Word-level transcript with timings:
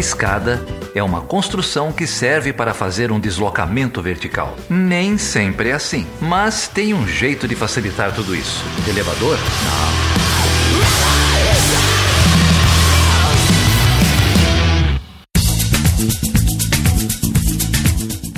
escada 0.00 0.60
é 0.94 1.02
uma 1.02 1.20
construção 1.20 1.92
que 1.92 2.06
serve 2.06 2.52
para 2.52 2.74
fazer 2.74 3.12
um 3.12 3.20
deslocamento 3.20 4.02
vertical. 4.02 4.56
Nem 4.68 5.18
sempre 5.18 5.68
é 5.68 5.72
assim, 5.72 6.06
mas 6.20 6.66
tem 6.66 6.94
um 6.94 7.06
jeito 7.06 7.46
de 7.46 7.54
facilitar 7.54 8.12
tudo 8.12 8.34
isso. 8.34 8.64
elevador? 8.88 9.36
Não. 9.36 10.00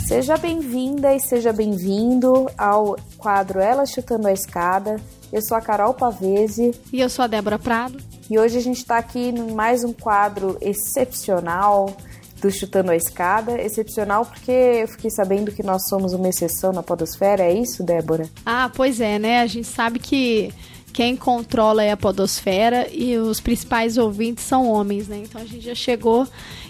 Seja 0.07 0.37
bem-vinda 0.37 1.15
e 1.15 1.21
seja 1.21 1.53
bem-vindo 1.53 2.51
ao 2.59 2.97
quadro 3.17 3.61
Ela 3.61 3.87
Chutando 3.87 4.29
a 4.29 4.33
Escada. 4.33 4.97
Eu 5.33 5.41
sou 5.41 5.57
a 5.57 5.61
Carol 5.61 5.95
Pavese. 5.95 6.73
E 6.93 7.01
eu 7.01 7.09
sou 7.09 7.25
a 7.25 7.29
Débora 7.29 7.59
Prado. 7.59 8.12
E 8.33 8.39
hoje 8.39 8.57
a 8.57 8.63
gente 8.63 8.79
está 8.79 8.97
aqui 8.97 9.29
em 9.29 9.53
mais 9.53 9.85
um 9.85 9.93
quadro 9.93 10.57
excepcional 10.59 11.95
do 12.41 12.51
Chutando 12.51 12.91
a 12.91 12.97
Escada. 12.97 13.61
Excepcional 13.61 14.25
porque 14.25 14.51
eu 14.51 14.89
fiquei 14.89 15.11
sabendo 15.11 15.53
que 15.53 15.63
nós 15.63 15.87
somos 15.87 16.15
uma 16.15 16.27
exceção 16.31 16.73
na 16.73 16.83
podosfera, 16.83 17.43
é 17.43 17.53
isso, 17.53 17.83
Débora? 17.83 18.27
Ah, 18.47 18.71
pois 18.75 19.03
é, 19.03 19.19
né? 19.19 19.43
A 19.43 19.47
gente 19.47 19.67
sabe 19.67 19.99
que 19.99 20.51
quem 20.95 21.15
controla 21.15 21.85
é 21.85 21.93
a 21.93 21.97
podosfera 21.97 22.89
e 22.91 23.19
os 23.19 23.39
principais 23.39 23.99
ouvintes 23.99 24.45
são 24.45 24.67
homens, 24.67 25.09
né? 25.09 25.19
Então 25.23 25.39
a 25.39 25.45
gente 25.45 25.67
já 25.67 25.75
chegou, 25.75 26.27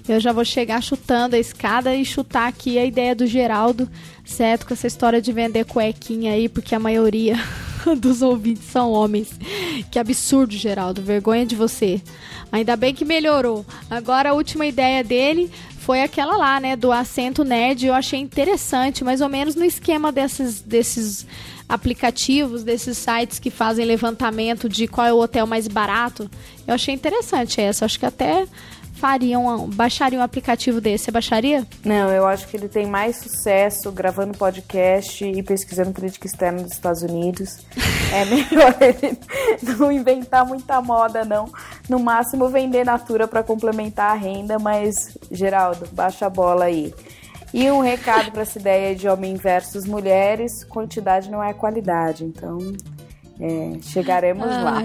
eu 0.08 0.18
já 0.18 0.32
vou 0.32 0.44
chegar 0.44 0.82
chutando 0.82 1.36
a 1.36 1.38
escada 1.38 1.94
e 1.94 2.04
chutar 2.04 2.48
aqui 2.48 2.76
a 2.76 2.84
ideia 2.84 3.14
do 3.14 3.24
Geraldo, 3.24 3.88
certo? 4.24 4.66
Com 4.66 4.74
essa 4.74 4.88
história 4.88 5.22
de 5.22 5.32
vender 5.32 5.64
cuequinha 5.64 6.32
aí, 6.32 6.48
porque 6.48 6.74
a 6.74 6.80
maioria 6.80 7.36
dos 7.98 8.22
ouvintes 8.22 8.64
são 8.64 8.92
homens. 8.92 9.30
Que 9.90 9.98
absurdo, 9.98 10.54
Geraldo, 10.54 11.02
vergonha 11.02 11.46
de 11.46 11.56
você. 11.56 12.00
Ainda 12.50 12.76
bem 12.76 12.94
que 12.94 13.04
melhorou. 13.04 13.64
Agora 13.90 14.30
a 14.30 14.34
última 14.34 14.66
ideia 14.66 15.02
dele 15.02 15.50
foi 15.78 16.02
aquela 16.02 16.36
lá, 16.36 16.60
né, 16.60 16.76
do 16.76 16.92
assento 16.92 17.44
nerd. 17.44 17.86
Eu 17.86 17.94
achei 17.94 18.20
interessante, 18.20 19.02
mais 19.02 19.20
ou 19.20 19.28
menos 19.28 19.54
no 19.54 19.64
esquema 19.64 20.12
desses 20.12 20.60
desses 20.60 21.26
aplicativos, 21.68 22.62
desses 22.62 22.98
sites 22.98 23.38
que 23.38 23.50
fazem 23.50 23.86
levantamento 23.86 24.68
de 24.68 24.86
qual 24.86 25.06
é 25.06 25.12
o 25.12 25.18
hotel 25.18 25.46
mais 25.46 25.66
barato. 25.66 26.30
Eu 26.66 26.74
achei 26.74 26.94
interessante 26.94 27.60
essa. 27.60 27.86
Acho 27.86 27.98
que 27.98 28.06
até 28.06 28.46
fariam, 29.02 29.68
baixariam 29.68 30.20
um 30.20 30.24
aplicativo 30.24 30.80
desse. 30.80 31.06
Você 31.06 31.10
baixaria? 31.10 31.66
Não, 31.84 32.08
eu 32.10 32.24
acho 32.24 32.46
que 32.46 32.56
ele 32.56 32.68
tem 32.68 32.86
mais 32.86 33.16
sucesso 33.16 33.90
gravando 33.90 34.38
podcast 34.38 35.24
e 35.24 35.42
pesquisando 35.42 35.90
política 35.90 36.28
externa 36.28 36.62
dos 36.62 36.70
Estados 36.70 37.02
Unidos. 37.02 37.66
é 38.12 38.24
melhor 38.30 38.76
ele 38.80 39.18
não 39.76 39.90
inventar 39.90 40.46
muita 40.46 40.80
moda, 40.80 41.24
não. 41.24 41.46
No 41.88 41.98
máximo 41.98 42.48
vender 42.48 42.84
Natura 42.84 43.26
para 43.26 43.42
complementar 43.42 44.12
a 44.12 44.14
renda, 44.14 44.56
mas, 44.60 45.18
Geraldo, 45.32 45.88
baixa 45.90 46.26
a 46.26 46.30
bola 46.30 46.66
aí. 46.66 46.94
E 47.52 47.68
um 47.72 47.80
recado 47.80 48.30
para 48.30 48.42
essa 48.42 48.60
ideia 48.60 48.94
de 48.94 49.08
homem 49.08 49.34
versus 49.34 49.84
mulheres: 49.84 50.62
quantidade 50.62 51.28
não 51.28 51.42
é 51.42 51.52
qualidade. 51.52 52.24
Então, 52.24 52.58
é, 53.40 53.78
chegaremos 53.82 54.46
Ai. 54.46 54.62
lá. 54.62 54.82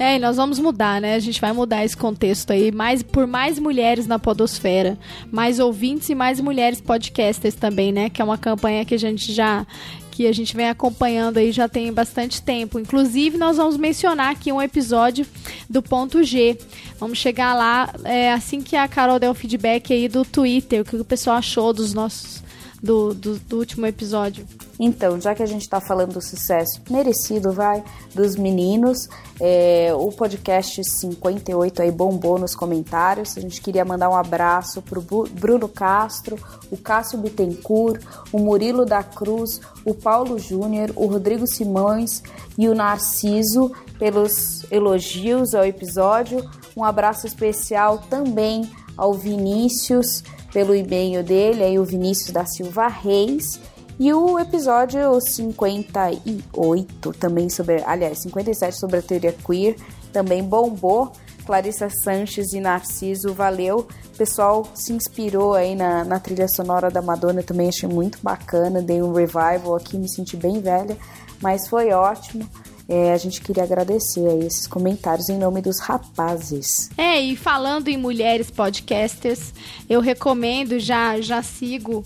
É, 0.00 0.16
e 0.16 0.18
nós 0.18 0.38
vamos 0.38 0.58
mudar, 0.58 0.98
né? 0.98 1.14
A 1.14 1.18
gente 1.18 1.38
vai 1.38 1.52
mudar 1.52 1.84
esse 1.84 1.94
contexto 1.94 2.50
aí, 2.52 2.72
mais 2.72 3.02
por 3.02 3.26
mais 3.26 3.58
mulheres 3.58 4.06
na 4.06 4.18
podosfera, 4.18 4.98
mais 5.30 5.58
ouvintes 5.58 6.08
e 6.08 6.14
mais 6.14 6.40
mulheres 6.40 6.80
podcasters 6.80 7.54
também, 7.54 7.92
né? 7.92 8.08
Que 8.08 8.22
é 8.22 8.24
uma 8.24 8.38
campanha 8.38 8.82
que 8.82 8.94
a 8.94 8.98
gente 8.98 9.30
já 9.30 9.66
que 10.10 10.26
a 10.26 10.32
gente 10.32 10.56
vem 10.56 10.70
acompanhando 10.70 11.36
aí 11.36 11.52
já 11.52 11.68
tem 11.68 11.92
bastante 11.92 12.40
tempo. 12.40 12.78
Inclusive, 12.78 13.36
nós 13.36 13.58
vamos 13.58 13.76
mencionar 13.76 14.32
aqui 14.32 14.50
um 14.50 14.60
episódio 14.60 15.26
do 15.68 15.82
ponto 15.82 16.22
G. 16.22 16.58
Vamos 16.98 17.18
chegar 17.18 17.54
lá 17.54 17.92
é, 18.02 18.32
assim 18.32 18.62
que 18.62 18.76
a 18.76 18.88
Carol 18.88 19.18
der 19.18 19.28
o 19.28 19.34
feedback 19.34 19.92
aí 19.92 20.08
do 20.08 20.24
Twitter, 20.24 20.80
o 20.80 20.84
que 20.84 20.96
o 20.96 21.04
pessoal 21.04 21.36
achou 21.36 21.74
dos 21.74 21.92
nossos 21.92 22.42
do, 22.82 23.12
do, 23.12 23.38
do 23.38 23.58
último 23.58 23.86
episódio. 23.86 24.46
Então, 24.78 25.20
já 25.20 25.34
que 25.34 25.42
a 25.42 25.46
gente 25.46 25.62
está 25.62 25.80
falando 25.80 26.14
do 26.14 26.22
sucesso 26.22 26.80
merecido, 26.88 27.52
vai, 27.52 27.84
dos 28.14 28.36
meninos, 28.36 29.08
é, 29.38 29.92
o 29.94 30.10
podcast 30.10 30.82
58 30.82 31.82
aí 31.82 31.90
bombou 31.90 32.38
nos 32.38 32.54
comentários. 32.54 33.36
A 33.36 33.40
gente 33.40 33.60
queria 33.60 33.84
mandar 33.84 34.08
um 34.08 34.16
abraço 34.16 34.80
pro 34.80 35.02
Bruno 35.02 35.68
Castro, 35.68 36.38
o 36.70 36.76
Cássio 36.76 37.18
Bittencourt, 37.18 38.02
o 38.32 38.38
Murilo 38.38 38.86
da 38.86 39.02
Cruz, 39.02 39.60
o 39.84 39.92
Paulo 39.92 40.38
Júnior, 40.38 40.90
o 40.96 41.06
Rodrigo 41.06 41.46
Simões 41.46 42.22
e 42.56 42.68
o 42.68 42.74
Narciso 42.74 43.70
pelos 43.98 44.64
elogios 44.70 45.54
ao 45.54 45.64
episódio. 45.64 46.48
Um 46.74 46.84
abraço 46.84 47.26
especial 47.26 47.98
também 48.08 48.70
ao 48.96 49.12
Vinícius 49.12 50.22
pelo 50.52 50.74
e-mail 50.74 51.22
dele, 51.22 51.62
aí 51.62 51.78
o 51.78 51.84
Vinícius 51.84 52.30
da 52.30 52.44
Silva 52.44 52.88
Reis. 52.88 53.60
E 53.98 54.12
o 54.14 54.38
episódio 54.38 55.20
58, 55.20 57.12
também 57.12 57.50
sobre, 57.50 57.82
aliás, 57.84 58.22
57 58.22 58.78
sobre 58.78 58.96
a 58.96 59.02
teoria 59.02 59.32
queer, 59.32 59.76
também 60.12 60.42
bombou. 60.42 61.12
Clarissa 61.44 61.88
Sanches 61.90 62.52
e 62.52 62.60
Narciso, 62.60 63.34
valeu. 63.34 63.88
O 64.14 64.16
pessoal 64.16 64.64
se 64.74 64.92
inspirou 64.92 65.54
aí 65.54 65.74
na, 65.74 66.04
na 66.04 66.20
trilha 66.20 66.46
sonora 66.48 66.90
da 66.90 67.02
Madonna, 67.02 67.42
também 67.42 67.68
achei 67.68 67.88
muito 67.88 68.18
bacana. 68.22 68.80
Dei 68.80 69.02
um 69.02 69.12
revival 69.12 69.74
aqui, 69.74 69.98
me 69.98 70.08
senti 70.08 70.36
bem 70.36 70.60
velha, 70.60 70.96
mas 71.42 71.68
foi 71.68 71.90
ótimo. 71.92 72.48
É, 72.90 73.12
a 73.12 73.16
gente 73.16 73.40
queria 73.40 73.62
agradecer 73.62 74.26
aí 74.26 74.44
esses 74.44 74.66
comentários 74.66 75.28
em 75.28 75.38
nome 75.38 75.62
dos 75.62 75.78
rapazes. 75.78 76.90
É, 76.98 77.20
e 77.20 77.36
falando 77.36 77.86
em 77.86 77.96
mulheres 77.96 78.50
podcasters, 78.50 79.54
eu 79.88 80.00
recomendo, 80.00 80.76
já, 80.80 81.20
já 81.20 81.40
sigo 81.40 82.04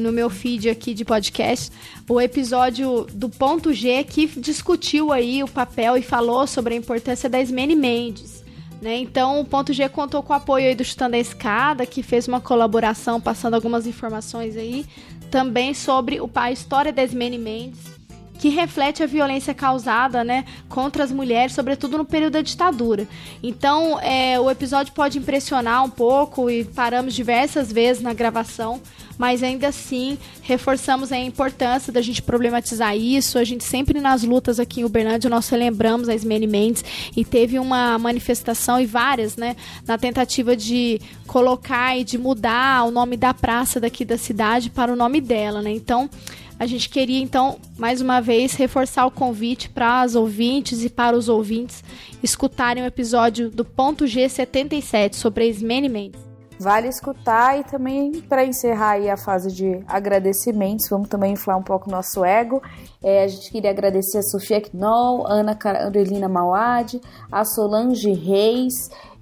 no 0.00 0.12
meu 0.12 0.30
feed 0.30 0.68
aqui 0.68 0.94
de 0.94 1.04
podcast, 1.04 1.72
o 2.08 2.20
episódio 2.20 3.04
do 3.12 3.28
Ponto 3.28 3.72
G 3.72 4.04
que 4.04 4.28
discutiu 4.38 5.10
aí 5.10 5.42
o 5.42 5.48
papel 5.48 5.96
e 5.96 6.02
falou 6.02 6.46
sobre 6.46 6.74
a 6.74 6.76
importância 6.76 7.28
da 7.28 7.40
Ismene 7.40 7.74
Mendes. 7.74 8.44
Né? 8.80 8.98
Então, 8.98 9.40
o 9.40 9.44
Ponto 9.44 9.72
G 9.72 9.88
contou 9.88 10.22
com 10.22 10.32
o 10.32 10.36
apoio 10.36 10.68
aí 10.68 10.74
do 10.76 10.84
Chutando 10.84 11.16
a 11.16 11.18
Escada, 11.18 11.84
que 11.84 12.04
fez 12.04 12.28
uma 12.28 12.40
colaboração 12.40 13.20
passando 13.20 13.54
algumas 13.54 13.88
informações 13.88 14.56
aí, 14.56 14.86
também 15.32 15.74
sobre 15.74 16.20
o, 16.20 16.30
a 16.32 16.52
história 16.52 16.92
da 16.92 17.02
Ismene 17.02 17.38
Mendes, 17.38 17.95
que 18.38 18.48
reflete 18.48 19.02
a 19.02 19.06
violência 19.06 19.54
causada 19.54 20.22
né, 20.22 20.44
contra 20.68 21.02
as 21.02 21.12
mulheres, 21.12 21.54
sobretudo 21.54 21.98
no 21.98 22.04
período 22.04 22.34
da 22.34 22.42
ditadura. 22.42 23.08
Então, 23.42 23.98
é, 24.00 24.38
o 24.38 24.50
episódio 24.50 24.92
pode 24.92 25.18
impressionar 25.18 25.84
um 25.84 25.90
pouco 25.90 26.50
e 26.50 26.64
paramos 26.64 27.14
diversas 27.14 27.72
vezes 27.72 28.02
na 28.02 28.12
gravação, 28.12 28.80
mas 29.18 29.42
ainda 29.42 29.68
assim 29.68 30.18
reforçamos 30.42 31.10
a 31.10 31.18
importância 31.18 31.92
da 31.92 32.02
gente 32.02 32.20
problematizar 32.20 32.96
isso. 32.96 33.38
A 33.38 33.44
gente 33.44 33.64
sempre 33.64 34.00
nas 34.00 34.22
lutas 34.22 34.60
aqui 34.60 34.80
em 34.80 34.84
Uberlândia, 34.84 35.30
nós 35.30 35.50
lembramos 35.50 36.08
as 36.08 36.16
Ismene 36.16 36.46
Mendes 36.46 36.84
e 37.16 37.24
teve 37.24 37.58
uma 37.58 37.98
manifestação 37.98 38.80
e 38.80 38.86
várias, 38.86 39.36
né, 39.36 39.56
na 39.86 39.96
tentativa 39.96 40.54
de 40.56 41.00
colocar 41.26 41.96
e 41.96 42.04
de 42.04 42.18
mudar 42.18 42.84
o 42.84 42.90
nome 42.90 43.16
da 43.16 43.32
praça 43.32 43.80
daqui 43.80 44.04
da 44.04 44.18
cidade 44.18 44.70
para 44.70 44.92
o 44.92 44.96
nome 44.96 45.20
dela, 45.20 45.62
né? 45.62 45.70
Então, 45.70 46.08
a 46.58 46.66
gente 46.66 46.88
queria 46.88 47.20
então, 47.20 47.58
mais 47.78 48.00
uma 48.00 48.20
vez, 48.20 48.54
reforçar 48.54 49.06
o 49.06 49.10
convite 49.10 49.68
para 49.68 50.00
as 50.00 50.14
ouvintes 50.14 50.82
e 50.82 50.88
para 50.88 51.16
os 51.16 51.28
ouvintes 51.28 51.84
escutarem 52.22 52.82
o 52.82 52.86
episódio 52.86 53.50
do 53.50 53.64
ponto 53.64 54.04
G77 54.04 55.14
sobre 55.14 55.48
Ismene 55.48 55.88
Mendes. 55.88 56.25
Vale 56.58 56.88
escutar 56.88 57.60
e 57.60 57.64
também 57.64 58.22
para 58.22 58.44
encerrar 58.44 58.92
aí 58.92 59.10
a 59.10 59.16
fase 59.16 59.52
de 59.52 59.84
agradecimentos, 59.86 60.88
vamos 60.88 61.08
também 61.08 61.34
inflar 61.34 61.58
um 61.58 61.62
pouco 61.62 61.88
o 61.88 61.92
nosso 61.92 62.24
ego. 62.24 62.62
É, 63.02 63.24
a 63.24 63.28
gente 63.28 63.50
queria 63.50 63.70
agradecer 63.70 64.18
a 64.18 64.22
Sofia 64.22 64.62
Knoll, 64.72 65.26
Ana 65.26 65.54
Carolina 65.54 66.28
Mauad, 66.28 66.98
a 67.30 67.44
Solange 67.44 68.10
Reis, 68.12 68.72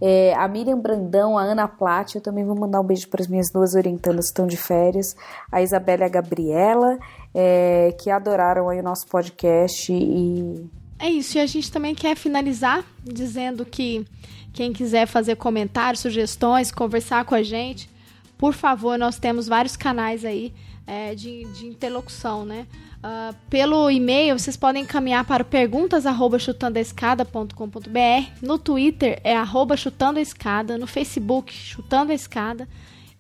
é, 0.01 0.33
a 0.35 0.47
Miriam 0.47 0.79
Brandão, 0.79 1.37
a 1.37 1.43
Ana 1.43 1.67
Platt. 1.67 2.15
Eu 2.15 2.21
também 2.21 2.45
vou 2.45 2.57
mandar 2.57 2.81
um 2.81 2.85
beijo 2.85 3.09
para 3.09 3.21
as 3.21 3.29
minhas 3.29 3.51
duas 3.53 3.75
orientandas 3.75 4.27
que 4.27 4.31
estão 4.31 4.47
de 4.47 4.57
férias, 4.57 5.17
a 5.51 5.61
Isabela 5.61 6.03
e 6.03 6.05
a 6.05 6.09
Gabriela 6.09 6.99
é, 7.35 7.95
que 8.01 8.11
adoraram 8.11 8.69
aí 8.69 8.79
o 8.79 8.83
nosso 8.83 9.07
podcast 9.09 9.93
e. 9.93 10.71
É 10.99 11.11
isso, 11.11 11.37
e 11.37 11.41
a 11.41 11.47
gente 11.47 11.71
também 11.73 11.95
quer 11.95 12.17
finalizar 12.17 12.85
dizendo 13.03 13.65
que 13.67 14.07
quem 14.55 14.73
quiser 14.73 15.07
fazer 15.07 15.37
comentários, 15.37 16.01
sugestões, 16.01 16.71
conversar 16.71 17.27
com 17.27 17.35
a 17.35 17.43
gente, 17.43 17.91
por 18.39 18.55
favor, 18.55 18.97
nós 18.97 19.19
temos 19.19 19.49
vários 19.49 19.77
canais 19.77 20.25
aí 20.25 20.55
é, 20.87 21.15
de, 21.15 21.45
de 21.53 21.67
interlocução, 21.67 22.47
né? 22.47 22.67
Uh, 22.99 23.35
pelo 23.51 23.91
e-mail, 23.91 24.39
vocês 24.39 24.57
podem 24.57 24.85
encaminhar 24.85 25.25
para 25.25 25.43
perguntas@chutandoescada.com.br, 25.45 28.31
no 28.41 28.59
Twitter 28.59 29.21
é 29.23 29.37
arroba 29.37 29.77
no 30.79 30.87
Facebook 30.87 31.53
chutando 31.53 32.13
a 32.13 32.15
escada 32.15 32.67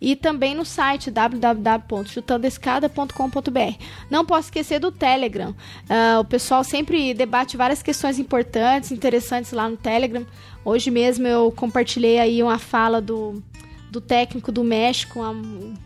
e 0.04 0.14
também 0.14 0.54
no 0.54 0.66
site 0.66 1.10
www.chutandoescada.com.br. 1.10 3.84
Não 4.10 4.26
posso 4.26 4.48
esquecer 4.48 4.78
do 4.78 4.92
Telegram. 4.92 5.54
Uh, 5.88 6.20
o 6.20 6.24
pessoal 6.26 6.62
sempre 6.62 7.14
debate 7.14 7.56
várias 7.56 7.82
questões 7.82 8.18
importantes, 8.18 8.92
interessantes 8.92 9.52
lá 9.52 9.66
no 9.66 9.78
Telegram. 9.78 10.26
Hoje 10.62 10.90
mesmo 10.90 11.26
eu 11.26 11.50
compartilhei 11.50 12.18
aí 12.18 12.42
uma 12.42 12.58
fala 12.58 13.00
do 13.00 13.42
do 13.90 13.98
técnico 14.00 14.52
do 14.52 14.64
México, 14.64 15.20
uma 15.20 15.34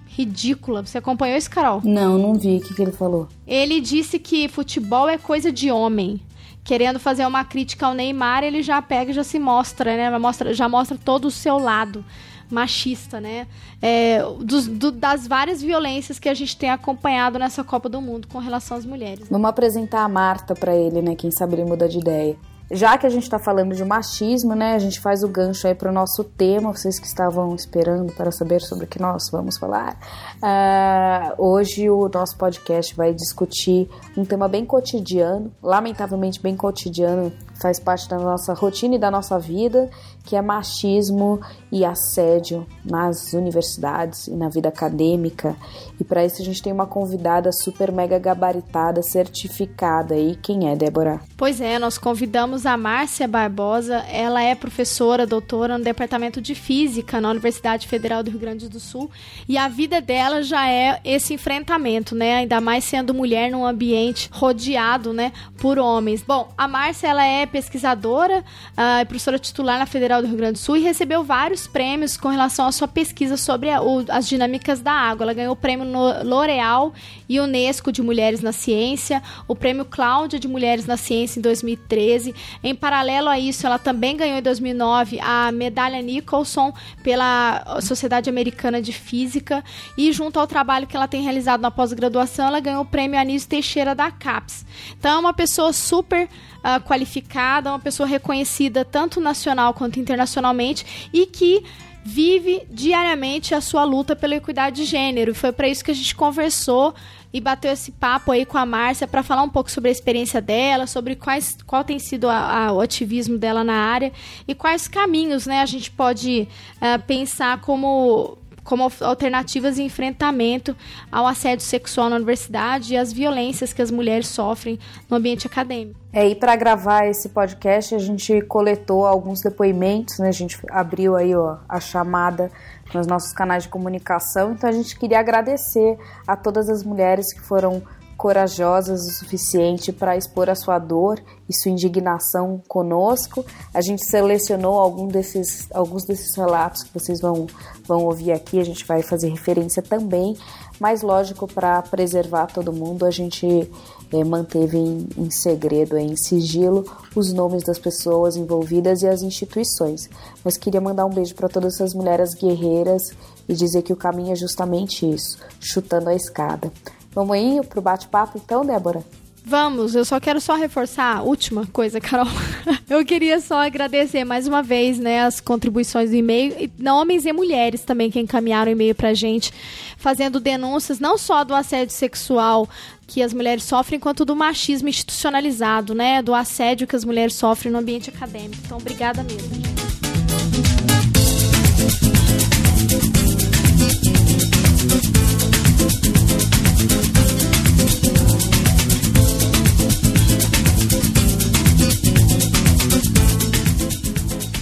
ridícula. 0.06 0.84
Você 0.84 0.96
acompanhou 0.96 1.36
isso, 1.36 1.50
Carol? 1.50 1.82
Não, 1.84 2.16
não 2.18 2.34
vi. 2.34 2.56
O 2.56 2.60
que, 2.60 2.74
que 2.74 2.82
ele 2.82 2.90
falou? 2.90 3.28
Ele 3.46 3.80
disse 3.82 4.18
que 4.18 4.48
futebol 4.48 5.06
é 5.08 5.18
coisa 5.18 5.52
de 5.52 5.70
homem. 5.70 6.18
Querendo 6.64 6.98
fazer 6.98 7.26
uma 7.26 7.44
crítica 7.44 7.86
ao 7.86 7.92
Neymar, 7.94 8.42
ele 8.42 8.62
já 8.62 8.80
pega 8.80 9.10
e 9.10 9.14
já 9.14 9.22
se 9.22 9.38
mostra, 9.38 9.94
né? 9.94 10.18
Mostra, 10.18 10.54
já 10.54 10.66
mostra 10.68 10.96
todo 10.96 11.26
o 11.26 11.30
seu 11.30 11.58
lado 11.58 12.02
machista, 12.50 13.20
né? 13.20 13.46
É, 13.80 14.22
dos, 14.40 14.66
do, 14.66 14.90
das 14.90 15.26
várias 15.26 15.62
violências 15.62 16.18
que 16.18 16.28
a 16.28 16.34
gente 16.34 16.56
tem 16.56 16.70
acompanhado 16.70 17.38
nessa 17.38 17.62
Copa 17.62 17.88
do 17.88 18.00
Mundo 18.00 18.28
com 18.28 18.38
relação 18.38 18.76
às 18.76 18.84
mulheres. 18.84 19.28
Vamos 19.28 19.48
apresentar 19.48 20.02
a 20.02 20.08
Marta 20.08 20.54
para 20.54 20.74
ele, 20.74 21.02
né? 21.02 21.14
Quem 21.14 21.30
sabe 21.30 21.54
ele 21.54 21.64
muda 21.64 21.88
de 21.88 21.98
ideia. 21.98 22.36
Já 22.70 22.98
que 22.98 23.06
a 23.06 23.08
gente 23.08 23.22
está 23.22 23.38
falando 23.38 23.74
de 23.74 23.82
machismo, 23.82 24.54
né, 24.54 24.74
a 24.74 24.78
gente 24.78 25.00
faz 25.00 25.22
o 25.22 25.28
gancho 25.28 25.66
aí 25.66 25.74
para 25.74 25.88
o 25.88 25.92
nosso 25.92 26.22
tema, 26.22 26.70
vocês 26.70 26.98
que 26.98 27.06
estavam 27.06 27.54
esperando 27.54 28.12
para 28.12 28.30
saber 28.30 28.60
sobre 28.60 28.84
o 28.84 28.86
que 28.86 29.00
nós 29.00 29.30
vamos 29.30 29.56
falar. 29.56 29.96
Uh, 30.38 31.34
hoje 31.36 31.90
o 31.90 32.08
nosso 32.08 32.36
podcast 32.36 32.94
vai 32.94 33.12
discutir 33.12 33.88
um 34.16 34.24
tema 34.24 34.46
bem 34.46 34.64
cotidiano, 34.64 35.52
lamentavelmente 35.60 36.40
bem 36.40 36.54
cotidiano, 36.56 37.32
faz 37.60 37.80
parte 37.80 38.08
da 38.08 38.18
nossa 38.18 38.54
rotina 38.54 38.94
e 38.94 38.98
da 38.98 39.10
nossa 39.10 39.36
vida, 39.38 39.90
que 40.24 40.36
é 40.36 40.42
machismo 40.42 41.40
e 41.72 41.84
assédio 41.84 42.66
nas 42.84 43.32
universidades 43.32 44.28
e 44.28 44.36
na 44.36 44.48
vida 44.48 44.68
acadêmica. 44.68 45.56
E 45.98 46.04
para 46.04 46.24
isso 46.24 46.40
a 46.40 46.44
gente 46.44 46.62
tem 46.62 46.72
uma 46.72 46.86
convidada 46.86 47.50
super 47.50 47.90
mega 47.90 48.18
gabaritada, 48.18 49.02
certificada 49.02 50.14
aí. 50.14 50.36
Quem 50.36 50.70
é, 50.70 50.76
Débora? 50.76 51.20
Pois 51.36 51.60
é, 51.60 51.78
nós 51.78 51.98
convidamos 51.98 52.64
a 52.64 52.76
Márcia 52.76 53.26
Barbosa. 53.26 54.04
Ela 54.08 54.42
é 54.42 54.54
professora, 54.54 55.26
doutora 55.26 55.78
no 55.78 55.84
Departamento 55.84 56.40
de 56.40 56.54
Física 56.54 57.20
na 57.20 57.30
Universidade 57.30 57.88
Federal 57.88 58.22
do 58.22 58.30
Rio 58.30 58.40
Grande 58.40 58.68
do 58.68 58.78
Sul. 58.78 59.10
E 59.48 59.58
a 59.58 59.66
vida 59.66 60.00
dela 60.00 60.27
já 60.42 60.68
é 60.68 61.00
esse 61.04 61.34
enfrentamento, 61.34 62.14
né? 62.14 62.36
Ainda 62.36 62.60
mais 62.60 62.84
sendo 62.84 63.12
mulher 63.12 63.50
num 63.50 63.64
ambiente 63.66 64.28
rodeado, 64.32 65.12
né, 65.12 65.32
por 65.58 65.78
homens. 65.78 66.22
Bom, 66.22 66.52
a 66.56 66.68
Márcia 66.68 67.08
ela 67.08 67.24
é 67.24 67.46
pesquisadora, 67.46 68.44
uh, 68.72 69.06
professora 69.06 69.38
titular 69.38 69.78
na 69.78 69.86
Federal 69.86 70.22
do 70.22 70.28
Rio 70.28 70.36
Grande 70.36 70.52
do 70.54 70.58
Sul 70.58 70.76
e 70.76 70.80
recebeu 70.80 71.24
vários 71.24 71.66
prêmios 71.66 72.16
com 72.16 72.28
relação 72.28 72.66
à 72.66 72.72
sua 72.72 72.86
pesquisa 72.88 73.36
sobre 73.36 73.70
a, 73.70 73.82
o, 73.82 74.04
as 74.08 74.28
dinâmicas 74.28 74.80
da 74.80 74.92
água. 74.92 75.24
Ela 75.24 75.34
ganhou 75.34 75.52
o 75.52 75.56
prêmio 75.56 75.86
L'Oréal 76.24 76.92
e 77.28 77.40
Unesco 77.40 77.90
de 77.90 78.02
Mulheres 78.02 78.40
na 78.40 78.52
Ciência, 78.52 79.22
o 79.46 79.54
prêmio 79.54 79.84
Cláudia 79.84 80.38
de 80.38 80.48
Mulheres 80.48 80.86
na 80.86 80.96
Ciência 80.96 81.38
em 81.38 81.42
2013. 81.42 82.34
Em 82.62 82.74
paralelo 82.74 83.28
a 83.28 83.38
isso, 83.38 83.66
ela 83.66 83.78
também 83.78 84.16
ganhou 84.16 84.38
em 84.38 84.42
2009 84.42 85.18
a 85.20 85.50
medalha 85.52 86.00
Nicholson 86.00 86.72
pela 87.02 87.80
Sociedade 87.80 88.30
Americana 88.30 88.80
de 88.80 88.92
Física 88.92 89.64
e 89.96 90.12
junto 90.18 90.40
ao 90.40 90.48
trabalho 90.48 90.84
que 90.84 90.96
ela 90.96 91.06
tem 91.06 91.22
realizado 91.22 91.60
na 91.60 91.70
pós-graduação, 91.70 92.48
ela 92.48 92.58
ganhou 92.58 92.82
o 92.82 92.84
prêmio 92.84 93.20
Anísio 93.20 93.48
Teixeira 93.48 93.94
da 93.94 94.10
CAPES. 94.10 94.66
Então 94.98 95.12
é 95.12 95.18
uma 95.18 95.32
pessoa 95.32 95.72
super 95.72 96.24
uh, 96.24 96.82
qualificada, 96.84 97.70
uma 97.70 97.78
pessoa 97.78 98.04
reconhecida 98.06 98.84
tanto 98.84 99.20
nacional 99.20 99.72
quanto 99.72 100.00
internacionalmente 100.00 101.08
e 101.12 101.24
que 101.24 101.62
vive 102.04 102.66
diariamente 102.68 103.54
a 103.54 103.60
sua 103.60 103.84
luta 103.84 104.16
pela 104.16 104.34
equidade 104.34 104.76
de 104.76 104.84
gênero. 104.84 105.34
Foi 105.36 105.52
para 105.52 105.68
isso 105.68 105.84
que 105.84 105.92
a 105.92 105.94
gente 105.94 106.16
conversou 106.16 106.94
e 107.32 107.40
bateu 107.40 107.70
esse 107.70 107.92
papo 107.92 108.32
aí 108.32 108.44
com 108.44 108.58
a 108.58 108.66
Márcia 108.66 109.06
para 109.06 109.22
falar 109.22 109.42
um 109.42 109.48
pouco 109.48 109.70
sobre 109.70 109.88
a 109.90 109.92
experiência 109.92 110.40
dela, 110.40 110.88
sobre 110.88 111.14
quais, 111.14 111.58
qual 111.64 111.84
tem 111.84 112.00
sido 112.00 112.28
a, 112.28 112.66
a, 112.66 112.72
o 112.72 112.80
ativismo 112.80 113.38
dela 113.38 113.62
na 113.62 113.74
área 113.74 114.12
e 114.48 114.54
quais 114.54 114.88
caminhos 114.88 115.46
né, 115.46 115.60
a 115.60 115.66
gente 115.66 115.92
pode 115.92 116.48
uh, 116.76 117.00
pensar 117.06 117.60
como 117.60 118.36
como 118.68 118.92
alternativas 119.00 119.76
de 119.76 119.82
enfrentamento 119.82 120.76
ao 121.10 121.26
assédio 121.26 121.64
sexual 121.64 122.10
na 122.10 122.16
universidade 122.16 122.92
e 122.92 122.98
às 122.98 123.10
violências 123.10 123.72
que 123.72 123.80
as 123.80 123.90
mulheres 123.90 124.28
sofrem 124.28 124.78
no 125.08 125.16
ambiente 125.16 125.46
acadêmico. 125.46 125.98
É, 126.12 126.28
e 126.28 126.34
para 126.34 126.54
gravar 126.54 127.06
esse 127.06 127.30
podcast, 127.30 127.94
a 127.94 127.98
gente 127.98 128.42
coletou 128.42 129.06
alguns 129.06 129.40
depoimentos, 129.40 130.18
né? 130.18 130.28
A 130.28 130.32
gente 130.32 130.58
abriu 130.70 131.16
aí 131.16 131.34
ó, 131.34 131.56
a 131.66 131.80
chamada 131.80 132.50
nos 132.94 133.06
nossos 133.06 133.32
canais 133.32 133.62
de 133.62 133.70
comunicação. 133.70 134.52
Então 134.52 134.68
a 134.68 134.72
gente 134.72 134.98
queria 134.98 135.18
agradecer 135.18 135.98
a 136.26 136.36
todas 136.36 136.68
as 136.68 136.84
mulheres 136.84 137.32
que 137.32 137.40
foram 137.40 137.82
corajosas 138.18 139.06
o 139.06 139.12
suficiente 139.12 139.92
para 139.92 140.16
expor 140.16 140.50
a 140.50 140.54
sua 140.56 140.76
dor 140.80 141.22
e 141.48 141.54
sua 141.54 141.70
indignação 141.70 142.60
conosco. 142.66 143.46
A 143.72 143.80
gente 143.80 144.04
selecionou 144.04 144.76
algum 144.76 145.06
desses, 145.06 145.68
alguns 145.72 146.04
desses 146.04 146.36
relatos 146.36 146.82
que 146.82 146.92
vocês 146.92 147.20
vão, 147.20 147.46
vão 147.86 148.04
ouvir 148.04 148.32
aqui, 148.32 148.58
a 148.58 148.64
gente 148.64 148.84
vai 148.84 149.02
fazer 149.02 149.28
referência 149.28 149.80
também, 149.80 150.36
mas 150.80 151.02
lógico, 151.02 151.46
para 151.46 151.80
preservar 151.82 152.48
todo 152.48 152.72
mundo, 152.72 153.06
a 153.06 153.10
gente 153.10 153.70
é, 154.12 154.24
manteve 154.24 154.78
em, 154.78 155.08
em 155.16 155.30
segredo, 155.30 155.96
em 155.96 156.16
sigilo, 156.16 156.84
os 157.14 157.32
nomes 157.32 157.62
das 157.62 157.78
pessoas 157.78 158.36
envolvidas 158.36 159.02
e 159.02 159.06
as 159.06 159.22
instituições. 159.22 160.10
Mas 160.44 160.56
queria 160.56 160.80
mandar 160.80 161.06
um 161.06 161.10
beijo 161.10 161.36
para 161.36 161.48
todas 161.48 161.74
essas 161.74 161.94
mulheres 161.94 162.34
guerreiras 162.34 163.02
e 163.48 163.54
dizer 163.54 163.82
que 163.82 163.92
o 163.92 163.96
caminho 163.96 164.32
é 164.32 164.36
justamente 164.36 165.08
isso, 165.08 165.38
chutando 165.60 166.08
a 166.08 166.14
escada. 166.16 166.72
Vamos 167.12 167.36
aí 167.36 167.60
pro 167.68 167.80
bate-papo 167.80 168.38
então, 168.38 168.64
Débora? 168.64 169.04
Vamos, 169.48 169.94
eu 169.94 170.04
só 170.04 170.20
quero 170.20 170.42
só 170.42 170.56
reforçar 170.56 171.16
a 171.16 171.22
última 171.22 171.66
coisa, 171.66 171.98
Carol. 171.98 172.26
Eu 172.86 173.02
queria 173.02 173.40
só 173.40 173.64
agradecer 173.64 174.22
mais 174.22 174.46
uma 174.46 174.62
vez, 174.62 174.98
né, 174.98 175.22
as 175.22 175.40
contribuições 175.40 176.10
do 176.10 176.16
e-mail, 176.16 176.54
e 176.58 176.88
homens 176.88 177.24
e 177.24 177.32
mulheres 177.32 177.80
também 177.80 178.10
que 178.10 178.20
encaminharam 178.20 178.70
e-mail 178.70 178.94
pra 178.94 179.14
gente, 179.14 179.50
fazendo 179.96 180.38
denúncias 180.38 181.00
não 181.00 181.16
só 181.16 181.44
do 181.44 181.54
assédio 181.54 181.94
sexual 181.94 182.68
que 183.06 183.22
as 183.22 183.32
mulheres 183.32 183.64
sofrem, 183.64 183.98
quanto 183.98 184.22
do 184.22 184.36
machismo 184.36 184.90
institucionalizado, 184.90 185.94
né, 185.94 186.20
do 186.20 186.34
assédio 186.34 186.86
que 186.86 186.94
as 186.94 187.04
mulheres 187.04 187.34
sofrem 187.34 187.72
no 187.72 187.78
ambiente 187.78 188.10
acadêmico. 188.10 188.60
Então, 188.66 188.76
obrigada 188.76 189.22
mesmo. 189.22 189.78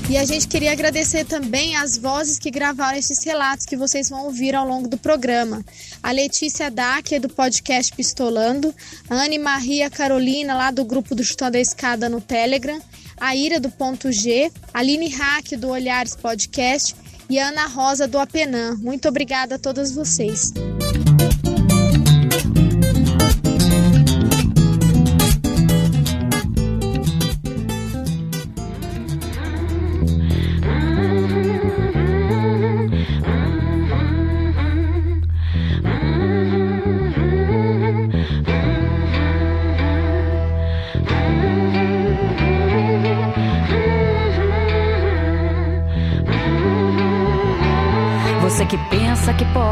E 0.08 0.16
a 0.16 0.24
gente 0.24 0.46
queria 0.46 0.70
agradecer 0.70 1.24
também 1.24 1.74
as 1.74 1.98
vozes 1.98 2.38
que 2.38 2.48
gravaram 2.48 2.96
esses 2.96 3.24
relatos 3.24 3.66
que 3.66 3.76
vocês 3.76 4.08
vão 4.08 4.26
ouvir 4.26 4.54
ao 4.54 4.66
longo 4.66 4.86
do 4.86 4.96
programa. 4.96 5.64
A 6.00 6.12
Letícia 6.12 6.70
Dac, 6.70 7.18
do 7.18 7.28
podcast 7.28 7.92
Pistolando, 7.92 8.72
a 9.10 9.14
Anne 9.16 9.36
Maria 9.36 9.90
Carolina, 9.90 10.54
lá 10.54 10.70
do 10.70 10.84
grupo 10.84 11.12
do 11.12 11.24
Chutando 11.24 11.56
a 11.56 11.60
Escada 11.60 12.08
no 12.08 12.20
Telegram, 12.20 12.80
a 13.16 13.34
Ira 13.34 13.58
do 13.58 13.68
Ponto 13.68 14.12
G, 14.12 14.52
a 14.72 14.78
Aline 14.78 15.08
Hack, 15.08 15.56
do 15.58 15.70
Olhares 15.70 16.14
Podcast 16.14 16.94
e 17.28 17.40
a 17.40 17.48
Ana 17.48 17.66
Rosa, 17.66 18.06
do 18.06 18.18
Apenan. 18.18 18.76
Muito 18.76 19.08
obrigada 19.08 19.56
a 19.56 19.58
todas 19.58 19.90
vocês. 19.90 20.52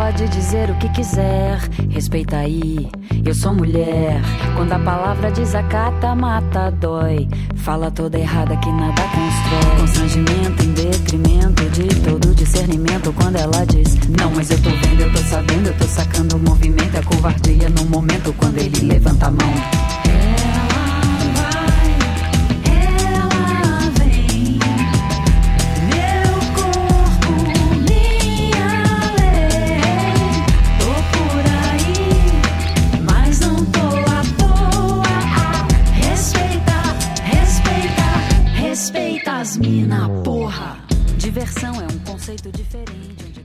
Pode 0.05 0.29
dizer 0.29 0.69
o 0.69 0.75
que 0.75 0.87
quiser, 0.91 1.59
respeita 1.89 2.37
aí. 2.37 2.91
Eu 3.25 3.35
sou 3.35 3.55
mulher. 3.55 4.21
Quando 4.55 4.73
a 4.75 4.79
palavra 4.79 5.31
desacata, 5.31 6.15
mata, 6.15 6.71
dói. 6.71 7.27
Fala 7.57 7.91
toda 7.91 8.19
errada 8.19 8.55
que 8.59 8.71
nada 8.71 9.03
constrói. 9.03 9.81
Constrangimento 9.81 10.63
em 10.63 10.73
detrimento 10.75 11.71
de 11.71 11.89
todo 12.03 12.35
discernimento. 12.35 13.15
Quando 13.15 13.37
ela 13.37 13.65
diz, 13.65 13.99
não, 14.11 14.31
mas 14.33 14.51
eu 14.51 14.63
tô 14.63 14.69
vendo, 14.69 15.01
eu 15.01 15.11
tô 15.11 15.19
sabendo, 15.21 15.69
eu 15.69 15.79
tô 15.79 15.87
sacando 15.87 16.37
o 16.37 16.39
movimento. 16.39 16.97
É 16.99 17.03
covardia 17.03 17.71
no 17.71 17.87
momento 17.87 18.31
quando 18.35 18.59
ele 18.59 18.81
levanta 18.87 19.29
a 19.29 19.31
mão. 19.31 19.84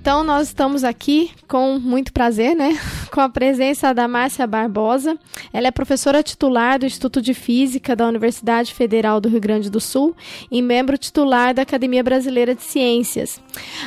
Então 0.09 0.23
nós 0.23 0.47
estamos 0.47 0.83
aqui 0.83 1.29
com 1.47 1.77
muito 1.77 2.11
prazer, 2.11 2.55
né? 2.55 2.75
Com 3.13 3.21
a 3.21 3.29
presença 3.29 3.93
da 3.93 4.07
Márcia 4.07 4.47
Barbosa. 4.47 5.15
Ela 5.53 5.67
é 5.67 5.71
professora 5.71 6.23
titular 6.23 6.79
do 6.79 6.85
Instituto 6.87 7.21
de 7.21 7.35
Física 7.35 7.95
da 7.95 8.07
Universidade 8.07 8.73
Federal 8.73 9.21
do 9.21 9.29
Rio 9.29 9.39
Grande 9.39 9.69
do 9.69 9.79
Sul 9.79 10.15
e 10.49 10.63
membro 10.63 10.97
titular 10.97 11.53
da 11.53 11.61
Academia 11.61 12.03
Brasileira 12.03 12.55
de 12.55 12.63
Ciências. 12.63 13.39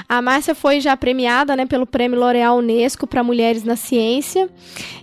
A 0.08 0.22
Márcia 0.22 0.54
foi 0.54 0.80
já 0.80 0.96
premiada, 0.96 1.56
né, 1.56 1.66
pelo 1.66 1.88
Prêmio 1.88 2.20
L'Oréal 2.20 2.58
Unesco 2.58 3.04
para 3.04 3.24
Mulheres 3.24 3.64
na 3.64 3.74
Ciência 3.74 4.48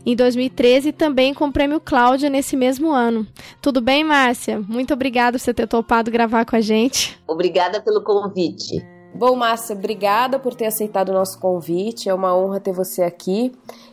em 0.05 0.15
2013 0.15 0.89
e 0.89 0.93
também 0.93 1.33
com 1.33 1.47
o 1.47 1.51
Prêmio 1.51 1.81
Cláudia 1.81 2.29
nesse 2.29 2.55
mesmo 2.55 2.91
ano. 2.91 3.27
Tudo 3.61 3.81
bem, 3.81 4.05
Márcia? 4.05 4.61
Muito 4.65 4.93
obrigada 4.93 5.37
por 5.37 5.43
você 5.43 5.53
ter 5.53 5.67
topado 5.67 6.09
gravar 6.09 6.45
com 6.45 6.55
a 6.55 6.61
gente. 6.61 7.19
Obrigada 7.27 7.81
pelo 7.81 8.01
convite. 8.05 8.98
Bom, 9.13 9.35
Márcia, 9.35 9.75
obrigada 9.75 10.39
por 10.39 10.53
ter 10.53 10.65
aceitado 10.65 11.09
o 11.09 11.13
nosso 11.13 11.39
convite. 11.39 12.09
É 12.09 12.13
uma 12.13 12.35
honra 12.35 12.59
ter 12.59 12.71
você 12.71 13.01
aqui. 13.01 13.51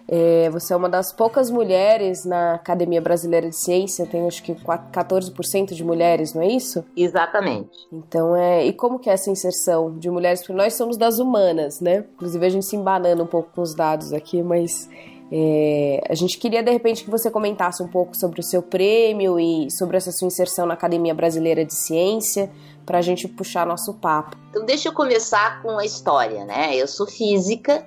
É, 0.08 0.48
você 0.50 0.72
é 0.72 0.76
uma 0.76 0.88
das 0.88 1.12
poucas 1.12 1.50
mulheres 1.50 2.24
na 2.24 2.54
Academia 2.54 3.00
Brasileira 3.00 3.48
de 3.48 3.56
Ciência, 3.56 4.06
tem 4.06 4.24
acho 4.26 4.42
que 4.42 4.54
14% 4.54 5.74
de 5.74 5.82
mulheres, 5.84 6.32
não 6.32 6.42
é 6.42 6.46
isso? 6.46 6.84
Exatamente. 6.96 7.88
Então, 7.92 8.36
é, 8.36 8.64
e 8.64 8.72
como 8.72 9.00
que 9.00 9.10
é 9.10 9.14
essa 9.14 9.30
inserção 9.30 9.98
de 9.98 10.08
mulheres? 10.08 10.40
Porque 10.40 10.52
nós 10.52 10.74
somos 10.74 10.96
das 10.96 11.18
humanas, 11.18 11.80
né? 11.80 12.04
Inclusive 12.14 12.46
a 12.46 12.48
gente 12.48 12.66
se 12.66 12.76
embanando 12.76 13.24
um 13.24 13.26
pouco 13.26 13.50
com 13.52 13.62
os 13.62 13.74
dados 13.74 14.12
aqui, 14.12 14.42
mas 14.42 14.88
é, 15.30 16.00
a 16.08 16.14
gente 16.14 16.38
queria 16.38 16.62
de 16.62 16.70
repente 16.70 17.04
que 17.04 17.10
você 17.10 17.30
comentasse 17.30 17.82
um 17.82 17.88
pouco 17.88 18.16
sobre 18.16 18.40
o 18.40 18.42
seu 18.42 18.62
prêmio 18.62 19.40
e 19.40 19.70
sobre 19.70 19.96
essa 19.96 20.12
sua 20.12 20.26
inserção 20.26 20.66
na 20.66 20.74
Academia 20.74 21.14
Brasileira 21.14 21.64
de 21.64 21.74
Ciência, 21.74 22.50
para 22.84 22.98
a 22.98 23.02
gente 23.02 23.26
puxar 23.26 23.66
nosso 23.66 23.94
papo. 23.94 24.36
Então, 24.50 24.64
deixa 24.64 24.88
eu 24.88 24.92
começar 24.92 25.60
com 25.62 25.78
a 25.78 25.84
história, 25.84 26.44
né? 26.44 26.76
Eu 26.76 26.86
sou 26.86 27.06
física, 27.06 27.84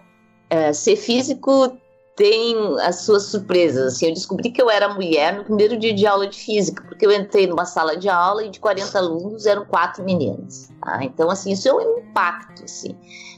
é, 0.49 0.73
ser 0.73 0.97
físico 0.97 1.77
tem 2.19 2.53
as 2.81 3.03
suas 3.03 3.27
surpresas. 3.27 3.93
Assim, 3.93 4.07
eu 4.07 4.13
descobri 4.13 4.51
que 4.51 4.61
eu 4.61 4.69
era 4.69 4.93
mulher 4.93 5.37
no 5.37 5.45
primeiro 5.45 5.79
dia 5.79 5.93
de 5.93 6.05
aula 6.05 6.27
de 6.27 6.37
física, 6.37 6.83
porque 6.83 7.05
eu 7.05 7.11
entrei 7.13 7.47
numa 7.47 7.65
sala 7.65 7.95
de 7.95 8.09
aula 8.09 8.43
e 8.43 8.49
de 8.49 8.59
40 8.59 8.99
alunos 8.99 9.45
eram 9.45 9.65
quatro 9.65 10.03
meninas. 10.03 10.69
Tá? 10.81 11.01
Então, 11.01 11.29
assim, 11.29 11.53
isso 11.53 11.69
é 11.69 11.73
um 11.73 11.99
impacto, 11.99 12.65
assim. 12.65 12.93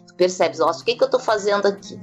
Tu 0.08 0.15
percebes, 0.15 0.58
nossa, 0.58 0.81
o 0.81 0.86
que, 0.86 0.96
que 0.96 1.03
eu 1.03 1.05
estou 1.05 1.20
fazendo 1.20 1.67
aqui? 1.67 2.00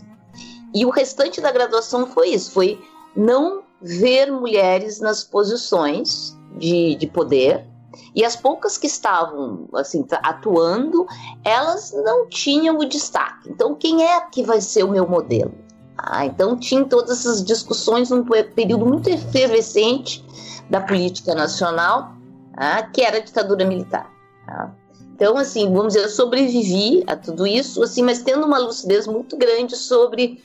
E 0.75 0.85
o 0.85 0.91
restante 0.91 1.41
da 1.41 1.51
graduação 1.51 2.07
foi 2.07 2.31
isso, 2.31 2.51
foi 2.53 2.81
não 3.17 3.63
ver 3.81 4.31
mulheres 4.31 5.01
nas 5.01 5.25
posições 5.25 6.37
de, 6.57 6.95
de 6.97 7.07
poder, 7.07 7.65
e 8.15 8.25
as 8.25 8.37
poucas 8.37 8.77
que 8.77 8.87
estavam 8.87 9.69
assim 9.75 10.05
atuando, 10.23 11.07
elas 11.45 11.93
não 11.93 12.29
tinham 12.29 12.79
o 12.79 12.85
destaque. 12.85 13.49
Então, 13.49 13.75
quem 13.75 14.05
é 14.05 14.21
que 14.21 14.43
vai 14.43 14.61
ser 14.61 14.85
o 14.85 14.91
meu 14.91 15.09
modelo? 15.09 15.53
Ah, 15.97 16.25
então 16.25 16.57
tinha 16.57 16.85
todas 16.85 17.21
essas 17.21 17.45
discussões 17.45 18.11
num 18.11 18.25
período 18.25 18.87
muito 18.87 19.11
efervescente 19.11 20.25
da 20.71 20.81
política 20.81 21.35
nacional, 21.35 22.13
ah, 22.55 22.83
que 22.83 23.03
era 23.03 23.17
a 23.17 23.21
ditadura 23.21 23.65
militar. 23.65 24.11
Ah. 24.47 24.71
Então, 25.15 25.37
assim, 25.37 25.73
vamos 25.73 25.95
dizer, 25.95 26.05
eu 26.05 26.11
sobrevivi 26.11 27.03
a 27.09 27.17
tudo 27.17 27.45
isso, 27.45 27.83
assim, 27.83 28.03
mas 28.03 28.23
tendo 28.23 28.47
uma 28.47 28.59
lucidez 28.59 29.09
muito 29.09 29.37
grande 29.37 29.75
sobre 29.75 30.41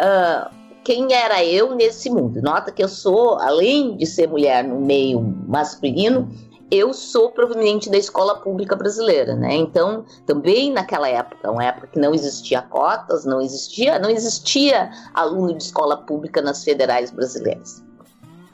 uh, 0.00 0.50
quem 0.82 1.12
era 1.12 1.44
eu 1.44 1.74
nesse 1.74 2.10
mundo. 2.10 2.40
Nota 2.42 2.72
que 2.72 2.82
eu 2.82 2.88
sou, 2.88 3.38
além 3.38 3.96
de 3.96 4.06
ser 4.06 4.28
mulher 4.28 4.64
no 4.64 4.80
meio 4.80 5.20
masculino, 5.46 6.28
eu 6.70 6.94
sou 6.94 7.32
proveniente 7.32 7.90
da 7.90 7.98
escola 7.98 8.36
pública 8.36 8.76
brasileira, 8.76 9.34
né? 9.34 9.54
Então, 9.56 10.04
também 10.24 10.72
naquela 10.72 11.08
época, 11.08 11.50
uma 11.50 11.64
época 11.64 11.88
que 11.88 11.98
não 11.98 12.14
existia 12.14 12.62
cotas, 12.62 13.24
não 13.24 13.40
existia, 13.40 13.98
não 13.98 14.08
existia 14.08 14.90
aluno 15.12 15.52
de 15.54 15.64
escola 15.64 15.96
pública 15.96 16.40
nas 16.40 16.62
federais 16.62 17.10
brasileiras. 17.10 17.82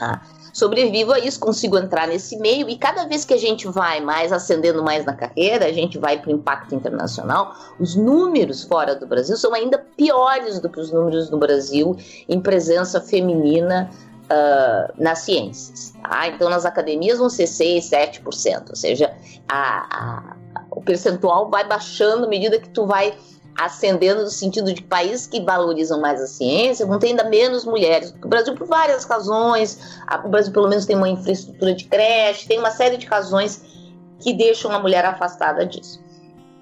Ah, 0.00 0.20
sobrevivo 0.56 1.12
a 1.12 1.18
isso, 1.18 1.38
consigo 1.38 1.76
entrar 1.76 2.08
nesse 2.08 2.34
meio 2.38 2.66
e 2.66 2.78
cada 2.78 3.04
vez 3.04 3.26
que 3.26 3.34
a 3.34 3.36
gente 3.36 3.68
vai 3.68 4.00
mais 4.00 4.32
ascendendo 4.32 4.82
mais 4.82 5.04
na 5.04 5.12
carreira, 5.12 5.66
a 5.66 5.72
gente 5.72 5.98
vai 5.98 6.18
para 6.18 6.30
o 6.30 6.32
impacto 6.32 6.74
internacional, 6.74 7.54
os 7.78 7.94
números 7.94 8.62
fora 8.62 8.94
do 8.94 9.06
Brasil 9.06 9.36
são 9.36 9.52
ainda 9.52 9.76
piores 9.76 10.58
do 10.58 10.70
que 10.70 10.80
os 10.80 10.90
números 10.90 11.28
do 11.28 11.36
Brasil 11.36 11.94
em 12.26 12.40
presença 12.40 13.02
feminina 13.02 13.90
uh, 14.30 14.94
nas 14.96 15.18
ciências. 15.18 15.92
Tá? 16.02 16.28
Então, 16.28 16.48
nas 16.48 16.64
academias 16.64 17.18
vão 17.18 17.28
ser 17.28 17.46
6, 17.46 17.90
7%, 17.90 18.70
ou 18.70 18.76
seja, 18.76 19.14
a, 19.46 20.30
a, 20.54 20.62
o 20.70 20.80
percentual 20.80 21.50
vai 21.50 21.68
baixando 21.68 22.24
à 22.24 22.28
medida 22.28 22.58
que 22.58 22.70
tu 22.70 22.86
vai 22.86 23.12
ascendendo 23.58 24.22
no 24.22 24.30
sentido 24.30 24.72
de 24.72 24.82
países 24.82 25.26
que 25.26 25.40
valorizam 25.40 26.00
mais 26.00 26.20
a 26.20 26.26
ciência 26.26 26.86
vão 26.86 26.98
ter 26.98 27.08
ainda 27.08 27.24
menos 27.24 27.64
mulheres. 27.64 28.14
O 28.22 28.28
Brasil, 28.28 28.54
por 28.54 28.66
várias 28.66 29.04
razões, 29.04 29.98
o 30.24 30.28
Brasil 30.28 30.52
pelo 30.52 30.68
menos 30.68 30.86
tem 30.86 30.96
uma 30.96 31.08
infraestrutura 31.08 31.74
de 31.74 31.84
creche, 31.84 32.46
tem 32.46 32.58
uma 32.58 32.70
série 32.70 32.96
de 32.96 33.06
razões 33.06 33.62
que 34.20 34.32
deixam 34.32 34.70
a 34.72 34.78
mulher 34.78 35.04
afastada 35.04 35.64
disso. 35.64 36.00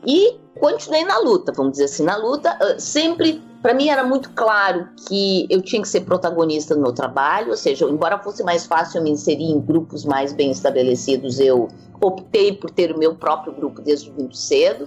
E 0.07 0.39
continuei 0.61 1.05
na 1.05 1.19
luta, 1.19 1.53
vamos 1.53 1.73
dizer 1.73 1.85
assim, 1.85 2.05
na 2.05 2.17
luta, 2.17 2.57
ah, 2.61 2.79
sempre 2.79 3.43
para 3.63 3.73
mim 3.73 3.89
era 3.89 4.05
muito 4.05 4.31
claro 4.33 4.89
que 5.09 5.47
eu 5.49 5.63
tinha 5.63 5.81
que 5.81 5.89
ser 5.89 6.03
protagonista 6.03 6.75
no 6.75 6.83
meu 6.83 6.93
trabalho, 6.93 7.51
ou 7.51 7.57
seja, 7.57 7.87
embora 7.87 8.19
fosse 8.19 8.43
mais 8.43 8.67
fácil 8.67 9.03
me 9.03 9.11
inserir 9.11 9.51
em 9.51 9.59
grupos 9.59 10.05
mais 10.05 10.35
bem 10.35 10.51
estabelecidos, 10.51 11.41
eu 11.41 11.69
optei 11.99 12.53
por 12.53 12.71
ter 12.71 12.95
o 12.95 12.99
meu 12.99 13.15
próprio 13.15 13.55
grupo 13.55 13.81
desde 13.81 14.11
muito 14.11 14.37
cedo. 14.37 14.87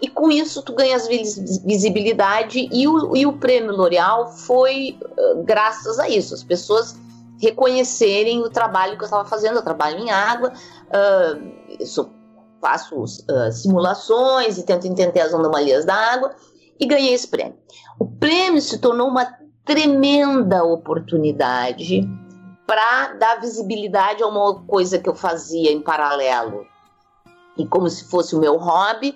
E 0.00 0.08
com 0.08 0.30
isso 0.30 0.62
tu 0.62 0.74
ganhas 0.74 1.06
visibilidade 1.06 2.68
e 2.72 2.88
o, 2.88 3.14
e 3.14 3.26
o 3.26 3.34
prêmio 3.34 3.76
L'Oréal 3.76 4.28
foi 4.28 4.98
uh, 5.02 5.42
graças 5.42 5.98
a 5.98 6.08
isso, 6.08 6.32
as 6.32 6.42
pessoas 6.42 6.96
reconhecerem 7.38 8.40
o 8.42 8.50
trabalho 8.50 8.96
que 8.96 9.02
eu 9.02 9.06
estava 9.06 9.28
fazendo, 9.28 9.56
eu 9.56 9.62
trabalho 9.62 9.98
em 9.98 10.10
água, 10.10 10.52
uh, 10.88 11.86
sou, 11.86 12.10
faço 12.60 13.02
uh, 13.02 13.52
simulações 13.52 14.58
e 14.58 14.62
tento 14.62 14.86
entender 14.86 15.20
as 15.20 15.34
anomalias 15.34 15.84
da 15.84 15.94
água, 15.94 16.34
e 16.78 16.86
ganhei 16.86 17.12
esse 17.12 17.28
prêmio. 17.28 17.56
O 17.98 18.06
prêmio 18.06 18.60
se 18.60 18.78
tornou 18.78 19.08
uma 19.08 19.26
tremenda 19.64 20.64
oportunidade 20.64 22.08
para 22.66 23.14
dar 23.14 23.40
visibilidade 23.40 24.22
a 24.22 24.26
uma 24.26 24.62
coisa 24.62 24.98
que 24.98 25.08
eu 25.08 25.14
fazia 25.14 25.72
em 25.72 25.80
paralelo. 25.80 26.66
E 27.56 27.66
como 27.66 27.88
se 27.90 28.04
fosse 28.04 28.34
o 28.34 28.38
meu 28.38 28.56
hobby, 28.56 29.14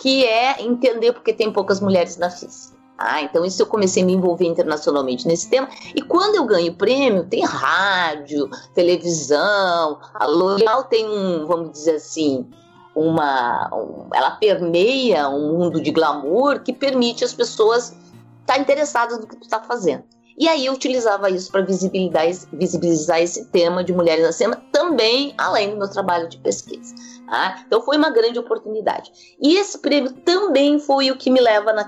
que 0.00 0.24
é 0.24 0.62
entender 0.62 1.12
porque 1.12 1.32
tem 1.32 1.52
poucas 1.52 1.78
mulheres 1.78 2.16
na 2.16 2.30
física. 2.30 2.80
Ah, 2.96 3.22
então 3.22 3.44
isso 3.44 3.60
eu 3.60 3.66
comecei 3.66 4.02
a 4.02 4.06
me 4.06 4.12
envolver 4.12 4.46
internacionalmente 4.46 5.26
nesse 5.26 5.48
tema. 5.48 5.68
E 5.94 6.02
quando 6.02 6.36
eu 6.36 6.44
ganho 6.44 6.74
prêmio, 6.74 7.24
tem 7.24 7.44
rádio, 7.44 8.48
televisão, 8.74 9.98
a 10.14 10.26
L'Oréal 10.26 10.84
tem 10.84 11.06
um, 11.06 11.46
vamos 11.46 11.72
dizer 11.72 11.96
assim, 11.96 12.46
uma, 12.94 13.70
um, 13.74 14.08
ela 14.14 14.32
permeia 14.32 15.28
um 15.28 15.58
mundo 15.58 15.80
de 15.80 15.90
glamour 15.90 16.60
que 16.60 16.72
permite 16.72 17.24
as 17.24 17.32
pessoas 17.32 17.94
estar 18.40 18.54
tá 18.54 18.58
interessadas 18.58 19.18
no 19.18 19.26
que 19.26 19.36
tu 19.36 19.42
está 19.42 19.60
fazendo. 19.60 20.04
E 20.36 20.48
aí 20.48 20.64
eu 20.64 20.72
utilizava 20.72 21.28
isso 21.28 21.52
para 21.52 21.62
visibilizar, 21.62 22.24
visibilizar 22.52 23.20
esse 23.20 23.44
tema 23.46 23.84
de 23.84 23.92
mulheres 23.92 24.24
na 24.24 24.32
cena, 24.32 24.62
também 24.72 25.34
além 25.36 25.70
do 25.70 25.76
meu 25.76 25.90
trabalho 25.90 26.28
de 26.28 26.38
pesquisa. 26.38 26.94
Tá? 27.30 27.62
Então 27.64 27.80
foi 27.80 27.96
uma 27.96 28.10
grande 28.10 28.40
oportunidade. 28.40 29.12
E 29.40 29.54
esse 29.56 29.78
prêmio 29.78 30.10
também 30.10 30.80
foi 30.80 31.12
o 31.12 31.16
que 31.16 31.30
me 31.30 31.40
leva 31.40 31.72
na 31.72 31.86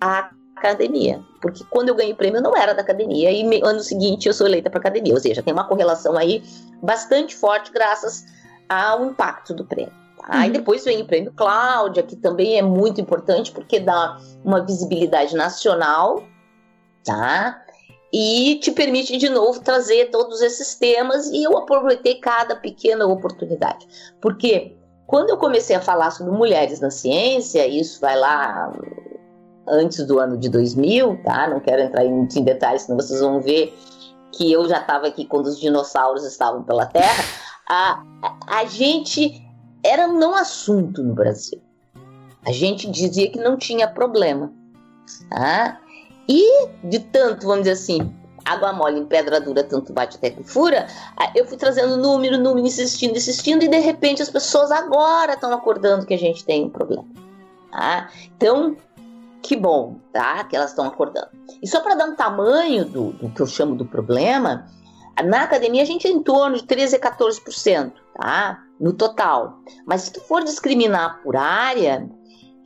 a, 0.00 0.30
academia, 0.56 1.22
porque 1.40 1.62
quando 1.70 1.90
eu 1.90 1.94
ganhei 1.94 2.12
o 2.12 2.16
prêmio 2.16 2.38
eu 2.38 2.42
não 2.42 2.56
era 2.56 2.74
da 2.74 2.82
academia 2.82 3.30
e 3.30 3.44
me, 3.44 3.62
ano 3.62 3.80
seguinte 3.80 4.26
eu 4.26 4.34
sou 4.34 4.48
eleita 4.48 4.68
para 4.68 4.80
academia, 4.80 5.14
ou 5.14 5.20
seja, 5.20 5.42
tem 5.44 5.54
uma 5.54 5.66
correlação 5.66 6.18
aí 6.18 6.42
bastante 6.82 7.36
forte 7.36 7.72
graças 7.72 8.26
ao 8.68 9.06
impacto 9.06 9.54
do 9.54 9.64
prêmio. 9.64 9.94
Aí 10.24 10.48
uhum. 10.48 10.52
depois 10.54 10.84
vem 10.84 11.00
o 11.00 11.06
prêmio 11.06 11.32
Cláudia, 11.36 12.02
que 12.02 12.16
também 12.16 12.58
é 12.58 12.62
muito 12.62 13.00
importante 13.00 13.52
porque 13.52 13.78
dá 13.78 14.18
uma 14.44 14.60
visibilidade 14.60 15.36
nacional, 15.36 16.24
tá? 17.04 17.62
E 18.12 18.58
te 18.60 18.72
permite 18.72 19.16
de 19.16 19.28
novo 19.28 19.60
trazer 19.60 20.10
todos 20.10 20.42
esses 20.42 20.74
temas 20.74 21.30
e 21.30 21.44
eu 21.44 21.56
aproveitei 21.56 22.16
cada 22.16 22.56
pequena 22.56 23.06
oportunidade. 23.06 23.86
Porque 24.20 24.79
quando 25.10 25.30
eu 25.30 25.36
comecei 25.36 25.74
a 25.74 25.80
falar 25.80 26.12
sobre 26.12 26.32
mulheres 26.32 26.78
na 26.78 26.88
ciência, 26.88 27.66
isso 27.66 28.00
vai 28.00 28.16
lá 28.16 28.72
antes 29.66 30.06
do 30.06 30.20
ano 30.20 30.38
de 30.38 30.48
2000, 30.48 31.20
tá? 31.24 31.48
Não 31.48 31.58
quero 31.58 31.82
entrar 31.82 32.04
em, 32.04 32.28
em 32.32 32.44
detalhes, 32.44 32.82
senão 32.82 32.96
vocês 32.96 33.20
vão 33.20 33.40
ver 33.40 33.76
que 34.30 34.52
eu 34.52 34.68
já 34.68 34.78
estava 34.78 35.08
aqui 35.08 35.24
quando 35.24 35.46
os 35.46 35.58
dinossauros 35.58 36.24
estavam 36.24 36.62
pela 36.62 36.86
Terra. 36.86 37.24
A, 37.68 38.04
a, 38.46 38.64
gente 38.66 39.44
era 39.84 40.06
não 40.06 40.32
assunto 40.32 41.02
no 41.02 41.12
Brasil. 41.12 41.60
A 42.46 42.52
gente 42.52 42.88
dizia 42.88 43.28
que 43.32 43.38
não 43.40 43.56
tinha 43.56 43.88
problema. 43.88 44.52
Tá? 45.28 45.80
E 46.28 46.68
de 46.84 47.00
tanto, 47.00 47.48
vamos 47.48 47.64
dizer 47.64 47.72
assim, 47.72 48.14
água 48.44 48.72
mole 48.72 49.00
em 49.00 49.06
pedra 49.06 49.40
dura, 49.40 49.62
tanto 49.62 49.92
bate 49.92 50.16
até 50.16 50.30
que 50.30 50.42
fura, 50.42 50.86
eu 51.34 51.46
fui 51.46 51.56
trazendo 51.56 51.96
número, 51.96 52.38
número, 52.38 52.66
insistindo, 52.66 53.16
insistindo, 53.16 53.64
e 53.64 53.68
de 53.68 53.78
repente 53.78 54.22
as 54.22 54.30
pessoas 54.30 54.70
agora 54.70 55.34
estão 55.34 55.52
acordando 55.52 56.06
que 56.06 56.14
a 56.14 56.18
gente 56.18 56.44
tem 56.44 56.64
um 56.64 56.70
problema. 56.70 57.06
Tá? 57.70 58.10
Então, 58.36 58.76
que 59.42 59.56
bom, 59.56 59.96
tá? 60.12 60.44
Que 60.44 60.56
elas 60.56 60.70
estão 60.70 60.86
acordando. 60.86 61.28
E 61.62 61.66
só 61.66 61.80
para 61.80 61.94
dar 61.94 62.06
um 62.06 62.14
tamanho 62.14 62.84
do, 62.84 63.12
do, 63.12 63.30
que 63.30 63.40
eu 63.40 63.46
chamo 63.46 63.74
do 63.74 63.84
problema, 63.84 64.66
na 65.24 65.42
academia 65.42 65.82
a 65.82 65.86
gente 65.86 66.06
é 66.06 66.10
em 66.10 66.22
torno 66.22 66.56
de 66.56 66.64
13 66.64 66.96
a 66.96 67.00
14%, 67.00 67.92
tá? 68.14 68.62
No 68.78 68.92
total. 68.92 69.60
Mas 69.86 70.02
se 70.02 70.12
tu 70.12 70.20
for 70.20 70.42
discriminar 70.42 71.22
por 71.22 71.36
área, 71.36 72.08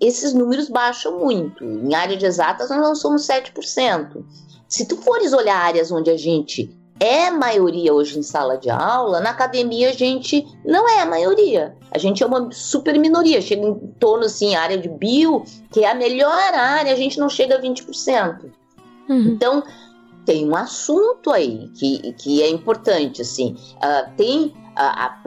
esses 0.00 0.32
números 0.32 0.68
baixam 0.68 1.18
muito. 1.18 1.64
Em 1.64 1.94
área 1.94 2.16
de 2.16 2.26
exatas 2.26 2.70
nós 2.70 2.80
não 2.80 2.94
somos 2.94 3.26
7%. 3.26 4.24
Se 4.68 4.86
tu 4.86 4.96
fores 4.96 5.32
olhar 5.32 5.56
áreas 5.56 5.90
onde 5.92 6.10
a 6.10 6.16
gente 6.16 6.74
é 7.00 7.30
maioria 7.30 7.92
hoje 7.92 8.18
em 8.18 8.22
sala 8.22 8.56
de 8.56 8.70
aula, 8.70 9.20
na 9.20 9.30
academia 9.30 9.90
a 9.90 9.92
gente 9.92 10.46
não 10.64 10.88
é 10.88 11.00
a 11.00 11.06
maioria. 11.06 11.76
A 11.90 11.98
gente 11.98 12.22
é 12.22 12.26
uma 12.26 12.50
super 12.52 12.98
minoria, 12.98 13.40
chega 13.40 13.66
em 13.66 13.74
torno 13.98 14.24
assim, 14.24 14.54
área 14.54 14.78
de 14.78 14.88
bio, 14.88 15.44
que 15.70 15.84
é 15.84 15.90
a 15.90 15.94
melhor 15.94 16.54
área, 16.54 16.92
a 16.92 16.96
gente 16.96 17.18
não 17.18 17.28
chega 17.28 17.56
a 17.56 17.60
20%. 17.60 18.50
Uhum. 19.08 19.20
Então, 19.20 19.62
tem 20.24 20.48
um 20.48 20.56
assunto 20.56 21.30
aí 21.30 21.68
que, 21.74 22.12
que 22.14 22.42
é 22.42 22.48
importante, 22.48 23.20
assim, 23.22 23.56
uh, 23.76 24.10
tem 24.16 24.54
a, 24.74 25.06
a, 25.06 25.18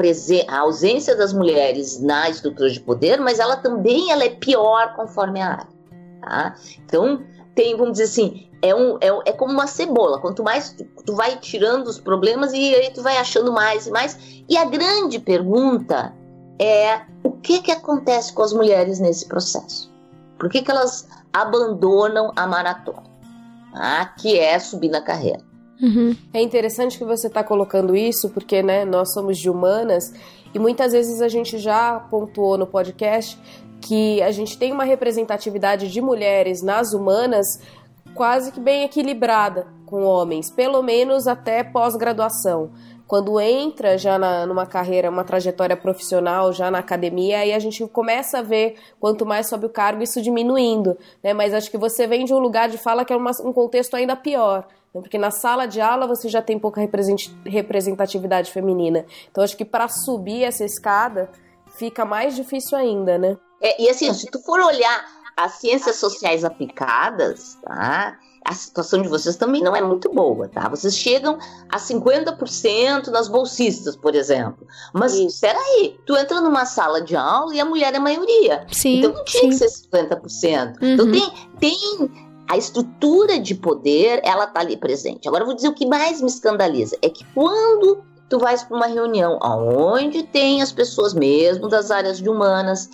a, 0.48 0.60
ausência 0.60 1.16
das 1.16 1.34
mulheres 1.34 2.02
na 2.02 2.30
estrutura 2.30 2.70
de 2.70 2.80
poder, 2.80 3.20
mas 3.20 3.40
ela 3.40 3.56
também 3.58 4.12
ela 4.12 4.24
é 4.24 4.30
pior 4.30 4.96
conforme 4.96 5.42
a 5.42 5.52
área. 5.52 5.78
Tá? 6.22 6.56
Então, 6.86 7.24
tem, 7.58 7.76
vamos 7.76 7.94
dizer 7.94 8.04
assim, 8.04 8.48
é, 8.62 8.74
um, 8.76 8.98
é, 9.02 9.30
é 9.30 9.34
como 9.34 9.52
uma 9.52 9.66
cebola. 9.66 10.22
Quanto 10.22 10.44
mais 10.44 10.70
tu, 10.74 10.86
tu 11.04 11.16
vai 11.16 11.38
tirando 11.38 11.88
os 11.88 12.00
problemas 12.00 12.54
e 12.54 12.76
aí 12.76 12.92
tu 12.92 13.02
vai 13.02 13.18
achando 13.18 13.52
mais 13.52 13.88
e 13.88 13.92
mais. 13.92 14.44
E 14.48 14.56
a 14.56 14.64
grande 14.64 15.18
pergunta 15.18 16.14
é 16.60 17.02
o 17.24 17.32
que, 17.32 17.64
que 17.64 17.72
acontece 17.72 18.32
com 18.32 18.44
as 18.44 18.54
mulheres 18.54 19.00
nesse 19.00 19.28
processo? 19.28 19.92
Por 20.38 20.50
que, 20.50 20.62
que 20.62 20.70
elas 20.70 21.08
abandonam 21.34 22.32
a 22.36 22.46
maratona? 22.46 23.04
Ah, 23.74 24.06
que 24.06 24.38
é 24.38 24.60
subir 24.60 24.90
na 24.90 25.02
carreira. 25.02 25.42
Uhum. 25.82 26.16
É 26.34 26.42
interessante 26.42 26.98
que 26.98 27.06
você 27.06 27.26
está 27.26 27.44
colocando 27.44 27.96
isso, 27.96 28.30
porque 28.30 28.62
né, 28.62 28.86
nós 28.86 29.14
somos 29.14 29.40
de 29.40 29.50
humanas 29.50 30.14
e 30.54 30.60
muitas 30.60 30.94
vezes 30.94 31.22
a 31.22 31.28
gente 31.28 31.58
já 31.58 32.00
pontuou 32.00 32.56
no 32.58 32.68
podcast 32.68 33.40
que 33.82 34.22
a 34.22 34.32
gente 34.32 34.58
tem 34.58 34.72
uma 34.72 34.84
representatividade 34.84 35.92
de 35.92 36.02
mulheres 36.02 36.62
nas 36.62 36.94
humanas 36.94 37.46
quase 38.14 38.52
que 38.52 38.60
bem 38.60 38.84
equilibrada 38.84 39.68
com 39.86 40.04
homens, 40.04 40.50
pelo 40.50 40.82
menos 40.82 41.28
até 41.28 41.64
pós-graduação. 41.64 42.72
Quando 43.08 43.40
entra 43.40 43.98
já 43.98 44.20
na, 44.20 44.46
numa 44.46 44.66
carreira, 44.66 45.10
uma 45.10 45.24
trajetória 45.24 45.78
profissional, 45.78 46.52
já 46.52 46.70
na 46.70 46.80
academia, 46.80 47.40
aí 47.40 47.54
a 47.54 47.60
gente 47.60 47.88
começa 47.88 48.40
a 48.40 48.42
ver, 48.42 48.76
quanto 49.00 49.26
mais 49.26 49.48
sobe 49.48 49.66
o 49.66 49.70
cargo, 49.70 50.04
isso 50.04 50.22
diminuindo. 50.22 50.98
Né? 51.24 51.34
Mas 51.34 51.54
acho 51.54 51.72
que 51.72 51.78
você 51.78 52.06
vem 52.06 52.26
de 52.26 52.34
um 52.34 52.40
lugar 52.40 52.68
de 52.68 52.78
fala 52.78 53.06
que 53.06 53.14
é 53.14 53.16
uma, 53.16 53.32
um 53.46 53.54
contexto 53.54 53.96
ainda 53.96 54.14
pior. 54.14 54.68
Né? 54.94 55.00
Porque 55.00 55.18
na 55.18 55.32
sala 55.32 55.66
de 55.66 55.80
aula 55.80 56.06
você 56.06 56.28
já 56.28 56.42
tem 56.42 56.60
pouca 56.60 56.82
representatividade 57.46 58.52
feminina. 58.52 59.06
Então 59.32 59.42
acho 59.42 59.56
que 59.56 59.64
para 59.64 59.88
subir 59.88 60.44
essa 60.44 60.66
escada 60.66 61.30
fica 61.78 62.04
mais 62.04 62.36
difícil 62.36 62.78
ainda, 62.78 63.18
né? 63.18 63.38
É, 63.62 63.82
e 63.82 63.90
assim, 63.90 64.14
se 64.14 64.28
tu 64.28 64.40
for 64.40 64.60
olhar 64.60 65.06
as 65.36 65.54
ciências 65.54 65.98
sociais 65.98 66.44
aplicadas, 66.44 67.58
tá? 67.64 68.18
A 68.44 68.54
situação 68.54 69.02
de 69.02 69.10
vocês 69.10 69.36
também 69.36 69.62
não 69.62 69.76
é 69.76 69.82
muito 69.82 70.10
boa, 70.10 70.48
tá? 70.48 70.70
Vocês 70.70 70.96
chegam 70.96 71.38
a 71.70 71.78
50% 71.78 73.08
nas 73.08 73.28
bolsistas, 73.28 73.96
por 73.96 74.16
exemplo. 74.16 74.66
Mas, 74.94 75.14
Isso. 75.14 75.42
peraí, 75.42 76.00
tu 76.06 76.16
entra 76.16 76.40
numa 76.42 76.66
sala 76.66 77.02
de 77.02 77.16
aula 77.16 77.54
e 77.54 77.60
a 77.60 77.66
mulher 77.66 77.94
é 77.94 77.98
a 77.98 78.00
maioria. 78.00 78.66
Sim, 78.72 79.00
então 79.00 79.14
não 79.14 79.26
tinha 79.26 79.44
sim. 79.44 79.50
que 79.50 79.70
ser 79.70 79.90
50%. 79.92 80.78
Então, 80.82 81.06
uhum. 81.06 81.12
Então 81.12 81.12
tem, 81.12 81.32
tem 81.60 82.28
a 82.48 82.58
estrutura 82.58 83.40
de 83.40 83.54
poder, 83.54 84.22
ela 84.24 84.48
tá 84.48 84.62
ali 84.62 84.78
presente. 84.78 85.28
Agora 85.28 85.44
eu 85.44 85.48
vou 85.48 85.56
dizer 85.56 85.68
o 85.68 85.74
que 85.74 85.86
mais 85.86 86.22
me 86.22 86.28
escandaliza. 86.28 86.98
É 87.02 87.10
que 87.10 87.26
quando 87.34 88.02
tu 88.30 88.40
vais 88.40 88.64
para 88.64 88.76
uma 88.76 88.88
reunião 88.88 89.38
onde 89.42 90.24
tem 90.24 90.62
as 90.62 90.72
pessoas 90.72 91.14
mesmo 91.14 91.68
das 91.68 91.92
áreas 91.92 92.18
de 92.18 92.30
humanas, 92.30 92.90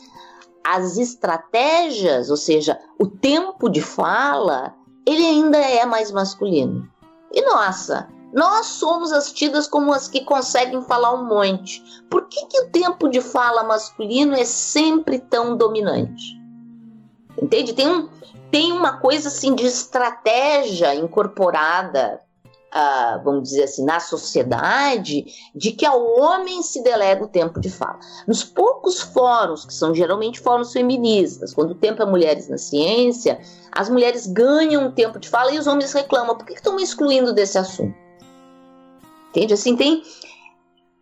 as 0.66 0.98
estratégias, 0.98 2.30
ou 2.30 2.38
seja, 2.38 2.80
o 3.00 3.06
tempo 3.08 3.70
de 3.70 3.82
fala, 3.82 4.74
ele 5.06 5.26
ainda 5.26 5.58
é 5.58 5.86
mais 5.86 6.12
masculino. 6.12 6.90
E 7.32 7.42
nossa, 7.42 8.08
nós 8.34 8.66
somos 8.66 9.12
as 9.12 9.32
tidas 9.32 9.68
como 9.68 9.94
as 9.94 10.08
que 10.08 10.26
conseguem 10.26 10.82
falar 10.82 11.14
um 11.14 11.26
monte. 11.26 11.84
Por 12.10 12.28
que, 12.28 12.46
que 12.48 12.62
o 12.62 12.70
tempo 12.70 13.08
de 13.08 13.22
fala 13.22 13.64
masculino 13.64 14.34
é 14.34 14.46
sempre 14.46 15.20
tão 15.20 15.56
dominante? 15.56 16.42
Entende? 17.42 17.74
Tem, 17.74 17.88
um, 17.88 18.10
tem 18.50 18.72
uma 18.72 18.98
coisa 18.98 19.28
assim 19.28 19.54
de 19.54 19.66
estratégia 19.66 20.96
incorporada 20.96 22.23
uh, 22.74 23.24
vamos 23.24 23.50
dizer 23.50 23.64
assim, 23.64 23.86
na 23.86 24.00
sociedade, 24.00 25.26
de 25.56 25.72
que 25.72 25.86
ao 25.86 26.04
homem 26.20 26.62
se 26.64 26.82
delega 26.82 27.24
o 27.24 27.28
tempo 27.28 27.60
de 27.60 27.70
fala. 27.70 28.00
Nos 28.28 28.44
poucos 28.44 29.02
fóruns, 29.02 29.66
que 29.66 29.74
são 29.74 29.94
geralmente 29.94 30.40
fóruns 30.40 30.74
feministas, 30.74 31.54
quando 31.54 31.72
o 31.72 31.76
tempo 31.76 32.02
é 32.02 32.06
mulheres 32.06 32.50
na 32.50 32.58
ciência, 32.58 33.40
as 33.72 33.90
mulheres 33.90 34.26
ganham 34.28 34.92
tempo 34.92 35.20
de 35.20 35.30
fala 35.30 35.52
e 35.52 35.60
os 35.60 35.68
homens 35.68 35.94
reclamam. 35.94 36.36
Por 36.36 36.46
que 36.46 36.54
estão 36.54 36.76
me 36.76 36.84
excluindo 36.84 37.34
desse 37.34 37.58
assunto? 37.58 37.96
Entende? 39.30 39.54
Assim, 39.54 39.76
tem, 39.76 40.04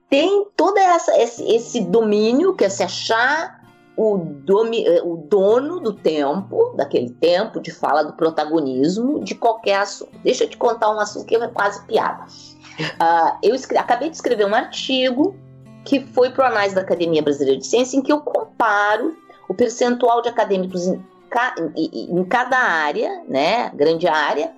tem 0.09 0.45
todo 0.55 0.77
essa, 0.77 1.17
esse, 1.17 1.43
esse 1.43 1.81
domínio, 1.81 2.55
que 2.55 2.65
é 2.65 2.69
se 2.69 2.83
achar 2.83 3.60
o, 3.95 4.17
domi, 4.17 4.85
eh, 4.85 5.01
o 5.03 5.17
dono 5.17 5.79
do 5.79 5.93
tempo, 5.93 6.73
daquele 6.75 7.09
tempo 7.09 7.59
de 7.59 7.71
fala 7.71 8.03
do 8.03 8.13
protagonismo 8.13 9.23
de 9.23 9.35
qualquer 9.35 9.79
assunto. 9.79 10.11
Deixa 10.23 10.45
eu 10.45 10.49
te 10.49 10.57
contar 10.57 10.93
um 10.93 10.99
assunto 10.99 11.25
que 11.25 11.35
é 11.35 11.47
quase 11.47 11.85
piada. 11.85 12.25
Uh, 12.79 13.37
eu 13.43 13.55
acabei 13.77 14.09
de 14.09 14.15
escrever 14.15 14.45
um 14.45 14.55
artigo 14.55 15.35
que 15.83 15.99
foi 15.99 16.29
para 16.29 16.45
o 16.45 16.47
Análise 16.47 16.75
da 16.75 16.81
Academia 16.81 17.21
Brasileira 17.21 17.59
de 17.59 17.65
Ciência, 17.65 17.97
em 17.97 18.01
que 18.01 18.11
eu 18.11 18.21
comparo 18.21 19.15
o 19.47 19.53
percentual 19.53 20.21
de 20.21 20.29
acadêmicos 20.29 20.87
em, 20.87 21.03
ca, 21.29 21.55
em, 21.75 22.23
cada 22.25 22.57
área, 22.57 23.23
né, 23.27 23.69
grande 23.73 24.07
área, 24.07 24.51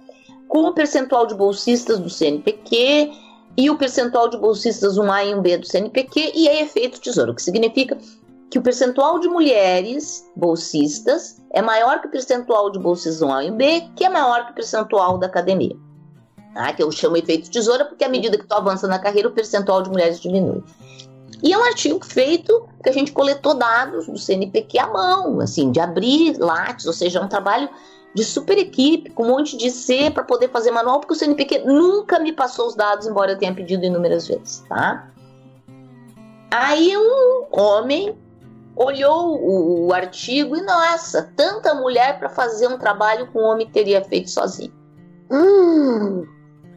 com 0.47 0.65
o 0.65 0.73
percentual 0.73 1.25
de 1.25 1.33
bolsistas 1.33 1.99
do 1.99 2.09
CNPq 2.09 3.11
e 3.57 3.69
o 3.69 3.77
percentual 3.77 4.29
de 4.29 4.37
bolsistas 4.37 4.97
1A 4.97 5.25
e 5.25 5.33
1B 5.33 5.57
do 5.59 5.65
CNPq, 5.65 6.33
e 6.35 6.47
é 6.47 6.61
efeito 6.61 6.99
tesouro, 6.99 7.33
que 7.33 7.41
significa 7.41 7.97
que 8.53 8.59
o 8.59 8.61
percentual 8.61 9.17
de 9.17 9.27
mulheres 9.27 10.29
bolsistas 10.35 11.41
é 11.49 11.59
maior 11.59 11.99
que 12.01 12.07
o 12.07 12.11
percentual 12.11 12.69
de 12.69 12.77
bolsistas 12.77 13.27
A 13.27 13.43
e 13.43 13.49
B, 13.49 13.89
que 13.95 14.05
é 14.05 14.09
maior 14.09 14.45
que 14.45 14.51
o 14.51 14.53
percentual 14.53 15.17
da 15.17 15.25
academia. 15.25 15.75
Tá? 16.53 16.71
Que 16.71 16.83
eu 16.83 16.91
chamo 16.91 17.17
efeito 17.17 17.49
tesoura, 17.49 17.83
porque 17.83 18.03
à 18.03 18.09
medida 18.09 18.37
que 18.37 18.45
tu 18.45 18.53
avança 18.53 18.87
na 18.87 18.99
carreira, 18.99 19.27
o 19.27 19.31
percentual 19.31 19.81
de 19.81 19.89
mulheres 19.89 20.19
diminui. 20.19 20.63
E 21.41 21.51
é 21.51 21.57
um 21.57 21.63
artigo 21.63 22.05
feito 22.05 22.69
que 22.83 22.89
a 22.89 22.93
gente 22.93 23.11
coletou 23.11 23.55
dados 23.55 24.05
do 24.05 24.19
CNPq 24.19 24.77
à 24.77 24.85
mão, 24.85 25.39
assim, 25.39 25.71
de 25.71 25.79
abrir 25.79 26.37
lattes, 26.37 26.85
ou 26.85 26.93
seja, 26.93 27.17
é 27.17 27.23
um 27.23 27.27
trabalho 27.27 27.67
de 28.13 28.23
super 28.23 28.59
equipe, 28.59 29.09
com 29.09 29.23
um 29.23 29.29
monte 29.29 29.57
de 29.57 29.71
C 29.71 30.11
para 30.11 30.23
poder 30.23 30.51
fazer 30.51 30.69
manual, 30.69 30.99
porque 30.99 31.13
o 31.13 31.17
CNPq 31.17 31.63
nunca 31.65 32.19
me 32.19 32.31
passou 32.31 32.67
os 32.67 32.75
dados, 32.75 33.07
embora 33.07 33.31
eu 33.31 33.37
tenha 33.39 33.51
pedido 33.51 33.83
inúmeras 33.83 34.27
vezes, 34.27 34.63
tá? 34.69 35.09
Aí 36.51 36.95
um 36.95 37.47
homem 37.49 38.15
olhou 38.75 39.37
o, 39.37 39.87
o 39.87 39.93
artigo 39.93 40.55
e, 40.55 40.61
nossa, 40.61 41.31
tanta 41.35 41.73
mulher 41.73 42.19
para 42.19 42.29
fazer 42.29 42.67
um 42.67 42.77
trabalho 42.77 43.31
que 43.31 43.37
um 43.37 43.43
homem 43.43 43.69
teria 43.69 44.03
feito 44.03 44.29
sozinho. 44.29 44.73
Hum. 45.31 46.25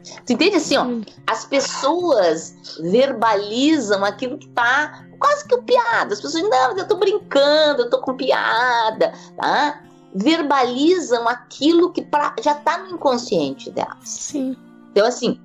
Você 0.03 0.33
entende 0.33 0.55
assim, 0.55 0.77
ó? 0.77 0.85
Hum. 0.85 1.03
As 1.25 1.45
pessoas 1.45 2.55
verbalizam 2.81 4.05
aquilo 4.05 4.37
que 4.37 4.47
tá 4.49 5.05
quase 5.19 5.47
que 5.47 5.55
o 5.55 5.63
piada. 5.63 6.13
As 6.13 6.21
pessoas 6.21 6.33
dizem, 6.33 6.49
não, 6.49 6.77
eu 6.77 6.87
tô 6.87 6.95
brincando, 6.95 7.83
eu 7.83 7.89
tô 7.89 7.99
com 7.99 8.15
piada, 8.15 9.13
tá? 9.35 9.83
Verbalizam 10.15 11.27
aquilo 11.27 11.91
que 11.91 12.01
pra, 12.01 12.35
já 12.41 12.55
tá 12.55 12.77
no 12.79 12.95
inconsciente 12.95 13.69
delas. 13.71 13.97
Sim. 14.03 14.55
Então, 14.91 15.05
assim, 15.05 15.39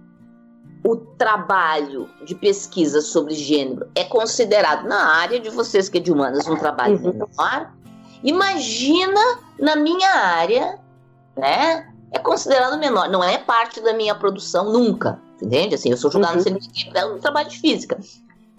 o 0.84 0.96
trabalho 0.96 2.08
de 2.24 2.34
pesquisa 2.34 3.00
sobre 3.00 3.34
gênero 3.34 3.88
é 3.94 4.04
considerado 4.04 4.86
na 4.86 5.16
área 5.16 5.38
de 5.38 5.48
vocês 5.48 5.88
que 5.88 5.98
é 5.98 6.00
de 6.00 6.10
humanas 6.10 6.46
um 6.48 6.56
trabalho 6.56 6.96
uhum. 6.96 7.12
menor, 7.12 7.72
imagina 8.22 9.20
na 9.58 9.76
minha 9.76 10.10
área, 10.10 10.78
né? 11.36 11.88
É 12.10 12.18
considerado 12.18 12.78
menor, 12.78 13.08
não 13.08 13.22
é 13.24 13.38
parte 13.38 13.80
da 13.80 13.94
minha 13.94 14.14
produção 14.14 14.70
nunca, 14.70 15.20
entende? 15.40 15.74
Assim, 15.74 15.90
eu 15.90 15.96
sou 15.96 16.10
jogada 16.10 16.32
uhum. 16.32 16.38
no 16.38 16.42
CNPq, 16.42 16.90
é 16.94 17.06
um 17.06 17.18
trabalho 17.18 17.48
de 17.48 17.58
física. 17.58 17.98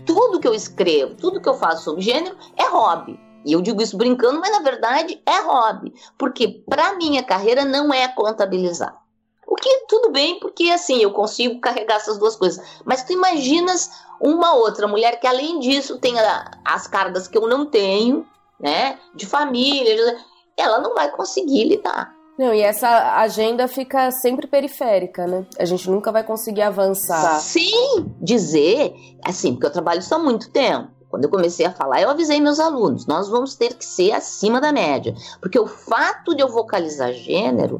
Tudo 0.05 0.39
que 0.39 0.47
eu 0.47 0.53
escrevo, 0.53 1.15
tudo 1.15 1.39
que 1.39 1.47
eu 1.47 1.53
faço 1.53 1.83
sobre 1.83 2.01
gênero 2.01 2.35
é 2.57 2.67
hobby. 2.67 3.19
E 3.45 3.51
eu 3.51 3.61
digo 3.61 3.81
isso 3.81 3.97
brincando, 3.97 4.39
mas 4.39 4.51
na 4.51 4.59
verdade 4.59 5.21
é 5.25 5.41
hobby, 5.41 5.93
porque 6.17 6.63
para 6.67 6.95
minha 6.95 7.21
carreira 7.21 7.65
não 7.65 7.93
é 7.93 8.07
contabilizar. 8.07 9.02
O 9.47 9.55
que 9.55 9.85
tudo 9.87 10.11
bem, 10.11 10.39
porque 10.39 10.69
assim, 10.69 10.99
eu 11.01 11.11
consigo 11.11 11.59
carregar 11.59 11.95
essas 11.95 12.17
duas 12.17 12.35
coisas. 12.35 12.63
Mas 12.85 13.03
tu 13.03 13.13
imaginas 13.13 13.91
uma 14.19 14.53
outra 14.53 14.87
mulher 14.87 15.19
que 15.19 15.27
além 15.27 15.59
disso 15.59 15.97
tem 15.97 16.15
as 16.63 16.87
cargas 16.87 17.27
que 17.27 17.37
eu 17.37 17.47
não 17.47 17.65
tenho, 17.65 18.25
né? 18.59 18.97
De 19.13 19.25
família, 19.25 20.17
ela 20.55 20.79
não 20.79 20.93
vai 20.93 21.11
conseguir 21.11 21.65
lidar. 21.65 22.13
Não, 22.37 22.53
e 22.53 22.61
essa 22.61 23.15
agenda 23.17 23.67
fica 23.67 24.09
sempre 24.09 24.47
periférica, 24.47 25.27
né? 25.27 25.45
A 25.59 25.65
gente 25.65 25.87
nunca 25.89 26.11
vai 26.11 26.23
conseguir 26.23 26.63
avançar. 26.63 27.39
Sim, 27.39 28.11
dizer, 28.19 28.95
assim, 29.23 29.53
porque 29.53 29.67
eu 29.67 29.71
trabalho 29.71 29.99
isso 29.99 30.15
há 30.15 30.19
muito 30.19 30.49
tempo. 30.49 30.89
Quando 31.09 31.25
eu 31.25 31.29
comecei 31.29 31.63
a 31.63 31.71
falar, 31.71 32.01
eu 32.01 32.09
avisei 32.09 32.41
meus 32.41 32.59
alunos: 32.59 33.05
nós 33.05 33.29
vamos 33.29 33.53
ter 33.53 33.75
que 33.75 33.85
ser 33.85 34.13
acima 34.13 34.59
da 34.59 34.71
média. 34.71 35.13
Porque 35.39 35.59
o 35.59 35.67
fato 35.67 36.33
de 36.33 36.41
eu 36.41 36.49
vocalizar 36.49 37.13
gênero 37.13 37.79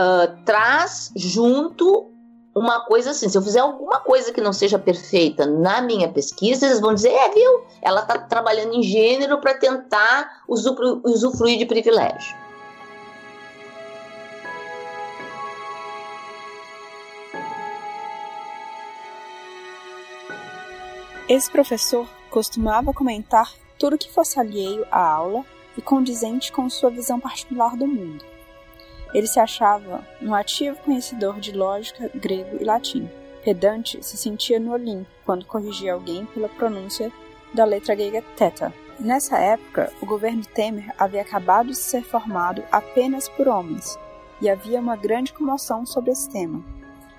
uh, 0.00 0.44
traz 0.44 1.12
junto 1.14 2.10
uma 2.54 2.80
coisa 2.80 3.10
assim, 3.10 3.28
se 3.28 3.38
eu 3.38 3.42
fizer 3.42 3.60
alguma 3.60 4.00
coisa 4.00 4.32
que 4.32 4.40
não 4.40 4.52
seja 4.52 4.78
perfeita 4.78 5.46
na 5.46 5.80
minha 5.80 6.10
pesquisa, 6.10 6.66
eles 6.66 6.80
vão 6.80 6.94
dizer, 6.94 7.10
é, 7.10 7.28
viu? 7.32 7.64
Ela 7.80 8.00
está 8.00 8.18
trabalhando 8.18 8.74
em 8.74 8.82
gênero 8.82 9.40
para 9.40 9.54
tentar 9.54 10.42
usufru 10.48 11.00
usufruir 11.04 11.58
de 11.58 11.66
privilégio. 11.66 12.36
Esse 21.28 21.48
professor 21.48 22.08
costumava 22.28 22.92
comentar 22.92 23.52
tudo 23.78 23.96
que 23.96 24.10
fosse 24.10 24.40
alheio 24.40 24.84
à 24.90 25.00
aula 25.00 25.44
e 25.78 25.80
condizente 25.80 26.50
com 26.50 26.68
sua 26.68 26.90
visão 26.90 27.20
particular 27.20 27.76
do 27.76 27.86
mundo. 27.86 28.29
Ele 29.12 29.26
se 29.26 29.40
achava 29.40 30.04
um 30.22 30.34
ativo 30.34 30.76
conhecedor 30.78 31.40
de 31.40 31.52
lógica 31.52 32.10
grego 32.14 32.58
e 32.60 32.64
latim. 32.64 33.08
Pedante 33.44 34.02
se 34.04 34.16
sentia 34.16 34.60
no 34.60 34.72
Olimpo 34.72 35.08
quando 35.24 35.46
corrigia 35.46 35.94
alguém 35.94 36.26
pela 36.26 36.48
pronúncia 36.48 37.10
da 37.52 37.64
letra 37.64 37.94
grega 37.94 38.22
θ. 38.36 38.72
Nessa 38.98 39.38
época, 39.38 39.90
o 40.00 40.06
governo 40.06 40.44
Temer 40.44 40.92
havia 40.98 41.22
acabado 41.22 41.68
de 41.68 41.76
ser 41.76 42.02
formado 42.02 42.62
apenas 42.70 43.28
por 43.30 43.48
homens, 43.48 43.98
e 44.40 44.48
havia 44.48 44.78
uma 44.78 44.94
grande 44.94 45.32
comoção 45.32 45.86
sobre 45.86 46.10
esse 46.10 46.28
tema. 46.28 46.62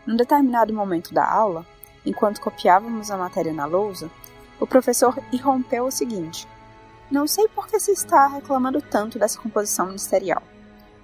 Num 0.06 0.16
determinado 0.16 0.74
momento 0.74 1.14
da 1.14 1.28
aula, 1.28 1.66
enquanto 2.06 2.42
copiávamos 2.42 3.10
a 3.10 3.18
matéria 3.18 3.52
na 3.52 3.66
lousa, 3.66 4.10
o 4.60 4.68
professor 4.68 5.18
irrompeu 5.32 5.86
o 5.86 5.92
seguinte: 5.92 6.48
Não 7.10 7.28
sei 7.28 7.48
por 7.48 7.68
que 7.68 7.80
se 7.80 7.92
está 7.92 8.28
reclamando 8.28 8.82
tanto 8.82 9.18
dessa 9.18 9.40
composição 9.40 9.88
ministerial. 9.88 10.44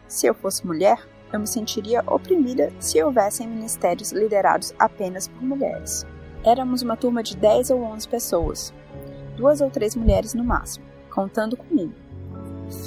Se 0.07 0.25
eu 0.25 0.33
fosse 0.33 0.65
mulher, 0.65 1.05
eu 1.33 1.39
me 1.39 1.47
sentiria 1.47 2.03
oprimida 2.07 2.71
se 2.79 3.01
houvessem 3.03 3.47
ministérios 3.47 4.11
liderados 4.11 4.73
apenas 4.79 5.27
por 5.27 5.41
mulheres. 5.41 6.05
Éramos 6.43 6.81
uma 6.81 6.95
turma 6.95 7.21
de 7.21 7.35
10 7.35 7.71
ou 7.71 7.83
11 7.83 8.07
pessoas, 8.07 8.73
duas 9.35 9.59
ou 9.59 9.69
três 9.69 9.95
mulheres 9.95 10.33
no 10.33 10.43
máximo, 10.43 10.85
contando 11.09 11.57
comigo. 11.57 11.93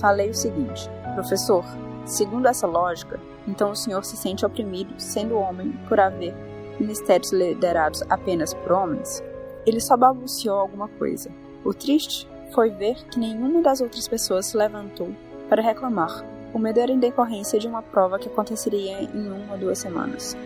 Falei 0.01 0.31
o 0.31 0.35
seguinte: 0.35 0.89
Professor, 1.15 1.65
segundo 2.07 2.49
essa 2.49 2.67
lógica, 2.67 3.21
então 3.47 3.73
o 3.73 3.77
senhor 3.77 4.05
se 4.05 4.17
sente 4.17 4.47
oprimido 4.47 4.95
sendo 4.99 5.37
homem 5.37 5.73
por 5.89 6.01
haver 6.01 6.35
ministérios 6.79 7.33
liderados 7.33 8.03
apenas 8.09 8.55
por 8.55 8.73
homens? 8.73 9.23
Ele 9.67 9.81
só 9.81 9.95
balbuciou 9.97 10.59
alguma 10.59 10.89
coisa. 10.89 11.31
O 11.63 11.75
triste 11.75 12.27
foi 12.55 12.71
ver 12.71 12.97
que 13.11 13.19
nenhuma 13.19 13.61
das 13.61 13.83
outras 13.83 14.09
pessoas 14.09 14.47
se 14.47 14.57
levantou 14.57 15.15
para 15.49 15.61
reclamar 15.61 16.25
o 16.53 16.59
medo 16.59 16.81
era 16.81 16.93
em 16.93 16.99
decorrência 16.99 17.59
de 17.59 17.67
uma 17.67 17.83
prova 17.83 18.19
que 18.19 18.29
aconteceria 18.29 19.03
em 19.03 19.31
uma 19.31 19.53
ou 19.53 19.59
duas 19.59 19.79
semanas. 19.79 20.37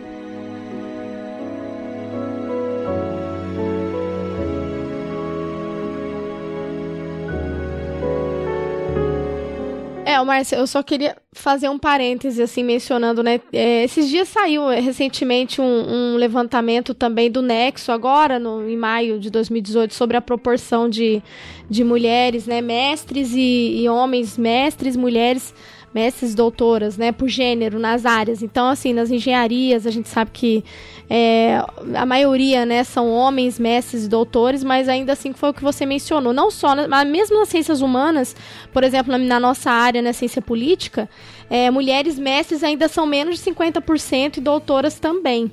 É, 10.15 10.23
Márcia, 10.23 10.55
eu 10.55 10.67
só 10.67 10.81
queria 10.81 11.17
fazer 11.33 11.67
um 11.67 11.77
parêntese, 11.77 12.41
assim, 12.41 12.63
mencionando, 12.63 13.21
né? 13.21 13.41
É, 13.51 13.83
esses 13.83 14.07
dias 14.07 14.29
saiu 14.29 14.71
é, 14.71 14.79
recentemente 14.79 15.59
um, 15.59 15.65
um, 15.65 16.15
levantamento 16.15 16.93
também 16.93 17.29
do 17.29 17.41
Nexo, 17.41 17.91
agora, 17.91 18.39
no, 18.39 18.69
em 18.69 18.77
maio 18.77 19.19
de 19.19 19.29
2018, 19.29 19.93
sobre 19.93 20.15
a 20.15 20.21
proporção 20.21 20.87
de, 20.87 21.21
de 21.69 21.83
mulheres, 21.83 22.47
né? 22.47 22.61
Mestres 22.61 23.33
e, 23.33 23.81
e 23.81 23.89
homens, 23.89 24.37
mestres, 24.37 24.95
mulheres 24.95 25.53
mestres 25.95 26.35
doutoras, 26.35 26.97
né, 26.97 27.13
por 27.13 27.29
gênero 27.29 27.79
nas 27.79 28.05
áreas. 28.05 28.43
Então, 28.43 28.67
assim, 28.67 28.91
nas 28.91 29.09
engenharias, 29.09 29.87
a 29.87 29.91
gente 29.91 30.09
sabe 30.09 30.29
que 30.33 30.61
é, 31.09 31.63
a 31.93 32.05
maioria, 32.05 32.65
né, 32.65 32.83
são 32.83 33.09
homens, 33.09 33.57
mestres 33.57 34.03
e 34.03 34.09
doutores, 34.09 34.61
mas 34.61 34.89
ainda 34.89 35.13
assim 35.13 35.31
foi 35.31 35.51
o 35.51 35.53
que 35.53 35.63
você 35.63 35.85
mencionou. 35.85 36.33
Não 36.33 36.51
só, 36.51 36.75
mas 36.89 37.07
mesmo 37.07 37.39
nas 37.39 37.47
ciências 37.47 37.79
humanas, 37.79 38.35
por 38.73 38.83
exemplo, 38.83 39.09
na, 39.09 39.17
na 39.17 39.39
nossa 39.39 39.71
área, 39.71 40.01
na 40.01 40.11
ciência 40.11 40.41
política, 40.41 41.07
é, 41.49 41.69
mulheres 41.69 42.17
mestres 42.17 42.63
ainda 42.63 42.87
são 42.87 43.05
menos 43.05 43.39
de 43.39 43.51
50% 43.51 44.37
e 44.37 44.41
doutoras 44.41 44.99
também. 44.99 45.51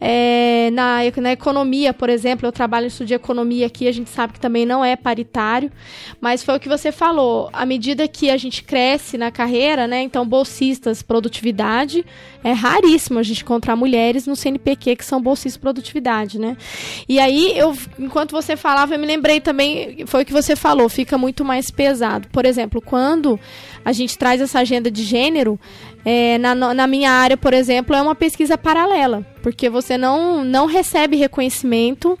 É, 0.00 0.70
na, 0.72 0.98
na 1.16 1.32
economia, 1.32 1.92
por 1.92 2.08
exemplo, 2.08 2.46
eu 2.46 2.52
trabalho 2.52 2.84
em 2.84 2.86
estudo 2.88 3.08
de 3.08 3.14
economia 3.14 3.66
aqui, 3.66 3.88
a 3.88 3.92
gente 3.92 4.08
sabe 4.10 4.34
que 4.34 4.40
também 4.40 4.64
não 4.64 4.84
é 4.84 4.94
paritário, 4.94 5.72
mas 6.20 6.44
foi 6.44 6.56
o 6.56 6.60
que 6.60 6.68
você 6.68 6.92
falou. 6.92 7.50
À 7.52 7.66
medida 7.66 8.06
que 8.06 8.30
a 8.30 8.36
gente 8.36 8.62
cresce 8.62 9.18
na 9.18 9.30
carreira, 9.30 9.86
né? 9.88 10.02
Então, 10.02 10.26
bolsistas, 10.26 11.02
produtividade, 11.02 12.04
é 12.44 12.52
raríssimo 12.52 13.18
a 13.18 13.22
gente 13.22 13.42
encontrar 13.42 13.74
mulheres 13.74 14.26
no 14.26 14.36
CNPq 14.36 14.96
que 14.96 15.04
são 15.04 15.20
bolsistas 15.20 15.54
de 15.54 15.58
produtividade, 15.58 16.38
né? 16.38 16.56
E 17.08 17.18
aí, 17.18 17.58
eu, 17.58 17.76
enquanto 17.98 18.30
você 18.30 18.56
falava, 18.56 18.94
eu 18.94 18.98
me 19.00 19.06
lembrei 19.06 19.40
também, 19.40 20.04
foi 20.06 20.22
o 20.22 20.26
que 20.26 20.32
você 20.32 20.54
falou, 20.54 20.88
fica 20.88 21.18
muito 21.18 21.44
mais 21.44 21.70
pesado. 21.70 22.28
Por 22.28 22.46
exemplo, 22.46 22.80
quando 22.80 23.38
a 23.88 23.92
gente 23.92 24.18
traz 24.18 24.38
essa 24.38 24.58
agenda 24.58 24.90
de 24.90 25.02
gênero, 25.02 25.58
é, 26.04 26.36
na, 26.36 26.54
na 26.54 26.86
minha 26.86 27.10
área, 27.10 27.38
por 27.38 27.54
exemplo, 27.54 27.96
é 27.96 28.02
uma 28.02 28.14
pesquisa 28.14 28.58
paralela, 28.58 29.26
porque 29.42 29.70
você 29.70 29.96
não, 29.96 30.44
não 30.44 30.66
recebe 30.66 31.16
reconhecimento 31.16 32.18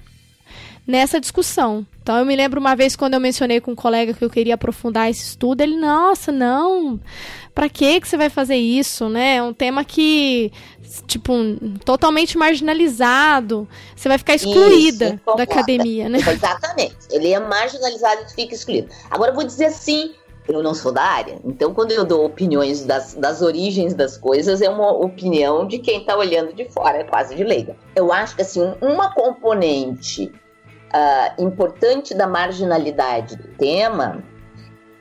nessa 0.86 1.20
discussão. 1.20 1.86
Então 2.02 2.16
eu 2.16 2.24
me 2.24 2.34
lembro 2.34 2.58
uma 2.58 2.74
vez 2.74 2.96
quando 2.96 3.12
eu 3.12 3.20
mencionei 3.20 3.60
com 3.60 3.72
um 3.72 3.76
colega 3.76 4.14
que 4.14 4.24
eu 4.24 4.30
queria 4.30 4.54
aprofundar 4.54 5.10
esse 5.10 5.22
estudo, 5.22 5.60
ele, 5.60 5.76
nossa, 5.76 6.32
não, 6.32 6.98
para 7.54 7.68
que 7.68 8.00
que 8.00 8.08
você 8.08 8.16
vai 8.16 8.30
fazer 8.30 8.56
isso, 8.56 9.10
né? 9.10 9.36
É 9.36 9.42
um 9.42 9.52
tema 9.52 9.84
que 9.84 10.50
tipo 11.06 11.34
totalmente 11.84 12.38
marginalizado, 12.38 13.68
você 13.94 14.08
vai 14.08 14.16
ficar 14.16 14.36
excluída 14.36 15.20
isso, 15.22 15.36
da 15.36 15.42
academia, 15.42 16.08
né? 16.08 16.16
Exatamente. 16.18 16.96
Ele 17.10 17.30
é 17.30 17.38
marginalizado 17.38 18.22
e 18.26 18.34
fica 18.34 18.54
excluído. 18.54 18.88
Agora 19.10 19.32
eu 19.32 19.34
vou 19.34 19.44
dizer 19.44 19.66
assim, 19.66 20.14
eu 20.48 20.62
não 20.62 20.74
sou 20.74 20.90
da 20.90 21.02
área. 21.02 21.38
Então, 21.44 21.74
quando 21.74 21.92
eu 21.92 22.04
dou 22.04 22.24
opiniões 22.24 22.84
das, 22.84 23.14
das 23.14 23.42
origens 23.42 23.94
das 23.94 24.16
coisas, 24.16 24.62
é 24.62 24.70
uma 24.70 24.90
opinião 24.90 25.66
de 25.66 25.78
quem 25.78 26.00
está 26.00 26.16
olhando 26.16 26.52
de 26.54 26.64
fora, 26.70 26.98
é 26.98 27.04
quase 27.04 27.34
de 27.34 27.44
leiga. 27.44 27.76
Eu 27.94 28.12
acho 28.12 28.34
que 28.34 28.42
assim, 28.42 28.74
uma 28.80 29.12
componente 29.12 30.32
uh, 30.88 31.42
importante 31.42 32.14
da 32.14 32.26
marginalidade 32.26 33.36
do 33.36 33.48
tema 33.56 34.24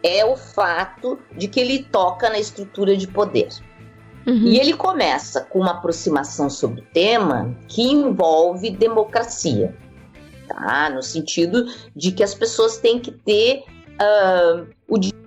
é 0.03 0.23
o 0.25 0.35
fato 0.35 1.17
de 1.35 1.47
que 1.47 1.59
ele 1.59 1.83
toca 1.83 2.29
na 2.29 2.37
estrutura 2.37 2.95
de 2.95 3.07
poder. 3.07 3.49
Uhum. 4.27 4.35
E 4.35 4.59
ele 4.59 4.73
começa 4.73 5.41
com 5.41 5.59
uma 5.59 5.71
aproximação 5.71 6.49
sobre 6.49 6.81
o 6.81 6.85
tema 6.93 7.55
que 7.69 7.81
envolve 7.81 8.69
democracia, 8.69 9.73
tá? 10.49 10.89
No 10.89 11.01
sentido 11.01 11.65
de 11.95 12.11
que 12.11 12.21
as 12.21 12.33
pessoas 12.33 12.77
têm 12.77 12.99
que 12.99 13.11
ter 13.11 13.63
uh, 14.01 14.67
o 14.87 14.97
direito 14.97 15.26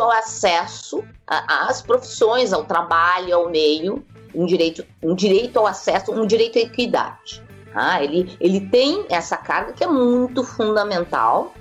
ao 0.00 0.10
acesso 0.10 1.04
às 1.26 1.82
profissões, 1.82 2.52
ao 2.52 2.64
trabalho, 2.64 3.34
ao 3.34 3.50
meio, 3.50 4.04
um 4.34 4.46
direito, 4.46 4.84
um 5.02 5.14
direito 5.14 5.58
ao 5.58 5.66
acesso, 5.66 6.12
um 6.12 6.26
direito 6.26 6.58
à 6.58 6.62
equidade. 6.62 7.42
Ah, 7.74 8.02
ele, 8.02 8.36
ele 8.40 8.68
tem 8.68 9.06
essa 9.08 9.36
carga 9.36 9.72
que 9.72 9.84
é 9.84 9.86
muito 9.86 10.42
fundamental 10.42 11.54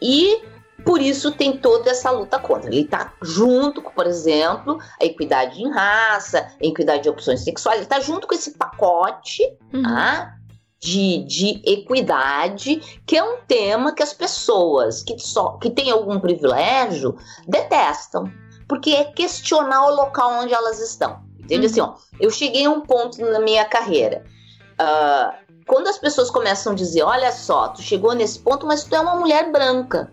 e 0.00 0.42
por 0.84 1.00
isso 1.00 1.30
tem 1.32 1.56
toda 1.56 1.90
essa 1.90 2.10
luta 2.10 2.38
contra. 2.38 2.68
Ele 2.68 2.82
está 2.82 3.12
junto 3.22 3.82
com, 3.82 3.90
por 3.90 4.06
exemplo, 4.06 4.78
a 5.00 5.04
equidade 5.04 5.60
em 5.60 5.70
raça, 5.70 6.50
a 6.60 6.66
equidade 6.66 7.04
de 7.04 7.08
opções 7.08 7.40
sexuais, 7.40 7.78
ele 7.78 7.84
está 7.84 8.00
junto 8.00 8.26
com 8.26 8.34
esse 8.34 8.52
pacote 8.52 9.42
uhum. 9.72 9.82
ah, 9.86 10.34
de, 10.82 11.18
de 11.24 11.62
equidade, 11.64 13.00
que 13.06 13.16
é 13.16 13.22
um 13.22 13.38
tema 13.46 13.94
que 13.94 14.02
as 14.02 14.12
pessoas 14.12 15.00
que, 15.00 15.16
só, 15.16 15.50
que 15.58 15.70
têm 15.70 15.92
algum 15.92 16.18
privilégio 16.18 17.16
detestam, 17.46 18.24
porque 18.66 18.90
é 18.90 19.04
questionar 19.04 19.86
o 19.86 19.94
local 19.94 20.40
onde 20.40 20.52
elas 20.52 20.80
estão. 20.80 21.22
Entende? 21.38 21.66
Uhum. 21.66 21.70
Assim, 21.70 21.80
ó, 21.80 21.94
eu 22.18 22.30
cheguei 22.30 22.66
a 22.66 22.70
um 22.70 22.80
ponto 22.80 23.20
na 23.20 23.38
minha 23.38 23.64
carreira. 23.64 24.24
Uh, 24.72 25.62
quando 25.66 25.86
as 25.86 25.98
pessoas 25.98 26.30
começam 26.30 26.72
a 26.72 26.76
dizer, 26.76 27.02
olha 27.02 27.30
só, 27.30 27.68
tu 27.68 27.80
chegou 27.80 28.12
nesse 28.12 28.40
ponto, 28.40 28.66
mas 28.66 28.82
tu 28.82 28.96
é 28.96 29.00
uma 29.00 29.14
mulher 29.14 29.52
branca. 29.52 30.12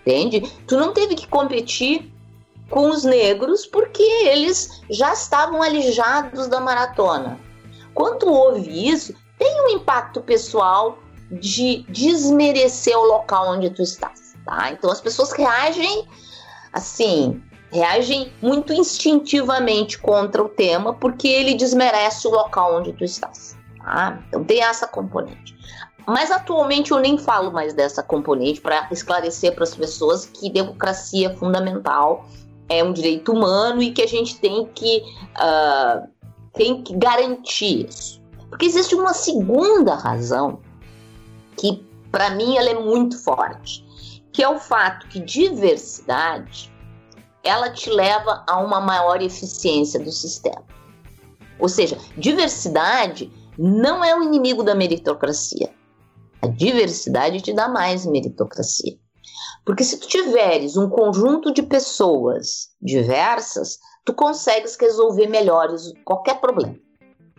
Entende? 0.00 0.40
Tu 0.66 0.76
não 0.76 0.92
teve 0.92 1.14
que 1.14 1.28
competir 1.28 2.12
com 2.70 2.90
os 2.90 3.04
negros 3.04 3.66
porque 3.66 4.02
eles 4.02 4.82
já 4.90 5.12
estavam 5.12 5.62
alijados 5.62 6.48
da 6.48 6.58
maratona. 6.58 7.38
Quando 7.94 8.18
tu 8.18 8.28
ouve 8.28 8.88
isso, 8.88 9.14
tem 9.38 9.64
um 9.64 9.68
impacto 9.68 10.20
pessoal 10.20 10.98
de 11.30 11.84
desmerecer 11.88 12.96
o 12.96 13.04
local 13.04 13.50
onde 13.50 13.70
tu 13.70 13.82
estás, 13.82 14.34
tá? 14.44 14.70
Então 14.72 14.90
as 14.90 15.00
pessoas 15.00 15.32
reagem 15.32 16.06
assim, 16.72 17.42
reagem 17.70 18.32
muito 18.40 18.72
instintivamente 18.72 19.98
contra 19.98 20.42
o 20.42 20.48
tema 20.48 20.94
porque 20.94 21.28
ele 21.28 21.54
desmerece 21.54 22.26
o 22.26 22.30
local 22.30 22.76
onde 22.76 22.92
tu 22.92 23.04
estás. 23.04 23.56
Tá? 23.78 24.18
Então 24.28 24.44
tem 24.44 24.62
essa 24.62 24.86
componente. 24.86 25.56
Mas 26.06 26.30
atualmente 26.30 26.90
eu 26.90 26.98
nem 26.98 27.18
falo 27.18 27.52
mais 27.52 27.74
dessa 27.74 28.02
componente 28.02 28.60
para 28.62 28.88
esclarecer 28.90 29.54
para 29.54 29.64
as 29.64 29.74
pessoas 29.74 30.24
que 30.24 30.48
democracia 30.48 31.28
é 31.28 31.36
fundamental, 31.36 32.26
é 32.66 32.82
um 32.82 32.94
direito 32.94 33.32
humano 33.32 33.82
e 33.82 33.92
que 33.92 34.00
a 34.00 34.06
gente 34.06 34.38
tem 34.38 34.64
que, 34.74 35.02
uh, 35.36 36.08
tem 36.54 36.82
que 36.82 36.96
garantir 36.96 37.86
isso. 37.88 38.17
Porque 38.58 38.66
existe 38.66 38.92
uma 38.96 39.14
segunda 39.14 39.94
razão 39.94 40.58
que 41.56 41.86
para 42.10 42.30
mim 42.30 42.56
ela 42.56 42.70
é 42.70 42.74
muito 42.74 43.16
forte, 43.22 43.84
que 44.32 44.42
é 44.42 44.48
o 44.48 44.58
fato 44.58 45.06
que 45.06 45.20
diversidade 45.20 46.68
ela 47.44 47.70
te 47.70 47.88
leva 47.88 48.42
a 48.48 48.58
uma 48.58 48.80
maior 48.80 49.22
eficiência 49.22 50.00
do 50.00 50.10
sistema. 50.10 50.64
Ou 51.60 51.68
seja, 51.68 51.96
diversidade 52.16 53.32
não 53.56 54.02
é 54.02 54.18
o 54.18 54.24
inimigo 54.24 54.64
da 54.64 54.74
meritocracia. 54.74 55.72
A 56.42 56.48
diversidade 56.48 57.40
te 57.40 57.52
dá 57.52 57.68
mais 57.68 58.04
meritocracia. 58.04 58.98
Porque 59.64 59.84
se 59.84 59.98
tu 59.98 60.08
tiveres 60.08 60.76
um 60.76 60.88
conjunto 60.90 61.52
de 61.52 61.62
pessoas 61.62 62.70
diversas, 62.82 63.78
tu 64.04 64.12
consegues 64.12 64.76
resolver 64.80 65.28
melhores 65.28 65.92
qualquer 66.04 66.40
problema. 66.40 66.87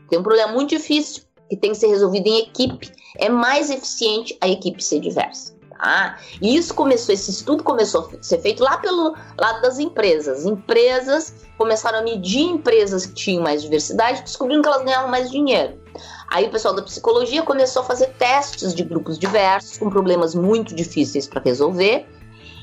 Tem 0.09 0.19
um 0.19 0.23
problema 0.23 0.51
muito 0.51 0.69
difícil 0.69 1.23
que 1.49 1.55
tem 1.55 1.71
que 1.71 1.77
ser 1.77 1.87
resolvido 1.87 2.27
em 2.27 2.39
equipe. 2.39 2.91
É 3.17 3.29
mais 3.29 3.69
eficiente 3.69 4.37
a 4.41 4.47
equipe 4.47 4.83
ser 4.83 4.99
diversa. 4.99 5.57
Tá? 5.77 6.19
E 6.41 6.57
isso 6.57 6.73
começou, 6.73 7.13
esse 7.13 7.31
estudo 7.31 7.63
começou 7.63 8.09
a 8.13 8.21
ser 8.21 8.39
feito 8.39 8.61
lá 8.61 8.77
pelo 8.77 9.15
lado 9.39 9.61
das 9.61 9.79
empresas. 9.79 10.45
Empresas 10.45 11.33
começaram 11.57 11.99
a 11.99 12.01
medir 12.01 12.41
empresas 12.41 13.05
que 13.05 13.13
tinham 13.13 13.43
mais 13.43 13.61
diversidade, 13.61 14.21
descobrindo 14.21 14.61
que 14.61 14.67
elas 14.67 14.83
ganhavam 14.83 15.09
mais 15.09 15.31
dinheiro. 15.31 15.79
Aí 16.27 16.45
o 16.45 16.51
pessoal 16.51 16.75
da 16.75 16.81
psicologia 16.81 17.43
começou 17.43 17.81
a 17.81 17.85
fazer 17.85 18.07
testes 18.17 18.75
de 18.75 18.83
grupos 18.83 19.17
diversos, 19.17 19.77
com 19.77 19.89
problemas 19.89 20.35
muito 20.35 20.75
difíceis 20.75 21.27
para 21.27 21.41
resolver. 21.41 22.05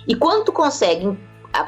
E 0.06 0.14
quando 0.14 0.44
tu 0.44 0.52
consegue 0.52 1.18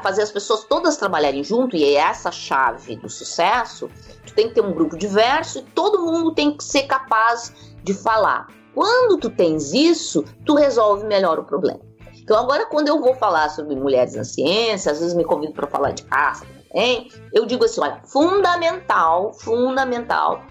fazer 0.02 0.22
as 0.22 0.30
pessoas 0.30 0.64
todas 0.64 0.98
trabalharem 0.98 1.42
junto, 1.42 1.74
e 1.74 1.82
é 1.82 1.94
essa 1.94 2.28
a 2.28 2.32
chave 2.32 2.96
do 2.96 3.08
sucesso, 3.08 3.90
tu 4.28 4.34
tem 4.34 4.48
que 4.48 4.54
ter 4.54 4.60
um 4.60 4.72
grupo 4.72 4.96
diverso 4.96 5.58
e 5.58 5.62
todo 5.62 6.04
mundo 6.04 6.34
tem 6.34 6.56
que 6.56 6.64
ser 6.64 6.84
capaz 6.84 7.52
de 7.82 7.94
falar. 7.94 8.48
Quando 8.74 9.18
tu 9.18 9.30
tens 9.30 9.72
isso, 9.72 10.24
tu 10.44 10.54
resolve 10.54 11.04
melhor 11.04 11.38
o 11.38 11.44
problema. 11.44 11.80
Então 12.14 12.38
agora 12.38 12.66
quando 12.66 12.88
eu 12.88 13.00
vou 13.00 13.14
falar 13.14 13.48
sobre 13.48 13.74
mulheres 13.74 14.14
na 14.14 14.24
ciência, 14.24 14.92
às 14.92 15.00
vezes 15.00 15.14
me 15.14 15.24
convido 15.24 15.52
para 15.52 15.66
falar 15.66 15.92
de 15.92 16.02
caça 16.04 16.46
também, 16.68 17.10
eu 17.32 17.46
digo 17.46 17.64
assim, 17.64 17.80
olha, 17.80 18.00
fundamental, 18.04 19.32
fundamental 19.32 20.42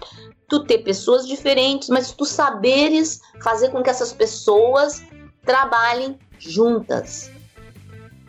tu 0.48 0.64
ter 0.64 0.78
pessoas 0.78 1.26
diferentes, 1.26 1.88
mas 1.88 2.12
tu 2.12 2.24
saberes 2.24 3.20
fazer 3.42 3.70
com 3.70 3.82
que 3.82 3.90
essas 3.90 4.12
pessoas 4.12 5.02
trabalhem 5.44 6.18
juntas. 6.38 7.30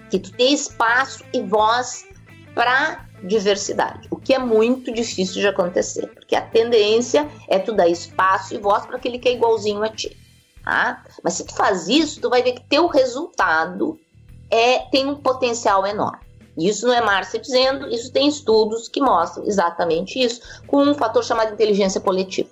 Que 0.09 0.19
tu 0.19 0.31
tenha 0.33 0.53
espaço 0.53 1.23
e 1.33 1.41
voz 1.43 2.05
para 2.53 3.05
diversidade, 3.23 4.07
o 4.11 4.15
que 4.15 4.33
é 4.33 4.39
muito 4.39 4.93
difícil 4.93 5.41
de 5.41 5.47
acontecer, 5.47 6.07
porque 6.07 6.35
a 6.35 6.41
tendência 6.41 7.27
é 7.47 7.59
tu 7.59 7.73
dar 7.73 7.87
espaço 7.87 8.53
e 8.53 8.57
voz 8.57 8.85
para 8.85 8.97
aquele 8.97 9.19
que 9.19 9.29
é 9.29 9.33
igualzinho 9.33 9.83
a 9.83 9.89
ti. 9.89 10.17
Tá? 10.63 11.03
Mas 11.23 11.33
se 11.33 11.45
tu 11.45 11.53
faz 11.55 11.87
isso, 11.87 12.21
tu 12.21 12.29
vai 12.29 12.43
ver 12.43 12.53
que 12.53 12.63
teu 12.69 12.87
resultado 12.87 13.99
é 14.49 14.79
tem 14.91 15.07
um 15.07 15.15
potencial 15.15 15.85
enorme. 15.85 16.19
Isso 16.57 16.85
não 16.85 16.93
é 16.93 17.01
Márcia 17.01 17.39
dizendo, 17.39 17.87
isso 17.87 18.11
tem 18.11 18.27
estudos 18.27 18.89
que 18.89 19.01
mostram 19.01 19.45
exatamente 19.45 20.19
isso, 20.19 20.41
com 20.67 20.83
um 20.83 20.93
fator 20.93 21.23
chamado 21.23 21.53
inteligência 21.53 22.01
coletiva. 22.01 22.49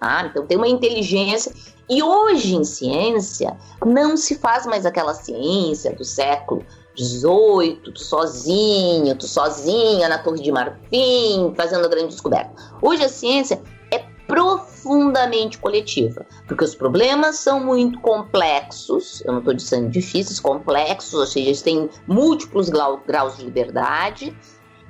Ah, 0.00 0.26
então 0.26 0.46
tem 0.46 0.56
uma 0.56 0.68
inteligência. 0.68 1.52
E 1.88 2.02
hoje 2.02 2.54
em 2.54 2.64
ciência 2.64 3.56
não 3.84 4.16
se 4.16 4.36
faz 4.36 4.66
mais 4.66 4.84
aquela 4.84 5.14
ciência 5.14 5.94
do 5.94 6.04
século 6.04 6.64
18, 6.98 7.92
tu 7.92 8.00
sozinho, 8.00 9.14
tu 9.16 9.26
sozinha 9.28 10.08
na 10.08 10.18
Torre 10.18 10.42
de 10.42 10.50
Marfim, 10.50 11.54
fazendo 11.56 11.86
a 11.86 11.88
grande 11.88 12.08
descoberta. 12.08 12.50
Hoje 12.82 13.04
a 13.04 13.08
ciência 13.08 13.62
é 13.92 14.04
profundamente 14.26 15.58
coletiva, 15.58 16.26
porque 16.48 16.64
os 16.64 16.74
problemas 16.74 17.36
são 17.36 17.64
muito 17.64 18.00
complexos, 18.00 19.22
eu 19.24 19.32
não 19.32 19.38
estou 19.38 19.54
dizendo 19.54 19.88
difíceis, 19.88 20.40
complexos, 20.40 21.14
ou 21.14 21.26
seja, 21.26 21.46
eles 21.46 21.62
têm 21.62 21.88
múltiplos 22.08 22.68
graus 22.68 23.36
de 23.36 23.44
liberdade 23.44 24.36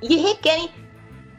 e 0.01 0.15
requerem 0.17 0.71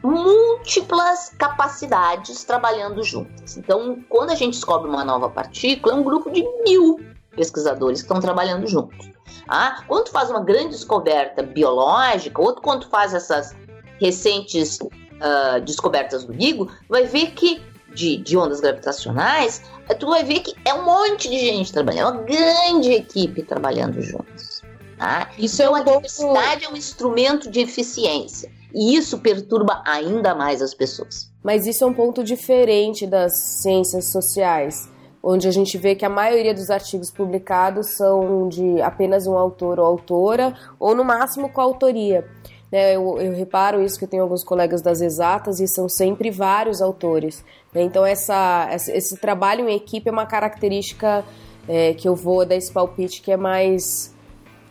múltiplas 0.01 1.33
capacidades 1.37 2.45
trabalhando 2.45 3.03
juntas. 3.03 3.57
Então, 3.57 4.01
quando 4.07 4.31
a 4.31 4.35
gente 4.35 4.53
descobre 4.53 4.89
uma 4.89 5.03
nova 5.03 5.29
partícula, 5.29 5.93
é 5.93 5.97
um 5.97 6.03
grupo 6.03 6.31
de 6.31 6.43
mil 6.63 6.99
pesquisadores 7.35 7.99
que 7.99 8.05
estão 8.05 8.19
trabalhando 8.19 8.65
juntos. 8.67 9.10
Ah, 9.47 9.83
quando 9.87 10.05
tu 10.05 10.11
faz 10.11 10.29
uma 10.29 10.41
grande 10.41 10.69
descoberta 10.69 11.43
biológica, 11.43 12.41
ou 12.41 12.55
quando 12.55 12.81
tu 12.81 12.89
faz 12.89 13.13
essas 13.13 13.55
recentes 13.99 14.79
uh, 14.79 15.61
descobertas 15.63 16.23
do 16.23 16.33
LIGO, 16.33 16.71
vai 16.89 17.05
ver 17.05 17.31
que 17.31 17.61
de, 17.93 18.17
de, 18.17 18.37
ondas 18.37 18.61
gravitacionais, 18.61 19.61
tu 19.99 20.07
vai 20.07 20.23
ver 20.23 20.39
que 20.39 20.55
é 20.65 20.73
um 20.73 20.85
monte 20.85 21.29
de 21.29 21.37
gente 21.37 21.73
trabalhando, 21.73 21.99
é 21.99 22.11
uma 22.11 22.23
grande 22.23 22.91
equipe 22.91 23.43
trabalhando 23.43 24.01
juntos. 24.01 24.61
Tá? 24.97 25.29
Isso 25.37 25.61
então, 25.61 25.75
é 25.75 25.79
um 25.79 25.81
a 25.81 25.83
diversidade 25.83 26.65
é 26.65 26.69
um 26.69 26.77
instrumento 26.77 27.49
de 27.49 27.59
eficiência. 27.59 28.51
E 28.73 28.95
isso 28.95 29.19
perturba 29.19 29.81
ainda 29.85 30.33
mais 30.33 30.61
as 30.61 30.73
pessoas. 30.73 31.29
Mas 31.43 31.67
isso 31.67 31.83
é 31.83 31.87
um 31.87 31.93
ponto 31.93 32.23
diferente 32.23 33.05
das 33.05 33.35
ciências 33.35 34.11
sociais 34.11 34.90
onde 35.23 35.47
a 35.47 35.51
gente 35.51 35.77
vê 35.77 35.95
que 35.95 36.05
a 36.05 36.09
maioria 36.09 36.53
dos 36.53 36.69
artigos 36.69 37.11
publicados 37.11 37.95
são 37.95 38.47
de 38.49 38.81
apenas 38.81 39.27
um 39.27 39.37
autor 39.37 39.79
ou 39.79 39.85
autora, 39.85 40.53
ou 40.79 40.95
no 40.95 41.03
máximo 41.03 41.49
com 41.49 41.61
autoria. 41.61 42.25
Né, 42.71 42.95
eu, 42.95 43.19
eu, 43.19 43.33
reparo 43.33 43.83
isso 43.83 43.99
que 43.99 44.05
eu 44.05 44.09
tenho 44.09 44.23
alguns 44.23 44.43
colegas 44.43 44.81
das 44.81 45.01
exatas 45.01 45.59
e 45.59 45.67
são 45.67 45.89
sempre 45.89 46.31
vários 46.31 46.81
autores. 46.81 47.43
Né? 47.73 47.83
Então 47.83 48.05
essa, 48.05 48.69
esse 48.71 49.17
trabalho 49.17 49.67
em 49.67 49.75
equipe 49.75 50.07
é 50.07 50.11
uma 50.11 50.25
característica 50.25 51.25
é, 51.67 51.93
que 51.93 52.07
eu 52.07 52.15
vou 52.15 52.45
dar 52.45 52.55
esse 52.55 52.71
palpite 52.71 53.21
que 53.21 53.31
é 53.31 53.37
mais, 53.37 54.15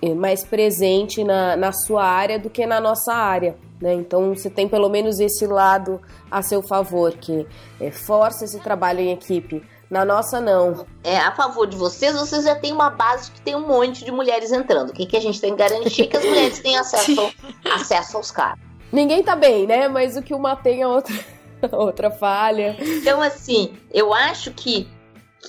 é, 0.00 0.14
mais 0.14 0.42
presente 0.42 1.22
na, 1.22 1.56
na 1.56 1.72
sua 1.72 2.04
área 2.04 2.38
do 2.38 2.48
que 2.48 2.64
na 2.64 2.80
nossa 2.80 3.12
área. 3.12 3.54
Né? 3.80 3.94
Então 3.94 4.34
você 4.34 4.48
tem 4.48 4.66
pelo 4.66 4.88
menos 4.88 5.20
esse 5.20 5.46
lado 5.46 6.00
a 6.30 6.42
seu 6.42 6.62
favor, 6.62 7.12
que 7.12 7.46
é, 7.78 7.90
força 7.90 8.44
esse 8.44 8.60
trabalho 8.60 9.00
em 9.00 9.12
equipe. 9.12 9.62
Na 9.90 10.04
nossa, 10.04 10.40
não. 10.40 10.86
É, 11.02 11.18
a 11.18 11.32
favor 11.32 11.66
de 11.66 11.76
vocês, 11.76 12.14
vocês 12.14 12.44
já 12.44 12.54
têm 12.54 12.72
uma 12.72 12.90
base 12.90 13.32
que 13.32 13.40
tem 13.40 13.56
um 13.56 13.66
monte 13.66 14.04
de 14.04 14.12
mulheres 14.12 14.52
entrando. 14.52 14.90
O 14.90 14.92
que, 14.92 15.04
que 15.04 15.16
a 15.16 15.20
gente 15.20 15.40
tem 15.40 15.50
que 15.50 15.58
garantir? 15.58 16.06
que 16.06 16.16
as 16.16 16.24
mulheres 16.24 16.60
têm 16.60 16.78
acesso, 16.78 17.34
acesso 17.74 18.16
aos 18.16 18.30
caras. 18.30 18.60
Ninguém 18.92 19.20
tá 19.22 19.34
bem, 19.34 19.66
né? 19.66 19.88
Mas 19.88 20.16
o 20.16 20.22
que 20.22 20.32
uma 20.32 20.54
tem 20.54 20.82
é 20.82 20.86
outra, 20.86 21.14
outra 21.72 22.10
falha. 22.10 22.76
Então, 22.78 23.20
assim, 23.20 23.76
eu 23.92 24.14
acho 24.14 24.52
que, 24.52 24.88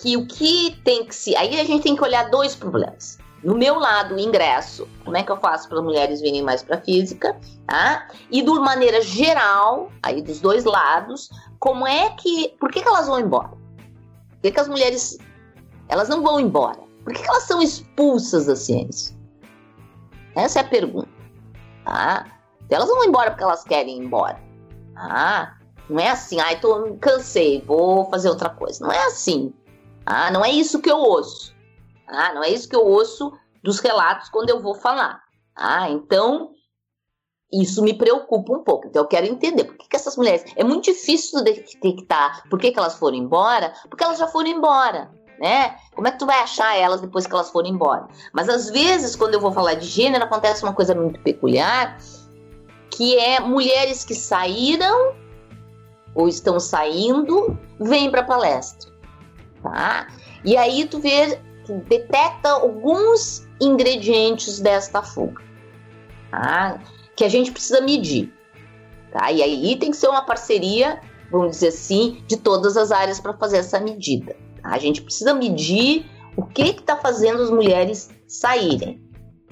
que 0.01 0.17
o 0.17 0.25
que 0.25 0.75
tem 0.83 1.05
que 1.05 1.13
se. 1.13 1.35
Aí 1.35 1.59
a 1.59 1.63
gente 1.63 1.83
tem 1.83 1.95
que 1.95 2.03
olhar 2.03 2.29
dois 2.31 2.55
problemas. 2.55 3.19
No 3.43 3.55
meu 3.55 3.79
lado, 3.79 4.15
o 4.15 4.19
ingresso, 4.19 4.87
como 5.03 5.17
é 5.17 5.23
que 5.23 5.31
eu 5.31 5.37
faço 5.37 5.67
para 5.67 5.79
as 5.79 5.83
mulheres 5.83 6.21
virem 6.21 6.43
mais 6.43 6.63
para 6.63 6.79
física, 6.79 7.35
tá? 7.67 8.07
E 8.29 8.41
de 8.41 8.51
maneira 8.51 9.01
geral, 9.01 9.91
aí 10.01 10.21
dos 10.21 10.39
dois 10.39 10.63
lados, 10.63 11.29
como 11.59 11.87
é 11.87 12.09
que, 12.11 12.55
por 12.59 12.71
que, 12.71 12.81
que 12.81 12.87
elas 12.87 13.07
vão 13.07 13.19
embora? 13.19 13.60
Que, 14.41 14.51
que 14.51 14.59
as 14.59 14.67
mulheres 14.67 15.17
elas 15.87 16.09
não 16.09 16.21
vão 16.23 16.39
embora? 16.39 16.79
Por 17.03 17.13
que, 17.13 17.21
que 17.21 17.29
elas 17.29 17.43
são 17.43 17.61
expulsas 17.61 18.45
da 18.45 18.55
ciência? 18.55 19.15
Essa 20.35 20.59
é 20.59 20.61
a 20.61 20.67
pergunta. 20.67 21.09
Tá? 21.83 22.25
Elas 22.69 22.87
não 22.87 22.95
vão 22.95 23.05
embora 23.05 23.31
porque 23.31 23.43
elas 23.43 23.63
querem 23.63 23.97
ir 23.97 24.05
embora. 24.05 24.41
Ah, 24.95 25.57
não 25.89 25.99
é 25.99 26.09
assim, 26.09 26.39
ai, 26.39 26.59
tô, 26.59 26.95
cansei, 27.01 27.61
vou 27.65 28.09
fazer 28.09 28.29
outra 28.29 28.49
coisa. 28.49 28.85
Não 28.85 28.91
é 28.91 29.05
assim. 29.05 29.53
Ah, 30.05 30.31
não 30.31 30.43
é 30.45 30.51
isso 30.51 30.81
que 30.81 30.89
eu 30.89 30.97
ouço. 30.97 31.53
Ah, 32.07 32.33
não 32.33 32.43
é 32.43 32.49
isso 32.49 32.69
que 32.69 32.75
eu 32.75 32.85
ouço 32.85 33.33
dos 33.63 33.79
relatos 33.79 34.29
quando 34.29 34.49
eu 34.49 34.61
vou 34.61 34.75
falar. 34.75 35.21
Ah, 35.55 35.89
então 35.89 36.51
isso 37.51 37.83
me 37.83 37.93
preocupa 37.93 38.53
um 38.53 38.63
pouco. 38.63 38.87
Então 38.87 39.03
eu 39.03 39.07
quero 39.07 39.25
entender 39.25 39.65
por 39.65 39.75
que, 39.77 39.89
que 39.89 39.95
essas 39.95 40.15
mulheres. 40.15 40.45
É 40.55 40.63
muito 40.63 40.85
difícil 40.85 41.43
detectar 41.43 42.43
por 42.49 42.59
que, 42.59 42.71
que 42.71 42.79
elas 42.79 42.95
foram 42.95 43.17
embora, 43.17 43.73
porque 43.89 44.03
elas 44.03 44.17
já 44.17 44.27
foram 44.27 44.49
embora. 44.49 45.11
Né? 45.39 45.75
Como 45.95 46.07
é 46.07 46.11
que 46.11 46.19
tu 46.19 46.25
vai 46.27 46.39
achar 46.39 46.77
elas 46.77 47.01
depois 47.01 47.25
que 47.25 47.33
elas 47.33 47.49
foram 47.49 47.67
embora? 47.67 48.07
Mas 48.31 48.47
às 48.47 48.69
vezes, 48.69 49.15
quando 49.15 49.33
eu 49.33 49.41
vou 49.41 49.51
falar 49.51 49.73
de 49.73 49.87
gênero, 49.87 50.23
acontece 50.23 50.63
uma 50.63 50.73
coisa 50.73 50.93
muito 50.93 51.19
peculiar, 51.21 51.97
que 52.91 53.17
é 53.17 53.39
mulheres 53.39 54.05
que 54.05 54.13
saíram 54.13 55.15
ou 56.13 56.27
estão 56.27 56.59
saindo, 56.59 57.57
vêm 57.79 58.11
para 58.11 58.21
palestra, 58.21 58.91
tá? 59.63 60.07
E 60.45 60.55
aí 60.55 60.85
tu 60.85 60.99
vê, 60.99 61.39
tu 61.65 61.73
detecta 61.87 62.49
alguns 62.49 63.47
ingredientes 63.59 64.59
desta 64.59 65.01
fuga, 65.01 65.41
tá? 66.29 66.79
Que 67.21 67.25
a 67.25 67.29
gente 67.29 67.51
precisa 67.51 67.79
medir. 67.81 68.33
Tá? 69.13 69.31
E 69.31 69.43
aí 69.43 69.75
tem 69.75 69.91
que 69.91 69.97
ser 69.97 70.07
uma 70.07 70.25
parceria, 70.25 70.99
vamos 71.31 71.51
dizer 71.51 71.67
assim, 71.67 72.23
de 72.25 72.35
todas 72.35 72.75
as 72.75 72.91
áreas 72.91 73.19
para 73.19 73.31
fazer 73.37 73.57
essa 73.57 73.79
medida. 73.79 74.35
Tá? 74.59 74.69
A 74.69 74.79
gente 74.79 75.03
precisa 75.03 75.31
medir 75.31 76.09
o 76.35 76.43
que 76.43 76.63
está 76.63 76.97
fazendo 76.97 77.43
as 77.43 77.51
mulheres 77.51 78.09
saírem. 78.27 78.99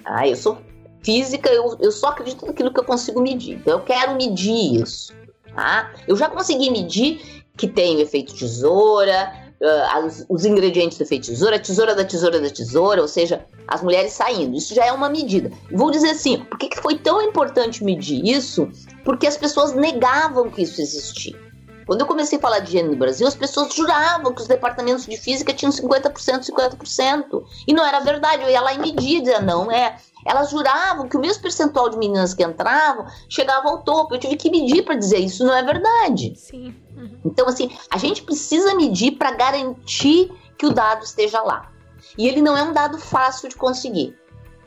Tá? 0.04 0.28
Eu 0.28 0.36
sou 0.36 0.58
física, 1.04 1.48
eu, 1.52 1.78
eu 1.80 1.92
só 1.92 2.08
acredito 2.08 2.44
naquilo 2.44 2.74
que 2.74 2.80
eu 2.80 2.84
consigo 2.84 3.22
medir. 3.22 3.58
Então 3.58 3.78
eu 3.78 3.86
quero 3.86 4.16
medir 4.16 4.82
isso. 4.82 5.14
Tá? 5.56 5.94
Eu 6.08 6.16
já 6.16 6.28
consegui 6.28 6.72
medir 6.72 7.44
que 7.56 7.68
tem 7.68 7.98
o 7.98 8.02
efeito 8.02 8.34
tesoura, 8.34 9.49
uh, 9.62 10.06
os, 10.06 10.26
os, 10.30 10.46
ingredientes 10.46 10.98
do 10.98 11.04
efeito 11.04 11.28
tesoura, 11.28 11.60
tesoura 11.60 11.96
da 11.96 12.06
tesoura 12.06 12.40
da 12.40 12.50
tesoura, 12.50 13.02
ou 13.02 13.08
seja, 13.08 13.46
as 13.68 13.82
mulheres 13.82 14.14
saindo. 14.14 14.56
Isso 14.56 14.74
já 14.74 14.86
é 14.86 14.92
uma 14.92 15.10
medida. 15.10 15.52
Vou 15.72 15.92
dizer 15.92 16.12
assim, 16.12 16.44
por 16.46 16.58
que, 16.58 16.70
que 16.70 16.82
foi 16.82 16.98
tão 16.98 17.22
importante 17.22 17.84
medir 17.84 18.24
isso? 18.26 18.70
Porque 19.04 19.28
as 19.28 19.38
pessoas 19.38 19.74
negavam 19.74 20.50
que 20.50 20.62
isso 20.62 20.82
existia. 20.82 21.50
Quando 21.90 22.02
eu 22.02 22.08
comecei 22.08 22.38
a 22.38 22.42
falar 22.42 22.60
de 22.60 22.72
gênero 22.72 22.92
no 22.92 23.00
Brasil, 23.00 23.26
as 23.28 23.34
pessoas 23.34 23.74
juravam 23.74 24.32
que 24.32 24.42
os 24.42 24.48
departamentos 24.48 25.08
de 25.08 25.18
física 25.18 25.52
tinham 25.52 25.72
50%, 25.72 26.46
50%. 26.46 27.44
E 27.68 27.74
não 27.74 27.84
era 27.84 28.00
verdade. 28.00 28.44
Eu 28.44 28.50
ia 28.50 28.62
lá 28.62 28.76
e 28.76 28.78
media, 28.78 29.40
não 29.42 29.72
é. 29.72 29.96
Elas 30.26 30.50
juravam 30.50 31.08
que 31.08 31.18
o 31.18 31.20
mesmo 31.20 31.42
percentual 31.42 31.90
de 31.90 31.98
meninas 31.98 32.34
que 32.34 32.44
entravam 32.44 33.06
chegava 33.30 33.70
ao 33.70 33.84
topo. 33.84 34.16
Eu 34.16 34.20
tive 34.20 34.36
que 34.36 34.52
medir 34.52 34.84
para 34.84 34.96
dizer 34.96 35.20
isso 35.20 35.46
não 35.46 35.54
é 35.54 35.64
verdade. 35.64 36.34
Sim. 36.36 36.76
Uhum. 36.96 37.20
Então, 37.26 37.48
assim, 37.48 37.72
a 37.90 37.98
gente 37.98 38.24
precisa 38.24 38.76
medir 38.76 39.12
para 39.12 39.32
garantir 39.32 40.32
que 40.58 40.66
o 40.66 40.74
dado 40.74 41.04
esteja 41.04 41.42
lá. 41.42 41.72
E 42.18 42.28
ele 42.28 42.42
não 42.42 42.58
é 42.58 42.64
um 42.64 42.74
dado 42.74 42.98
fácil 42.98 43.50
de 43.50 43.56
conseguir. 43.56 44.18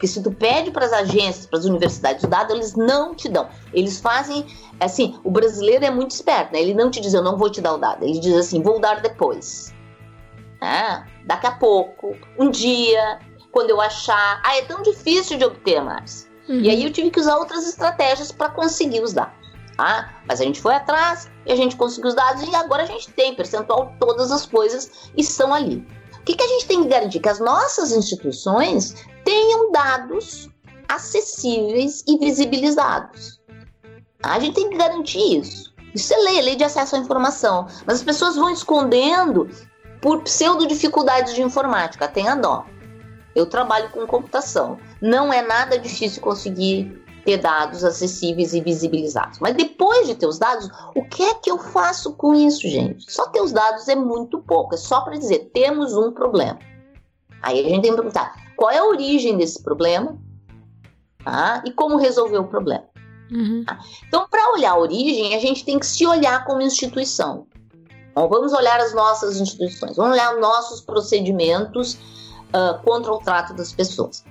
Porque 0.02 0.06
se 0.06 0.20
tu 0.20 0.32
pede 0.32 0.72
para 0.72 0.84
as 0.84 0.92
agências, 0.92 1.46
para 1.46 1.60
as 1.60 1.64
universidades 1.64 2.24
o 2.24 2.26
dado, 2.26 2.52
eles 2.52 2.74
não 2.74 3.14
te 3.14 3.28
dão. 3.28 3.48
Eles 3.72 4.00
fazem, 4.00 4.44
assim, 4.80 5.16
o 5.22 5.30
brasileiro 5.30 5.84
é 5.84 5.90
muito 5.90 6.10
esperto, 6.10 6.52
né? 6.52 6.60
Ele 6.60 6.74
não 6.74 6.90
te 6.90 7.00
diz, 7.00 7.14
eu 7.14 7.22
não 7.22 7.36
vou 7.36 7.48
te 7.48 7.60
dar 7.60 7.74
o 7.74 7.78
dado. 7.78 8.02
Ele 8.02 8.18
diz 8.18 8.34
assim, 8.34 8.60
vou 8.62 8.80
dar 8.80 9.00
depois. 9.00 9.72
É, 10.60 11.04
daqui 11.24 11.46
a 11.46 11.52
pouco, 11.52 12.16
um 12.36 12.50
dia, 12.50 13.20
quando 13.52 13.70
eu 13.70 13.80
achar. 13.80 14.40
Ah, 14.44 14.56
é 14.56 14.62
tão 14.62 14.82
difícil 14.82 15.38
de 15.38 15.44
obter 15.44 15.80
mais. 15.80 16.28
Uhum. 16.48 16.60
E 16.60 16.70
aí 16.70 16.84
eu 16.84 16.92
tive 16.92 17.10
que 17.10 17.20
usar 17.20 17.36
outras 17.36 17.68
estratégias 17.68 18.32
para 18.32 18.50
conseguir 18.50 19.00
os 19.00 19.12
dados. 19.12 19.40
Tá? 19.76 20.12
Mas 20.26 20.40
a 20.40 20.44
gente 20.44 20.60
foi 20.60 20.74
atrás 20.74 21.30
e 21.46 21.52
a 21.52 21.56
gente 21.56 21.76
conseguiu 21.76 22.08
os 22.08 22.14
dados 22.14 22.42
e 22.42 22.54
agora 22.54 22.82
a 22.82 22.86
gente 22.86 23.10
tem 23.12 23.34
percentual 23.34 23.94
todas 24.00 24.30
as 24.30 24.44
coisas 24.44 25.10
estão 25.16 25.52
ali. 25.54 25.86
O 26.20 26.24
que, 26.24 26.36
que 26.36 26.42
a 26.42 26.48
gente 26.48 26.66
tem 26.66 26.82
que 26.82 26.88
garantir? 26.88 27.20
Que 27.20 27.28
as 27.28 27.40
nossas 27.40 27.92
instituições 27.92 28.94
tenham 29.24 29.72
dados 29.72 30.48
acessíveis 30.88 32.04
e 32.06 32.18
visibilizados. 32.18 33.40
A 34.22 34.38
gente 34.38 34.54
tem 34.54 34.70
que 34.70 34.76
garantir 34.76 35.40
isso. 35.40 35.72
Isso 35.94 36.14
é 36.14 36.16
lei, 36.18 36.42
lei 36.42 36.56
de 36.56 36.64
acesso 36.64 36.94
à 36.94 36.98
informação. 36.98 37.66
Mas 37.86 37.96
as 37.96 38.04
pessoas 38.04 38.36
vão 38.36 38.50
escondendo 38.50 39.48
por 40.00 40.22
pseudo 40.22 40.66
dificuldades 40.66 41.34
de 41.34 41.42
informática. 41.42 42.08
Tenha 42.08 42.34
dó. 42.34 42.64
Eu 43.34 43.46
trabalho 43.46 43.90
com 43.90 44.06
computação. 44.06 44.78
Não 45.00 45.32
é 45.32 45.42
nada 45.42 45.78
difícil 45.78 46.20
conseguir 46.20 47.02
ter 47.24 47.38
dados 47.38 47.84
acessíveis 47.84 48.52
e 48.52 48.60
visibilizados. 48.60 49.38
Mas 49.38 49.54
depois 49.54 50.06
de 50.06 50.14
ter 50.14 50.26
os 50.26 50.38
dados, 50.38 50.68
o 50.94 51.04
que 51.04 51.22
é 51.22 51.34
que 51.34 51.50
eu 51.50 51.58
faço 51.58 52.14
com 52.14 52.34
isso, 52.34 52.68
gente? 52.68 53.10
Só 53.10 53.26
ter 53.28 53.40
os 53.40 53.52
dados 53.52 53.88
é 53.88 53.94
muito 53.94 54.40
pouco, 54.40 54.74
é 54.74 54.78
só 54.78 55.02
para 55.02 55.16
dizer 55.16 55.50
temos 55.52 55.96
um 55.96 56.12
problema. 56.12 56.58
Aí 57.42 57.60
a 57.60 57.62
gente 57.62 57.82
tem 57.82 57.90
que 57.90 57.96
perguntar 57.96 58.34
qual 58.56 58.70
é 58.70 58.78
a 58.78 58.84
origem 58.84 59.36
desse 59.36 59.62
problema 59.62 60.16
tá? 61.24 61.62
e 61.66 61.72
como 61.72 61.96
resolver 61.96 62.38
o 62.38 62.44
problema. 62.44 62.84
Uhum. 63.30 63.64
Tá? 63.64 63.78
Então, 64.06 64.26
para 64.28 64.52
olhar 64.52 64.72
a 64.72 64.78
origem, 64.78 65.34
a 65.34 65.40
gente 65.40 65.64
tem 65.64 65.78
que 65.78 65.86
se 65.86 66.06
olhar 66.06 66.44
como 66.44 66.60
instituição. 66.60 67.46
Então, 68.10 68.28
vamos 68.28 68.52
olhar 68.52 68.78
as 68.78 68.94
nossas 68.94 69.40
instituições, 69.40 69.96
vamos 69.96 70.12
olhar 70.12 70.36
nossos 70.36 70.80
procedimentos 70.82 71.98
uh, 72.54 72.82
contra 72.82 73.12
o 73.12 73.18
trato 73.18 73.54
das 73.54 73.72
pessoas. 73.72 74.24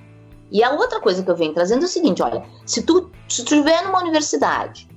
E 0.50 0.62
a 0.62 0.70
outra 0.70 1.00
coisa 1.00 1.22
que 1.22 1.30
eu 1.30 1.36
venho 1.36 1.54
trazendo 1.54 1.82
é 1.82 1.86
o 1.86 1.88
seguinte: 1.88 2.22
olha, 2.22 2.44
se 2.66 2.82
tu, 2.82 3.10
estiver 3.28 3.82
numa 3.84 4.00
universidade 4.00 4.88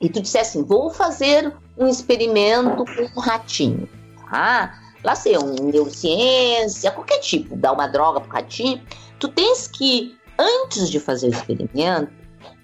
e 0.00 0.08
tu 0.08 0.20
disser 0.20 0.42
assim, 0.42 0.62
vou 0.62 0.90
fazer 0.90 1.54
um 1.76 1.86
experimento 1.86 2.84
com 2.84 3.20
um 3.20 3.22
ratinho, 3.22 3.88
tá? 4.30 4.80
Lá 5.04 5.14
sei, 5.14 5.36
um 5.38 5.54
neurociência, 5.54 6.90
qualquer 6.90 7.18
tipo, 7.18 7.54
dar 7.56 7.72
uma 7.72 7.86
droga 7.86 8.20
pro 8.20 8.32
ratinho, 8.32 8.82
tu 9.20 9.28
tens 9.28 9.68
que, 9.68 10.16
antes 10.38 10.90
de 10.90 10.98
fazer 10.98 11.28
o 11.28 11.30
experimento, 11.30 12.10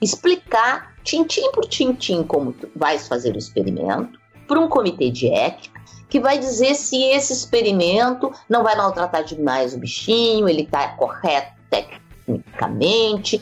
explicar 0.01 0.95
tintim 1.05 1.51
por 1.53 1.67
tintim 1.67 2.23
como 2.23 2.53
tu 2.53 2.71
vais 2.77 3.07
fazer 3.07 3.35
o 3.35 3.38
experimento 3.38 4.19
para 4.49 4.59
um 4.59 4.69
comitê 4.69 5.11
de 5.11 5.29
ética 5.29 5.72
que 6.12 6.20
vai 6.20 6.38
dizer 6.38 6.75
se 6.75 7.03
esse 7.05 7.33
experimento 7.33 8.31
não 8.46 8.62
vai 8.62 8.77
maltratar 8.77 9.25
demais 9.25 9.72
o 9.72 9.79
bichinho, 9.79 10.46
ele 10.46 10.61
está 10.61 10.88
correto 10.88 11.55
tecnicamente. 11.70 13.40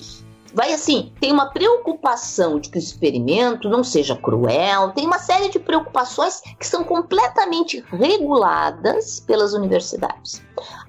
Vai 0.54 0.72
assim, 0.72 1.12
tem 1.20 1.33
uma 1.33 1.50
preocupação 1.50 2.61
de 2.61 2.70
que 2.70 2.78
o 2.78 2.78
experimento 2.78 3.68
não 3.68 3.83
seja 3.83 4.14
cruel, 4.14 4.92
tem 4.92 5.04
uma 5.04 5.18
série 5.18 5.48
de 5.48 5.59
preocupações 5.59 6.40
que 6.61 6.64
são 6.64 6.85
completamente 6.85 7.85
reguladas 7.90 9.18
pelas 9.18 9.52
universidades. 9.52 10.40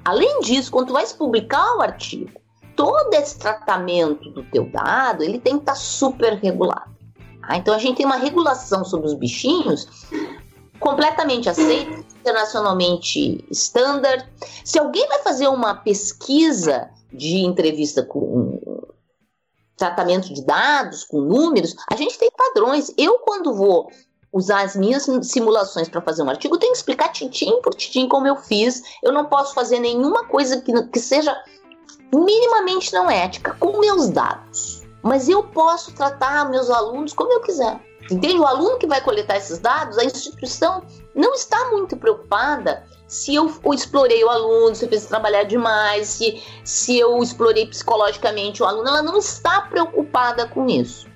Além 0.05 0.41
disso, 0.41 0.71
quando 0.71 0.89
tu 0.89 0.93
vais 0.93 1.11
publicar 1.11 1.77
o 1.77 1.81
artigo, 1.81 2.39
todo 2.75 3.11
esse 3.15 3.39
tratamento 3.39 4.29
do 4.29 4.43
teu 4.43 4.69
dado, 4.69 5.23
ele 5.23 5.39
tem 5.39 5.55
que 5.55 5.63
estar 5.63 5.73
tá 5.73 5.79
super 5.79 6.33
regulado. 6.33 6.91
Ah, 7.41 7.57
então 7.57 7.73
a 7.73 7.79
gente 7.79 7.97
tem 7.97 8.05
uma 8.05 8.17
regulação 8.17 8.85
sobre 8.85 9.07
os 9.07 9.15
bichinhos 9.15 9.87
completamente 10.81 11.47
aceita, 11.47 12.03
internacionalmente 12.19 13.45
standard. 13.51 14.27
Se 14.65 14.77
alguém 14.77 15.07
vai 15.07 15.19
fazer 15.19 15.47
uma 15.47 15.75
pesquisa 15.75 16.89
de 17.13 17.37
entrevista 17.37 18.03
com 18.03 18.59
tratamento 19.77 20.33
de 20.33 20.43
dados, 20.43 21.03
com 21.03 21.21
números, 21.21 21.75
a 21.89 21.95
gente 21.95 22.17
tem 22.17 22.29
padrões. 22.35 22.91
Eu, 22.97 23.19
quando 23.19 23.53
vou 23.53 23.89
usar 24.33 24.63
as 24.63 24.75
minhas 24.75 25.07
simulações 25.23 25.87
para 25.87 26.01
fazer 26.01 26.23
um 26.23 26.29
artigo, 26.29 26.57
tenho 26.57 26.71
que 26.71 26.77
explicar 26.77 27.09
tintim 27.09 27.61
por 27.61 27.73
tintim 27.73 28.07
como 28.07 28.27
eu 28.27 28.35
fiz. 28.35 28.83
Eu 29.03 29.11
não 29.11 29.25
posso 29.25 29.53
fazer 29.53 29.79
nenhuma 29.79 30.25
coisa 30.25 30.61
que, 30.61 30.71
que 30.87 30.99
seja 30.99 31.35
minimamente 32.13 32.91
não 32.93 33.09
ética 33.09 33.55
com 33.59 33.79
meus 33.79 34.09
dados. 34.09 34.81
Mas 35.03 35.27
eu 35.29 35.43
posso 35.43 35.93
tratar 35.93 36.49
meus 36.49 36.69
alunos 36.69 37.13
como 37.13 37.31
eu 37.33 37.41
quiser. 37.41 37.79
Entende? 38.12 38.39
O 38.39 38.45
aluno 38.45 38.78
que 38.78 38.88
vai 38.88 39.02
coletar 39.02 39.38
esses 39.38 39.60
dados, 39.60 39.97
a 39.97 40.04
instituição 40.04 40.84
não 41.15 41.34
está 41.34 41.69
muito 41.71 41.95
preocupada 41.95 42.84
se 43.12 43.36
eu 43.36 43.52
explorei 43.74 44.24
o 44.24 44.30
aluno, 44.30 44.74
se 44.74 44.86
eu 44.86 44.89
fiz 44.89 45.06
trabalhar 45.06 45.43
demais, 45.43 46.08
se, 46.08 46.41
se 46.63 46.97
eu 46.97 47.21
explorei 47.21 47.65
psicologicamente 47.65 48.63
o 48.63 48.65
aluno, 48.65 48.88
ela 48.88 49.02
não 49.02 49.17
está 49.17 49.62
preocupada 49.63 50.47
com 50.47 50.65
isso. 50.67 51.08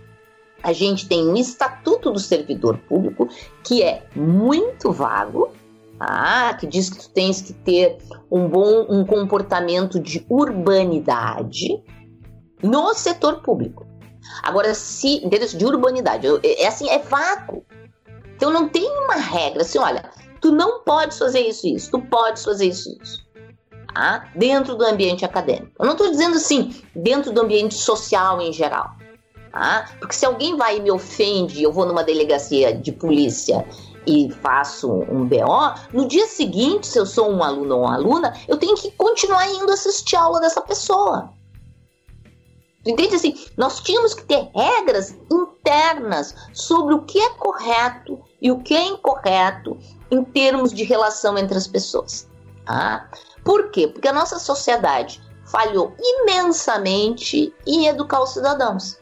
A 0.62 0.74
gente 0.74 1.08
tem 1.08 1.26
um 1.26 1.38
estatuto 1.38 2.12
do 2.12 2.20
servidor 2.20 2.78
público 2.80 3.30
que 3.64 3.82
é 3.82 4.04
muito 4.14 4.92
vago, 4.92 5.54
tá? 5.98 6.54
que 6.56 6.68
diz 6.68 6.90
que 6.90 7.00
tu 7.00 7.10
tens 7.12 7.42
que 7.42 7.54
ter 7.54 7.98
um 8.30 8.50
bom 8.50 8.86
um 8.90 9.06
comportamento 9.06 9.98
de 9.98 10.26
urbanidade 10.30 11.82
no 12.62 12.94
setor 12.94 13.42
público. 13.42 13.86
Agora, 14.44 14.74
se 14.74 15.18
entendeu? 15.18 15.48
de 15.48 15.66
urbanidade, 15.66 16.28
é 16.44 16.68
assim, 16.68 16.90
é 16.90 17.00
vago. 17.00 17.66
Então 18.36 18.52
não 18.52 18.68
tem 18.68 18.86
uma 19.04 19.16
regra 19.16 19.62
assim, 19.62 19.80
olha, 19.80 20.10
tu 20.42 20.52
não 20.52 20.82
podes 20.82 21.18
fazer 21.18 21.42
isso 21.42 21.68
isso, 21.68 21.92
tu 21.92 22.02
podes 22.02 22.44
fazer 22.44 22.68
isso 22.68 22.96
isso. 23.02 23.26
Tá? 23.94 24.30
Dentro 24.36 24.76
do 24.76 24.86
ambiente 24.86 25.24
acadêmico. 25.24 25.72
Eu 25.80 25.86
não 25.86 25.94
estou 25.94 26.10
dizendo 26.12 26.36
assim, 26.36 26.76
dentro 26.94 27.32
do 27.32 27.42
ambiente 27.42 27.76
social 27.76 28.42
em 28.42 28.52
geral. 28.52 28.92
Tá? 29.52 29.90
Porque 30.00 30.14
se 30.14 30.26
alguém 30.26 30.58
vai 30.58 30.78
e 30.78 30.82
me 30.82 30.92
ofende, 30.92 31.64
eu 31.64 31.72
vou 31.72 31.86
numa 31.86 32.04
delegacia 32.04 32.76
de 32.76 32.92
polícia 32.92 33.66
e 34.06 34.30
faço 34.42 34.92
um 34.92 35.26
BO, 35.26 35.74
no 35.94 36.08
dia 36.08 36.28
seguinte, 36.28 36.88
se 36.88 37.00
eu 37.00 37.06
sou 37.06 37.32
um 37.32 37.44
aluno 37.44 37.76
ou 37.76 37.82
uma 37.84 37.96
aluna, 37.96 38.34
eu 38.48 38.58
tenho 38.58 38.76
que 38.76 38.92
continuar 38.92 39.50
indo 39.50 39.72
assistir 39.72 40.16
a 40.16 40.22
aula 40.22 40.40
dessa 40.40 40.62
pessoa. 40.62 41.34
Entende 42.86 43.16
assim? 43.16 43.36
Nós 43.58 43.80
tínhamos 43.80 44.14
que 44.14 44.24
ter 44.24 44.50
regras 44.54 45.16
internas 45.32 46.36
sobre 46.54 46.94
o 46.94 47.02
que 47.02 47.20
é 47.20 47.30
correto 47.32 48.22
e 48.40 48.52
o 48.52 48.60
que 48.60 48.76
é 48.76 48.86
incorreto 48.86 49.78
em 50.12 50.24
termos 50.24 50.72
de 50.72 50.84
relação 50.84 51.38
entre 51.38 51.58
as 51.58 51.66
pessoas. 51.66 52.30
Ah, 52.68 53.08
por 53.44 53.72
quê? 53.72 53.88
Porque 53.88 54.08
a 54.08 54.14
nossa 54.14 54.38
sociedade 54.38 55.22
falhou 55.46 55.94
imensamente 56.00 57.54
em 57.66 57.88
educar 57.88 58.22
os 58.22 58.34
cidadãos. 58.34 59.00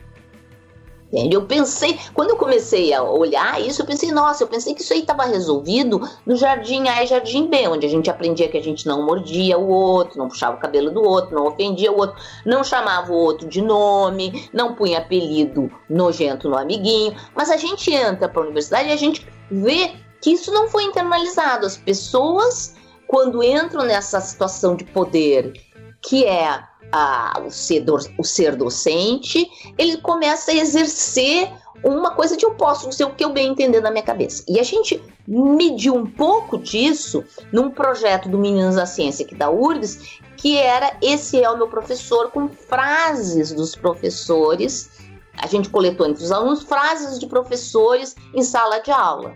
Entende? 1.14 1.36
Eu 1.36 1.46
pensei, 1.46 2.00
quando 2.12 2.32
eu 2.32 2.38
comecei 2.38 2.92
a 2.92 3.04
olhar 3.04 3.62
isso, 3.62 3.84
eu 3.84 3.86
pensei, 3.86 4.12
nossa, 4.12 4.44
eu 4.44 4.48
pensei 4.48 4.74
que 4.74 4.82
isso 4.82 4.94
aí 4.94 5.02
estava 5.02 5.26
resolvido 5.26 6.02
no 6.26 6.36
jardim 6.36 6.88
A 6.88 7.04
e 7.04 7.08
jardim 7.08 7.48
B, 7.48 7.68
onde 7.68 7.86
a 7.86 7.90
gente 7.90 8.10
aprendia 8.10 8.50
que 8.50 8.58
a 8.58 8.64
gente 8.64 8.88
não 8.88 9.06
mordia 9.06 9.56
o 9.56 9.70
outro, 9.70 10.18
não 10.18 10.28
puxava 10.28 10.58
o 10.58 10.60
cabelo 10.60 10.90
do 10.90 11.04
outro, 11.04 11.36
não 11.36 11.46
ofendia 11.46 11.92
o 11.92 11.98
outro, 11.98 12.20
não 12.44 12.64
chamava 12.64 13.14
o 13.14 13.16
outro 13.16 13.48
de 13.48 13.62
nome, 13.62 14.50
não 14.52 14.74
punha 14.74 14.98
apelido 14.98 15.72
nojento 15.88 16.50
no 16.50 16.58
amiguinho. 16.58 17.16
Mas 17.36 17.52
a 17.52 17.58
gente 17.58 17.94
entra 17.94 18.28
para 18.28 18.42
a 18.42 18.46
universidade 18.46 18.90
e 18.90 18.92
a 18.92 18.98
gente 18.98 19.28
vê 19.52 19.92
que 20.20 20.32
isso 20.32 20.52
não 20.52 20.68
foi 20.68 20.86
internalizado. 20.86 21.68
As 21.68 21.78
pessoas, 21.78 22.76
quando 23.06 23.44
entram 23.44 23.84
nessa 23.84 24.20
situação 24.20 24.76
de 24.76 24.84
poder, 24.86 25.54
que 26.02 26.26
é 26.26 26.60
a, 26.94 27.42
o, 27.44 27.50
ser 27.50 27.80
do, 27.80 27.98
o 28.20 28.24
ser 28.24 28.56
docente, 28.56 29.50
ele 29.80 29.98
começa 29.98 30.52
a 30.52 30.56
exercer 30.56 31.52
uma 31.84 32.12
coisa 32.12 32.38
de 32.38 32.46
eu 32.46 32.54
posso 32.54 32.88
dizer 32.88 33.06
o 33.06 33.16
que 33.16 33.26
eu 33.26 33.34
bem 33.34 33.50
entender 33.50 33.82
na 33.82 33.90
minha 33.90 34.04
cabeça. 34.04 34.44
E 34.48 34.60
a 34.60 34.64
gente 34.64 35.04
mediu 35.28 35.96
um 35.96 36.06
pouco 36.06 36.60
disso 36.60 37.24
num 37.52 37.72
projeto 37.72 38.30
do 38.30 38.38
Meninos 38.38 38.76
da 38.76 38.86
Ciência 38.86 39.26
aqui 39.26 39.34
da 39.34 39.50
URGS, 39.50 40.20
que 40.38 40.56
era 40.56 40.96
Esse 41.02 41.42
é 41.42 41.50
o 41.50 41.58
meu 41.58 41.68
professor, 41.68 42.30
com 42.30 42.48
frases 42.48 43.52
dos 43.52 43.76
professores. 43.76 44.92
A 45.38 45.48
gente 45.48 45.70
coletou 45.70 46.06
entre 46.06 46.24
os 46.24 46.32
alunos 46.32 46.62
frases 46.62 47.20
de 47.20 47.26
professores 47.26 48.16
em 48.36 48.44
sala 48.44 48.80
de 48.80 48.92
aula. 48.92 49.36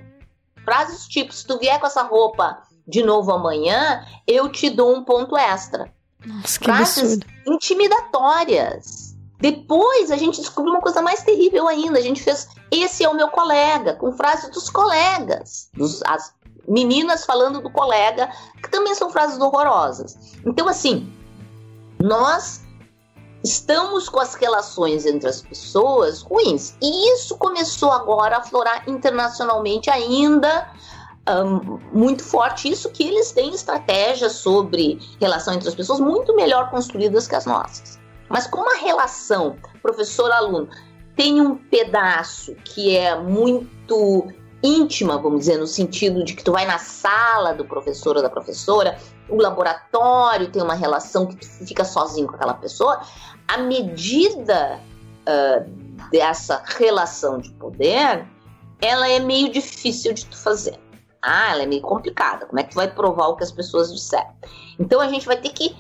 Frases 0.64 1.08
tipo: 1.08 1.34
se 1.34 1.45
tu 1.45 1.58
vier 1.58 1.80
com 1.80 1.88
essa 1.88 2.03
roupa 2.03 2.62
de 2.88 3.03
novo 3.03 3.32
amanhã, 3.32 4.05
eu 4.28 4.47
te 4.47 4.70
dou 4.70 4.95
um 4.95 5.03
ponto 5.03 5.36
extra. 5.36 5.91
Nossa, 6.26 6.59
que 6.59 6.65
frases 6.65 7.13
absurdo. 7.13 7.28
intimidatórias. 7.45 9.15
Depois 9.39 10.09
a 10.09 10.18
gente 10.18 10.41
descobriu 10.41 10.74
uma 10.74 10.82
coisa 10.82 11.01
mais 11.01 11.24
terrível 11.24 11.68
ainda. 11.68 11.99
A 11.99 12.01
gente 12.01 12.24
fez 12.24 12.47
Esse 12.72 13.03
é 13.03 13.09
o 13.09 13.15
meu 13.15 13.30
colega, 13.30 13.93
com 13.93 14.11
frases 14.11 14.49
dos 14.49 14.70
colegas, 14.70 15.70
dos, 15.74 16.01
as 16.03 16.34
meninas 16.68 17.24
falando 17.24 17.61
do 17.61 17.70
colega, 17.70 18.30
que 18.61 18.70
também 18.70 18.93
são 18.95 19.09
frases 19.09 19.39
horrorosas. 19.39 20.18
Então, 20.45 20.68
assim, 20.68 21.11
nós 21.99 22.61
estamos 23.43 24.09
com 24.09 24.20
as 24.20 24.36
relações 24.36 25.05
entre 25.05 25.30
as 25.30 25.41
pessoas 25.41 26.22
ruins. 26.22 26.76
E 26.82 27.13
isso 27.13 27.38
começou 27.38 27.91
agora 27.91 28.38
a 28.38 28.39
aflorar 28.39 28.89
internacionalmente 28.89 29.89
ainda 29.89 30.70
muito 31.91 32.23
forte. 32.23 32.69
Isso 32.69 32.89
que 32.89 33.07
eles 33.07 33.32
têm 33.32 33.53
estratégias 33.53 34.34
sobre 34.34 34.99
relação 35.19 35.53
entre 35.53 35.67
as 35.67 35.75
pessoas 35.75 35.99
muito 35.99 36.36
melhor 36.36 36.69
construídas 36.69 37.28
que 37.28 37.36
as 37.36 37.45
nossas. 37.45 37.99
Mas 38.30 38.47
como 38.47 38.69
a 38.73 38.78
relação 38.78 39.57
professor-aluno 39.82 40.67
tem 41.15 41.41
um 41.41 41.55
pedaço 41.55 42.55
que 42.63 42.95
é 42.95 43.15
muito 43.19 44.28
íntima, 44.61 45.17
vamos 45.17 45.41
dizer, 45.41 45.57
no 45.57 45.67
sentido 45.67 46.23
de 46.23 46.34
que 46.34 46.43
tu 46.43 46.51
vai 46.51 46.65
na 46.65 46.78
sala 46.78 47.53
do 47.53 47.65
professor 47.65 48.17
ou 48.17 48.21
da 48.21 48.30
professora, 48.30 48.97
o 49.30 49.38
laboratório 49.38 50.51
tem 50.51 50.61
uma 50.61 50.73
relação 50.73 51.25
que 51.25 51.36
tu 51.38 51.47
fica 51.65 51.84
sozinho 51.84 52.28
com 52.28 52.36
aquela 52.36 52.53
pessoa, 52.53 53.01
a 53.47 53.57
medida 53.59 54.80
uh, 55.28 56.09
dessa 56.11 56.61
relação 56.65 57.38
de 57.39 57.51
poder, 57.51 58.25
ela 58.82 59.09
é 59.09 59.19
meio 59.19 59.51
difícil 59.51 60.13
de 60.13 60.25
tu 60.25 60.38
fazer. 60.38 60.78
Ah, 61.22 61.51
ela 61.51 61.63
é 61.63 61.65
meio 61.65 61.82
complicada. 61.82 62.45
Como 62.45 62.59
é 62.59 62.63
que 62.63 62.76
vai 62.76 62.89
provar 62.89 63.28
o 63.28 63.36
que 63.36 63.43
as 63.43 63.51
pessoas 63.51 63.91
disseram? 63.91 64.34
Então 64.80 65.01
a 65.01 65.09
gente 65.09 65.26
vai 65.26 65.38
ter 65.38 65.49
que 65.49 65.76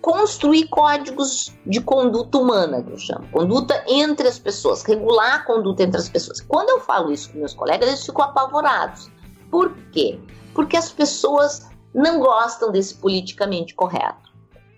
construir 0.00 0.66
códigos 0.68 1.52
de 1.66 1.80
conduta 1.80 2.38
humana, 2.38 2.82
que 2.82 2.90
eu 2.90 2.98
chamo. 2.98 3.28
Conduta 3.30 3.84
entre 3.86 4.26
as 4.26 4.38
pessoas, 4.38 4.82
regular 4.82 5.34
a 5.34 5.44
conduta 5.44 5.82
entre 5.82 6.00
as 6.00 6.08
pessoas. 6.08 6.40
Quando 6.40 6.70
eu 6.70 6.80
falo 6.80 7.12
isso 7.12 7.30
com 7.30 7.38
meus 7.38 7.54
colegas, 7.54 7.88
eles 7.88 8.04
ficam 8.04 8.24
apavorados. 8.24 9.10
Por 9.50 9.74
quê? 9.92 10.18
Porque 10.54 10.76
as 10.76 10.90
pessoas 10.90 11.68
não 11.94 12.20
gostam 12.20 12.72
desse 12.72 12.94
politicamente 12.94 13.74
correto. 13.74 14.30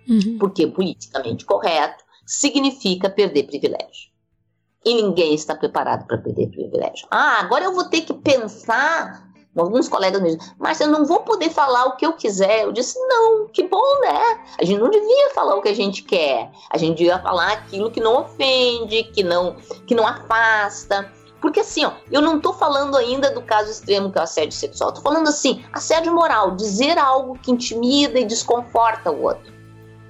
Uhum. 0.09 0.39
Porque 0.39 0.67
politicamente 0.67 1.45
correto 1.45 2.03
significa 2.27 3.09
perder 3.09 3.45
privilégio. 3.45 4.11
E 4.85 4.95
ninguém 4.95 5.35
está 5.35 5.55
preparado 5.55 6.07
para 6.07 6.19
perder 6.19 6.49
privilégio. 6.49 7.07
Ah, 7.11 7.39
agora 7.39 7.65
eu 7.65 7.73
vou 7.73 7.85
ter 7.85 8.01
que 8.01 8.15
pensar 8.15 9.32
Alguns 9.55 9.87
colegas 9.87 10.23
me 10.23 10.35
dizem, 10.35 10.55
mas 10.59 10.81
eu 10.81 10.89
não 10.89 11.05
vou 11.05 11.21
poder 11.21 11.51
falar 11.51 11.85
o 11.85 11.97
que 11.97 12.07
eu 12.07 12.15
quiser. 12.15 12.65
Eu 12.65 12.73
disse, 12.73 12.99
não, 13.07 13.49
que 13.49 13.69
bom, 13.69 14.01
né? 14.01 14.41
A 14.59 14.65
gente 14.65 14.81
não 14.81 14.89
devia 14.89 15.31
falar 15.35 15.57
o 15.57 15.61
que 15.61 15.69
a 15.69 15.75
gente 15.75 16.03
quer. 16.03 16.51
A 16.71 16.79
gente 16.79 16.97
devia 16.97 17.19
falar 17.19 17.53
aquilo 17.53 17.91
que 17.91 18.01
não 18.01 18.23
ofende, 18.23 19.05
que 19.05 19.23
não, 19.23 19.57
que 19.87 19.95
não 19.95 20.07
afasta. 20.07 21.13
Porque 21.43 21.61
assim, 21.61 21.85
ó, 21.85 21.93
eu 22.11 22.23
não 22.23 22.41
tô 22.41 22.55
falando 22.55 22.97
ainda 22.97 23.31
do 23.31 23.43
caso 23.43 23.71
extremo 23.71 24.11
que 24.11 24.17
é 24.17 24.23
o 24.23 24.25
assédio 24.25 24.57
sexual. 24.57 24.93
Tô 24.93 25.03
falando 25.03 25.29
assim, 25.29 25.63
assédio 25.73 26.15
moral, 26.15 26.53
dizer 26.53 26.97
algo 26.97 27.39
que 27.39 27.51
intimida 27.51 28.19
e 28.19 28.25
desconforta 28.25 29.11
o 29.11 29.23
outro. 29.23 29.53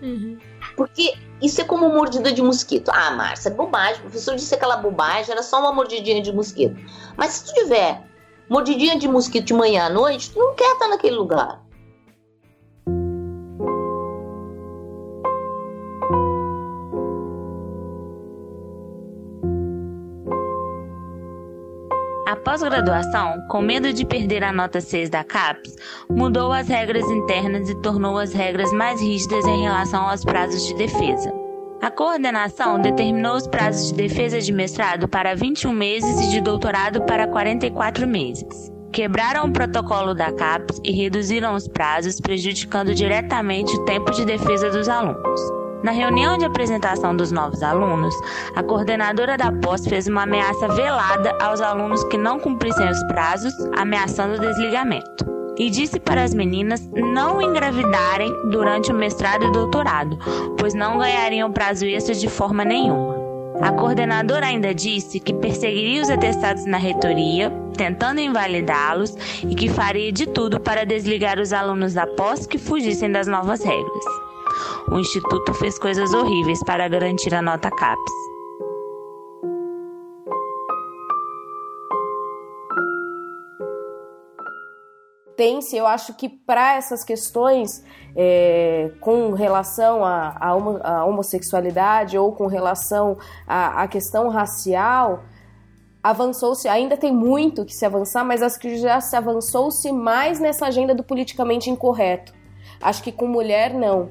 Uhum. 0.02 0.38
Porque 0.76 1.14
isso 1.40 1.60
é 1.60 1.64
como 1.64 1.88
mordida 1.88 2.30
de 2.32 2.42
mosquito. 2.42 2.92
Ah, 2.94 3.10
Márcia, 3.10 3.48
é 3.48 3.52
bobagem. 3.52 3.96
O 3.96 4.02
professor 4.02 4.36
disse 4.36 4.54
aquela 4.54 4.76
bobagem, 4.76 5.32
era 5.32 5.42
só 5.42 5.58
uma 5.58 5.72
mordidinha 5.72 6.22
de 6.22 6.32
mosquito. 6.32 6.76
Mas 7.16 7.32
se 7.32 7.46
tu 7.46 7.54
tiver 7.54 8.11
mordidinha 8.52 8.98
de 8.98 9.08
mosquito 9.08 9.46
de 9.46 9.54
manhã 9.54 9.86
à 9.86 9.88
noite, 9.88 10.30
tu 10.30 10.38
não 10.38 10.54
quer 10.54 10.74
estar 10.74 10.86
naquele 10.86 11.16
lugar. 11.16 11.62
A 22.28 22.36
pós-graduação, 22.36 23.40
com 23.48 23.62
medo 23.62 23.90
de 23.90 24.04
perder 24.04 24.44
a 24.44 24.52
nota 24.52 24.82
6 24.82 25.08
da 25.08 25.24
CAPES, 25.24 25.74
mudou 26.10 26.52
as 26.52 26.68
regras 26.68 27.08
internas 27.10 27.70
e 27.70 27.74
tornou 27.80 28.18
as 28.18 28.34
regras 28.34 28.70
mais 28.72 29.00
rígidas 29.00 29.46
em 29.46 29.62
relação 29.62 30.06
aos 30.06 30.24
prazos 30.24 30.66
de 30.66 30.74
defesa. 30.74 31.41
A 31.82 31.90
coordenação 31.90 32.80
determinou 32.80 33.34
os 33.34 33.48
prazos 33.48 33.88
de 33.88 33.94
defesa 33.94 34.40
de 34.40 34.52
mestrado 34.52 35.08
para 35.08 35.34
21 35.34 35.72
meses 35.72 36.20
e 36.20 36.30
de 36.30 36.40
doutorado 36.40 37.02
para 37.02 37.26
44 37.26 38.06
meses. 38.06 38.70
Quebraram 38.92 39.46
o 39.46 39.52
protocolo 39.52 40.14
da 40.14 40.30
CAPES 40.32 40.80
e 40.84 40.92
reduziram 40.92 41.56
os 41.56 41.66
prazos, 41.66 42.20
prejudicando 42.20 42.94
diretamente 42.94 43.74
o 43.74 43.84
tempo 43.84 44.12
de 44.12 44.24
defesa 44.24 44.70
dos 44.70 44.88
alunos. 44.88 45.40
Na 45.82 45.90
reunião 45.90 46.38
de 46.38 46.44
apresentação 46.44 47.16
dos 47.16 47.32
novos 47.32 47.64
alunos, 47.64 48.14
a 48.54 48.62
coordenadora 48.62 49.36
da 49.36 49.50
pós 49.50 49.84
fez 49.84 50.06
uma 50.06 50.22
ameaça 50.22 50.68
velada 50.68 51.36
aos 51.42 51.60
alunos 51.60 52.04
que 52.04 52.16
não 52.16 52.38
cumprissem 52.38 52.88
os 52.88 53.02
prazos, 53.08 53.52
ameaçando 53.76 54.34
o 54.34 54.40
desligamento 54.40 55.41
e 55.58 55.70
disse 55.70 56.00
para 56.00 56.22
as 56.22 56.34
meninas 56.34 56.88
não 56.92 57.40
engravidarem 57.40 58.32
durante 58.50 58.90
o 58.90 58.94
mestrado 58.94 59.44
e 59.44 59.52
doutorado, 59.52 60.18
pois 60.58 60.74
não 60.74 60.98
ganhariam 60.98 61.52
prazo 61.52 61.84
extra 61.84 62.14
de 62.14 62.28
forma 62.28 62.64
nenhuma. 62.64 63.22
A 63.60 63.70
coordenadora 63.70 64.46
ainda 64.46 64.74
disse 64.74 65.20
que 65.20 65.32
perseguiria 65.32 66.02
os 66.02 66.10
atestados 66.10 66.66
na 66.66 66.78
reitoria, 66.78 67.52
tentando 67.76 68.20
invalidá-los, 68.20 69.14
e 69.48 69.54
que 69.54 69.68
faria 69.68 70.10
de 70.10 70.26
tudo 70.26 70.58
para 70.58 70.84
desligar 70.84 71.38
os 71.38 71.52
alunos 71.52 71.94
da 71.94 72.06
pós 72.06 72.46
que 72.46 72.58
fugissem 72.58 73.12
das 73.12 73.26
novas 73.26 73.62
regras. 73.62 74.04
O 74.90 74.98
instituto 74.98 75.54
fez 75.54 75.78
coisas 75.78 76.12
horríveis 76.12 76.58
para 76.64 76.88
garantir 76.88 77.34
a 77.34 77.42
nota 77.42 77.70
CAPES. 77.70 78.31
Pense, 85.36 85.76
eu 85.76 85.86
acho 85.86 86.14
que 86.14 86.28
para 86.28 86.76
essas 86.76 87.04
questões 87.04 87.82
é, 88.14 88.90
com 89.00 89.32
relação 89.32 90.04
à 90.04 91.04
homossexualidade 91.06 92.18
ou 92.18 92.32
com 92.32 92.46
relação 92.46 93.16
à, 93.46 93.86
questão 93.88 94.28
racial, 94.28 95.24
avançou-se, 96.02 96.68
ainda 96.68 96.96
tem 96.96 97.12
muito 97.12 97.64
que 97.64 97.72
se 97.72 97.86
avançar, 97.86 98.24
mas 98.24 98.42
acho 98.42 98.58
que 98.58 98.76
já 98.76 99.00
se 99.00 99.16
avançou-se 99.16 99.90
mais 99.92 100.40
nessa 100.40 100.66
agenda 100.66 100.94
do 100.94 101.02
politicamente 101.02 101.70
incorreto. 101.70 102.34
Acho 102.80 103.02
que 103.02 103.12
com 103.12 103.26
mulher 103.26 103.72
não. 103.72 104.10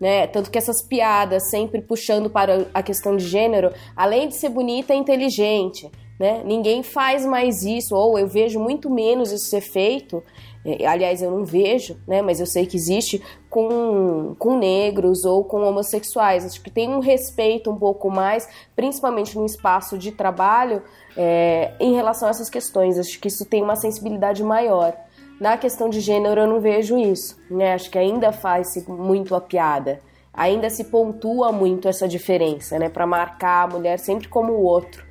Né? 0.00 0.26
Tanto 0.26 0.50
que 0.50 0.58
essas 0.58 0.82
piadas 0.82 1.48
sempre 1.48 1.80
puxando 1.80 2.28
para 2.28 2.66
a 2.74 2.82
questão 2.82 3.16
de 3.16 3.26
gênero, 3.26 3.72
além 3.94 4.28
de 4.28 4.34
ser 4.36 4.48
bonita, 4.48 4.92
é 4.92 4.96
inteligente. 4.96 5.90
Né? 6.18 6.42
Ninguém 6.44 6.82
faz 6.82 7.24
mais 7.26 7.62
isso, 7.62 7.94
ou 7.94 8.18
eu 8.18 8.26
vejo 8.26 8.58
muito 8.58 8.90
menos 8.90 9.30
isso 9.30 9.46
ser 9.46 9.60
feito 9.60 10.22
aliás, 10.86 11.22
eu 11.22 11.30
não 11.30 11.44
vejo, 11.44 11.96
né, 12.06 12.22
mas 12.22 12.40
eu 12.40 12.46
sei 12.46 12.66
que 12.66 12.76
existe 12.76 13.22
com, 13.48 14.34
com 14.38 14.58
negros 14.58 15.24
ou 15.24 15.44
com 15.44 15.60
homossexuais. 15.62 16.44
Acho 16.44 16.62
que 16.62 16.70
tem 16.70 16.88
um 16.88 17.00
respeito 17.00 17.70
um 17.70 17.76
pouco 17.76 18.10
mais, 18.10 18.48
principalmente 18.74 19.36
no 19.38 19.46
espaço 19.46 19.96
de 19.96 20.10
trabalho, 20.10 20.82
é, 21.16 21.72
em 21.78 21.94
relação 21.94 22.28
a 22.28 22.30
essas 22.30 22.50
questões. 22.50 22.98
Acho 22.98 23.18
que 23.20 23.28
isso 23.28 23.44
tem 23.44 23.62
uma 23.62 23.76
sensibilidade 23.76 24.42
maior. 24.42 24.94
Na 25.40 25.56
questão 25.58 25.88
de 25.88 26.00
gênero, 26.00 26.40
eu 26.40 26.46
não 26.46 26.60
vejo 26.60 26.98
isso. 26.98 27.38
Né? 27.50 27.74
Acho 27.74 27.90
que 27.90 27.98
ainda 27.98 28.32
faz-se 28.32 28.90
muito 28.90 29.34
a 29.34 29.40
piada. 29.40 30.00
Ainda 30.32 30.68
se 30.68 30.84
pontua 30.84 31.52
muito 31.52 31.88
essa 31.88 32.06
diferença, 32.06 32.78
né? 32.78 32.90
Para 32.90 33.06
marcar 33.06 33.64
a 33.64 33.66
mulher 33.68 33.98
sempre 33.98 34.28
como 34.28 34.52
o 34.52 34.62
outro. 34.62 35.04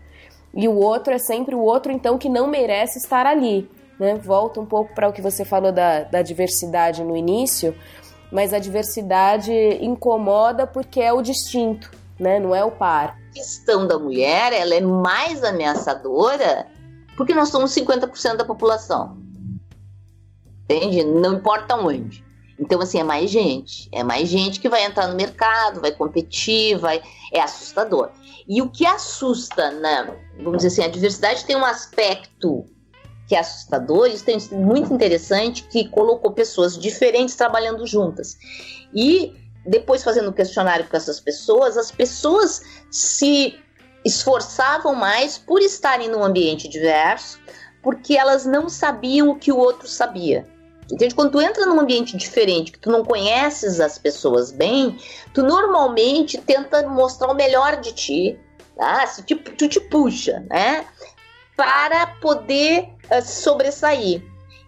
e 0.53 0.67
o 0.67 0.75
outro 0.75 1.13
é 1.13 1.17
sempre 1.17 1.53
o 1.53 1.59
outro, 1.59 1.91
então, 1.91 2.17
que 2.17 2.29
não 2.29 2.47
merece 2.47 2.99
estar 2.99 3.25
ali. 3.25 3.67
Né? 3.99 4.15
Volta 4.15 4.59
um 4.59 4.65
pouco 4.65 4.93
para 4.93 5.07
o 5.07 5.13
que 5.13 5.21
você 5.21 5.45
falou 5.45 5.71
da, 5.71 6.03
da 6.03 6.21
diversidade 6.21 7.03
no 7.03 7.15
início, 7.15 7.75
mas 8.31 8.53
a 8.53 8.59
diversidade 8.59 9.53
incomoda 9.81 10.67
porque 10.67 10.99
é 10.99 11.13
o 11.13 11.21
distinto, 11.21 11.91
né? 12.19 12.39
não 12.39 12.53
é 12.53 12.63
o 12.63 12.71
par. 12.71 13.17
A 13.29 13.33
questão 13.33 13.87
da 13.87 13.97
mulher 13.97 14.53
ela 14.53 14.73
é 14.75 14.81
mais 14.81 15.43
ameaçadora 15.43 16.67
porque 17.15 17.33
nós 17.33 17.49
somos 17.49 17.71
50% 17.71 18.35
da 18.35 18.45
população. 18.45 19.17
Entende? 20.63 21.03
Não 21.03 21.35
importa 21.35 21.75
onde. 21.75 22.25
Então, 22.59 22.81
assim, 22.81 22.99
é 22.99 23.03
mais 23.03 23.29
gente. 23.29 23.89
É 23.91 24.03
mais 24.03 24.29
gente 24.29 24.59
que 24.59 24.69
vai 24.69 24.83
entrar 24.85 25.07
no 25.07 25.15
mercado, 25.15 25.81
vai 25.81 25.91
competir, 25.91 26.77
vai. 26.77 27.01
É 27.31 27.41
assustador. 27.41 28.09
E 28.47 28.61
o 28.61 28.69
que 28.69 28.85
assusta, 28.85 29.71
né? 29.71 30.15
Vamos 30.37 30.57
dizer 30.57 30.67
assim, 30.67 30.83
a 30.83 30.91
diversidade 30.91 31.45
tem 31.45 31.55
um 31.55 31.65
aspecto 31.65 32.65
que 33.27 33.35
é 33.35 33.39
assustador, 33.39 34.07
isso 34.07 34.23
tem 34.23 34.37
muito 34.51 34.93
interessante, 34.93 35.63
que 35.63 35.87
colocou 35.89 36.31
pessoas 36.31 36.77
diferentes 36.77 37.35
trabalhando 37.35 37.85
juntas. 37.85 38.37
E 38.93 39.33
depois 39.65 40.03
fazendo 40.03 40.31
questionário 40.31 40.87
com 40.87 40.95
essas 40.95 41.19
pessoas, 41.19 41.77
as 41.77 41.91
pessoas 41.91 42.61
se 42.91 43.59
esforçavam 44.05 44.93
mais 44.93 45.37
por 45.37 45.61
estarem 45.61 46.07
num 46.07 46.23
ambiente 46.23 46.67
diverso, 46.67 47.39
porque 47.81 48.15
elas 48.15 48.45
não 48.45 48.69
sabiam 48.69 49.29
o 49.29 49.35
que 49.35 49.51
o 49.51 49.57
outro 49.57 49.87
sabia. 49.87 50.47
Entende? 50.91 51.15
Quando 51.15 51.31
tu 51.31 51.41
entra 51.41 51.65
num 51.65 51.79
ambiente 51.79 52.15
diferente, 52.15 52.71
que 52.71 52.77
tu 52.79 52.91
não 52.91 53.03
conheces 53.03 53.79
as 53.79 53.97
pessoas 53.97 54.51
bem, 54.51 54.97
tu 55.33 55.41
normalmente 55.41 56.37
tenta 56.37 56.87
mostrar 56.87 57.31
o 57.31 57.33
melhor 57.33 57.77
de 57.81 57.91
ti, 57.91 58.39
tá? 58.75 59.05
Se 59.07 59.23
tu, 59.23 59.35
tu 59.35 59.67
te 59.67 59.79
puxa, 59.79 60.45
né? 60.47 60.85
Para 61.57 62.05
poder 62.21 62.89
uh, 63.11 63.21
sobressair. 63.21 64.23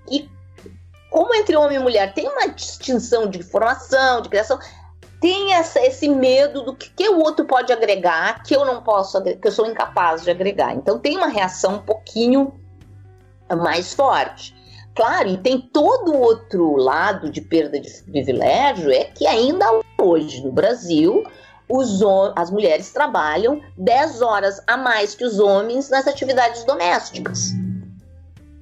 E 0.10 0.30
como 1.10 1.34
entre 1.36 1.56
homem 1.56 1.78
e 1.78 1.82
mulher 1.82 2.14
tem 2.14 2.28
uma 2.28 2.48
distinção 2.48 3.30
de 3.30 3.42
formação, 3.44 4.22
de 4.22 4.30
criação, 4.30 4.60
tem 5.20 5.54
essa, 5.54 5.80
esse 5.80 6.08
medo 6.08 6.64
do 6.64 6.76
que, 6.76 6.90
que, 6.90 7.10
o 7.10 7.20
outro 7.20 7.46
pode 7.46 7.74
agregar, 7.74 8.44
que 8.44 8.56
eu 8.56 8.66
não 8.66 8.82
posso, 8.84 9.22
que 9.22 9.48
eu 9.48 9.52
sou 9.52 9.66
incapaz 9.66 10.24
de 10.24 10.30
agregar. 10.30 10.76
Então 10.76 11.00
tem 11.00 11.18
uma 11.18 11.28
reação 11.28 11.76
um 11.76 11.82
pouquinho 11.82 12.54
mais 13.50 13.94
forte. 13.94 14.56
Claro, 14.96 15.30
e 15.30 15.38
tem 15.38 15.62
todo 15.62 16.12
o 16.12 16.20
outro 16.20 16.76
lado 16.76 17.30
de 17.30 17.40
perda 17.40 17.80
de 17.80 17.90
privilégio, 18.04 18.92
é 18.92 19.06
que 19.06 19.28
ainda 19.28 19.66
hoje 20.00 20.44
no 20.44 20.52
Brasil 20.52 21.24
os, 21.70 22.02
as 22.36 22.50
mulheres 22.50 22.92
trabalham 22.92 23.62
10 23.78 24.22
horas 24.22 24.62
a 24.66 24.76
mais 24.76 25.14
que 25.14 25.24
os 25.24 25.40
homens 25.40 25.90
nas 25.90 26.08
atividades 26.08 26.64
domésticas. 26.64 27.52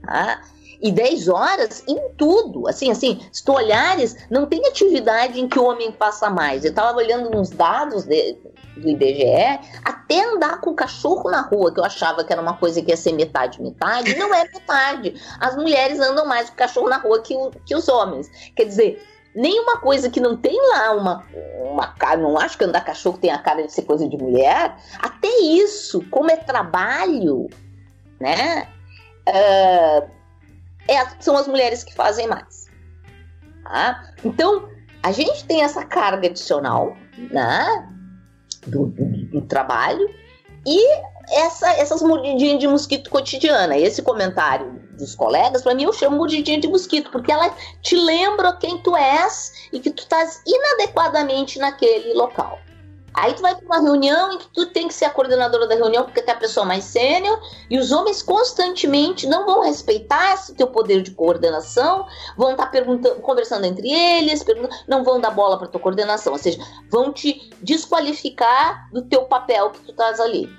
Tá? 0.05 0.41
E 0.81 0.91
10 0.91 1.29
horas 1.29 1.83
em 1.87 2.09
tudo. 2.17 2.67
Assim, 2.67 2.91
assim, 2.91 3.19
se 3.31 3.43
tu 3.43 3.53
olhares, 3.53 4.15
não 4.29 4.45
tem 4.45 4.65
atividade 4.67 5.39
em 5.39 5.47
que 5.47 5.57
o 5.57 5.65
homem 5.65 5.91
passa 5.91 6.29
mais. 6.29 6.63
Eu 6.63 6.69
estava 6.69 6.97
olhando 6.97 7.29
nos 7.29 7.49
dados 7.49 8.03
de, 8.03 8.37
do 8.77 8.89
IBGE, 8.89 9.59
até 9.83 10.23
andar 10.25 10.59
com 10.61 10.71
o 10.71 10.75
cachorro 10.75 11.29
na 11.29 11.41
rua, 11.41 11.73
que 11.73 11.79
eu 11.79 11.85
achava 11.85 12.23
que 12.23 12.31
era 12.31 12.41
uma 12.41 12.57
coisa 12.57 12.81
que 12.81 12.91
ia 12.91 12.97
ser 12.97 13.13
metade, 13.13 13.61
metade, 13.61 14.15
não 14.15 14.33
é 14.33 14.43
metade. 14.43 15.15
As 15.39 15.55
mulheres 15.55 15.99
andam 15.99 16.25
mais 16.25 16.49
com 16.49 16.55
o 16.55 16.57
cachorro 16.57 16.89
na 16.89 16.97
rua 16.97 17.21
que, 17.21 17.35
o, 17.35 17.51
que 17.65 17.75
os 17.75 17.87
homens. 17.87 18.29
Quer 18.55 18.65
dizer, 18.65 19.01
nenhuma 19.33 19.77
coisa 19.77 20.09
que 20.09 20.19
não 20.19 20.37
tem 20.37 20.57
lá 20.69 20.91
uma, 20.93 21.25
uma 21.59 21.87
cara, 21.87 22.17
não 22.17 22.37
acho 22.37 22.57
que 22.57 22.63
andar 22.63 22.81
cachorro 22.81 23.17
tem 23.17 23.31
a 23.31 23.37
cara 23.37 23.63
de 23.63 23.71
ser 23.71 23.83
coisa 23.83 24.07
de 24.07 24.17
mulher. 24.17 24.75
Até 24.99 25.29
isso, 25.39 26.03
como 26.09 26.31
é 26.31 26.37
trabalho, 26.37 27.47
né? 28.19 28.67
Uh, 29.28 30.09
é, 30.88 31.05
são 31.19 31.36
as 31.36 31.47
mulheres 31.47 31.84
que 31.84 31.93
fazem 31.93 32.28
mais. 32.28 32.67
Tá? 33.63 34.03
Então, 34.23 34.69
a 35.01 35.11
gente 35.11 35.45
tem 35.45 35.63
essa 35.63 35.84
carga 35.84 36.28
adicional, 36.28 36.95
né? 37.32 37.89
do, 38.67 38.88
do, 38.88 39.05
do 39.26 39.41
trabalho 39.41 40.09
e 40.65 41.01
essa, 41.30 41.69
essas 41.73 42.01
mordidinhas 42.01 42.59
de 42.59 42.67
mosquito 42.67 43.09
cotidiana. 43.09 43.78
Esse 43.78 44.01
comentário 44.01 44.80
dos 44.97 45.15
colegas, 45.15 45.61
para 45.61 45.76
mim 45.76 45.84
eu 45.84 45.93
chamo 45.93 46.17
mordidinha 46.17 46.59
de 46.59 46.67
mosquito, 46.67 47.11
porque 47.11 47.32
ela 47.32 47.53
te 47.82 47.95
lembra 47.95 48.55
quem 48.57 48.78
tu 48.82 48.95
és 48.95 49.69
e 49.71 49.80
que 49.80 49.91
tu 49.91 50.03
estás 50.03 50.41
inadequadamente 50.45 51.59
naquele 51.59 52.13
local. 52.13 52.59
Aí 53.18 53.34
tu 53.34 53.41
vai 53.41 53.55
para 53.55 53.66
uma 53.66 53.80
reunião 53.80 54.34
em 54.34 54.38
que 54.38 54.47
tu 54.49 54.66
tem 54.68 54.88
que 54.88 54.93
ser 54.93 55.05
a 55.05 55.09
coordenadora 55.09 55.68
da 55.68 55.76
reunião 55.76 56.03
porque 56.03 56.22
tu 56.22 56.30
é 56.30 56.34
a 56.34 56.38
pessoa 56.38 56.66
mais 56.66 56.84
sênior 56.84 57.39
e 57.70 57.78
os 57.78 57.91
homens 57.91 58.22
constantemente 58.22 59.26
não 59.26 59.45
vão 59.45 59.61
respeitar 59.61 60.34
esse 60.34 60.53
teu 60.53 60.68
poder 60.68 61.01
de 61.01 61.11
coordenação, 61.11 62.05
vão 62.38 62.51
estar 62.51 62.66
tá 62.66 62.72
perguntando, 62.72 63.22
conversando 63.22 63.66
entre 63.66 63.89
eles, 63.89 64.43
não 64.88 65.03
vão 65.03 65.22
dar 65.22 65.32
bola 65.32 65.57
para 65.57 65.68
tua 65.68 65.80
coordenação, 65.80 66.34
ou 66.34 66.39
seja, 66.39 66.59
vão 66.89 67.13
te 67.13 67.49
desqualificar 67.61 68.89
do 68.91 69.01
teu 69.01 69.24
papel 69.24 69.70
que 69.70 69.80
tu 69.80 69.91
estás 69.91 70.20
ali. 70.20 70.49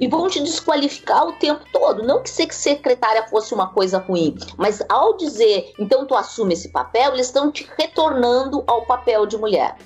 E 0.00 0.08
vão 0.08 0.28
te 0.28 0.40
desqualificar 0.40 1.26
o 1.26 1.34
tempo 1.34 1.62
todo. 1.70 2.02
Não 2.02 2.22
que 2.22 2.30
ser 2.30 2.50
secretária 2.54 3.28
fosse 3.28 3.52
uma 3.52 3.68
coisa 3.68 3.98
ruim, 3.98 4.34
mas 4.56 4.82
ao 4.88 5.14
dizer, 5.14 5.74
então 5.78 6.06
tu 6.06 6.14
assume 6.14 6.54
esse 6.54 6.70
papel, 6.70 7.12
eles 7.12 7.26
estão 7.26 7.52
te 7.52 7.70
retornando 7.78 8.64
ao 8.66 8.86
papel 8.86 9.26
de 9.26 9.36
mulher. 9.36 9.76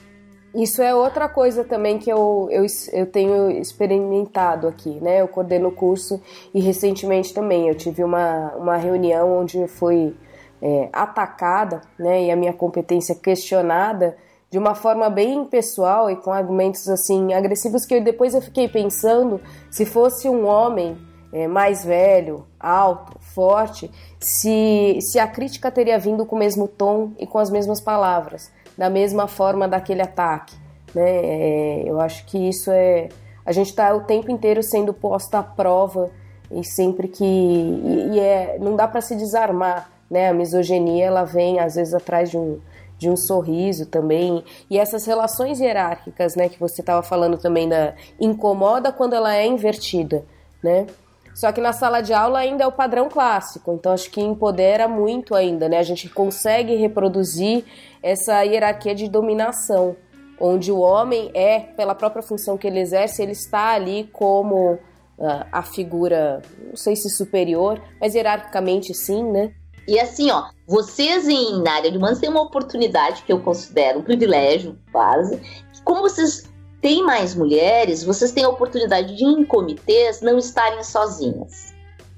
Isso 0.54 0.80
é 0.80 0.94
outra 0.94 1.28
coisa 1.28 1.64
também 1.64 1.98
que 1.98 2.08
eu, 2.08 2.48
eu, 2.48 2.64
eu 2.92 3.06
tenho 3.06 3.50
experimentado 3.50 4.68
aqui, 4.68 5.00
né? 5.00 5.20
Eu 5.20 5.26
coordeno 5.26 5.68
o 5.68 5.72
curso 5.72 6.22
e 6.54 6.60
recentemente 6.60 7.34
também 7.34 7.68
eu 7.68 7.74
tive 7.74 8.04
uma, 8.04 8.52
uma 8.54 8.76
reunião 8.76 9.40
onde 9.40 9.58
eu 9.58 9.66
fui 9.66 10.14
é, 10.62 10.88
atacada, 10.92 11.80
né? 11.98 12.26
E 12.26 12.30
a 12.30 12.36
minha 12.36 12.52
competência 12.52 13.16
questionada 13.16 14.16
de 14.48 14.56
uma 14.56 14.76
forma 14.76 15.10
bem 15.10 15.44
pessoal 15.44 16.08
e 16.08 16.14
com 16.14 16.30
argumentos 16.30 16.88
assim 16.88 17.34
agressivos 17.34 17.84
que 17.84 17.96
eu, 17.96 18.04
depois 18.04 18.32
eu 18.32 18.40
fiquei 18.40 18.68
pensando 18.68 19.40
se 19.68 19.84
fosse 19.84 20.28
um 20.28 20.46
homem 20.46 20.96
é, 21.32 21.48
mais 21.48 21.84
velho, 21.84 22.46
alto, 22.60 23.18
forte, 23.18 23.90
se, 24.20 24.98
se 25.00 25.18
a 25.18 25.26
crítica 25.26 25.68
teria 25.72 25.98
vindo 25.98 26.24
com 26.24 26.36
o 26.36 26.38
mesmo 26.38 26.68
tom 26.68 27.10
e 27.18 27.26
com 27.26 27.38
as 27.38 27.50
mesmas 27.50 27.80
palavras 27.80 28.52
da 28.76 28.90
mesma 28.90 29.26
forma 29.26 29.68
daquele 29.68 30.02
ataque. 30.02 30.56
Né? 30.94 31.02
É, 31.02 31.82
eu 31.86 32.00
acho 32.00 32.24
que 32.26 32.38
isso 32.38 32.70
é. 32.70 33.08
A 33.44 33.52
gente 33.52 33.70
está 33.70 33.94
o 33.94 34.00
tempo 34.02 34.30
inteiro 34.30 34.62
sendo 34.62 34.92
posta 34.92 35.38
à 35.38 35.42
prova 35.42 36.10
e 36.50 36.64
sempre 36.64 37.08
que. 37.08 37.24
E, 37.24 38.10
e 38.12 38.20
é, 38.20 38.58
não 38.58 38.76
dá 38.76 38.86
para 38.86 39.00
se 39.00 39.16
desarmar. 39.16 39.90
Né? 40.10 40.28
A 40.28 40.34
misoginia 40.34 41.06
ela 41.06 41.24
vem 41.24 41.58
às 41.58 41.74
vezes 41.74 41.94
atrás 41.94 42.30
de 42.30 42.38
um, 42.38 42.60
de 42.98 43.10
um 43.10 43.16
sorriso 43.16 43.86
também. 43.86 44.44
E 44.70 44.78
essas 44.78 45.04
relações 45.06 45.60
hierárquicas, 45.60 46.36
né, 46.36 46.48
que 46.48 46.58
você 46.58 46.80
estava 46.80 47.02
falando 47.02 47.38
também 47.38 47.68
da 47.68 47.94
incomoda 48.20 48.92
quando 48.92 49.14
ela 49.14 49.34
é 49.34 49.46
invertida, 49.46 50.24
né? 50.62 50.86
Só 51.34 51.50
que 51.50 51.60
na 51.60 51.72
sala 51.72 52.00
de 52.00 52.12
aula 52.12 52.38
ainda 52.38 52.62
é 52.62 52.66
o 52.66 52.72
padrão 52.72 53.08
clássico, 53.08 53.72
então 53.72 53.92
acho 53.92 54.08
que 54.10 54.20
empodera 54.20 54.86
muito 54.86 55.34
ainda, 55.34 55.68
né? 55.68 55.78
A 55.78 55.82
gente 55.82 56.08
consegue 56.08 56.76
reproduzir 56.76 57.64
essa 58.02 58.42
hierarquia 58.42 58.94
de 58.94 59.08
dominação, 59.08 59.96
onde 60.40 60.70
o 60.70 60.78
homem 60.78 61.30
é, 61.34 61.60
pela 61.60 61.94
própria 61.94 62.22
função 62.22 62.56
que 62.56 62.66
ele 62.66 62.78
exerce, 62.78 63.22
ele 63.22 63.32
está 63.32 63.72
ali 63.72 64.08
como 64.12 64.74
uh, 64.74 65.46
a 65.50 65.62
figura, 65.62 66.40
não 66.68 66.76
sei 66.76 66.94
se 66.94 67.10
superior, 67.10 67.82
mas 68.00 68.14
hierarquicamente 68.14 68.94
sim, 68.94 69.24
né? 69.24 69.52
E 69.86 69.98
assim, 69.98 70.30
ó, 70.30 70.44
vocês 70.66 71.28
em, 71.28 71.62
na 71.62 71.72
área 71.72 71.90
de 71.90 71.98
humanos 71.98 72.18
têm 72.18 72.30
uma 72.30 72.42
oportunidade 72.42 73.22
que 73.22 73.32
eu 73.32 73.40
considero 73.40 73.98
um 73.98 74.02
privilégio, 74.02 74.78
quase, 74.90 75.40
como 75.84 76.00
vocês 76.00 76.44
tem 76.84 77.02
mais 77.02 77.34
mulheres, 77.34 78.04
vocês 78.04 78.30
têm 78.30 78.44
a 78.44 78.48
oportunidade 78.50 79.16
de, 79.16 79.24
em 79.24 79.42
comitês, 79.42 80.20
não 80.20 80.36
estarem 80.36 80.84
sozinhas, 80.84 81.72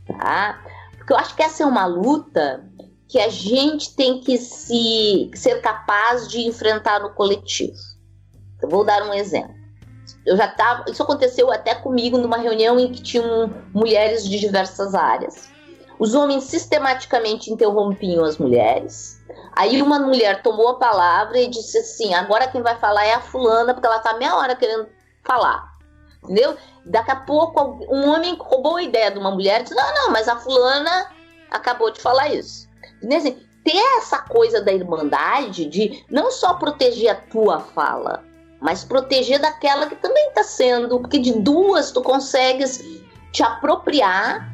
tá? 0.08 0.60
Porque 0.98 1.12
eu 1.12 1.16
acho 1.16 1.36
que 1.36 1.42
essa 1.44 1.62
é 1.62 1.66
uma 1.66 1.86
luta 1.86 2.64
que 3.06 3.20
a 3.20 3.28
gente 3.28 3.94
tem 3.94 4.18
que 4.18 4.36
se 4.36 5.30
ser 5.36 5.60
capaz 5.60 6.26
de 6.26 6.40
enfrentar 6.40 6.98
no 6.98 7.10
coletivo. 7.10 7.76
Eu 8.60 8.68
vou 8.68 8.84
dar 8.84 9.04
um 9.04 9.14
exemplo. 9.14 9.54
Eu 10.26 10.36
já 10.36 10.48
tava, 10.48 10.90
isso 10.90 11.00
aconteceu 11.00 11.52
até 11.52 11.72
comigo 11.72 12.18
numa 12.18 12.36
reunião 12.36 12.76
em 12.80 12.90
que 12.90 13.00
tinham 13.00 13.48
mulheres 13.72 14.28
de 14.28 14.36
diversas 14.36 14.96
áreas. 14.96 15.48
Os 15.96 16.12
homens 16.12 16.42
sistematicamente 16.42 17.52
interrompiam 17.52 18.24
as 18.24 18.36
mulheres 18.36 19.15
Aí 19.52 19.80
uma 19.82 19.98
mulher 19.98 20.42
tomou 20.42 20.68
a 20.68 20.78
palavra 20.78 21.38
e 21.38 21.48
disse 21.48 21.78
assim: 21.78 22.14
agora 22.14 22.48
quem 22.48 22.62
vai 22.62 22.76
falar 22.78 23.04
é 23.04 23.14
a 23.14 23.20
fulana, 23.20 23.74
porque 23.74 23.86
ela 23.86 23.98
tá 23.98 24.14
meia 24.14 24.36
hora 24.36 24.54
querendo 24.56 24.88
falar. 25.24 25.76
Entendeu? 26.22 26.56
Daqui 26.84 27.10
a 27.10 27.16
pouco 27.16 27.84
um 27.88 28.08
homem 28.08 28.36
roubou 28.38 28.76
a 28.76 28.82
ideia 28.82 29.10
de 29.10 29.18
uma 29.18 29.30
mulher 29.30 29.60
e 29.60 29.62
disse: 29.64 29.74
não, 29.74 29.94
não, 29.94 30.10
mas 30.10 30.28
a 30.28 30.36
fulana 30.36 31.10
acabou 31.50 31.90
de 31.90 32.00
falar 32.00 32.28
isso. 32.28 32.68
Entendeu? 32.98 33.18
Assim, 33.18 33.46
ter 33.64 33.76
essa 33.98 34.18
coisa 34.18 34.60
da 34.60 34.72
irmandade 34.72 35.66
de 35.66 36.04
não 36.08 36.30
só 36.30 36.54
proteger 36.54 37.10
a 37.10 37.14
tua 37.16 37.58
fala, 37.58 38.24
mas 38.60 38.84
proteger 38.84 39.40
daquela 39.40 39.86
que 39.86 39.96
também 39.96 40.28
está 40.28 40.44
sendo, 40.44 41.00
porque 41.00 41.18
de 41.18 41.32
duas 41.32 41.90
tu 41.90 42.00
consegues 42.00 42.82
te 43.32 43.42
apropriar 43.42 44.48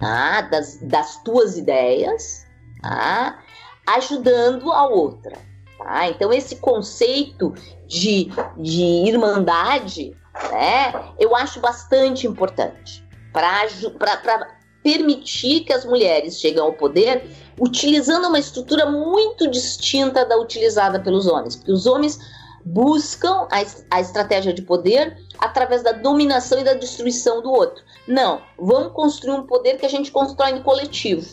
tá, 0.00 0.40
das, 0.42 0.78
das 0.82 1.22
tuas 1.22 1.58
ideias, 1.58 2.46
tá, 2.82 3.38
ajudando 3.86 4.72
a 4.72 4.86
outra. 4.86 5.36
Tá? 5.78 6.08
Então, 6.08 6.32
esse 6.32 6.56
conceito 6.56 7.54
de, 7.86 8.30
de 8.56 8.82
irmandade, 9.06 10.16
né, 10.50 11.12
eu 11.18 11.34
acho 11.34 11.60
bastante 11.60 12.26
importante 12.26 13.06
para 13.32 14.48
permitir 14.82 15.60
que 15.60 15.72
as 15.72 15.84
mulheres 15.84 16.40
cheguem 16.40 16.60
ao 16.60 16.72
poder 16.72 17.24
utilizando 17.60 18.28
uma 18.28 18.38
estrutura 18.38 18.86
muito 18.86 19.50
distinta 19.50 20.24
da 20.24 20.36
utilizada 20.36 21.00
pelos 21.00 21.26
homens, 21.26 21.56
porque 21.56 21.72
os 21.72 21.86
homens 21.86 22.18
buscam 22.64 23.46
a, 23.50 23.96
a 23.96 24.00
estratégia 24.00 24.52
de 24.52 24.62
poder 24.62 25.16
através 25.38 25.82
da 25.82 25.92
dominação 25.92 26.58
e 26.58 26.64
da 26.64 26.74
destruição 26.74 27.42
do 27.42 27.50
outro. 27.50 27.82
Não, 28.06 28.42
vamos 28.58 28.92
construir 28.92 29.32
um 29.32 29.46
poder 29.46 29.78
que 29.78 29.86
a 29.86 29.90
gente 29.90 30.10
constrói 30.10 30.52
no 30.52 30.62
coletivo. 30.62 31.26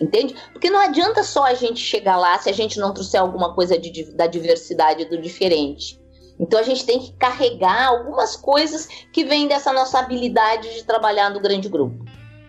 Entende? 0.00 0.34
Porque 0.52 0.70
não 0.70 0.80
adianta 0.80 1.22
só 1.24 1.44
a 1.44 1.54
gente 1.54 1.80
chegar 1.80 2.16
lá 2.16 2.38
se 2.38 2.48
a 2.48 2.52
gente 2.52 2.78
não 2.78 2.94
trouxer 2.94 3.20
alguma 3.20 3.54
coisa 3.54 3.78
de, 3.78 4.04
da 4.14 4.26
diversidade 4.26 5.04
do 5.06 5.20
diferente. 5.20 6.00
Então 6.38 6.60
a 6.60 6.62
gente 6.62 6.86
tem 6.86 7.00
que 7.00 7.12
carregar 7.14 7.88
algumas 7.88 8.36
coisas 8.36 8.88
que 9.12 9.24
vêm 9.24 9.48
dessa 9.48 9.72
nossa 9.72 9.98
habilidade 9.98 10.72
de 10.74 10.84
trabalhar 10.84 11.30
no 11.30 11.40
grande 11.40 11.68
grupo. 11.68 12.04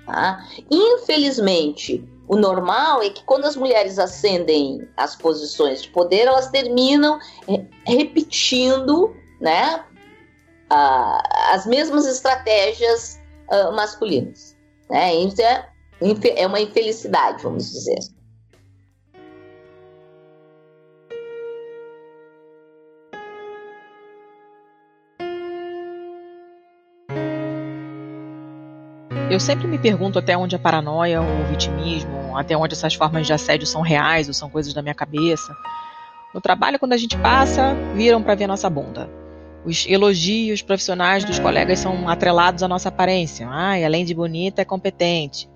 Tá? 0.05 0.45
Infelizmente, 0.69 2.07
o 2.27 2.35
normal 2.35 3.01
é 3.01 3.09
que 3.09 3.23
quando 3.23 3.45
as 3.45 3.55
mulheres 3.55 3.97
ascendem 3.97 4.87
as 4.95 5.15
posições 5.15 5.81
de 5.81 5.89
poder, 5.89 6.27
elas 6.27 6.49
terminam 6.49 7.17
repetindo 7.85 9.15
né, 9.41 9.83
as 10.69 11.65
mesmas 11.65 12.05
estratégias 12.05 13.19
uh, 13.51 13.71
masculinas. 13.75 14.55
Né? 14.89 15.15
Isso 15.15 15.41
é, 15.41 15.67
é 16.35 16.47
uma 16.47 16.59
infelicidade, 16.59 17.43
vamos 17.43 17.69
dizer. 17.71 17.99
Eu 29.29 29.39
sempre 29.39 29.67
me 29.67 29.77
pergunto 29.77 30.17
até 30.17 30.35
onde 30.35 30.55
a 30.55 30.59
paranoia 30.59 31.21
ou 31.21 31.27
o 31.27 31.45
vitimismo, 31.45 32.35
até 32.35 32.57
onde 32.57 32.73
essas 32.73 32.95
formas 32.95 33.27
de 33.27 33.33
assédio 33.33 33.67
são 33.67 33.81
reais 33.81 34.27
ou 34.27 34.33
são 34.33 34.49
coisas 34.49 34.73
da 34.73 34.81
minha 34.81 34.95
cabeça. 34.95 35.55
No 36.33 36.41
trabalho, 36.41 36.79
quando 36.79 36.93
a 36.93 36.97
gente 36.97 37.15
passa, 37.17 37.75
viram 37.93 38.23
para 38.23 38.33
ver 38.33 38.47
nossa 38.47 38.69
bunda. 38.69 39.07
Os 39.63 39.85
elogios 39.87 40.63
profissionais 40.63 41.23
dos 41.23 41.37
colegas 41.37 41.79
são 41.79 42.09
atrelados 42.09 42.63
à 42.63 42.67
nossa 42.67 42.89
aparência. 42.89 43.47
Ai, 43.47 43.85
além 43.85 44.03
de 44.03 44.15
bonita, 44.15 44.61
é 44.61 44.65
competente. 44.65 45.47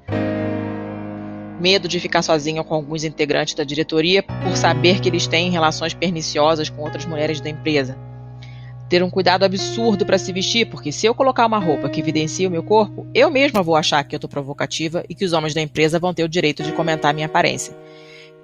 Medo 1.60 1.88
de 1.88 2.00
ficar 2.00 2.22
sozinha 2.22 2.64
com 2.64 2.74
alguns 2.74 3.04
integrantes 3.04 3.54
da 3.54 3.64
diretoria 3.64 4.24
por 4.24 4.58
saber 4.58 5.00
que 5.00 5.10
eles 5.10 5.28
têm 5.28 5.52
relações 5.52 5.94
perniciosas 5.94 6.70
com 6.70 6.82
outras 6.82 7.06
mulheres 7.06 7.40
da 7.40 7.50
empresa 7.50 7.98
ter 8.94 9.02
um 9.02 9.10
cuidado 9.10 9.44
absurdo 9.44 10.06
para 10.06 10.20
se 10.20 10.32
vestir, 10.32 10.68
porque 10.68 10.92
se 10.92 11.08
eu 11.08 11.16
colocar 11.16 11.48
uma 11.48 11.58
roupa 11.58 11.90
que 11.90 12.00
evidencia 12.00 12.48
o 12.48 12.52
meu 12.52 12.62
corpo, 12.62 13.08
eu 13.12 13.32
mesma 13.32 13.64
vou 13.64 13.76
achar 13.76 14.04
que 14.04 14.16
eu 14.16 14.20
tô 14.20 14.28
provocativa 14.28 15.04
e 15.10 15.16
que 15.16 15.26
os 15.26 15.34
homens 15.34 15.56
da 15.56 15.62
empresa 15.62 15.98
vão 15.98 16.14
ter 16.14 16.24
o 16.24 16.30
direito 16.30 16.62
de 16.62 16.72
comentar 16.74 17.10
a 17.10 17.14
minha 17.14 17.26
aparência. 17.26 17.76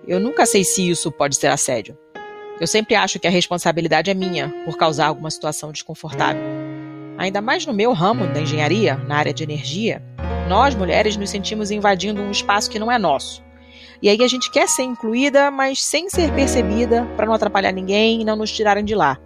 Eu 0.08 0.20
nunca 0.20 0.48
sei 0.48 0.64
se 0.64 0.90
isso 0.90 1.12
pode 1.12 1.36
ser 1.36 1.48
assédio. 1.48 1.96
Eu 2.60 2.66
sempre 2.66 2.96
acho 2.96 3.20
que 3.20 3.28
a 3.28 3.30
responsabilidade 3.30 4.10
é 4.10 4.16
minha 4.16 4.50
por 4.66 4.76
causar 4.76 5.06
alguma 5.10 5.30
situação 5.30 5.72
desconfortável. 5.72 6.42
Ainda 7.16 7.42
mais 7.42 7.68
no 7.68 7.74
meu 7.74 7.94
ramo 7.94 8.26
da 8.26 8.42
engenharia, 8.42 8.96
na 8.96 9.18
área 9.18 9.34
de 9.34 9.44
energia, 9.44 10.02
nós 10.50 10.74
mulheres 10.74 11.16
nos 11.16 11.30
sentimos 11.30 11.70
invadindo 11.70 12.22
um 12.22 12.32
espaço 12.32 12.72
que 12.72 12.80
não 12.80 12.92
é 12.92 12.98
nosso. 12.98 13.44
E 14.02 14.10
aí 14.10 14.18
a 14.24 14.28
gente 14.28 14.50
quer 14.50 14.68
ser 14.68 14.82
incluída, 14.82 15.52
mas 15.52 15.84
sem 15.84 16.10
ser 16.10 16.34
percebida, 16.34 17.06
para 17.16 17.28
não 17.28 17.34
atrapalhar 17.34 17.72
ninguém 17.72 18.22
e 18.22 18.26
não 18.26 18.36
nos 18.36 18.52
tirarem 18.52 18.84
de 18.84 18.96
lá. 18.96 19.20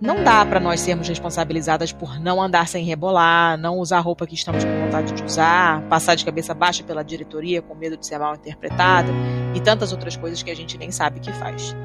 Não 0.00 0.24
dá 0.24 0.44
para 0.44 0.58
nós 0.58 0.80
sermos 0.80 1.06
responsabilizadas 1.06 1.92
por 1.92 2.18
não 2.18 2.42
andar 2.42 2.66
sem 2.66 2.82
rebolar, 2.82 3.58
não 3.58 3.78
usar 3.78 4.00
roupa 4.00 4.26
que 4.26 4.34
estamos 4.34 4.64
com 4.64 4.80
vontade 4.84 5.12
de 5.12 5.22
usar, 5.22 5.82
passar 5.82 6.14
de 6.14 6.24
cabeça 6.24 6.54
baixa 6.54 6.82
pela 6.82 7.04
diretoria 7.04 7.60
com 7.60 7.74
medo 7.74 7.96
de 7.96 8.06
ser 8.06 8.18
mal 8.18 8.34
interpretada 8.34 9.12
e 9.54 9.60
tantas 9.60 9.92
outras 9.92 10.16
coisas 10.16 10.42
que 10.42 10.50
a 10.50 10.56
gente 10.56 10.78
nem 10.78 10.90
sabe 10.90 11.20
que 11.20 11.32
faz. 11.32 11.76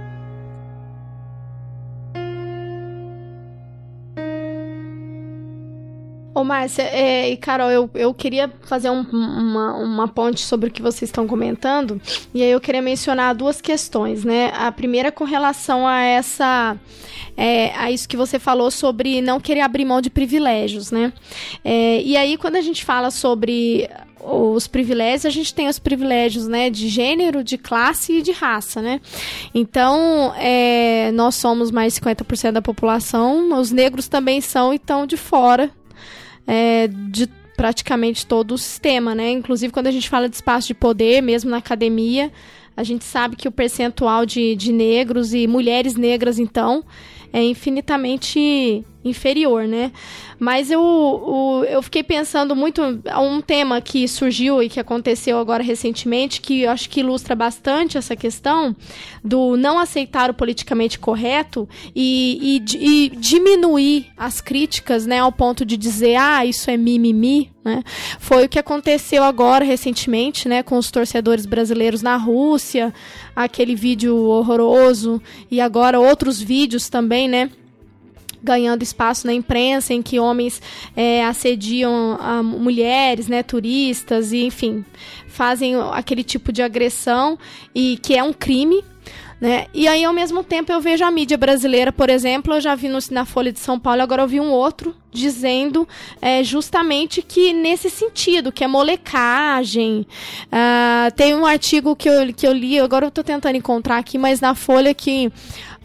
Ô, 6.37 6.43
Márcia 6.43 6.83
é, 6.83 7.31
e 7.31 7.35
Carol, 7.35 7.71
eu, 7.71 7.89
eu 7.95 8.13
queria 8.13 8.47
fazer 8.61 8.91
um, 8.91 9.01
uma, 9.01 9.73
uma 9.73 10.07
ponte 10.07 10.41
sobre 10.41 10.69
o 10.69 10.71
que 10.71 10.83
vocês 10.83 11.09
estão 11.09 11.25
comentando, 11.25 11.99
e 12.31 12.43
aí 12.43 12.51
eu 12.51 12.61
queria 12.61 12.79
mencionar 12.79 13.33
duas 13.33 13.59
questões, 13.59 14.23
né? 14.23 14.51
A 14.55 14.71
primeira 14.71 15.11
com 15.11 15.23
relação 15.23 15.87
a 15.87 15.99
essa. 15.99 16.77
É, 17.35 17.75
a 17.75 17.89
isso 17.89 18.07
que 18.07 18.15
você 18.15 18.37
falou 18.37 18.69
sobre 18.69 19.19
não 19.19 19.39
querer 19.39 19.61
abrir 19.61 19.83
mão 19.83 19.99
de 19.99 20.11
privilégios, 20.11 20.91
né? 20.91 21.11
É, 21.65 22.03
e 22.03 22.15
aí, 22.15 22.37
quando 22.37 22.55
a 22.55 22.61
gente 22.61 22.85
fala 22.85 23.09
sobre 23.09 23.89
os 24.23 24.67
privilégios, 24.67 25.25
a 25.25 25.31
gente 25.31 25.55
tem 25.55 25.67
os 25.67 25.79
privilégios, 25.79 26.47
né, 26.47 26.69
de 26.69 26.87
gênero, 26.87 27.43
de 27.43 27.57
classe 27.57 28.13
e 28.13 28.21
de 28.21 28.31
raça, 28.31 28.79
né? 28.79 29.01
Então, 29.55 30.35
é, 30.37 31.11
nós 31.13 31.33
somos 31.33 31.71
mais 31.71 31.95
50% 31.95 32.51
da 32.51 32.61
população, 32.61 33.59
os 33.59 33.71
negros 33.71 34.07
também 34.07 34.39
são 34.39 34.71
e 34.71 34.75
estão 34.75 35.07
de 35.07 35.17
fora 35.17 35.71
é, 36.47 36.87
de 36.87 37.27
praticamente 37.57 38.25
todo 38.25 38.53
o 38.53 38.57
sistema, 38.57 39.13
né? 39.13 39.31
Inclusive, 39.31 39.73
quando 39.73 39.87
a 39.87 39.91
gente 39.91 40.09
fala 40.09 40.29
de 40.29 40.35
espaço 40.35 40.67
de 40.67 40.73
poder, 40.73 41.21
mesmo 41.21 41.49
na 41.49 41.57
academia, 41.57 42.31
a 42.75 42.83
gente 42.83 43.03
sabe 43.03 43.35
que 43.35 43.47
o 43.47 43.51
percentual 43.51 44.25
de, 44.25 44.55
de 44.55 44.71
negros 44.71 45.33
e 45.33 45.47
mulheres 45.47 45.95
negras, 45.95 46.37
então, 46.39 46.85
é 47.33 47.43
infinitamente 47.43 48.85
inferior, 49.07 49.67
né? 49.67 49.91
Mas 50.39 50.69
eu, 50.69 50.81
o, 50.81 51.63
eu 51.65 51.81
fiquei 51.81 52.03
pensando 52.03 52.55
muito 52.55 52.81
um 52.81 53.41
tema 53.41 53.81
que 53.81 54.07
surgiu 54.07 54.61
e 54.61 54.69
que 54.69 54.79
aconteceu 54.79 55.39
agora 55.39 55.63
recentemente, 55.63 56.41
que 56.41 56.61
eu 56.61 56.71
acho 56.71 56.89
que 56.89 56.99
ilustra 56.99 57.35
bastante 57.35 57.97
essa 57.97 58.15
questão 58.15 58.75
do 59.23 59.57
não 59.57 59.79
aceitar 59.79 60.29
o 60.29 60.33
politicamente 60.33 60.99
correto 60.99 61.67
e, 61.95 62.61
e, 62.69 63.05
e 63.05 63.09
diminuir 63.17 64.07
as 64.15 64.39
críticas, 64.39 65.05
né, 65.05 65.19
ao 65.19 65.31
ponto 65.31 65.65
de 65.65 65.75
dizer, 65.75 66.15
ah, 66.15 66.45
isso 66.45 66.69
é 66.69 66.77
mimimi, 66.77 67.51
né? 67.63 67.83
Foi 68.19 68.45
o 68.45 68.49
que 68.49 68.59
aconteceu 68.59 69.23
agora 69.23 69.65
recentemente, 69.65 70.47
né, 70.47 70.63
com 70.63 70.77
os 70.77 70.91
torcedores 70.91 71.45
brasileiros 71.45 72.01
na 72.01 72.15
Rússia, 72.15 72.93
aquele 73.35 73.75
vídeo 73.75 74.15
horroroso 74.15 75.21
e 75.49 75.59
agora 75.59 75.99
outros 75.99 76.39
vídeos 76.39 76.89
também, 76.89 77.27
né? 77.27 77.49
Ganhando 78.43 78.83
espaço 78.83 79.25
na 79.25 79.33
imprensa, 79.33 79.93
em 79.93 80.01
que 80.01 80.19
homens 80.19 80.61
é, 80.95 81.25
assediam 81.25 82.17
a 82.19 82.41
mulheres, 82.43 83.27
né, 83.27 83.43
turistas, 83.43 84.31
e 84.31 84.43
enfim, 84.43 84.85
fazem 85.27 85.75
aquele 85.91 86.23
tipo 86.23 86.51
de 86.51 86.61
agressão 86.61 87.37
e 87.73 87.97
que 88.01 88.15
é 88.15 88.23
um 88.23 88.33
crime. 88.33 88.83
Né? 89.39 89.67
E 89.71 89.87
aí, 89.87 90.03
ao 90.03 90.13
mesmo 90.13 90.43
tempo, 90.43 90.71
eu 90.71 90.81
vejo 90.81 91.05
a 91.05 91.11
mídia 91.11 91.37
brasileira, 91.37 91.91
por 91.91 92.09
exemplo, 92.09 92.55
eu 92.55 92.61
já 92.61 92.73
vi 92.73 92.89
no, 92.89 92.97
na 93.11 93.23
Folha 93.23 93.51
de 93.51 93.59
São 93.59 93.79
Paulo, 93.79 94.01
agora 94.01 94.23
eu 94.23 94.27
vi 94.27 94.39
um 94.39 94.49
outro 94.49 94.95
dizendo 95.11 95.87
é, 96.19 96.43
justamente 96.43 97.21
que 97.21 97.53
nesse 97.53 97.89
sentido, 97.89 98.51
que 98.51 98.63
é 98.63 98.67
molecagem. 98.67 100.07
Uh, 100.45 101.11
tem 101.15 101.35
um 101.35 101.45
artigo 101.45 101.95
que 101.95 102.09
eu, 102.09 102.33
que 102.33 102.47
eu 102.47 102.53
li, 102.53 102.79
agora 102.79 103.05
eu 103.05 103.09
estou 103.09 103.23
tentando 103.23 103.55
encontrar 103.55 103.97
aqui, 103.97 104.17
mas 104.17 104.41
na 104.41 104.55
Folha 104.55 104.93
que 104.93 105.31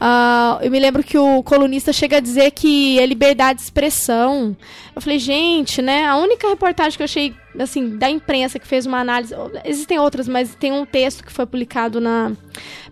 Uh, 0.02 0.58
eu 0.64 0.70
me 0.72 0.80
lembro 0.80 1.04
que 1.04 1.16
o 1.16 1.44
colunista 1.44 1.92
chega 1.92 2.16
a 2.16 2.20
dizer 2.20 2.50
que 2.50 2.98
é 2.98 3.06
liberdade 3.06 3.58
de 3.60 3.62
expressão. 3.62 4.56
Eu 4.96 5.00
falei, 5.00 5.16
gente, 5.16 5.80
né? 5.80 6.04
A 6.06 6.16
única 6.16 6.48
reportagem 6.48 6.96
que 6.96 7.02
eu 7.02 7.04
achei, 7.04 7.32
assim, 7.56 7.96
da 7.96 8.10
imprensa 8.10 8.58
que 8.58 8.66
fez 8.66 8.84
uma 8.84 8.98
análise. 8.98 9.32
Existem 9.64 10.00
outras, 10.00 10.26
mas 10.26 10.56
tem 10.56 10.72
um 10.72 10.84
texto 10.84 11.22
que 11.22 11.30
foi 11.30 11.46
publicado 11.46 12.00
na, 12.00 12.32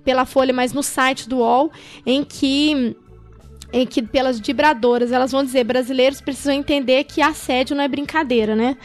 pela 0.05 0.25
Folha, 0.25 0.53
mas 0.53 0.73
no 0.73 0.85
site 0.85 1.29
do 1.29 1.39
UOL, 1.39 1.73
em 2.07 2.23
que 2.23 2.97
em 3.73 3.87
que 3.87 4.03
pelas 4.03 4.41
vibradoras 4.41 5.13
elas 5.13 5.31
vão 5.31 5.45
dizer 5.45 5.63
brasileiros 5.63 6.21
precisam 6.21 6.53
entender 6.53 7.05
que 7.05 7.23
assédio 7.23 7.77
não 7.77 7.85
é 7.85 7.89
brincadeira, 7.89 8.57
né? 8.57 8.77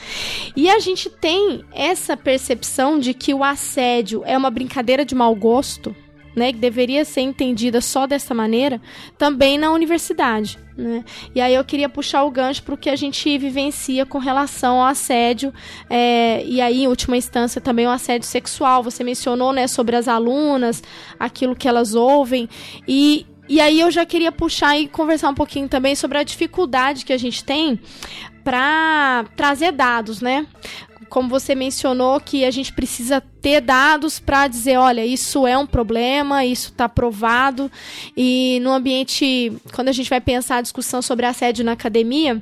E 0.56 0.70
a 0.70 0.80
gente 0.80 1.10
tem 1.10 1.64
essa 1.72 2.16
percepção 2.16 3.00
de 3.00 3.14
que 3.14 3.34
o 3.34 3.44
assédio 3.44 4.22
é 4.26 4.38
uma 4.38 4.52
brincadeira 4.52 5.04
de 5.04 5.16
mau 5.16 5.34
gosto, 5.36 5.96
né, 6.36 6.52
que 6.52 6.60
deveria 6.60 7.06
ser 7.06 7.22
entendida 7.22 7.82
só 7.82 8.06
dessa 8.06 8.34
maneira, 8.34 8.82
também 9.18 9.58
na 9.58 9.72
universidade. 9.72 10.60
Né? 10.78 11.04
E 11.34 11.40
aí 11.40 11.56
eu 11.56 11.64
queria 11.64 11.88
puxar 11.88 12.24
o 12.24 12.32
gancho 12.32 12.62
para 12.64 12.76
o 12.76 12.78
que 12.78 12.90
a 12.90 12.96
gente 12.96 13.38
vivencia 13.38 14.06
com 14.06 14.18
relação 14.18 14.82
ao 14.82 14.88
assédio, 14.88 15.54
é, 15.90 16.44
e 16.46 16.60
aí, 16.60 16.84
em 16.84 16.88
última 16.88 17.16
instância, 17.16 17.62
também 17.62 17.88
o 17.88 17.92
assédio 17.92 18.28
sexual. 18.28 18.84
Você 18.84 19.04
mencionou 19.04 19.54
né, 19.54 19.68
sobre 19.68 19.96
as 19.96 20.08
alunas, 20.08 20.84
aquilo 21.20 21.56
que 21.56 21.68
elas 21.68 21.96
ouvem, 21.96 22.50
e 22.88 23.26
e 23.48 23.62
aí 23.62 23.80
eu 23.80 23.92
já 23.92 24.04
queria 24.06 24.32
puxar 24.32 24.76
e 24.76 24.88
conversar 24.88 25.30
um 25.30 25.36
pouquinho 25.36 25.70
também 25.70 25.96
sobre 25.96 26.18
a 26.18 26.24
dificuldade 26.24 27.06
que 27.06 27.14
a 27.14 27.18
gente 27.18 27.44
tem 27.44 27.80
para 28.44 29.26
trazer 29.36 29.72
dados, 29.72 30.22
né? 30.22 30.48
Como 31.10 31.30
você 31.30 31.56
mencionou 31.56 32.20
que 32.20 32.44
a 32.46 32.52
gente 32.52 32.74
precisa 32.74 33.22
ter 33.42 33.62
dados 33.62 34.20
para 34.20 34.48
dizer, 34.48 34.78
olha, 34.78 35.06
isso 35.06 35.46
é 35.46 35.58
um 35.58 35.66
problema, 35.66 36.46
isso 36.46 36.70
está 36.70 36.90
provado. 36.90 37.72
E 38.16 38.60
no 38.62 38.72
ambiente, 38.72 39.54
quando 39.74 39.90
a 39.90 39.92
gente 39.92 40.10
vai 40.10 40.22
pensar 40.22 40.58
a 40.58 40.62
discussão 40.62 41.02
sobre 41.02 41.26
assédio 41.26 41.64
na 41.64 41.74
academia, 41.74 42.42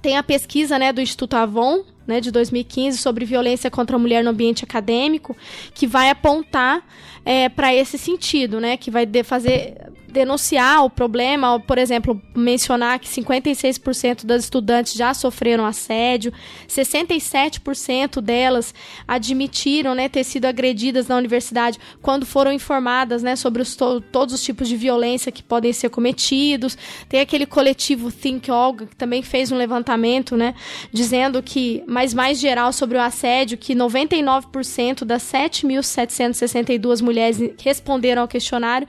tem 0.00 0.16
a 0.16 0.22
pesquisa 0.22 0.78
né, 0.78 0.92
do 0.92 1.00
Instituto 1.00 1.34
Avon, 1.34 1.84
né, 2.06 2.20
de 2.20 2.30
2015, 2.30 2.98
sobre 2.98 3.24
violência 3.24 3.70
contra 3.70 3.96
a 3.96 3.98
mulher 3.98 4.24
no 4.24 4.30
ambiente 4.30 4.64
acadêmico, 4.64 5.36
que 5.74 5.86
vai 5.86 6.10
apontar 6.10 6.84
é, 7.24 7.48
para 7.48 7.74
esse 7.74 7.96
sentido, 7.96 8.60
né, 8.60 8.76
que 8.76 8.90
vai 8.90 9.06
fazer 9.22 9.91
denunciar 10.12 10.84
o 10.84 10.90
problema, 10.90 11.58
por 11.58 11.78
exemplo, 11.78 12.20
mencionar 12.36 12.98
que 12.98 13.08
56% 13.08 14.24
das 14.24 14.44
estudantes 14.44 14.92
já 14.92 15.14
sofreram 15.14 15.64
assédio, 15.64 16.32
67% 16.68 18.20
delas 18.20 18.74
admitiram 19.08 19.94
né, 19.94 20.08
ter 20.08 20.22
sido 20.22 20.44
agredidas 20.44 21.08
na 21.08 21.16
universidade 21.16 21.78
quando 22.02 22.26
foram 22.26 22.52
informadas 22.52 23.22
né, 23.22 23.34
sobre 23.34 23.62
os 23.62 23.74
to 23.74 24.00
todos 24.00 24.34
os 24.34 24.42
tipos 24.42 24.68
de 24.68 24.76
violência 24.76 25.32
que 25.32 25.42
podem 25.42 25.72
ser 25.72 25.88
cometidos. 25.88 26.76
Tem 27.08 27.20
aquele 27.20 27.46
coletivo 27.46 28.12
Think 28.12 28.50
Olga, 28.50 28.86
que 28.86 28.96
também 28.96 29.22
fez 29.22 29.50
um 29.50 29.56
levantamento, 29.56 30.36
né, 30.36 30.54
dizendo 30.92 31.42
que, 31.42 31.82
mas 31.86 32.12
mais 32.12 32.38
geral 32.38 32.72
sobre 32.72 32.98
o 32.98 33.00
assédio, 33.00 33.56
que 33.56 33.74
99% 33.74 35.04
das 35.04 35.22
7.762 35.22 37.02
mulheres 37.02 37.38
responderam 37.58 38.22
ao 38.22 38.28
questionário 38.28 38.86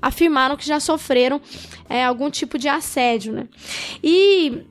afirmaram 0.00 0.56
que 0.56 0.66
já 0.66 0.80
sofreram 0.80 1.40
é, 1.88 2.04
algum 2.04 2.30
tipo 2.30 2.58
de 2.58 2.68
assédio, 2.68 3.32
né? 3.32 3.48
E 4.02 4.64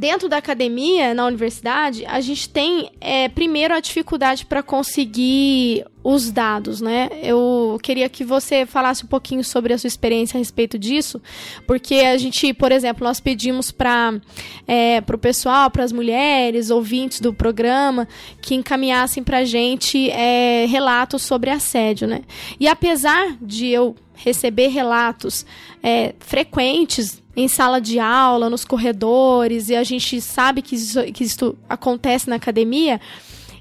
dentro 0.00 0.30
da 0.30 0.38
academia, 0.38 1.12
na 1.12 1.26
universidade, 1.26 2.06
a 2.06 2.22
gente 2.22 2.48
tem 2.48 2.90
é, 3.02 3.28
primeiro 3.28 3.74
a 3.74 3.80
dificuldade 3.80 4.46
para 4.46 4.62
conseguir 4.62 5.84
os 6.02 6.30
dados, 6.30 6.80
né? 6.80 7.10
Eu 7.22 7.78
queria 7.82 8.08
que 8.08 8.24
você 8.24 8.64
falasse 8.64 9.04
um 9.04 9.06
pouquinho 9.06 9.44
sobre 9.44 9.74
a 9.74 9.78
sua 9.78 9.88
experiência 9.88 10.38
a 10.38 10.40
respeito 10.40 10.78
disso, 10.78 11.20
porque 11.66 11.96
a 11.96 12.16
gente, 12.16 12.54
por 12.54 12.72
exemplo, 12.72 13.04
nós 13.04 13.20
pedimos 13.20 13.70
para 13.70 14.18
é, 14.66 15.02
o 15.06 15.18
pessoal, 15.18 15.70
para 15.70 15.84
as 15.84 15.92
mulheres, 15.92 16.70
ouvintes 16.70 17.20
do 17.20 17.34
programa, 17.34 18.08
que 18.40 18.54
encaminhassem 18.54 19.22
para 19.22 19.38
a 19.38 19.44
gente 19.44 20.08
é, 20.10 20.64
relatos 20.66 21.20
sobre 21.20 21.50
assédio, 21.50 22.08
né? 22.08 22.22
E 22.58 22.66
apesar 22.66 23.36
de 23.42 23.66
eu 23.66 23.94
receber 24.22 24.68
relatos 24.68 25.46
é, 25.82 26.14
frequentes 26.18 27.22
em 27.36 27.48
sala 27.48 27.80
de 27.80 27.98
aula, 27.98 28.50
nos 28.50 28.64
corredores, 28.64 29.68
e 29.68 29.76
a 29.76 29.82
gente 29.82 30.20
sabe 30.20 30.62
que 30.62 30.74
isso, 30.74 31.02
que 31.12 31.24
isso 31.24 31.56
acontece 31.68 32.28
na 32.28 32.36
academia, 32.36 33.00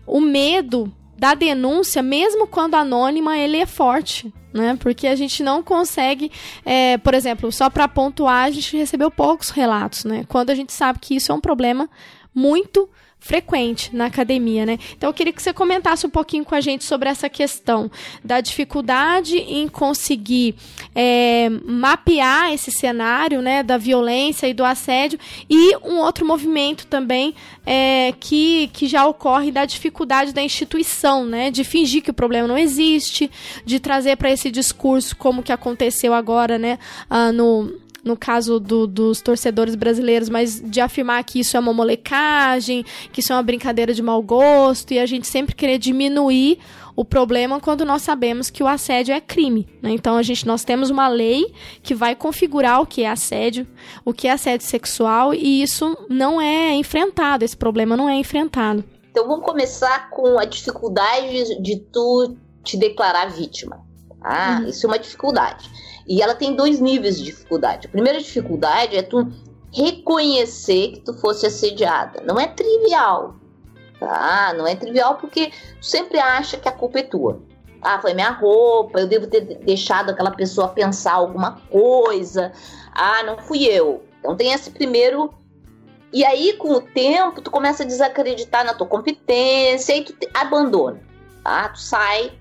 o 0.06 0.20
medo 0.20 0.92
da 1.18 1.34
denúncia, 1.34 2.02
mesmo 2.02 2.48
quando 2.48 2.76
anônima, 2.76 3.38
ele 3.38 3.58
é 3.58 3.66
forte. 3.66 4.34
Né? 4.52 4.76
Porque 4.80 5.06
a 5.06 5.16
gente 5.16 5.44
não 5.44 5.62
consegue, 5.62 6.32
é, 6.66 6.98
por 6.98 7.14
exemplo, 7.14 7.52
só 7.52 7.70
para 7.70 7.88
pontuar, 7.88 8.46
a 8.46 8.50
gente 8.50 8.76
recebeu 8.76 9.12
poucos 9.12 9.52
relatos, 9.52 10.06
né? 10.06 10.26
Quando 10.28 10.50
a 10.50 10.56
gente 10.56 10.74
sabe 10.74 10.98
que 10.98 11.16
isso 11.16 11.32
é 11.32 11.36
um 11.36 11.40
problema 11.40 11.88
muito 12.34 12.90
frequente 13.20 13.94
na 13.96 14.06
academia, 14.06 14.66
né? 14.66 14.80
Então 14.98 15.10
eu 15.10 15.14
queria 15.14 15.34
que 15.34 15.44
você 15.44 15.52
comentasse 15.52 16.06
um 16.06 16.10
pouquinho 16.10 16.46
com 16.46 16.56
a 16.56 16.62
gente 16.62 16.84
sobre 16.84 17.10
essa 17.10 17.30
questão 17.30 17.92
da 18.24 18.40
dificuldade 18.40 19.38
em 19.38 19.68
conseguir 19.68 20.56
é, 20.96 21.50
mapear 21.66 22.54
esse 22.54 22.72
cenário, 22.72 23.42
né, 23.42 23.62
da 23.62 23.78
violência 23.78 24.48
e 24.48 24.54
do 24.54 24.64
assédio 24.64 25.20
e 25.50 25.76
um 25.78 25.98
outro 25.98 26.26
movimento 26.26 26.88
também 26.88 27.36
é, 27.66 28.14
que, 28.20 28.70
que 28.74 28.88
já 28.88 29.06
ocorre 29.06 29.52
da 29.52 29.66
dificuldade 29.66 30.34
da 30.34 30.42
instituição, 30.42 31.26
né, 31.26 31.52
de 31.52 31.64
fingir 31.64 32.02
que 32.02 32.12
o 32.12 32.14
problema 32.14 32.48
não 32.48 32.58
existe, 32.58 33.30
de 33.66 33.80
trazer 33.80 34.16
para 34.16 34.32
esse 34.32 34.50
discurso 34.50 35.16
como 35.16 35.44
que 35.44 35.52
aconteceu 35.52 36.14
agora, 36.14 36.58
né, 36.58 36.80
uh, 37.12 37.32
no 37.34 37.89
no 38.04 38.16
caso 38.18 38.60
do, 38.60 38.88
dos 38.88 39.22
torcedores 39.22 39.76
brasileiros, 39.76 40.30
mas 40.30 40.62
de 40.62 40.82
afirmar 40.82 41.24
que 41.24 41.40
isso 41.40 41.58
é 41.58 41.60
uma 41.60 41.74
molecagem, 41.74 42.86
que 43.12 43.20
isso 43.20 43.34
é 43.34 43.36
uma 43.36 43.44
brincadeira 43.44 43.94
de 43.94 44.02
mau 44.02 44.22
gosto, 44.22 44.94
e 44.94 45.00
a 45.00 45.06
gente 45.06 45.28
sempre 45.28 45.56
querer 45.56 45.78
diminuir 45.78 46.60
o 46.96 47.06
problema 47.06 47.62
quando 47.62 47.86
nós 47.86 48.02
sabemos 48.02 48.50
que 48.50 48.62
o 48.62 48.68
assédio 48.68 49.14
é 49.14 49.22
crime. 49.22 49.68
Né? 49.82 49.92
Então 49.92 50.18
a 50.18 50.22
gente 50.22 50.46
nós 50.46 50.66
temos 50.66 50.90
uma 50.90 51.08
lei 51.08 51.54
que 51.82 51.96
vai 51.96 52.14
configurar 52.14 52.82
o 52.82 52.86
que 52.86 53.04
é 53.04 53.10
assédio, 53.10 53.66
o 54.04 54.14
que 54.14 54.28
é 54.28 54.32
assédio 54.32 54.68
sexual, 54.68 55.34
e 55.34 55.62
isso 55.62 55.98
não 56.10 56.42
é 56.42 56.74
enfrentado, 56.74 57.46
esse 57.46 57.56
problema 57.56 57.96
não 57.96 58.10
é 58.10 58.16
enfrentado. 58.16 58.84
Então 59.12 59.28
vamos 59.28 59.46
começar 59.46 60.10
com 60.10 60.38
a 60.38 60.46
dificuldade 60.46 61.62
de 61.62 61.80
tu 61.80 62.36
te 62.64 62.78
declarar 62.78 63.28
vítima. 63.28 63.89
Ah, 64.22 64.60
uhum. 64.62 64.68
isso 64.68 64.86
é 64.86 64.90
uma 64.90 65.00
dificuldade. 65.00 65.70
E 66.08 66.22
ela 66.22 66.36
tem 66.36 66.56
dois 66.56 66.80
níveis 66.80 67.18
de 67.18 67.26
dificuldade. 67.26 67.88
A 67.88 67.90
primeira 67.90 68.20
dificuldade 68.20 68.98
é 68.98 69.02
tu 69.02 69.32
reconhecer 69.72 70.94
que 70.94 71.02
tu 71.02 71.14
fosse 71.14 71.46
assediada. 71.46 72.24
Não 72.26 72.40
é 72.40 72.48
trivial, 72.48 73.36
tá? 74.00 74.54
Não 74.58 74.66
é 74.66 74.76
trivial 74.76 75.16
porque 75.16 75.52
tu 75.80 75.86
sempre 75.86 76.20
acha 76.20 76.58
que 76.58 76.68
a 76.68 76.72
culpa 76.72 77.00
é 77.00 77.04
tua. 77.04 77.42
Ah, 77.82 78.00
foi 78.00 78.14
minha 78.14 78.32
roupa, 78.32 79.00
eu 79.00 79.08
devo 79.08 79.28
ter 79.28 79.42
deixado 79.42 80.10
aquela 80.10 80.32
pessoa 80.32 80.68
pensar 80.68 81.14
alguma 81.14 81.62
coisa. 81.70 82.52
Ah, 82.92 83.24
não 83.24 83.38
fui 83.38 83.64
eu. 83.64 84.04
Então 84.20 84.36
tem 84.36 84.52
esse 84.52 84.72
primeiro. 84.72 85.34
E 86.12 86.26
aí, 86.26 86.54
com 86.54 86.74
o 86.74 86.82
tempo, 86.82 87.40
tu 87.40 87.52
começa 87.52 87.84
a 87.84 87.86
desacreditar 87.86 88.66
na 88.66 88.74
tua 88.74 88.88
competência 88.88 89.96
e 89.96 90.04
tu 90.04 90.14
te 90.14 90.28
abandona, 90.34 91.00
tá? 91.44 91.70
Tu 91.70 91.80
sai 91.80 92.32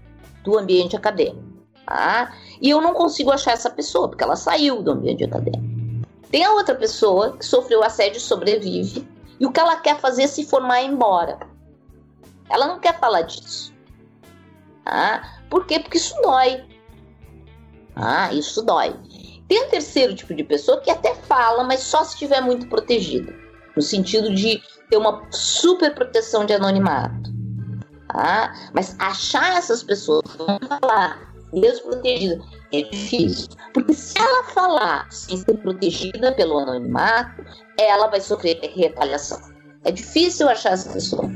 do 0.43 0.59
ambiente 0.59 0.97
acadêmico. 0.97 1.58
Tá? 1.89 2.35
E 2.61 2.69
eu 2.69 2.83
não 2.83 2.93
consigo 2.93 3.33
achar 3.33 3.53
essa 3.53 3.71
pessoa, 3.71 4.09
porque 4.09 4.23
ela 4.23 4.37
saiu 4.37 4.83
do 4.83 4.91
ambiente 4.91 5.25
acadêmico. 5.25 6.07
Tem 6.31 6.45
a 6.45 6.53
outra 6.53 6.75
pessoa 6.75 7.35
que 7.39 7.47
sofreu 7.47 7.83
assédio 7.83 8.19
e 8.19 8.21
sobrevive, 8.21 9.09
e 9.41 9.47
o 9.47 9.51
que 9.51 9.59
ela 9.59 9.77
quer 9.77 9.99
fazer 9.99 10.25
é 10.25 10.27
se 10.27 10.45
formar 10.45 10.83
e 10.83 10.85
ir 10.85 10.91
embora. 10.91 11.39
Ela 12.51 12.67
não 12.67 12.79
quer 12.79 12.99
falar 13.01 13.23
disso. 13.23 13.73
Tá? 14.85 15.41
Por 15.49 15.65
quê? 15.65 15.81
Porque 15.81 15.97
isso 15.97 16.15
dói. 16.21 16.63
Ah, 17.97 18.35
isso 18.35 18.61
dói. 18.61 18.95
Tem 19.49 19.65
um 19.65 19.71
terceiro 19.71 20.15
tipo 20.15 20.35
de 20.35 20.45
pessoa 20.45 20.83
que 20.83 20.91
até 20.91 21.15
fala, 21.15 21.65
mas 21.65 21.81
só 21.81 22.05
se 22.05 22.13
estiver 22.13 22.43
muito 22.43 22.69
protegida. 22.69 23.35
No 23.75 23.81
sentido 23.81 24.35
de 24.35 24.63
ter 24.91 24.99
uma 24.99 25.23
super 25.31 25.95
proteção 25.95 26.45
de 26.45 26.53
anonimato. 26.53 27.33
Tá? 28.09 28.55
Mas 28.75 28.95
achar 28.99 29.57
essas 29.57 29.83
pessoas 29.83 30.23
que 30.31 30.37
vão 30.37 30.59
falar 30.69 31.28
desprotegida. 31.53 32.41
É 32.73 32.83
difícil. 32.83 33.49
Porque 33.73 33.95
se 33.95 34.19
ela 34.19 34.45
falar 34.45 35.11
sem 35.11 35.37
ser 35.37 35.57
protegida 35.59 36.33
pelo 36.33 36.59
anonimato, 36.59 37.45
ela 37.79 38.09
vai 38.09 38.21
sofrer 38.21 38.61
retaliação. 38.75 39.41
É 39.85 39.91
difícil 39.91 40.49
achar 40.49 40.73
essa 40.73 40.93
pessoa. 40.93 41.31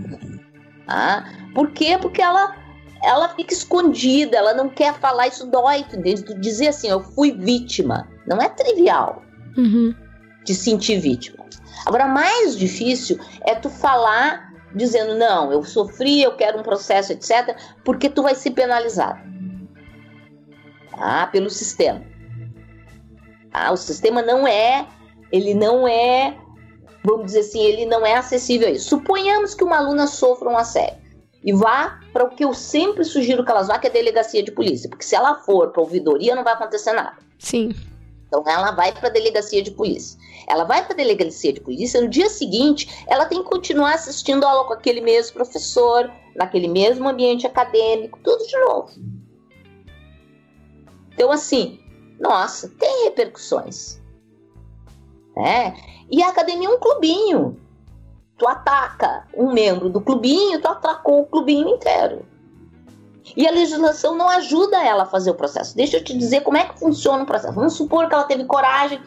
Tá? 0.87 1.25
Por 1.55 1.71
quê? 1.71 1.97
Porque 2.01 2.21
ela, 2.21 2.55
ela 3.03 3.29
fica 3.31 3.55
escondida, 3.55 4.37
ela 4.37 4.53
não 4.53 4.69
quer 4.69 4.95
falar, 4.95 5.29
isso 5.29 5.47
dói. 5.47 5.85
Tu 5.85 6.39
dizer 6.41 6.69
assim, 6.69 6.89
eu 6.89 7.01
fui 7.01 7.33
vítima. 7.33 8.09
Não 8.27 8.39
é 8.39 8.49
trivial 8.49 9.23
uhum. 9.57 9.95
de 10.45 10.55
sentir 10.55 10.99
vítima. 11.01 11.43
Agora, 11.87 12.07
mais 12.07 12.57
difícil 12.57 13.19
é 13.47 13.55
tu 13.55 13.71
falar 13.71 14.53
dizendo, 14.75 15.17
não, 15.17 15.53
eu 15.53 15.63
sofri, 15.63 16.23
eu 16.23 16.35
quero 16.35 16.59
um 16.59 16.63
processo, 16.63 17.13
etc., 17.13 17.57
porque 17.85 18.09
tu 18.09 18.23
vai 18.23 18.35
ser 18.35 18.53
penalizado 18.53 19.21
tá? 20.97 21.27
pelo 21.27 21.51
sistema. 21.51 22.03
Tá? 23.51 23.71
O 23.73 23.77
sistema 23.77 24.23
não 24.23 24.47
é, 24.47 24.87
ele 25.31 25.55
não 25.55 25.87
é, 25.87 26.37
vamos 27.05 27.27
dizer 27.27 27.41
assim, 27.41 27.61
ele 27.61 27.87
não 27.87 28.07
é 28.07 28.15
acessível 28.15 28.69
a 28.69 28.71
isso. 28.71 28.89
Suponhamos 28.89 29.55
que 29.55 29.65
uma 29.65 29.77
aluna 29.77 30.07
sofra 30.07 30.49
um 30.49 30.57
assédio 30.57 31.03
e 31.45 31.53
vá 31.53 32.01
para 32.13 32.25
o 32.25 32.31
que 32.31 32.45
eu 32.45 32.55
sempre 32.55 33.05
sugiro 33.05 33.45
que 33.45 33.51
elas 33.51 33.69
vá, 33.69 33.79
que 33.79 33.87
é 33.87 33.91
a 33.91 33.93
delegacia 33.93 34.43
de 34.43 34.53
polícia, 34.53 34.89
porque 34.89 35.05
se 35.05 35.15
ela 35.15 35.35
for 35.37 35.71
para 35.71 35.83
ouvidoria 35.83 36.35
não 36.35 36.45
vai 36.45 36.55
acontecer 36.55 36.93
nada. 36.93 37.17
Sim. 37.39 37.75
Então 38.27 38.45
ela 38.47 38.71
vai 38.71 38.93
para 38.93 39.09
a 39.09 39.13
delegacia 39.13 39.63
de 39.63 39.71
polícia. 39.73 40.19
Ela 40.49 40.65
vai 40.65 40.83
para 40.85 40.95
a 40.95 40.97
delegacia 40.97 41.53
de 41.53 41.61
polícia, 41.61 42.01
no 42.01 42.09
dia 42.09 42.31
seguinte 42.31 42.89
ela 43.07 43.27
tem 43.27 43.43
que 43.43 43.49
continuar 43.49 43.95
assistindo 43.95 44.45
aula 44.45 44.67
com 44.67 44.73
aquele 44.73 45.01
mesmo 45.01 45.35
professor, 45.35 46.11
naquele 46.35 46.69
mesmo 46.69 47.09
ambiente 47.09 47.47
acadêmico, 47.47 48.19
tudo 48.23 48.47
de 48.47 48.59
novo. 48.59 48.91
Então, 51.15 51.31
assim, 51.31 51.81
nossa, 52.21 52.69
tem 52.69 53.05
repercussões. 53.05 54.01
Né? 55.37 55.75
E 56.11 56.23
a 56.23 56.29
academia 56.29 56.69
é 56.69 56.71
um 56.71 56.79
clubinho. 56.79 57.61
Tu 58.39 58.47
ataca 58.47 59.27
um 59.37 59.53
membro 59.53 59.89
do 59.89 60.01
clubinho, 60.01 60.61
tu 60.61 60.69
atacou 60.69 61.23
o 61.23 61.27
clubinho 61.27 61.69
inteiro. 61.69 62.27
E 63.37 63.47
a 63.47 63.51
legislação 63.51 64.17
não 64.17 64.29
ajuda 64.29 64.83
ela 64.83 65.05
a 65.05 65.07
fazer 65.07 65.31
o 65.31 65.35
processo. 65.35 65.77
Deixa 65.77 65.97
eu 65.97 66.05
te 66.05 66.17
dizer 66.17 66.43
como 66.43 66.57
é 66.57 66.65
que 66.65 66.79
funciona 66.79 67.23
o 67.23 67.27
processo. 67.27 67.55
Vamos 67.55 67.75
supor 67.75 68.09
que 68.09 68.15
ela 68.15 68.25
teve 68.25 68.45
coragem, 68.45 69.01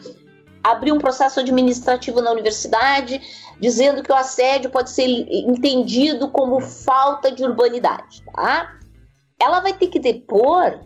abriu 0.62 0.94
um 0.94 0.98
processo 0.98 1.38
administrativo 1.40 2.20
na 2.20 2.32
universidade, 2.32 3.20
dizendo 3.60 4.02
que 4.02 4.10
o 4.10 4.14
assédio 4.14 4.70
pode 4.70 4.90
ser 4.90 5.06
entendido 5.06 6.28
como 6.28 6.60
falta 6.60 7.30
de 7.30 7.44
urbanidade. 7.44 8.24
Tá? 8.34 8.72
Ela 9.38 9.60
vai 9.60 9.74
ter 9.74 9.88
que 9.88 9.98
depor 9.98 10.80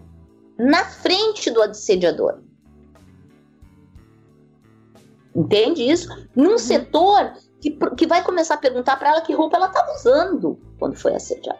na 0.61 0.85
frente 0.85 1.51
do 1.51 1.63
assediador. 1.63 2.41
Entende 5.35 5.83
isso? 5.83 6.09
Num 6.37 6.53
uhum. 6.53 6.59
setor 6.59 7.33
que, 7.61 7.71
que 7.97 8.07
vai 8.07 8.23
começar 8.23 8.55
a 8.55 8.59
perguntar 8.59 8.97
para 8.97 9.11
ela 9.11 9.21
que 9.23 9.33
roupa 9.33 9.57
ela 9.57 9.69
estava 9.69 9.95
usando 9.95 10.61
quando 10.79 10.97
foi 10.97 11.15
assediada. 11.15 11.59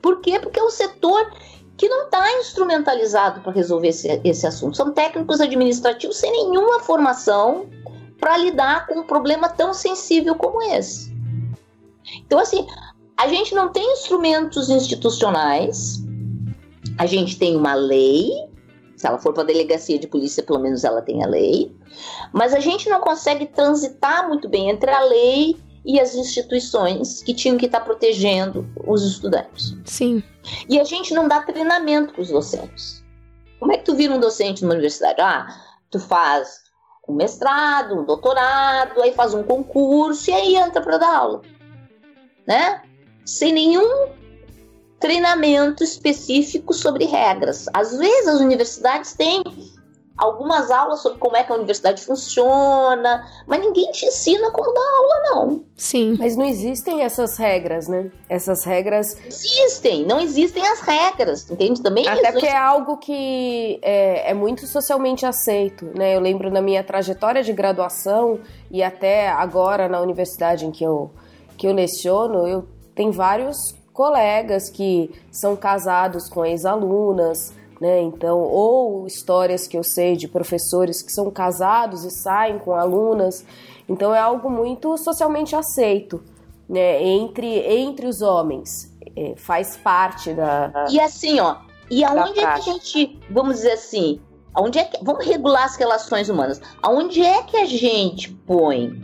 Por 0.00 0.20
quê? 0.20 0.38
Porque 0.38 0.60
é 0.60 0.62
um 0.62 0.70
setor 0.70 1.28
que 1.76 1.88
não 1.88 2.04
está 2.04 2.38
instrumentalizado 2.38 3.40
para 3.40 3.52
resolver 3.52 3.88
esse, 3.88 4.20
esse 4.22 4.46
assunto. 4.46 4.76
São 4.76 4.92
técnicos 4.92 5.40
administrativos 5.40 6.16
sem 6.16 6.30
nenhuma 6.30 6.80
formação 6.80 7.68
para 8.20 8.36
lidar 8.36 8.86
com 8.86 9.00
um 9.00 9.04
problema 9.04 9.48
tão 9.48 9.74
sensível 9.74 10.36
como 10.36 10.62
esse. 10.62 11.12
Então, 12.26 12.38
assim, 12.38 12.66
a 13.16 13.26
gente 13.26 13.54
não 13.54 13.70
tem 13.70 13.92
instrumentos 13.92 14.70
institucionais, 14.70 16.00
a 16.98 17.06
gente 17.06 17.38
tem 17.38 17.56
uma 17.56 17.74
lei, 17.74 18.30
se 18.96 19.06
ela 19.06 19.18
for 19.18 19.32
para 19.32 19.44
a 19.44 19.46
delegacia 19.46 19.98
de 19.98 20.08
polícia, 20.08 20.42
pelo 20.42 20.58
menos 20.58 20.82
ela 20.82 21.00
tem 21.00 21.22
a 21.22 21.28
lei, 21.28 21.72
mas 22.32 22.52
a 22.52 22.58
gente 22.58 22.88
não 22.88 23.00
consegue 23.00 23.46
transitar 23.46 24.26
muito 24.28 24.48
bem 24.48 24.68
entre 24.68 24.90
a 24.90 25.02
lei 25.04 25.56
e 25.84 26.00
as 26.00 26.16
instituições 26.16 27.22
que 27.22 27.32
tinham 27.32 27.56
que 27.56 27.66
estar 27.66 27.80
protegendo 27.80 28.68
os 28.84 29.04
estudantes. 29.04 29.76
Sim. 29.84 30.22
E 30.68 30.80
a 30.80 30.84
gente 30.84 31.14
não 31.14 31.28
dá 31.28 31.40
treinamento 31.40 32.12
para 32.12 32.22
os 32.22 32.30
docentes. 32.30 33.04
Como 33.60 33.72
é 33.72 33.78
que 33.78 33.84
tu 33.84 33.94
vira 33.94 34.12
um 34.12 34.20
docente 34.20 34.62
numa 34.62 34.74
universidade? 34.74 35.20
Ah, 35.20 35.46
tu 35.90 36.00
faz 36.00 36.64
um 37.08 37.14
mestrado, 37.14 37.98
um 37.98 38.04
doutorado, 38.04 39.00
aí 39.00 39.12
faz 39.12 39.32
um 39.34 39.42
concurso 39.42 40.30
e 40.30 40.34
aí 40.34 40.56
entra 40.56 40.82
para 40.82 40.98
dar 40.98 41.16
aula, 41.16 41.42
né? 42.46 42.82
Sem 43.24 43.52
nenhum 43.52 44.17
treinamento 44.98 45.84
específico 45.84 46.72
sobre 46.72 47.04
regras. 47.04 47.66
Às 47.72 47.96
vezes 47.96 48.28
as 48.28 48.40
universidades 48.40 49.12
têm 49.12 49.42
algumas 50.18 50.68
aulas 50.72 51.00
sobre 51.00 51.18
como 51.18 51.36
é 51.36 51.44
que 51.44 51.52
a 51.52 51.54
universidade 51.54 52.02
funciona, 52.02 53.24
mas 53.46 53.60
ninguém 53.60 53.90
te 53.92 54.04
ensina 54.04 54.50
como 54.50 54.74
dar 54.74 54.80
aula, 54.80 55.20
não. 55.30 55.64
Sim. 55.76 56.16
Mas 56.18 56.36
não 56.36 56.44
existem 56.44 57.02
essas 57.02 57.36
regras, 57.36 57.86
né? 57.86 58.10
Essas 58.28 58.64
regras. 58.64 59.16
Existem, 59.24 60.04
não 60.04 60.18
existem 60.18 60.66
as 60.66 60.80
regras, 60.80 61.48
entende? 61.48 61.80
Também 61.80 62.06
Até 62.08 62.32
porque 62.32 62.46
é 62.46 62.56
algo 62.56 62.96
que 62.96 63.78
é, 63.80 64.30
é, 64.30 64.34
muito 64.34 64.66
socialmente 64.66 65.24
aceito, 65.24 65.86
né? 65.96 66.16
Eu 66.16 66.20
lembro 66.20 66.50
na 66.50 66.60
minha 66.60 66.82
trajetória 66.82 67.42
de 67.44 67.52
graduação 67.52 68.40
e 68.72 68.82
até 68.82 69.28
agora 69.28 69.88
na 69.88 70.00
universidade 70.00 70.66
em 70.66 70.72
que 70.72 70.82
eu, 70.82 71.12
que 71.56 71.68
eu 71.68 71.72
leciono, 71.72 72.48
eu 72.48 72.66
tenho 72.92 73.12
vários 73.12 73.77
colegas 73.98 74.70
que 74.70 75.10
são 75.28 75.56
casados 75.56 76.28
com 76.28 76.46
ex-alunas, 76.46 77.52
né? 77.80 78.00
Então, 78.00 78.38
ou 78.38 79.08
histórias 79.08 79.66
que 79.66 79.76
eu 79.76 79.82
sei 79.82 80.14
de 80.14 80.28
professores 80.28 81.02
que 81.02 81.10
são 81.10 81.28
casados 81.32 82.04
e 82.04 82.10
saem 82.12 82.60
com 82.60 82.76
alunas. 82.76 83.44
Então, 83.88 84.14
é 84.14 84.20
algo 84.20 84.48
muito 84.48 84.96
socialmente 84.98 85.56
aceito, 85.56 86.22
né? 86.68 87.02
Entre, 87.02 87.58
entre 87.58 88.06
os 88.06 88.22
homens. 88.22 88.96
É, 89.16 89.34
faz 89.36 89.76
parte 89.76 90.32
da. 90.32 90.86
E 90.88 91.00
assim, 91.00 91.40
ó. 91.40 91.56
E 91.90 92.04
aonde 92.04 92.38
é 92.38 92.42
que 92.42 92.46
a 92.46 92.60
gente, 92.60 93.18
vamos 93.28 93.56
dizer 93.56 93.72
assim, 93.72 94.20
aonde 94.54 94.78
é 94.78 94.84
que, 94.84 95.04
vamos 95.04 95.26
regular 95.26 95.64
as 95.64 95.74
relações 95.74 96.28
humanas. 96.28 96.60
Aonde 96.80 97.20
é 97.20 97.42
que 97.42 97.56
a 97.56 97.64
gente 97.64 98.30
põe 98.46 99.02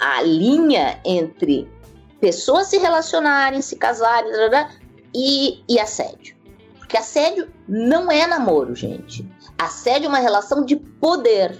a 0.00 0.22
linha 0.22 0.98
entre 1.04 1.68
pessoas 2.22 2.68
se 2.68 2.78
relacionarem, 2.78 3.60
se 3.60 3.74
casarem 3.74 4.30
e, 5.12 5.60
e 5.68 5.80
assédio? 5.80 6.36
Porque 6.78 6.96
assédio 6.96 7.52
não 7.66 8.12
é 8.12 8.28
namoro, 8.28 8.76
gente. 8.76 9.28
Assédio 9.58 10.06
é 10.06 10.08
uma 10.08 10.20
relação 10.20 10.64
de 10.64 10.76
poder. 10.76 11.58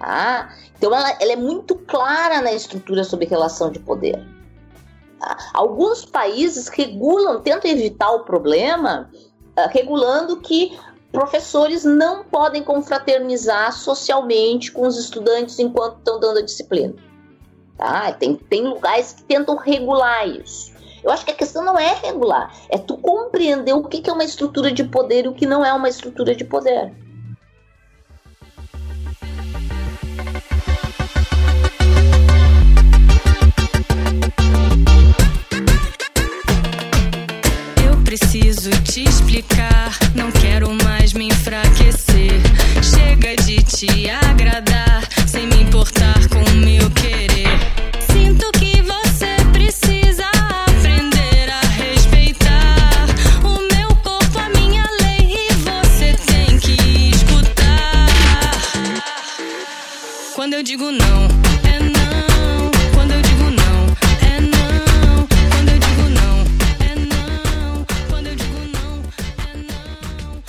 Tá? 0.00 0.52
Então 0.76 0.92
ela, 0.92 1.16
ela 1.20 1.32
é 1.32 1.36
muito 1.36 1.76
clara 1.76 2.42
na 2.42 2.52
estrutura 2.52 3.04
sobre 3.04 3.26
relação 3.26 3.70
de 3.70 3.78
poder. 3.78 4.20
Tá? 5.20 5.38
Alguns 5.54 6.04
países 6.04 6.66
regulam, 6.66 7.40
tentam 7.40 7.70
evitar 7.70 8.10
o 8.10 8.24
problema, 8.24 9.08
uh, 9.56 9.68
regulando 9.70 10.40
que 10.40 10.76
professores 11.12 11.84
não 11.84 12.24
podem 12.24 12.64
confraternizar 12.64 13.72
socialmente 13.72 14.72
com 14.72 14.84
os 14.88 14.98
estudantes 14.98 15.60
enquanto 15.60 15.98
estão 15.98 16.18
dando 16.18 16.40
a 16.40 16.42
disciplina. 16.42 16.94
Tá? 17.76 18.12
Tem, 18.12 18.34
tem 18.36 18.62
lugares 18.62 19.12
que 19.12 19.22
tentam 19.24 19.56
regular 19.56 20.26
isso. 20.28 20.74
Eu 21.04 21.10
acho 21.10 21.22
que 21.22 21.32
a 21.32 21.34
questão 21.34 21.62
não 21.62 21.78
é 21.78 21.94
regular, 22.02 22.50
é 22.70 22.78
tu 22.78 22.96
compreender 22.96 23.74
o 23.74 23.84
que 23.84 24.08
é 24.08 24.12
uma 24.12 24.24
estrutura 24.24 24.72
de 24.72 24.84
poder 24.84 25.26
e 25.26 25.28
o 25.28 25.34
que 25.34 25.44
não 25.44 25.62
é 25.62 25.70
uma 25.70 25.86
estrutura 25.86 26.34
de 26.34 26.44
poder. 26.44 26.94
Eu 37.86 38.02
preciso 38.02 38.70
te 38.84 39.04
explicar, 39.04 39.90
não 40.14 40.32
quero 40.32 40.72
mais 40.84 41.12
me 41.12 41.26
enfraquecer. 41.26 42.40
Chega 42.82 43.36
de 43.42 43.62
te 43.62 44.08
agradar, 44.08 45.06
sem 45.28 45.46
me 45.48 45.60
importar 45.64 46.28
com 46.30 46.38
o 46.38 46.56
meu 46.56 46.90
querer. 46.92 47.33
Eu 60.64 60.66
digo 60.66 60.84
não, 60.84 61.24
é 61.68 61.78
não. 61.78 62.70
Quando 62.94 63.10
eu 63.12 63.20
digo 63.20 63.50
não, 63.50 63.84
é 64.26 64.40
não. 64.40 65.26
Quando 65.52 65.68
eu 65.68 65.78
digo 65.78 66.08
não, 66.08 66.40
é 66.80 66.94
não. 67.04 67.84
Quando 68.08 68.26
eu 68.28 68.34
digo 68.34 68.58
não, 68.72 69.02
é 69.44 69.56
não. 69.58 70.42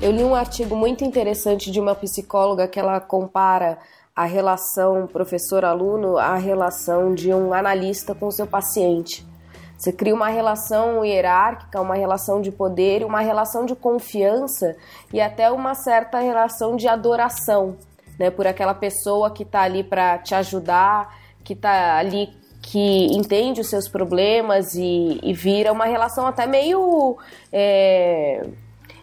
Eu 0.00 0.12
li 0.12 0.22
um 0.22 0.36
artigo 0.36 0.76
muito 0.76 1.04
interessante 1.04 1.68
de 1.72 1.80
uma 1.80 1.96
psicóloga 1.96 2.68
que 2.68 2.78
ela 2.78 3.00
compara 3.00 3.78
a 4.14 4.24
relação 4.24 5.08
professor-aluno 5.08 6.16
à 6.16 6.36
relação 6.36 7.12
de 7.12 7.34
um 7.34 7.52
analista 7.52 8.14
com 8.14 8.30
seu 8.30 8.46
paciente. 8.46 9.26
Você 9.76 9.92
cria 9.92 10.14
uma 10.14 10.28
relação 10.28 11.04
hierárquica, 11.04 11.80
uma 11.80 11.96
relação 11.96 12.40
de 12.40 12.52
poder, 12.52 13.04
uma 13.04 13.20
relação 13.20 13.66
de 13.66 13.74
confiança 13.74 14.76
e 15.12 15.20
até 15.20 15.50
uma 15.50 15.74
certa 15.74 16.20
relação 16.20 16.76
de 16.76 16.86
adoração 16.86 17.76
né, 18.20 18.30
por 18.30 18.46
aquela 18.46 18.74
pessoa 18.74 19.30
que 19.30 19.44
está 19.44 19.62
ali 19.62 19.82
para 19.82 20.18
te 20.18 20.34
ajudar, 20.34 21.18
que 21.42 21.54
está 21.54 21.96
ali 21.96 22.28
que 22.60 23.06
entende 23.06 23.62
os 23.62 23.70
seus 23.70 23.88
problemas 23.88 24.74
e, 24.74 25.18
e 25.22 25.32
vira 25.32 25.72
uma 25.72 25.86
relação 25.86 26.26
até 26.26 26.46
meio 26.46 27.16
é, 27.50 28.46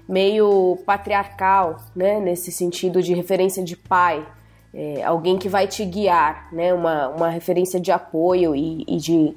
meio 0.07 0.77
patriarcal, 0.85 1.77
né, 1.95 2.19
nesse 2.19 2.51
sentido 2.51 3.01
de 3.01 3.15
referência 3.15 3.63
de 3.63 3.75
pai, 3.75 4.23
é, 4.71 5.03
alguém 5.03 5.39
que 5.39 5.49
vai 5.49 5.65
te 5.65 5.83
guiar, 5.83 6.53
né, 6.53 6.71
uma, 6.71 7.07
uma 7.07 7.29
referência 7.29 7.79
de 7.79 7.91
apoio 7.91 8.55
e, 8.55 8.85
e 8.87 8.97
de, 8.97 9.35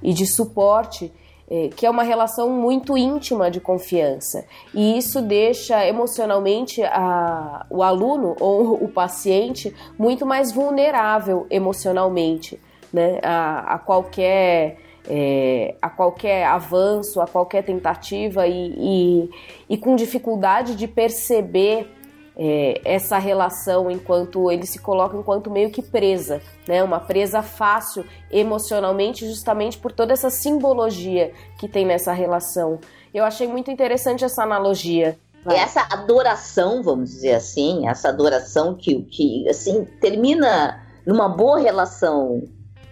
e 0.00 0.14
de 0.14 0.24
suporte 0.24 1.12
é, 1.48 1.68
que 1.68 1.86
é 1.86 1.90
uma 1.90 2.02
relação 2.02 2.50
muito 2.50 2.96
íntima 2.96 3.50
de 3.50 3.60
confiança. 3.60 4.44
E 4.74 4.98
isso 4.98 5.22
deixa 5.22 5.86
emocionalmente 5.86 6.82
a, 6.82 7.64
o 7.70 7.82
aluno 7.82 8.34
ou 8.40 8.74
o 8.74 8.88
paciente 8.88 9.74
muito 9.98 10.26
mais 10.26 10.52
vulnerável 10.52 11.46
emocionalmente 11.48 12.60
né, 12.92 13.18
a, 13.22 13.74
a 13.74 13.78
qualquer. 13.78 14.78
É, 15.08 15.76
a 15.80 15.88
qualquer 15.88 16.44
avanço, 16.46 17.20
a 17.20 17.28
qualquer 17.28 17.62
tentativa 17.62 18.44
e, 18.48 18.74
e, 18.76 19.30
e 19.70 19.78
com 19.78 19.94
dificuldade 19.94 20.74
de 20.74 20.88
perceber 20.88 21.88
é, 22.36 22.80
essa 22.84 23.16
relação 23.18 23.90
enquanto 23.90 24.50
ele 24.50 24.66
se 24.66 24.78
coloca 24.78 25.16
enquanto 25.16 25.50
meio 25.50 25.70
que 25.70 25.80
presa, 25.80 26.42
né? 26.68 26.82
Uma 26.82 27.00
presa 27.00 27.42
fácil 27.42 28.04
emocionalmente, 28.30 29.26
justamente 29.26 29.78
por 29.78 29.90
toda 29.90 30.12
essa 30.12 30.28
simbologia 30.28 31.32
que 31.58 31.66
tem 31.66 31.86
nessa 31.86 32.12
relação. 32.12 32.78
Eu 33.14 33.24
achei 33.24 33.48
muito 33.48 33.70
interessante 33.70 34.24
essa 34.24 34.42
analogia. 34.42 35.18
Vai. 35.42 35.56
Essa 35.56 35.86
adoração, 35.90 36.82
vamos 36.82 37.10
dizer 37.10 37.34
assim, 37.34 37.88
essa 37.88 38.08
adoração 38.08 38.74
que, 38.74 39.02
que 39.02 39.48
assim 39.48 39.84
termina 40.00 40.84
numa 41.06 41.28
boa 41.28 41.58
relação 41.58 42.42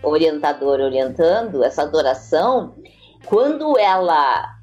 orientador 0.02 0.80
orientando, 0.80 1.64
essa 1.64 1.82
adoração 1.82 2.74
quando 3.26 3.78
ela 3.78 4.53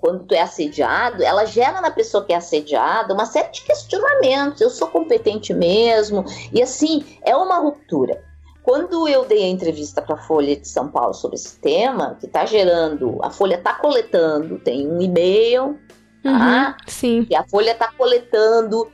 quando 0.00 0.24
tu 0.24 0.34
é 0.34 0.40
assediado, 0.40 1.22
ela 1.22 1.44
gera 1.44 1.80
na 1.80 1.90
pessoa 1.90 2.24
que 2.24 2.32
é 2.32 2.36
assediada 2.36 3.14
uma 3.14 3.26
série 3.26 3.50
de 3.50 3.62
questionamentos. 3.62 4.60
Eu 4.60 4.70
sou 4.70 4.88
competente 4.88 5.54
mesmo? 5.54 6.24
E 6.52 6.62
assim, 6.62 7.04
é 7.22 7.36
uma 7.36 7.58
ruptura. 7.58 8.22
Quando 8.62 9.08
eu 9.08 9.24
dei 9.24 9.44
a 9.44 9.48
entrevista 9.48 10.00
para 10.00 10.14
a 10.14 10.22
Folha 10.22 10.56
de 10.56 10.68
São 10.68 10.88
Paulo 10.88 11.14
sobre 11.14 11.36
esse 11.36 11.58
tema, 11.58 12.16
que 12.20 12.26
está 12.26 12.44
gerando, 12.46 13.18
a 13.22 13.30
Folha 13.30 13.56
está 13.56 13.74
coletando, 13.74 14.58
tem 14.58 14.88
um 14.88 15.00
e-mail, 15.00 15.78
tá? 16.22 16.30
Uhum, 16.30 16.74
sim. 16.86 17.26
E 17.28 17.34
a 17.34 17.44
Folha 17.44 17.72
está 17.72 17.90
coletando 17.90 18.82
uh, 18.82 18.90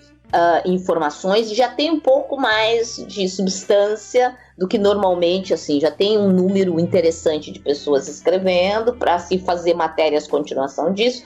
informações 0.64 1.50
e 1.50 1.54
já 1.54 1.68
tem 1.68 1.90
um 1.90 2.00
pouco 2.00 2.36
mais 2.38 2.96
de 2.96 3.28
substância 3.28 4.36
do 4.58 4.66
que 4.66 4.76
normalmente, 4.76 5.54
assim, 5.54 5.78
já 5.78 5.90
tem 5.90 6.18
um 6.18 6.30
número 6.30 6.80
interessante 6.80 7.52
de 7.52 7.60
pessoas 7.60 8.08
escrevendo 8.08 8.92
para 8.92 9.16
se 9.20 9.38
fazer 9.38 9.72
matérias 9.72 10.26
continuação 10.26 10.92
disso. 10.92 11.22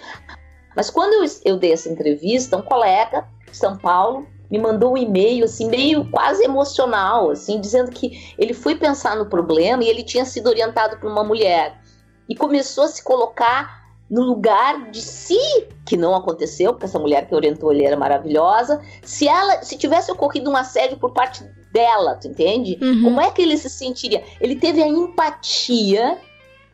Mas 0.77 0.91
quando 0.91 1.15
eu, 1.15 1.31
eu 1.47 1.57
dei 1.57 1.73
essa 1.73 1.89
entrevista, 1.89 2.59
um 2.59 2.63
colega 2.63 3.27
de 3.51 3.57
São 3.57 3.79
Paulo 3.79 4.27
me 4.51 4.59
mandou 4.59 4.93
um 4.93 4.97
e-mail, 4.99 5.47
assim, 5.47 5.67
meio 5.67 6.11
quase 6.11 6.45
emocional, 6.45 7.31
assim, 7.31 7.59
dizendo 7.59 7.91
que 7.91 8.35
ele 8.37 8.53
foi 8.53 8.75
pensar 8.75 9.17
no 9.17 9.25
problema 9.25 9.83
e 9.83 9.89
ele 9.89 10.03
tinha 10.03 10.27
sido 10.27 10.49
orientado 10.49 10.99
por 10.99 11.11
uma 11.11 11.25
mulher. 11.25 11.81
E 12.29 12.37
começou 12.37 12.85
a 12.85 12.89
se 12.89 13.03
colocar 13.03 13.83
no 14.11 14.21
lugar 14.21 14.91
de 14.91 15.01
si, 15.01 15.41
que 15.87 15.97
não 15.97 16.15
aconteceu, 16.15 16.75
porque 16.75 16.85
essa 16.85 16.99
mulher 16.99 17.27
que 17.27 17.35
orientou 17.35 17.73
ele 17.73 17.87
era 17.87 17.97
maravilhosa, 17.97 18.83
se 19.03 19.27
ela, 19.27 19.63
se 19.63 19.79
tivesse 19.79 20.13
ocorrido 20.13 20.51
um 20.51 20.57
assédio 20.57 20.99
por 20.99 21.15
parte 21.15 21.43
dela, 21.73 22.17
tu 22.17 22.29
entende? 22.29 22.79
Uhum. 22.81 23.03
Como 23.03 23.21
é 23.21 23.31
que 23.31 23.43
ele 23.43 23.57
se 23.57 23.71
sentiria? 23.71 24.23
Ele 24.41 24.57
teve 24.57 24.83
a 24.83 24.87
empatia 24.87 26.19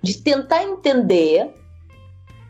de 0.03 0.19
tentar 0.19 0.65
entender 0.65 1.55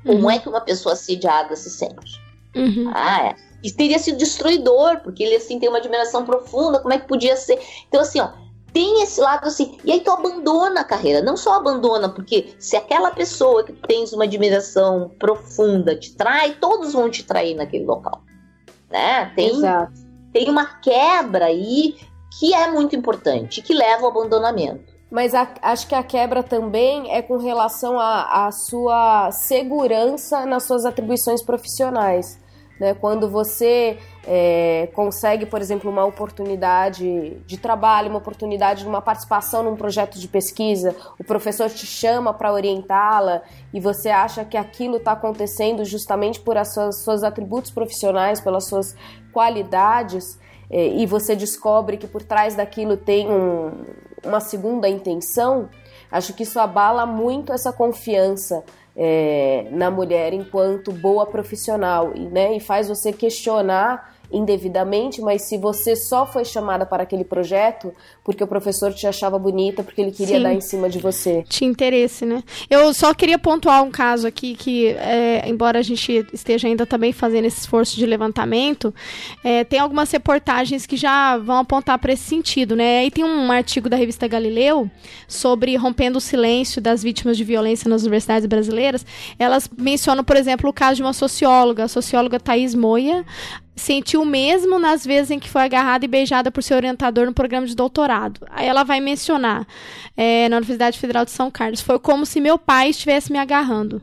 uhum. 0.04 0.16
como 0.16 0.30
é 0.30 0.38
que 0.38 0.48
uma 0.48 0.60
pessoa 0.60 0.94
assediada 0.94 1.54
se 1.54 1.70
sente. 1.70 2.20
Uhum. 2.56 2.90
Ah, 2.94 3.26
é. 3.26 3.36
E 3.62 3.70
teria 3.70 3.98
sido 3.98 4.18
destruidor, 4.18 5.00
porque 5.00 5.22
ele 5.22 5.36
assim 5.36 5.58
tem 5.58 5.68
uma 5.68 5.78
admiração 5.78 6.24
profunda, 6.24 6.80
como 6.80 6.94
é 6.94 6.98
que 6.98 7.06
podia 7.06 7.36
ser? 7.36 7.60
Então 7.88 8.00
assim, 8.00 8.20
ó, 8.20 8.30
tem 8.72 9.02
esse 9.02 9.20
lado 9.20 9.46
assim, 9.46 9.78
e 9.84 9.92
aí 9.92 10.00
tu 10.00 10.10
abandona 10.10 10.80
a 10.80 10.84
carreira, 10.84 11.22
não 11.22 11.36
só 11.36 11.54
abandona, 11.54 12.08
porque 12.08 12.54
se 12.58 12.76
aquela 12.76 13.10
pessoa 13.10 13.64
que 13.64 13.72
tens 13.72 14.12
uma 14.12 14.24
admiração 14.24 15.10
profunda 15.18 15.96
te 15.96 16.14
trai, 16.14 16.56
todos 16.60 16.92
vão 16.92 17.10
te 17.10 17.24
trair 17.24 17.54
naquele 17.54 17.84
local. 17.84 18.22
Né? 18.90 19.32
Tem, 19.34 19.50
Exato. 19.50 19.92
tem 20.32 20.48
uma 20.48 20.64
quebra 20.80 21.46
aí 21.46 21.96
que 22.38 22.54
é 22.54 22.70
muito 22.70 22.94
importante, 22.96 23.62
que 23.62 23.74
leva 23.74 24.02
ao 24.02 24.10
abandonamento. 24.10 24.98
Mas 25.10 25.34
a, 25.34 25.48
acho 25.62 25.86
que 25.86 25.94
a 25.94 26.02
quebra 26.02 26.42
também 26.42 27.10
é 27.10 27.22
com 27.22 27.38
relação 27.38 27.98
à 27.98 28.50
sua 28.52 29.30
segurança 29.32 30.44
nas 30.44 30.64
suas 30.64 30.84
atribuições 30.84 31.42
profissionais. 31.42 32.38
Né? 32.78 32.94
Quando 32.94 33.28
você 33.28 33.98
é, 34.24 34.88
consegue, 34.94 35.46
por 35.46 35.60
exemplo, 35.60 35.90
uma 35.90 36.04
oportunidade 36.04 37.36
de 37.44 37.56
trabalho, 37.56 38.08
uma 38.08 38.18
oportunidade 38.18 38.82
de 38.82 38.88
uma 38.88 39.02
participação 39.02 39.62
num 39.62 39.74
projeto 39.74 40.18
de 40.18 40.28
pesquisa, 40.28 40.94
o 41.18 41.24
professor 41.24 41.68
te 41.68 41.86
chama 41.86 42.32
para 42.32 42.52
orientá-la 42.52 43.42
e 43.72 43.80
você 43.80 44.10
acha 44.10 44.44
que 44.44 44.56
aquilo 44.56 44.98
está 44.98 45.12
acontecendo 45.12 45.84
justamente 45.84 46.40
por 46.40 46.56
as 46.56 46.72
suas, 46.72 47.02
seus 47.02 47.22
atributos 47.22 47.70
profissionais, 47.70 48.40
pelas 48.40 48.68
suas 48.68 48.94
qualidades, 49.32 50.38
e 50.70 51.06
você 51.06 51.34
descobre 51.34 51.96
que 51.96 52.06
por 52.06 52.22
trás 52.22 52.54
daquilo 52.54 52.96
tem 52.96 53.30
um, 53.30 53.84
uma 54.24 54.40
segunda 54.40 54.88
intenção, 54.88 55.68
acho 56.10 56.34
que 56.34 56.42
isso 56.42 56.58
abala 56.60 57.06
muito 57.06 57.52
essa 57.52 57.72
confiança 57.72 58.62
é, 58.96 59.68
na 59.70 59.90
mulher 59.90 60.32
enquanto 60.32 60.92
boa 60.92 61.24
profissional 61.24 62.12
né, 62.14 62.56
e 62.56 62.60
faz 62.60 62.88
você 62.88 63.12
questionar 63.12 64.17
indevidamente, 64.30 65.20
mas 65.20 65.42
se 65.42 65.56
você 65.56 65.96
só 65.96 66.26
foi 66.26 66.44
chamada 66.44 66.84
para 66.84 67.02
aquele 67.02 67.24
projeto 67.24 67.92
porque 68.24 68.44
o 68.44 68.46
professor 68.46 68.92
te 68.92 69.06
achava 69.06 69.38
bonita, 69.38 69.82
porque 69.82 70.02
ele 70.02 70.12
queria 70.12 70.36
Sim. 70.36 70.42
dar 70.42 70.52
em 70.52 70.60
cima 70.60 70.88
de 70.90 70.98
você. 70.98 71.44
Tinha 71.48 71.70
interesse, 71.70 72.26
né? 72.26 72.42
Eu 72.68 72.92
só 72.92 73.14
queria 73.14 73.38
pontuar 73.38 73.82
um 73.82 73.90
caso 73.90 74.26
aqui 74.26 74.54
que, 74.54 74.88
é, 74.88 75.48
embora 75.48 75.78
a 75.78 75.82
gente 75.82 76.26
esteja 76.32 76.68
ainda 76.68 76.84
também 76.84 77.12
fazendo 77.12 77.46
esse 77.46 77.60
esforço 77.60 77.96
de 77.96 78.04
levantamento, 78.04 78.94
é, 79.42 79.64
tem 79.64 79.80
algumas 79.80 80.10
reportagens 80.10 80.84
que 80.84 80.96
já 80.96 81.38
vão 81.38 81.58
apontar 81.58 81.98
para 81.98 82.12
esse 82.12 82.24
sentido, 82.24 82.76
né? 82.76 83.00
Aí 83.00 83.10
tem 83.10 83.24
um 83.24 83.50
artigo 83.50 83.88
da 83.88 83.96
revista 83.96 84.28
Galileu 84.28 84.90
sobre 85.26 85.74
rompendo 85.76 86.18
o 86.18 86.20
silêncio 86.20 86.82
das 86.82 87.02
vítimas 87.02 87.36
de 87.36 87.44
violência 87.44 87.88
nas 87.88 88.02
universidades 88.02 88.46
brasileiras. 88.46 89.06
Elas 89.38 89.70
mencionam, 89.76 90.22
por 90.22 90.36
exemplo, 90.36 90.68
o 90.68 90.72
caso 90.72 90.96
de 90.96 91.02
uma 91.02 91.12
socióloga, 91.14 91.84
a 91.84 91.88
socióloga 91.88 92.38
Thais 92.38 92.74
Moia, 92.74 93.24
sentiu 93.78 94.24
mesmo 94.24 94.78
nas 94.78 95.06
vezes 95.06 95.30
em 95.30 95.38
que 95.38 95.48
foi 95.48 95.62
agarrada 95.62 96.04
e 96.04 96.08
beijada 96.08 96.50
por 96.50 96.62
seu 96.62 96.76
orientador 96.76 97.26
no 97.26 97.32
programa 97.32 97.66
de 97.66 97.74
doutorado. 97.74 98.46
Aí 98.50 98.66
ela 98.66 98.84
vai 98.84 99.00
mencionar 99.00 99.66
é, 100.16 100.48
na 100.48 100.56
Universidade 100.56 100.98
Federal 100.98 101.24
de 101.24 101.30
São 101.30 101.50
Carlos. 101.50 101.80
Foi 101.80 101.98
como 101.98 102.26
se 102.26 102.40
meu 102.40 102.58
pai 102.58 102.90
estivesse 102.90 103.32
me 103.32 103.38
agarrando. 103.38 104.02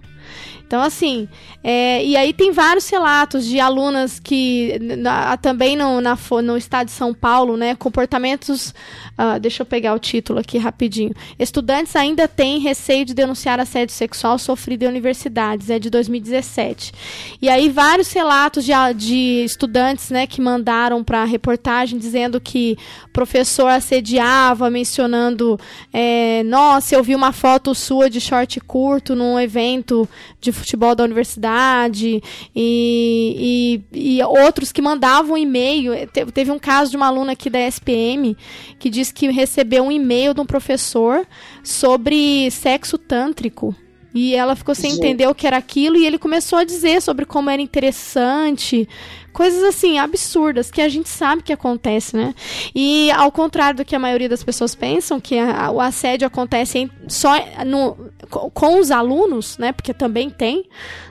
Então, 0.67 0.81
assim, 0.81 1.27
é, 1.63 2.03
e 2.03 2.17
aí 2.17 2.33
tem 2.33 2.51
vários 2.51 2.89
relatos 2.89 3.45
de 3.45 3.59
alunas 3.59 4.19
que 4.19 4.79
na, 4.79 5.37
também 5.37 5.75
no, 5.75 6.01
na, 6.01 6.17
no 6.43 6.57
estado 6.57 6.87
de 6.87 6.91
São 6.91 7.13
Paulo, 7.13 7.55
né, 7.55 7.75
comportamentos, 7.75 8.73
uh, 9.11 9.39
deixa 9.39 9.61
eu 9.61 9.65
pegar 9.65 9.93
o 9.93 9.99
título 9.99 10.39
aqui 10.39 10.57
rapidinho. 10.57 11.13
Estudantes 11.37 11.95
ainda 11.95 12.27
têm 12.27 12.59
receio 12.59 13.05
de 13.05 13.13
denunciar 13.13 13.59
assédio 13.59 13.93
sexual 13.93 14.39
sofrido 14.39 14.83
em 14.83 14.87
universidades, 14.87 15.69
é 15.69 15.77
de 15.77 15.89
2017. 15.89 16.91
E 17.39 17.47
aí 17.47 17.69
vários 17.69 18.11
relatos 18.11 18.65
de, 18.65 18.71
de 18.95 19.43
estudantes, 19.45 20.09
né, 20.09 20.25
que 20.25 20.41
mandaram 20.41 21.03
para 21.03 21.21
a 21.21 21.25
reportagem 21.25 21.99
dizendo 21.99 22.41
que 22.41 22.75
professor 23.13 23.67
assediava, 23.67 24.69
mencionando, 24.69 25.59
é, 25.93 26.41
nossa, 26.43 26.95
eu 26.95 27.03
vi 27.03 27.13
uma 27.13 27.31
foto 27.31 27.75
sua 27.75 28.09
de 28.09 28.19
short 28.19 28.59
curto 28.61 29.15
num 29.15 29.39
evento 29.39 30.09
de 30.41 30.54
futebol 30.55 30.95
da 30.95 31.03
universidade 31.03 32.21
e, 32.55 33.81
e, 33.93 34.17
e 34.17 34.23
outros 34.23 34.71
que 34.71 34.81
mandavam 34.81 35.37
e-mail. 35.37 35.93
Teve 36.33 36.51
um 36.51 36.59
caso 36.59 36.91
de 36.91 36.97
uma 36.97 37.07
aluna 37.07 37.33
aqui 37.33 37.49
da 37.49 37.59
SPM 37.59 38.35
que 38.79 38.89
disse 38.89 39.13
que 39.13 39.29
recebeu 39.29 39.83
um 39.83 39.91
e-mail 39.91 40.33
de 40.33 40.41
um 40.41 40.45
professor 40.45 41.25
sobre 41.63 42.49
sexo 42.51 42.97
tântrico. 42.97 43.75
E 44.15 44.33
ela 44.33 44.55
ficou 44.55 44.73
sem 44.73 44.93
entender 44.93 45.27
o 45.27 45.35
que 45.35 45.45
era 45.45 45.57
aquilo 45.57 45.97
e 45.97 46.05
ele 46.07 46.17
começou 46.17 46.57
a 46.57 46.63
dizer 46.63 47.01
sobre 47.01 47.25
como 47.25 47.49
era 47.49 47.61
interessante, 47.61 48.87
coisas 49.33 49.61
assim 49.61 49.99
absurdas 49.99 50.71
que 50.71 50.79
a 50.79 50.87
gente 50.87 51.09
sabe 51.09 51.43
que 51.43 51.51
acontece, 51.51 52.15
né? 52.15 52.33
E 52.73 53.11
ao 53.11 53.29
contrário 53.29 53.75
do 53.75 53.85
que 53.85 53.93
a 53.93 53.99
maioria 53.99 54.29
das 54.29 54.41
pessoas 54.41 54.73
pensam, 54.73 55.19
que 55.19 55.37
a, 55.37 55.69
o 55.69 55.81
assédio 55.81 56.25
acontece 56.25 56.79
em, 56.79 56.91
só 57.09 57.33
no, 57.65 57.97
com 58.29 58.79
os 58.79 58.89
alunos, 58.89 59.57
né? 59.57 59.73
Porque 59.73 59.93
também 59.93 60.29
tem, 60.29 60.63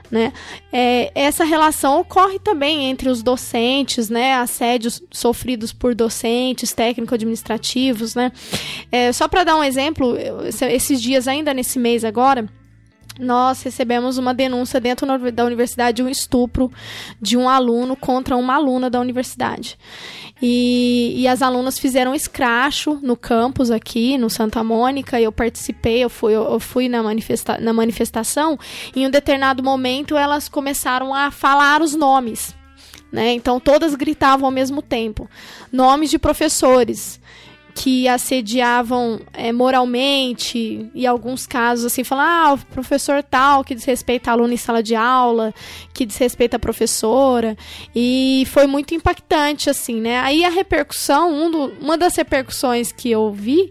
né? 0.09 0.33
É, 0.73 1.11
essa 1.13 1.43
relação 1.43 1.99
ocorre 1.99 2.39
também 2.39 2.89
entre 2.89 3.07
os 3.07 3.21
docentes, 3.21 4.09
né? 4.09 4.33
Assédios 4.33 5.03
sofridos 5.11 5.71
por 5.71 5.93
docentes, 5.93 6.73
técnico-administrativos, 6.73 8.15
né? 8.15 8.31
É, 8.91 9.13
só 9.13 9.27
para 9.27 9.43
dar 9.43 9.57
um 9.57 9.63
exemplo, 9.63 10.15
esses 10.71 10.99
dias 10.99 11.27
ainda 11.27 11.53
nesse 11.53 11.77
mês 11.77 12.03
agora 12.03 12.49
nós 13.19 13.61
recebemos 13.61 14.17
uma 14.17 14.33
denúncia 14.33 14.79
dentro 14.79 15.07
da 15.31 15.45
universidade 15.45 15.97
de 15.97 16.03
um 16.03 16.09
estupro 16.09 16.71
de 17.21 17.37
um 17.37 17.47
aluno 17.47 17.95
contra 17.95 18.35
uma 18.35 18.55
aluna 18.55 18.89
da 18.89 18.99
universidade. 18.99 19.77
E, 20.41 21.13
e 21.15 21.27
as 21.27 21.41
alunas 21.41 21.79
fizeram 21.79 22.11
um 22.11 22.15
escracho 22.15 22.99
no 23.01 23.15
campus 23.15 23.71
aqui, 23.71 24.17
no 24.17 24.29
Santa 24.29 24.63
Mônica, 24.63 25.19
eu 25.19 25.31
participei, 25.31 26.03
eu 26.03 26.09
fui, 26.09 26.33
eu 26.33 26.59
fui 26.59 26.89
na, 26.89 27.01
manifesta 27.01 27.57
na 27.57 27.71
manifestação, 27.71 28.59
e 28.95 29.01
em 29.01 29.07
um 29.07 29.09
determinado 29.09 29.63
momento 29.63 30.17
elas 30.17 30.49
começaram 30.49 31.13
a 31.13 31.31
falar 31.31 31.81
os 31.81 31.95
nomes. 31.95 32.53
Né? 33.11 33.31
Então 33.31 33.61
todas 33.61 33.95
gritavam 33.95 34.45
ao 34.45 34.51
mesmo 34.51 34.81
tempo. 34.81 35.29
Nomes 35.71 36.09
de 36.09 36.19
professores 36.19 37.19
que 37.75 38.07
assediavam 38.07 39.19
é, 39.33 39.51
moralmente, 39.51 40.89
e 40.95 41.05
alguns 41.05 41.45
casos 41.45 41.85
assim, 41.85 42.05
falam, 42.05 42.23
ah, 42.25 42.53
o 42.53 42.57
professor 42.73 43.21
tal 43.21 43.65
que 43.65 43.75
desrespeita 43.75 44.31
a 44.31 44.33
aluna 44.33 44.53
em 44.53 44.57
sala 44.57 44.81
de 44.81 44.95
aula, 44.95 45.53
que 45.93 46.05
desrespeita 46.05 46.55
a 46.55 46.59
professora, 46.59 47.57
e 47.93 48.47
foi 48.47 48.65
muito 48.65 48.95
impactante, 48.95 49.69
assim, 49.69 49.99
né? 49.99 50.19
Aí 50.21 50.45
a 50.45 50.49
repercussão, 50.49 51.29
um 51.29 51.51
do, 51.51 51.73
uma 51.81 51.97
das 51.97 52.15
repercussões 52.15 52.93
que 52.93 53.11
eu 53.11 53.29
vi 53.29 53.69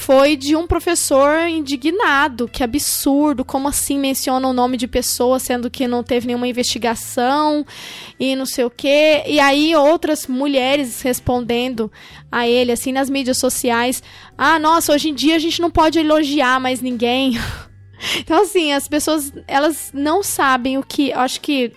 foi 0.00 0.34
de 0.34 0.56
um 0.56 0.66
professor 0.66 1.46
indignado, 1.46 2.48
que 2.48 2.64
absurdo, 2.64 3.44
como 3.44 3.68
assim 3.68 3.98
menciona 3.98 4.48
o 4.48 4.52
nome 4.52 4.78
de 4.78 4.88
pessoa, 4.88 5.38
sendo 5.38 5.70
que 5.70 5.86
não 5.86 6.02
teve 6.02 6.26
nenhuma 6.26 6.48
investigação 6.48 7.66
e 8.18 8.34
não 8.34 8.46
sei 8.46 8.64
o 8.64 8.70
quê. 8.70 9.22
E 9.26 9.38
aí 9.38 9.76
outras 9.76 10.26
mulheres 10.26 11.02
respondendo 11.02 11.92
a 12.32 12.48
ele, 12.48 12.72
assim, 12.72 12.92
nas 12.92 13.10
mídias 13.10 13.36
sociais, 13.36 14.02
ah, 14.38 14.58
nossa, 14.58 14.92
hoje 14.94 15.10
em 15.10 15.14
dia 15.14 15.36
a 15.36 15.38
gente 15.38 15.60
não 15.60 15.70
pode 15.70 15.98
elogiar 15.98 16.58
mais 16.58 16.80
ninguém. 16.80 17.38
Então, 18.16 18.44
assim, 18.44 18.72
as 18.72 18.88
pessoas, 18.88 19.30
elas 19.46 19.90
não 19.92 20.22
sabem 20.22 20.78
o 20.78 20.82
que. 20.82 21.12
Acho 21.12 21.38
que. 21.38 21.70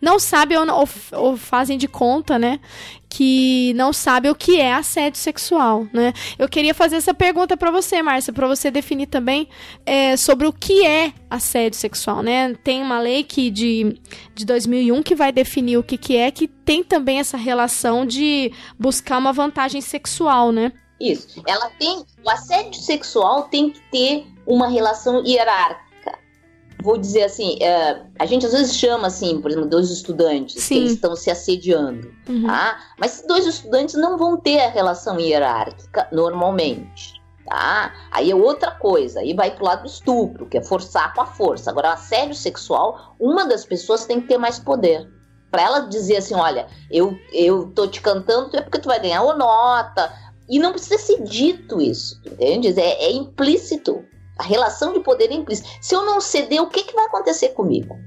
Não 0.00 0.18
sabem 0.18 0.58
ou, 0.58 0.66
ou, 0.66 0.88
ou, 1.12 1.36
fazem 1.36 1.76
de 1.78 1.88
conta, 1.88 2.38
né? 2.38 2.60
Que 3.08 3.72
não 3.74 3.92
sabem 3.92 4.30
o 4.30 4.34
que 4.34 4.60
é 4.60 4.74
assédio 4.74 5.18
sexual, 5.18 5.86
né? 5.92 6.12
Eu 6.38 6.48
queria 6.48 6.74
fazer 6.74 6.96
essa 6.96 7.14
pergunta 7.14 7.56
para 7.56 7.70
você, 7.70 8.02
Márcia, 8.02 8.32
para 8.32 8.46
você 8.46 8.70
definir 8.70 9.06
também 9.06 9.48
é, 9.86 10.16
sobre 10.16 10.46
o 10.46 10.52
que 10.52 10.86
é 10.86 11.12
assédio 11.30 11.78
sexual, 11.78 12.22
né? 12.22 12.54
Tem 12.62 12.82
uma 12.82 13.00
lei 13.00 13.24
que 13.24 13.50
de, 13.50 14.00
de 14.34 14.44
2001 14.44 15.02
que 15.02 15.14
vai 15.14 15.32
definir 15.32 15.78
o 15.78 15.82
que, 15.82 15.96
que 15.96 16.16
é, 16.16 16.30
que 16.30 16.46
tem 16.46 16.84
também 16.84 17.18
essa 17.18 17.36
relação 17.36 18.04
de 18.04 18.52
buscar 18.78 19.18
uma 19.18 19.32
vantagem 19.32 19.80
sexual, 19.80 20.52
né? 20.52 20.72
Isso. 21.00 21.42
Ela 21.46 21.70
tem. 21.78 22.04
O 22.24 22.30
assédio 22.30 22.80
sexual 22.80 23.44
tem 23.44 23.70
que 23.70 23.80
ter 23.90 24.26
uma 24.46 24.68
relação 24.68 25.24
hierárquica. 25.24 25.87
Vou 26.82 26.96
dizer 26.96 27.24
assim, 27.24 27.58
é, 27.60 28.02
a 28.18 28.26
gente 28.26 28.46
às 28.46 28.52
vezes 28.52 28.76
chama 28.76 29.08
assim, 29.08 29.40
por 29.40 29.50
exemplo, 29.50 29.68
dois 29.68 29.90
estudantes 29.90 30.62
Sim. 30.62 30.74
que 30.74 30.80
eles 30.80 30.92
estão 30.92 31.16
se 31.16 31.30
assediando, 31.30 32.12
uhum. 32.28 32.46
tá? 32.46 32.78
Mas 32.98 33.24
dois 33.26 33.46
estudantes 33.46 33.96
não 33.96 34.16
vão 34.16 34.36
ter 34.36 34.60
a 34.60 34.70
relação 34.70 35.18
hierárquica 35.18 36.06
normalmente, 36.12 37.20
tá? 37.44 37.92
Aí 38.12 38.30
é 38.30 38.34
outra 38.34 38.70
coisa, 38.70 39.20
aí 39.20 39.34
vai 39.34 39.50
pro 39.50 39.64
lado 39.64 39.82
do 39.82 39.88
estupro, 39.88 40.46
que 40.46 40.56
é 40.56 40.62
forçar 40.62 41.12
com 41.14 41.22
a 41.22 41.26
força. 41.26 41.70
Agora, 41.70 41.92
assédio 41.92 42.34
sexual, 42.34 43.16
uma 43.18 43.44
das 43.44 43.64
pessoas 43.64 44.06
tem 44.06 44.20
que 44.20 44.28
ter 44.28 44.38
mais 44.38 44.58
poder 44.58 45.08
para 45.50 45.62
ela 45.62 45.80
dizer 45.80 46.18
assim, 46.18 46.34
olha, 46.34 46.66
eu, 46.90 47.18
eu 47.32 47.72
tô 47.74 47.86
te 47.86 48.00
cantando, 48.00 48.56
é 48.56 48.60
porque 48.60 48.78
tu 48.78 48.86
vai 48.86 49.00
ganhar 49.00 49.22
uma 49.22 49.34
nota, 49.34 50.12
e 50.48 50.58
não 50.58 50.72
precisa 50.72 50.98
ser 50.98 51.22
dito 51.22 51.80
isso, 51.80 52.20
entende? 52.24 52.68
É, 52.80 53.06
é 53.06 53.12
implícito. 53.12 54.02
A 54.38 54.44
relação 54.44 54.92
de 54.92 55.00
poder 55.00 55.30
é 55.30 55.34
implícita. 55.34 55.68
Se 55.80 55.94
eu 55.94 56.04
não 56.04 56.20
ceder, 56.20 56.62
o 56.62 56.68
que, 56.68 56.84
que 56.84 56.94
vai 56.94 57.06
acontecer 57.06 57.50
comigo? 57.50 57.98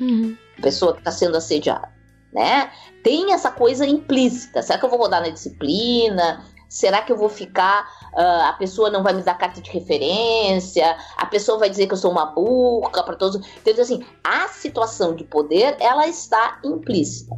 Uhum. 0.00 0.36
A 0.58 0.62
pessoa 0.62 0.92
que 0.94 1.00
está 1.00 1.10
sendo 1.10 1.36
assediada. 1.36 1.92
Né? 2.32 2.70
Tem 3.02 3.32
essa 3.32 3.50
coisa 3.50 3.86
implícita. 3.86 4.62
Será 4.62 4.78
que 4.78 4.84
eu 4.84 4.90
vou 4.90 4.98
rodar 4.98 5.20
na 5.20 5.28
disciplina? 5.28 6.44
Será 6.68 7.00
que 7.00 7.10
eu 7.10 7.16
vou 7.16 7.28
ficar? 7.28 7.88
Uh, 8.12 8.48
a 8.48 8.52
pessoa 8.52 8.90
não 8.90 9.02
vai 9.02 9.14
me 9.14 9.22
dar 9.22 9.34
carta 9.34 9.60
de 9.60 9.70
referência? 9.70 10.96
A 11.16 11.26
pessoa 11.26 11.58
vai 11.58 11.70
dizer 11.70 11.86
que 11.86 11.94
eu 11.94 11.98
sou 11.98 12.10
uma 12.10 12.26
burra 12.26 13.02
para 13.02 13.16
todos. 13.16 13.40
Então, 13.64 13.82
assim, 13.82 14.04
a 14.22 14.48
situação 14.48 15.14
de 15.14 15.24
poder 15.24 15.76
ela 15.80 16.06
está 16.06 16.60
implícita. 16.64 17.34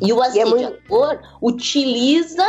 E 0.00 0.12
o 0.12 0.22
assediador 0.22 0.58
e 0.58 0.62
é 0.62 0.66
muito... 0.66 1.28
utiliza 1.40 2.44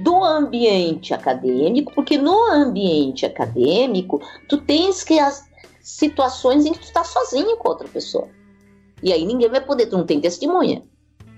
do 0.00 0.22
ambiente 0.22 1.12
acadêmico, 1.12 1.92
porque 1.94 2.16
no 2.16 2.50
ambiente 2.50 3.26
acadêmico 3.26 4.20
tu 4.48 4.58
tens 4.58 5.02
que 5.02 5.18
as 5.18 5.44
situações 5.80 6.64
em 6.64 6.72
que 6.72 6.78
tu 6.78 6.84
está 6.84 7.04
sozinho 7.04 7.56
com 7.56 7.68
outra 7.68 7.88
pessoa. 7.88 8.28
E 9.02 9.12
aí 9.12 9.24
ninguém 9.24 9.48
vai 9.48 9.60
poder, 9.60 9.86
tu 9.86 9.98
não 9.98 10.06
tem 10.06 10.20
testemunha. 10.20 10.82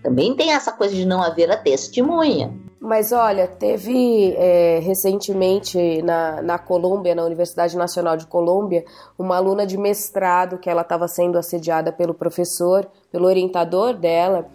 Também 0.02 0.36
tem 0.36 0.52
essa 0.52 0.70
coisa 0.70 0.94
de 0.94 1.06
não 1.06 1.22
haver 1.22 1.50
a 1.50 1.56
testemunha. 1.56 2.52
Mas 2.78 3.12
olha, 3.12 3.48
teve 3.48 4.34
é, 4.36 4.78
recentemente 4.80 6.02
na, 6.02 6.42
na 6.42 6.58
Colômbia, 6.58 7.14
na 7.14 7.24
Universidade 7.24 7.74
Nacional 7.74 8.14
de 8.14 8.26
Colômbia, 8.26 8.84
uma 9.18 9.36
aluna 9.36 9.66
de 9.66 9.78
mestrado 9.78 10.58
que 10.58 10.68
ela 10.68 10.82
estava 10.82 11.08
sendo 11.08 11.38
assediada 11.38 11.90
pelo 11.90 12.12
professor, 12.12 12.86
pelo 13.10 13.26
orientador 13.26 13.94
dela, 13.94 14.46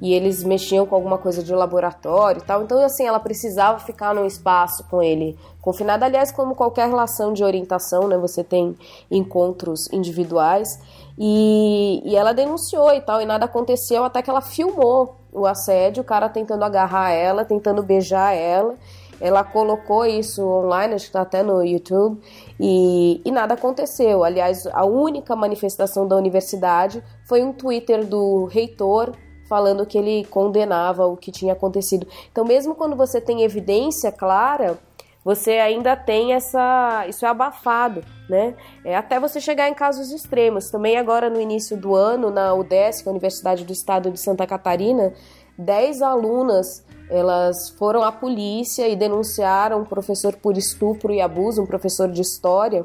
e 0.00 0.12
eles 0.14 0.44
mexiam 0.44 0.86
com 0.86 0.94
alguma 0.94 1.18
coisa 1.18 1.42
de 1.42 1.52
laboratório 1.52 2.40
e 2.40 2.44
tal. 2.44 2.62
Então, 2.62 2.82
assim, 2.84 3.06
ela 3.06 3.18
precisava 3.18 3.78
ficar 3.80 4.14
num 4.14 4.24
espaço 4.24 4.84
com 4.88 5.02
ele 5.02 5.36
confinado. 5.60 6.04
Aliás, 6.04 6.30
como 6.30 6.54
qualquer 6.54 6.88
relação 6.88 7.32
de 7.32 7.42
orientação, 7.42 8.06
né? 8.06 8.16
Você 8.18 8.44
tem 8.44 8.76
encontros 9.10 9.92
individuais. 9.92 10.78
E, 11.18 12.00
e 12.04 12.14
ela 12.14 12.32
denunciou 12.32 12.92
e 12.92 13.00
tal, 13.00 13.20
e 13.20 13.26
nada 13.26 13.46
aconteceu 13.46 14.04
até 14.04 14.22
que 14.22 14.30
ela 14.30 14.40
filmou 14.40 15.16
o 15.32 15.46
assédio, 15.46 16.02
o 16.02 16.06
cara 16.06 16.28
tentando 16.28 16.64
agarrar 16.64 17.10
ela, 17.10 17.44
tentando 17.44 17.82
beijar 17.82 18.34
ela. 18.34 18.76
Ela 19.20 19.42
colocou 19.42 20.06
isso 20.06 20.46
online, 20.46 20.94
acho 20.94 21.06
que 21.06 21.08
está 21.08 21.22
até 21.22 21.42
no 21.42 21.60
YouTube, 21.64 22.20
e, 22.60 23.20
e, 23.24 23.32
nada 23.32 23.54
aconteceu. 23.54 24.22
Aliás, 24.22 24.64
a 24.68 24.84
única 24.84 25.34
manifestação 25.34 26.06
da 26.06 26.14
universidade 26.14 27.02
foi 27.24 27.42
um 27.42 27.52
Twitter 27.52 28.06
do 28.06 28.44
reitor 28.44 29.12
falando 29.48 29.86
que 29.86 29.96
ele 29.96 30.24
condenava 30.26 31.06
o 31.06 31.16
que 31.16 31.32
tinha 31.32 31.52
acontecido. 31.52 32.06
Então, 32.30 32.44
mesmo 32.44 32.74
quando 32.74 32.94
você 32.94 33.20
tem 33.20 33.42
evidência 33.42 34.12
clara, 34.12 34.78
você 35.24 35.52
ainda 35.52 35.96
tem 35.96 36.32
essa. 36.32 37.06
Isso 37.08 37.24
é 37.26 37.28
abafado, 37.28 38.04
né? 38.28 38.54
É, 38.84 38.96
até 38.96 39.18
você 39.18 39.40
chegar 39.40 39.68
em 39.68 39.74
casos 39.74 40.10
extremos. 40.10 40.70
Também 40.70 40.96
agora 40.96 41.28
no 41.28 41.40
início 41.40 41.76
do 41.76 41.94
ano, 41.94 42.30
na 42.30 42.54
UDESC, 42.54 43.08
Universidade 43.08 43.64
do 43.64 43.72
Estado 43.72 44.10
de 44.10 44.20
Santa 44.20 44.46
Catarina, 44.46 45.12
10 45.58 46.02
alunas 46.02 46.84
elas 47.10 47.70
foram 47.70 48.02
à 48.02 48.12
polícia 48.12 48.86
e 48.86 48.94
denunciaram 48.94 49.80
um 49.80 49.84
professor 49.84 50.36
por 50.36 50.56
estupro 50.56 51.12
e 51.12 51.20
abuso, 51.20 51.62
um 51.62 51.66
professor 51.66 52.08
de 52.08 52.20
história. 52.20 52.84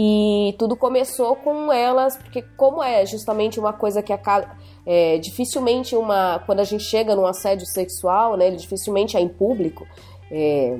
E 0.00 0.54
tudo 0.60 0.76
começou 0.76 1.34
com 1.34 1.72
elas, 1.72 2.16
porque 2.16 2.40
como 2.56 2.80
é 2.80 3.04
justamente 3.04 3.58
uma 3.58 3.72
coisa 3.72 4.00
que 4.00 4.12
acaba 4.12 4.56
é, 4.86 5.18
dificilmente 5.18 5.96
uma 5.96 6.38
quando 6.46 6.60
a 6.60 6.64
gente 6.64 6.84
chega 6.84 7.16
num 7.16 7.26
assédio 7.26 7.66
sexual, 7.66 8.36
né, 8.36 8.48
dificilmente 8.52 9.16
é 9.16 9.20
em 9.20 9.28
público. 9.28 9.84
É, 10.30 10.78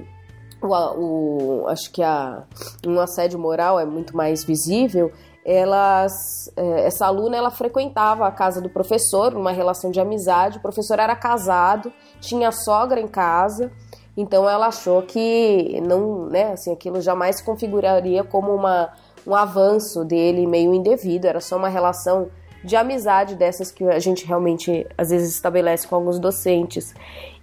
o, 0.63 0.69
o, 0.69 1.67
acho 1.67 1.91
que 1.91 2.01
a, 2.01 2.45
um 2.87 3.01
assédio 3.01 3.41
moral 3.41 3.81
é 3.81 3.85
muito 3.85 4.17
mais 4.17 4.45
visível. 4.45 5.11
Elas, 5.45 6.13
é, 6.57 6.87
essa 6.87 7.05
aluna 7.07 7.37
ela 7.37 7.51
frequentava 7.51 8.25
a 8.25 8.31
casa 8.31 8.61
do 8.61 8.71
professor, 8.71 9.35
uma 9.35 9.51
relação 9.51 9.91
de 9.91 9.99
amizade. 9.99 10.59
O 10.59 10.63
professor 10.63 11.01
era 11.01 11.17
casado, 11.17 11.93
tinha 12.21 12.53
sogra 12.53 13.01
em 13.01 13.09
casa. 13.09 13.73
Então 14.19 14.51
ela 14.51 14.67
achou 14.67 15.03
que 15.03 15.81
não, 15.81 16.27
né, 16.27 16.53
assim, 16.53 16.73
aquilo 16.73 17.01
jamais 17.01 17.37
se 17.37 17.45
configuraria 17.45 18.25
como 18.25 18.53
uma, 18.53 18.93
um 19.29 19.35
avanço 19.35 20.05
dele 20.05 20.47
meio 20.47 20.73
indevido, 20.73 21.27
era 21.27 21.41
só 21.41 21.57
uma 21.57 21.69
relação 21.69 22.31
de 22.65 22.75
amizade 22.75 23.37
dessas 23.37 23.71
que 23.71 23.85
a 23.85 23.99
gente 23.99 24.27
realmente 24.27 24.87
às 24.97 25.11
vezes 25.11 25.35
estabelece 25.35 25.87
com 25.87 25.95
alguns 25.95 26.19
docentes. 26.19 26.95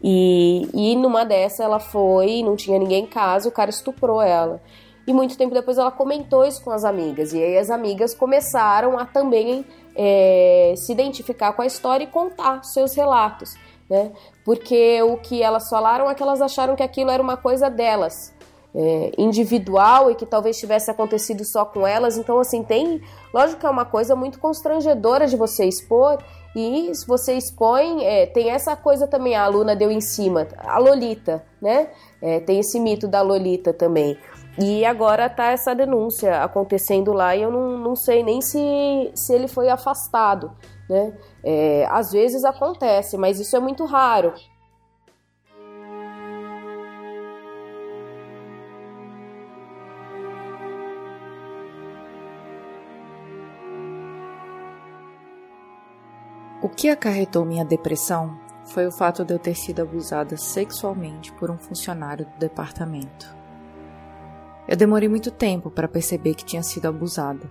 E, 0.03 0.67
e 0.73 0.95
numa 0.95 1.23
dessa 1.23 1.63
ela 1.63 1.79
foi, 1.79 2.41
não 2.43 2.55
tinha 2.55 2.79
ninguém 2.79 3.03
em 3.03 3.07
casa, 3.07 3.47
o 3.47 3.51
cara 3.51 3.69
estuprou 3.69 4.21
ela. 4.21 4.61
E 5.07 5.13
muito 5.13 5.37
tempo 5.37 5.53
depois 5.53 5.77
ela 5.77 5.91
comentou 5.91 6.43
isso 6.45 6.63
com 6.63 6.71
as 6.71 6.83
amigas. 6.83 7.31
E 7.31 7.41
aí 7.41 7.57
as 7.57 7.69
amigas 7.69 8.15
começaram 8.15 8.97
a 8.97 9.05
também 9.05 9.63
é, 9.95 10.73
se 10.75 10.91
identificar 10.91 11.53
com 11.53 11.61
a 11.61 11.65
história 11.65 12.03
e 12.03 12.07
contar 12.07 12.63
seus 12.63 12.95
relatos 12.95 13.55
né? 13.89 14.11
Porque 14.43 15.01
o 15.03 15.17
que 15.17 15.41
elas 15.41 15.69
falaram 15.69 16.09
é 16.09 16.15
que 16.15 16.23
elas 16.23 16.41
acharam 16.41 16.75
que 16.75 16.83
aquilo 16.83 17.11
era 17.11 17.21
uma 17.21 17.37
coisa 17.37 17.69
delas, 17.69 18.33
é, 18.75 19.11
individual 19.17 20.11
e 20.11 20.15
que 20.15 20.25
talvez 20.25 20.59
tivesse 20.59 20.91
acontecido 20.91 21.45
só 21.45 21.63
com 21.63 21.87
elas. 21.87 22.17
Então, 22.17 22.37
assim, 22.39 22.61
tem. 22.61 23.01
Lógico 23.33 23.61
que 23.61 23.65
é 23.65 23.69
uma 23.69 23.85
coisa 23.85 24.15
muito 24.15 24.37
constrangedora 24.39 25.25
de 25.27 25.37
você 25.37 25.65
expor. 25.65 26.17
E 26.53 26.93
se 26.93 27.07
você 27.07 27.33
expõe, 27.33 28.05
é, 28.05 28.25
tem 28.25 28.49
essa 28.49 28.75
coisa 28.75 29.07
também, 29.07 29.35
a 29.35 29.43
aluna 29.43 29.75
deu 29.75 29.91
em 29.91 29.99
cima, 29.99 30.47
a 30.57 30.77
Lolita, 30.77 31.43
né? 31.61 31.89
É, 32.21 32.39
tem 32.39 32.59
esse 32.59 32.79
mito 32.79 33.07
da 33.07 33.21
Lolita 33.21 33.73
também. 33.73 34.17
E 34.57 34.85
agora 34.85 35.29
tá 35.29 35.51
essa 35.51 35.75
denúncia 35.75 36.41
acontecendo 36.41 37.11
lá 37.11 37.35
e 37.35 37.41
eu 37.41 37.51
não, 37.51 37.77
não 37.77 37.95
sei 37.95 38.23
nem 38.23 38.41
se, 38.41 39.11
se 39.13 39.33
ele 39.33 39.49
foi 39.49 39.67
afastado, 39.67 40.49
né? 40.89 41.13
É, 41.43 41.85
às 41.89 42.13
vezes 42.13 42.45
acontece, 42.45 43.17
mas 43.17 43.37
isso 43.37 43.53
é 43.55 43.59
muito 43.59 43.83
raro. 43.83 44.33
Que 56.75 56.89
acarretou 56.89 57.45
minha 57.45 57.63
depressão 57.65 58.37
foi 58.65 58.87
o 58.87 58.91
fato 58.91 59.23
de 59.23 59.33
eu 59.33 59.39
ter 59.39 59.55
sido 59.55 59.81
abusada 59.81 60.37
sexualmente 60.37 61.31
por 61.33 61.49
um 61.49 61.57
funcionário 61.57 62.25
do 62.25 62.37
departamento. 62.39 63.35
Eu 64.67 64.75
demorei 64.75 65.07
muito 65.07 65.31
tempo 65.31 65.69
para 65.69 65.87
perceber 65.87 66.33
que 66.33 66.45
tinha 66.45 66.63
sido 66.63 66.87
abusada. 66.87 67.49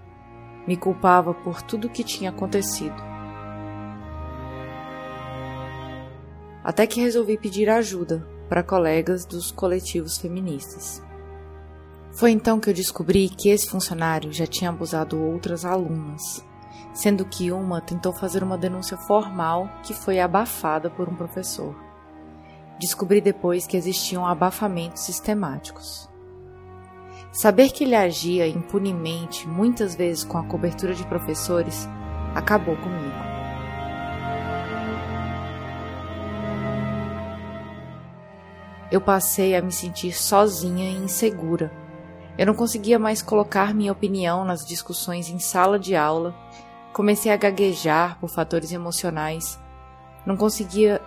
Me 0.66 0.76
culpava 0.76 1.32
por 1.32 1.62
tudo 1.62 1.86
o 1.86 1.90
que 1.90 2.02
tinha 2.02 2.30
acontecido 2.30 3.14
até 6.64 6.86
que 6.86 6.98
resolvi 6.98 7.36
pedir 7.36 7.68
ajuda 7.68 8.26
para 8.48 8.62
colegas 8.62 9.26
dos 9.26 9.52
coletivos 9.52 10.16
feministas. 10.16 11.02
Foi 12.12 12.30
então 12.30 12.58
que 12.58 12.70
eu 12.70 12.74
descobri 12.74 13.28
que 13.28 13.50
esse 13.50 13.68
funcionário 13.68 14.32
já 14.32 14.46
tinha 14.46 14.70
abusado 14.70 15.22
outras 15.22 15.66
alunas, 15.66 16.42
sendo 16.94 17.26
que 17.26 17.52
uma 17.52 17.80
tentou 17.80 18.12
fazer 18.12 18.42
uma 18.42 18.56
denúncia 18.56 18.96
formal 18.96 19.68
que 19.82 19.92
foi 19.92 20.20
abafada 20.20 20.88
por 20.88 21.08
um 21.08 21.14
professor. 21.14 21.74
Descobri 22.78 23.20
depois 23.20 23.66
que 23.66 23.76
existiam 23.76 24.24
abafamentos 24.24 25.02
sistemáticos. 25.02 26.08
Saber 27.32 27.70
que 27.70 27.82
ele 27.82 27.96
agia 27.96 28.46
impunemente, 28.46 29.48
muitas 29.48 29.96
vezes 29.96 30.22
com 30.22 30.38
a 30.38 30.44
cobertura 30.44 30.94
de 30.94 31.04
professores, 31.04 31.88
acabou 32.32 32.76
comigo. 32.76 33.24
Eu 38.90 39.00
passei 39.00 39.56
a 39.56 39.60
me 39.60 39.72
sentir 39.72 40.12
sozinha 40.12 40.88
e 40.88 40.94
insegura. 40.94 41.72
Eu 42.38 42.46
não 42.46 42.54
conseguia 42.54 42.98
mais 42.98 43.20
colocar 43.20 43.74
minha 43.74 43.90
opinião 43.90 44.44
nas 44.44 44.64
discussões 44.64 45.28
em 45.28 45.40
sala 45.40 45.78
de 45.78 45.96
aula. 45.96 46.32
Comecei 46.94 47.32
a 47.32 47.36
gaguejar 47.36 48.20
por 48.20 48.30
fatores 48.30 48.70
emocionais. 48.70 49.58
Não 50.24 50.36
conseguia 50.36 51.02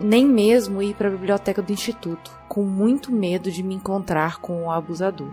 nem 0.00 0.26
mesmo 0.26 0.82
ir 0.82 0.94
para 0.94 1.08
a 1.08 1.10
biblioteca 1.10 1.60
do 1.60 1.70
instituto, 1.70 2.30
com 2.48 2.62
muito 2.62 3.12
medo 3.12 3.50
de 3.50 3.62
me 3.62 3.74
encontrar 3.74 4.40
com 4.40 4.64
o 4.64 4.70
abusador. 4.70 5.30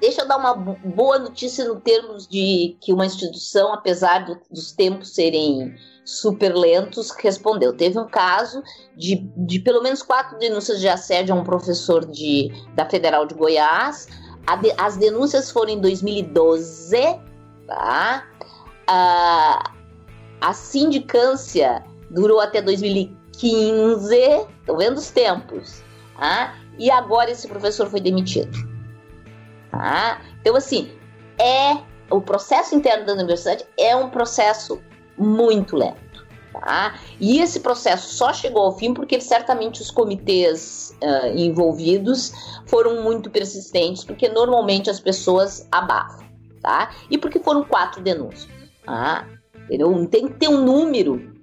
Deixa 0.00 0.22
eu 0.22 0.28
dar 0.28 0.38
uma 0.38 0.54
boa 0.54 1.18
notícia 1.18 1.66
no 1.66 1.80
termos 1.80 2.28
de 2.28 2.76
que 2.80 2.92
uma 2.92 3.04
instituição, 3.04 3.72
apesar 3.72 4.24
do, 4.24 4.40
dos 4.48 4.70
tempos 4.70 5.12
serem 5.12 5.74
super 6.04 6.54
lentos, 6.54 7.10
respondeu. 7.10 7.76
Teve 7.76 7.98
um 7.98 8.06
caso 8.06 8.62
de, 8.96 9.16
de 9.36 9.58
pelo 9.58 9.82
menos 9.82 10.02
quatro 10.02 10.38
denúncias 10.38 10.80
de 10.80 10.88
assédio 10.88 11.34
a 11.34 11.38
um 11.38 11.44
professor 11.44 12.06
de, 12.06 12.50
da 12.76 12.88
Federal 12.88 13.26
de 13.26 13.34
Goiás. 13.34 14.06
De, 14.60 14.72
as 14.76 14.96
denúncias 14.96 15.50
foram 15.50 15.70
em 15.70 15.80
2012, 15.80 16.96
tá? 17.66 18.26
a, 18.86 19.72
a 20.40 20.52
sindicância 20.52 21.84
durou 22.10 22.40
até 22.40 22.60
2015, 22.60 24.16
estão 24.16 24.76
vendo 24.76 24.98
os 24.98 25.10
tempos, 25.10 25.82
tá? 26.18 26.56
e 26.78 26.90
agora 26.90 27.30
esse 27.30 27.46
professor 27.46 27.88
foi 27.88 28.00
demitido. 28.00 28.58
Tá? 29.70 30.20
Então, 30.40 30.56
assim, 30.56 30.90
é 31.38 31.78
o 32.10 32.20
processo 32.20 32.74
interno 32.74 33.06
da 33.06 33.12
universidade 33.12 33.64
é 33.78 33.94
um 33.94 34.10
processo 34.10 34.82
muito 35.16 35.76
lento. 35.76 36.09
Tá? 36.52 36.98
E 37.20 37.40
esse 37.40 37.60
processo 37.60 38.12
só 38.14 38.32
chegou 38.32 38.62
ao 38.62 38.76
fim 38.76 38.92
porque 38.92 39.20
certamente 39.20 39.80
os 39.80 39.90
comitês 39.90 40.96
uh, 41.02 41.36
envolvidos 41.36 42.32
foram 42.66 43.02
muito 43.02 43.30
persistentes, 43.30 44.04
porque 44.04 44.28
normalmente 44.28 44.90
as 44.90 44.98
pessoas 44.98 45.66
abafam. 45.70 46.28
Tá? 46.60 46.90
E 47.08 47.16
porque 47.16 47.38
foram 47.38 47.64
quatro 47.64 48.02
denúncias. 48.02 48.48
Ah, 48.86 49.24
entendeu? 49.64 50.06
Tem 50.08 50.26
que 50.26 50.34
ter 50.34 50.48
um 50.48 50.64
número 50.64 51.40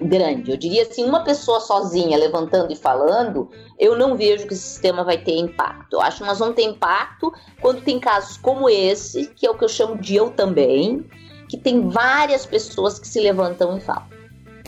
grande. 0.00 0.50
Eu 0.50 0.56
diria 0.56 0.82
assim, 0.82 1.04
uma 1.04 1.24
pessoa 1.24 1.60
sozinha 1.60 2.16
levantando 2.16 2.72
e 2.72 2.76
falando, 2.76 3.50
eu 3.78 3.96
não 3.96 4.16
vejo 4.16 4.46
que 4.46 4.54
esse 4.54 4.62
sistema 4.62 5.04
vai 5.04 5.18
ter 5.18 5.36
impacto. 5.36 5.94
Eu 5.94 6.00
acho 6.00 6.18
que 6.18 6.24
nós 6.24 6.38
vamos 6.38 6.54
ter 6.54 6.62
impacto 6.62 7.32
quando 7.60 7.82
tem 7.82 7.98
casos 7.98 8.36
como 8.36 8.68
esse, 8.68 9.26
que 9.26 9.46
é 9.46 9.50
o 9.50 9.56
que 9.56 9.64
eu 9.64 9.68
chamo 9.68 9.98
de 9.98 10.16
eu 10.16 10.30
também, 10.30 11.04
que 11.48 11.56
tem 11.56 11.88
várias 11.88 12.46
pessoas 12.46 12.98
que 12.98 13.08
se 13.08 13.20
levantam 13.20 13.76
e 13.76 13.80
falam. 13.80 14.17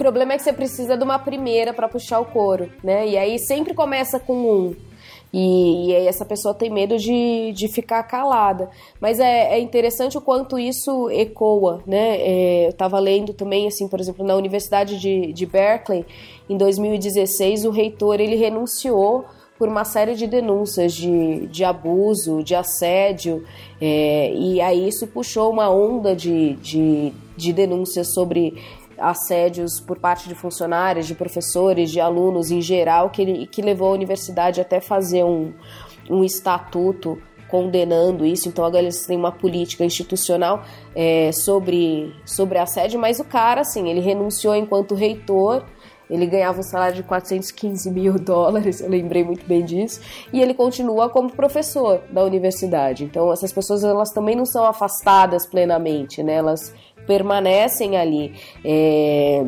Problema 0.01 0.33
é 0.33 0.39
que 0.39 0.43
você 0.43 0.53
precisa 0.55 0.97
de 0.97 1.05
uma 1.05 1.19
primeira 1.19 1.75
para 1.75 1.87
puxar 1.87 2.21
o 2.21 2.25
couro, 2.25 2.73
né? 2.83 3.07
E 3.07 3.19
aí 3.19 3.39
sempre 3.39 3.75
começa 3.75 4.19
com 4.19 4.33
um 4.35 4.77
e, 5.31 5.89
e 5.91 5.95
aí 5.95 6.07
essa 6.07 6.25
pessoa 6.25 6.55
tem 6.55 6.71
medo 6.71 6.97
de, 6.97 7.53
de 7.53 7.69
ficar 7.69 8.03
calada. 8.05 8.71
Mas 8.99 9.21
é, 9.21 9.53
é 9.55 9.61
interessante 9.61 10.17
o 10.17 10.23
quanto 10.23 10.59
isso 10.59 11.11
ecoa, 11.11 11.83
né? 11.87 12.17
É, 12.17 12.65
eu 12.65 12.71
estava 12.71 12.99
lendo 12.99 13.35
também, 13.35 13.69
assim, 13.69 13.87
por 13.89 14.01
exemplo, 14.01 14.25
na 14.25 14.35
Universidade 14.37 14.99
de, 14.99 15.35
de 15.35 15.45
Berkeley, 15.45 16.07
em 16.49 16.57
2016, 16.57 17.67
o 17.67 17.71
reitor 17.71 18.23
ele 18.23 18.37
renunciou 18.37 19.27
por 19.59 19.69
uma 19.69 19.85
série 19.85 20.15
de 20.15 20.27
denúncias 20.27 20.95
de, 20.95 21.47
de 21.49 21.63
abuso, 21.63 22.43
de 22.43 22.55
assédio, 22.55 23.45
é, 23.79 24.33
e 24.33 24.59
aí 24.59 24.89
isso 24.89 25.07
puxou 25.07 25.53
uma 25.53 25.69
onda 25.69 26.17
de, 26.17 26.55
de, 26.55 27.13
de 27.37 27.53
denúncias 27.53 28.15
sobre 28.15 28.55
assédios 29.01 29.81
por 29.81 29.99
parte 29.99 30.29
de 30.29 30.35
funcionários, 30.35 31.07
de 31.07 31.15
professores, 31.15 31.91
de 31.91 32.01
alunos 32.01 32.51
em 32.51 32.61
geral, 32.61 33.11
que, 33.11 33.47
que 33.47 33.63
levou 33.63 33.89
a 33.89 33.93
universidade 33.93 34.61
até 34.61 34.81
fazer 34.81 35.25
um, 35.25 35.53
um 36.09 36.23
estatuto 36.23 37.19
condenando 37.51 38.25
isso. 38.25 38.49
Então 38.49 38.65
agora 38.65 38.85
eles 38.85 39.05
têm 39.05 39.17
uma 39.17 39.33
política 39.33 39.85
institucional 39.85 40.63
é, 40.95 41.33
sobre, 41.33 42.15
sobre 42.25 42.59
assédio, 42.59 43.01
mas 43.01 43.19
o 43.19 43.25
cara, 43.25 43.63
assim, 43.63 43.89
ele 43.89 44.01
renunciou 44.01 44.55
enquanto 44.55 44.95
reitor. 44.95 45.65
Ele 46.09 46.27
ganhava 46.27 46.59
um 46.59 46.63
salário 46.65 46.97
de 46.97 47.05
415 47.05 47.89
mil 47.89 48.15
dólares, 48.19 48.81
eu 48.81 48.91
lembrei 48.91 49.23
muito 49.23 49.47
bem 49.47 49.65
disso, 49.65 50.01
e 50.33 50.43
ele 50.43 50.55
continua 50.55 51.09
como 51.09 51.31
professor 51.31 52.03
da 52.11 52.25
universidade. 52.25 53.05
Então, 53.05 53.33
essas 53.33 53.53
pessoas 53.53 53.85
elas 53.85 54.11
também 54.11 54.35
não 54.35 54.45
são 54.45 54.65
afastadas 54.65 55.47
plenamente, 55.47 56.21
né? 56.21 56.35
Elas 56.35 56.75
permanecem 57.07 57.97
ali. 57.97 58.35
É... 58.65 59.45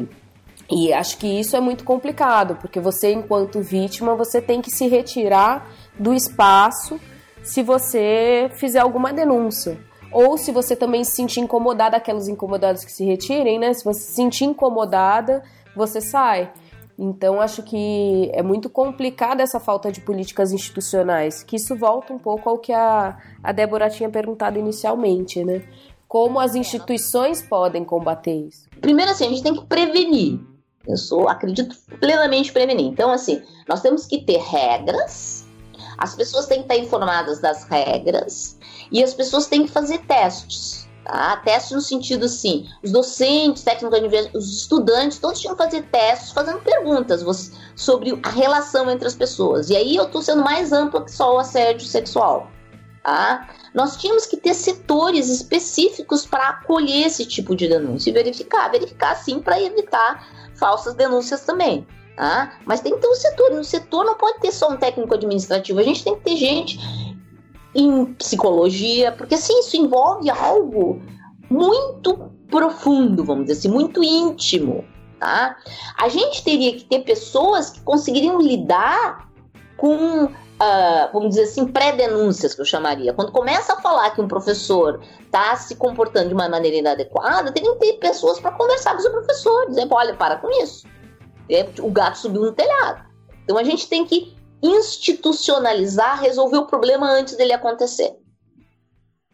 E 0.71 0.93
acho 0.93 1.19
que 1.19 1.27
isso 1.27 1.55
é 1.55 1.61
muito 1.61 1.85
complicado, 1.85 2.57
porque 2.57 2.81
você, 2.81 3.13
enquanto 3.13 3.61
vítima, 3.61 4.15
você 4.15 4.41
tem 4.41 4.63
que 4.63 4.71
se 4.71 4.89
retirar 4.89 5.71
do 5.99 6.15
espaço 6.15 6.99
se 7.43 7.63
você 7.63 8.51
fizer 8.55 8.79
alguma 8.79 9.13
denúncia. 9.13 9.79
Ou 10.11 10.39
se 10.39 10.53
você 10.53 10.77
também 10.77 11.05
se 11.05 11.13
sentir 11.13 11.41
incomodada, 11.41 11.97
aquelas 11.97 12.29
incomodadas 12.29 12.85
que 12.85 12.93
se 12.93 13.05
retirem, 13.05 13.59
né? 13.59 13.73
Se 13.73 13.85
você 13.85 14.01
se 14.01 14.13
sentir 14.13 14.45
incomodada, 14.45 15.43
você 15.75 16.01
sai. 16.01 16.53
Então, 16.99 17.41
acho 17.41 17.63
que 17.63 18.31
é 18.35 18.43
muito 18.43 18.69
complicada 18.69 19.43
essa 19.43 19.59
falta 19.59 19.91
de 19.91 20.01
políticas 20.01 20.53
institucionais, 20.53 21.43
que 21.43 21.57
isso 21.57 21.75
volta 21.75 22.13
um 22.13 22.19
pouco 22.19 22.49
ao 22.49 22.59
que 22.59 22.73
a, 22.73 23.17
a 23.43 23.53
Débora 23.53 23.89
tinha 23.89 24.11
perguntado 24.11 24.59
inicialmente, 24.59 25.43
né? 25.43 25.63
Como 26.13 26.39
as 26.39 26.55
instituições 26.55 27.41
podem 27.41 27.87
combater 27.87 28.35
isso? 28.35 28.69
Primeiro, 28.83 29.11
assim, 29.11 29.25
a 29.25 29.31
gente 29.31 29.43
tem 29.43 29.55
que 29.55 29.65
prevenir. 29.65 30.39
Eu 30.87 30.99
sou, 30.99 31.27
acredito 31.27 31.75
plenamente 31.99 32.53
prevenir. 32.53 32.85
Então, 32.85 33.11
assim, 33.11 33.43
nós 33.67 33.81
temos 33.81 34.05
que 34.05 34.21
ter 34.21 34.37
regras, 34.37 35.47
as 35.97 36.15
pessoas 36.15 36.45
têm 36.45 36.59
que 36.59 36.65
estar 36.65 36.77
informadas 36.77 37.41
das 37.41 37.65
regras 37.65 38.59
e 38.91 39.03
as 39.03 39.15
pessoas 39.15 39.47
têm 39.47 39.65
que 39.65 39.71
fazer 39.71 40.05
testes. 40.05 40.87
Tá? 41.03 41.39
Testes 41.39 41.73
no 41.73 41.81
sentido 41.81 42.27
assim, 42.27 42.69
os 42.85 42.93
docentes, 42.93 43.63
técnicos 43.63 43.99
os 44.35 44.59
estudantes, 44.59 45.19
todos 45.19 45.41
tinham 45.41 45.57
que 45.57 45.65
fazer 45.65 45.81
testes, 45.85 46.31
fazendo 46.33 46.61
perguntas 46.61 47.25
sobre 47.75 48.21
a 48.23 48.29
relação 48.29 48.91
entre 48.91 49.09
as 49.09 49.15
pessoas. 49.15 49.71
E 49.71 49.77
aí 49.77 49.97
eu 49.97 50.05
estou 50.05 50.21
sendo 50.21 50.45
mais 50.45 50.73
ampla 50.73 51.03
que 51.03 51.11
só 51.11 51.37
o 51.37 51.39
assédio 51.39 51.87
sexual. 51.87 52.51
Tá? 53.03 53.49
Nós 53.75 53.97
tínhamos 53.97 54.27
que 54.27 54.37
ter 54.37 54.55
setores 54.55 55.29
específicos 55.29 56.25
para 56.25 56.51
acolher 56.51 57.07
esse 57.07 57.27
tipo 57.27 57.57
de 57.57 57.69
denúncia 57.69 58.11
e 58.11 58.13
verificar, 58.13 58.71
verificar 58.71 59.17
sim 59.17 59.41
para 59.41 59.61
evitar 59.61 60.29
falsas 60.55 60.95
denúncias 60.95 61.45
também. 61.45 61.87
Tá? 62.17 62.53
Mas 62.65 62.81
tem 62.81 62.95
que 62.95 63.01
ter 63.01 63.09
um 63.09 63.15
setor, 63.15 63.51
e 63.51 63.55
no 63.57 63.65
setor 63.65 64.05
não 64.05 64.15
pode 64.15 64.39
ter 64.41 64.53
só 64.53 64.71
um 64.71 64.77
técnico 64.77 65.15
administrativo, 65.15 65.81
a 65.81 65.83
gente 65.83 66.05
tem 66.05 66.15
que 66.15 66.21
ter 66.21 66.37
gente 66.37 66.79
em 67.75 68.05
psicologia, 68.15 69.11
porque 69.13 69.35
assim, 69.35 69.59
isso 69.61 69.77
envolve 69.77 70.31
algo 70.31 71.03
muito 71.51 72.31
profundo, 72.49 73.25
vamos 73.25 73.47
dizer 73.47 73.59
assim, 73.59 73.69
muito 73.69 74.05
íntimo. 74.05 74.85
Tá? 75.19 75.57
A 75.99 76.09
gente 76.09 76.45
teria 76.45 76.73
que 76.73 76.85
ter 76.85 77.01
pessoas 77.01 77.71
que 77.71 77.81
conseguiriam 77.81 78.41
lidar 78.41 79.29
com 79.77 80.29
uh, 80.63 81.13
vamos 81.13 81.31
dizer 81.31 81.45
assim, 81.45 81.67
pré-denúncias, 81.67 82.55
que 82.55 82.61
eu 82.61 82.65
chamaria. 82.65 83.13
Quando 83.13 83.33
começa 83.33 83.73
a 83.73 83.81
falar 83.81 84.11
que 84.11 84.21
um 84.21 84.29
professor 84.29 85.01
está 85.21 85.57
se 85.57 85.75
comportando 85.75 86.29
de 86.29 86.35
uma 86.35 86.49
maneira 86.49 86.77
inadequada, 86.77 87.53
tem 87.53 87.65
que 87.65 87.75
ter 87.79 87.95
pessoas 87.95 88.39
para 88.39 88.53
conversar 88.53 88.97
com 88.97 89.03
o 89.03 89.11
professor, 89.11 89.69
dizer, 89.69 89.89
olha, 89.91 90.15
para 90.15 90.37
com 90.37 90.49
isso. 90.63 90.87
O 91.83 91.91
gato 91.91 92.19
subiu 92.19 92.43
no 92.43 92.53
telhado. 92.53 93.05
Então 93.45 93.59
a 93.59 93.65
gente 93.65 93.89
tem 93.89 94.07
que 94.07 94.37
institucionalizar, 94.63 96.21
resolver 96.21 96.59
o 96.59 96.67
problema 96.67 97.11
antes 97.11 97.37
dele 97.37 97.53
acontecer. 97.53 98.17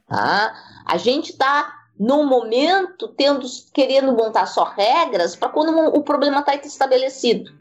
Tá? 0.07 0.55
A 0.87 0.97
gente 0.97 1.33
está 1.33 1.75
num 1.99 2.25
momento 2.25 3.09
tendo 3.09 3.47
querendo 3.75 4.13
montar 4.13 4.47
só 4.47 4.65
regras 4.65 5.37
para 5.37 5.51
quando 5.51 5.77
o 5.95 6.03
problema 6.03 6.41
está 6.41 6.55
estabelecido. 6.55 7.53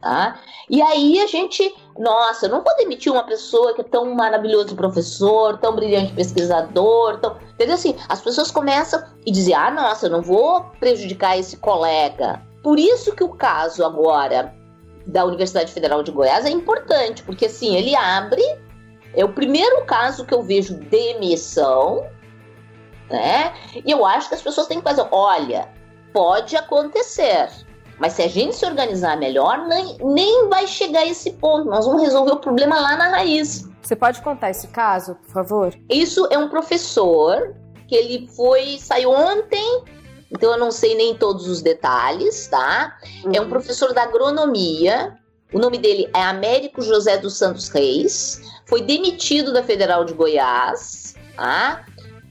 Tá? 0.00 0.40
E 0.68 0.80
aí 0.80 1.20
a 1.20 1.26
gente, 1.26 1.74
nossa, 1.98 2.46
eu 2.46 2.50
não 2.50 2.62
vou 2.62 2.74
demitir 2.76 3.12
uma 3.12 3.24
pessoa 3.24 3.74
que 3.74 3.80
é 3.80 3.84
tão 3.84 4.14
maravilhoso 4.14 4.74
professor, 4.74 5.58
tão 5.58 5.74
brilhante 5.74 6.12
pesquisador, 6.12 7.18
tão, 7.18 7.36
entendeu 7.54 7.74
assim? 7.74 7.96
As 8.08 8.20
pessoas 8.20 8.50
começam 8.50 9.02
e 9.26 9.30
dizem, 9.30 9.54
ah, 9.54 9.70
nossa, 9.70 10.06
eu 10.06 10.10
não 10.10 10.22
vou 10.22 10.64
prejudicar 10.78 11.38
esse 11.38 11.56
colega. 11.56 12.40
Por 12.62 12.78
isso 12.78 13.14
que 13.14 13.24
o 13.24 13.30
caso 13.30 13.84
agora 13.84 14.54
da 15.06 15.24
Universidade 15.24 15.72
Federal 15.72 16.02
de 16.02 16.10
Goiás 16.10 16.44
é 16.44 16.50
importante, 16.50 17.22
porque 17.22 17.46
assim, 17.46 17.74
ele 17.74 17.96
abre, 17.96 18.42
é 19.14 19.24
o 19.24 19.32
primeiro 19.32 19.84
caso 19.84 20.24
que 20.24 20.34
eu 20.34 20.42
vejo 20.42 20.74
demissão, 20.74 22.06
né? 23.08 23.52
E 23.84 23.90
eu 23.90 24.04
acho 24.06 24.28
que 24.28 24.34
as 24.34 24.42
pessoas 24.42 24.66
têm 24.66 24.78
que 24.78 24.84
fazer, 24.84 25.06
olha, 25.10 25.68
pode 26.12 26.56
acontecer, 26.56 27.48
Mas 28.00 28.14
se 28.14 28.22
a 28.22 28.28
gente 28.28 28.56
se 28.56 28.64
organizar 28.64 29.18
melhor, 29.18 29.68
nem, 29.68 29.98
nem 30.02 30.48
vai 30.48 30.66
chegar 30.66 31.00
a 31.00 31.06
esse 31.06 31.32
ponto. 31.32 31.68
Nós 31.68 31.84
vamos 31.84 32.02
resolver 32.02 32.32
o 32.32 32.40
problema 32.40 32.80
lá 32.80 32.96
na 32.96 33.08
raiz. 33.08 33.68
Você 33.82 33.94
pode 33.94 34.22
contar 34.22 34.50
esse 34.50 34.68
caso, 34.68 35.14
por 35.16 35.32
favor? 35.32 35.74
Isso 35.90 36.26
é 36.30 36.38
um 36.38 36.48
professor 36.48 37.54
que 37.86 37.94
ele 37.94 38.28
foi 38.34 38.78
saiu 38.78 39.10
ontem, 39.10 39.84
então 40.30 40.52
eu 40.52 40.58
não 40.58 40.70
sei 40.70 40.94
nem 40.94 41.14
todos 41.14 41.46
os 41.46 41.60
detalhes, 41.60 42.46
tá? 42.46 42.96
Uhum. 43.24 43.32
É 43.34 43.40
um 43.40 43.48
professor 43.48 43.92
da 43.92 44.04
agronomia. 44.04 45.16
O 45.52 45.58
nome 45.58 45.76
dele 45.76 46.08
é 46.14 46.22
Américo 46.22 46.80
José 46.80 47.18
dos 47.18 47.36
Santos 47.36 47.68
Reis. 47.68 48.40
Foi 48.66 48.80
demitido 48.80 49.52
da 49.52 49.62
Federal 49.62 50.04
de 50.04 50.14
Goiás, 50.14 51.16
tá? 51.36 51.84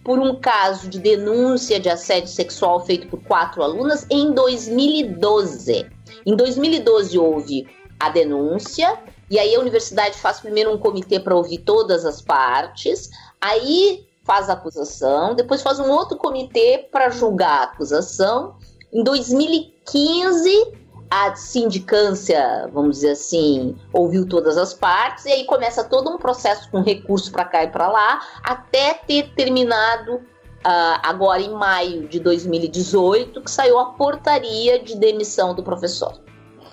Por 0.04 0.20
um 0.20 0.36
caso 0.40 0.88
de 0.88 1.00
denúncia 1.00 1.80
de 1.80 1.90
assédio 1.90 2.30
sexual 2.30 2.86
feito 2.86 3.08
por 3.08 3.22
quatro 3.24 3.62
alunas 3.62 4.06
em 4.10 4.34
2012. 4.34 5.86
Em 6.26 6.36
2012 6.36 7.18
houve 7.18 7.68
a 8.00 8.10
denúncia, 8.10 8.98
e 9.30 9.38
aí 9.38 9.56
a 9.56 9.60
universidade 9.60 10.18
faz 10.18 10.40
primeiro 10.40 10.74
um 10.74 10.78
comitê 10.78 11.20
para 11.20 11.36
ouvir 11.36 11.60
todas 11.60 12.06
as 12.06 12.22
partes, 12.22 13.10
aí 13.40 14.08
faz 14.24 14.50
a 14.50 14.54
acusação, 14.54 15.36
depois 15.36 15.62
faz 15.62 15.80
um 15.80 15.90
outro 15.90 16.18
comitê 16.18 16.88
para 16.92 17.10
julgar 17.10 17.60
a 17.60 17.64
acusação. 17.64 18.56
Em 18.92 19.04
2015, 19.04 20.78
a 21.10 21.36
sindicância, 21.36 22.69
vamos 22.72 22.98
dizer 22.98 23.11
assim, 23.11 23.76
ouviu 23.91 24.27
todas 24.27 24.57
as 24.57 24.73
partes 24.73 25.26
e 25.26 25.31
aí 25.31 25.45
começa 25.45 25.84
todo 25.84 26.10
um 26.10 26.18
processo 26.18 26.69
com 26.69 26.81
recurso 26.81 27.31
para 27.31 27.45
cá 27.45 27.64
e 27.64 27.68
para 27.68 27.88
lá, 27.88 28.22
até 28.44 28.94
ter 28.94 29.30
terminado 29.34 30.15
uh, 30.15 30.99
agora 31.02 31.41
em 31.41 31.52
maio 31.52 32.07
de 32.07 32.19
2018, 32.19 33.41
que 33.41 33.49
saiu 33.49 33.80
a 33.80 33.86
portaria 33.94 34.80
de 34.80 34.95
demissão 34.95 35.56
do 35.56 35.64
professor 35.64 36.19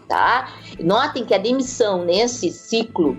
tá? 0.08 0.52
Notem 0.80 1.24
que 1.24 1.34
a 1.34 1.38
demissão 1.38 2.04
nesse 2.04 2.50
ciclo 2.50 3.16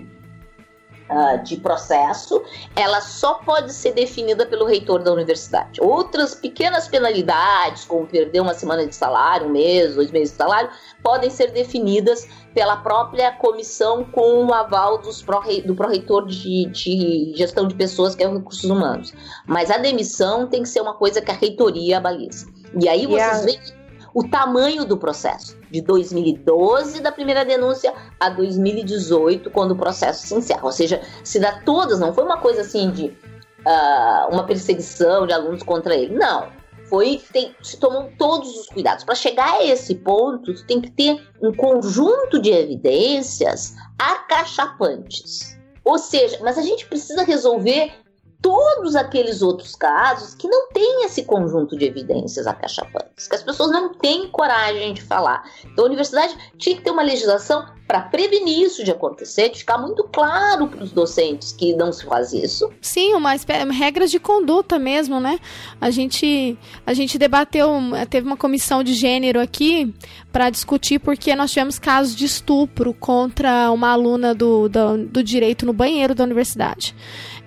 uh, 1.10 1.42
de 1.42 1.56
processo, 1.56 2.42
ela 2.76 3.00
só 3.00 3.34
pode 3.34 3.72
ser 3.72 3.92
definida 3.92 4.46
pelo 4.46 4.64
reitor 4.64 5.02
da 5.02 5.12
universidade. 5.12 5.80
Outras 5.80 6.34
pequenas 6.34 6.88
penalidades, 6.88 7.84
como 7.84 8.06
perder 8.06 8.40
uma 8.40 8.54
semana 8.54 8.86
de 8.86 8.94
salário, 8.94 9.46
um 9.46 9.50
mês, 9.50 9.94
dois 9.94 10.10
meses 10.10 10.30
de 10.30 10.36
salário, 10.36 10.70
podem 11.02 11.30
ser 11.30 11.50
definidas 11.50 12.28
pela 12.54 12.76
própria 12.76 13.32
comissão 13.32 14.04
com 14.04 14.46
o 14.46 14.52
aval 14.52 14.98
dos 14.98 15.22
pró 15.22 15.42
do 15.64 15.74
pró-reitor 15.74 16.26
de, 16.26 16.66
de, 16.66 17.32
gestão 17.36 17.68
de 17.68 17.74
pessoas, 17.74 18.14
que 18.14 18.22
é 18.22 18.28
o 18.28 18.34
recursos 18.34 18.68
humanos. 18.68 19.14
Mas 19.46 19.70
a 19.70 19.78
demissão 19.78 20.46
tem 20.46 20.62
que 20.62 20.68
ser 20.68 20.80
uma 20.80 20.94
coisa 20.94 21.20
que 21.20 21.30
a 21.30 21.34
reitoria 21.34 22.00
baliza. 22.00 22.46
E 22.80 22.88
aí 22.88 23.06
vocês 23.06 23.20
yeah. 23.20 23.44
veem 23.44 23.77
o 24.14 24.28
tamanho 24.28 24.84
do 24.84 24.96
processo, 24.96 25.56
de 25.70 25.80
2012 25.80 27.00
da 27.00 27.12
primeira 27.12 27.44
denúncia 27.44 27.92
a 28.18 28.28
2018, 28.30 29.50
quando 29.50 29.72
o 29.72 29.76
processo 29.76 30.26
se 30.26 30.34
encerra. 30.34 30.64
Ou 30.64 30.72
seja, 30.72 31.00
se 31.22 31.38
dá 31.38 31.60
todas, 31.64 32.00
não 32.00 32.12
foi 32.12 32.24
uma 32.24 32.38
coisa 32.38 32.62
assim 32.62 32.90
de 32.90 33.06
uh, 33.06 34.32
uma 34.32 34.44
perseguição 34.44 35.26
de 35.26 35.32
alunos 35.32 35.62
contra 35.62 35.94
ele. 35.94 36.14
Não. 36.14 36.48
Foi, 36.88 37.20
tem, 37.32 37.54
se 37.62 37.76
tomam 37.76 38.10
todos 38.16 38.56
os 38.56 38.66
cuidados. 38.68 39.04
Para 39.04 39.14
chegar 39.14 39.58
a 39.58 39.64
esse 39.64 39.94
ponto, 39.96 40.54
tu 40.54 40.66
tem 40.66 40.80
que 40.80 40.90
ter 40.90 41.22
um 41.42 41.52
conjunto 41.52 42.40
de 42.40 42.50
evidências 42.50 43.74
acachapantes. 43.98 45.58
Ou 45.84 45.98
seja, 45.98 46.38
mas 46.42 46.56
a 46.56 46.62
gente 46.62 46.86
precisa 46.86 47.24
resolver 47.24 47.92
todos 48.40 48.94
aqueles 48.94 49.42
outros 49.42 49.74
casos 49.74 50.34
que 50.34 50.48
não 50.48 50.68
têm 50.68 51.04
esse 51.04 51.24
conjunto 51.24 51.76
de 51.76 51.84
evidências 51.84 52.46
acachapantes, 52.46 53.26
que 53.26 53.34
as 53.34 53.42
pessoas 53.42 53.70
não 53.70 53.92
têm 53.94 54.28
coragem 54.28 54.94
de 54.94 55.02
falar. 55.02 55.44
Então 55.64 55.84
a 55.84 55.88
universidade 55.88 56.36
tinha 56.56 56.76
que 56.76 56.82
ter 56.82 56.90
uma 56.90 57.02
legislação 57.02 57.66
para 57.88 58.02
prevenir 58.02 58.60
isso 58.60 58.84
de 58.84 58.90
acontecer, 58.90 59.48
de 59.48 59.60
ficar 59.60 59.78
muito 59.78 60.04
claro 60.04 60.68
para 60.68 60.84
os 60.84 60.92
docentes 60.92 61.52
que 61.52 61.74
não 61.74 61.90
se 61.90 62.04
faz 62.04 62.34
isso. 62.34 62.70
Sim, 62.82 63.14
uma 63.14 63.32
regras 63.72 64.10
de 64.10 64.20
conduta 64.20 64.78
mesmo, 64.78 65.18
né? 65.18 65.38
A 65.80 65.90
gente 65.90 66.58
a 66.86 66.92
gente 66.92 67.16
debateu, 67.18 67.72
teve 68.10 68.26
uma 68.26 68.36
comissão 68.36 68.84
de 68.84 68.92
gênero 68.92 69.40
aqui 69.40 69.94
para 70.30 70.50
discutir 70.50 70.98
porque 70.98 71.34
nós 71.34 71.50
tivemos 71.50 71.78
casos 71.78 72.14
de 72.14 72.26
estupro 72.26 72.92
contra 72.92 73.70
uma 73.70 73.88
aluna 73.88 74.34
do, 74.34 74.68
do, 74.68 75.06
do 75.06 75.24
direito 75.24 75.64
no 75.64 75.72
banheiro 75.72 76.14
da 76.14 76.24
universidade 76.24 76.94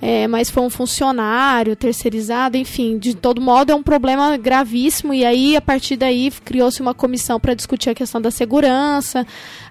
é, 0.01 0.27
mas 0.27 0.49
foi 0.49 0.63
um 0.63 0.69
funcionário 0.69 1.75
terceirizado, 1.75 2.57
enfim, 2.57 2.97
de 2.97 3.15
todo 3.15 3.39
modo 3.39 3.71
é 3.71 3.75
um 3.75 3.83
problema 3.83 4.35
gravíssimo 4.35 5.13
e 5.13 5.23
aí 5.23 5.55
a 5.55 5.61
partir 5.61 5.95
daí 5.95 6.31
criou-se 6.43 6.81
uma 6.81 6.93
comissão 6.93 7.39
para 7.39 7.53
discutir 7.53 7.91
a 7.91 7.93
questão 7.93 8.19
da 8.19 8.31
segurança, 8.31 9.25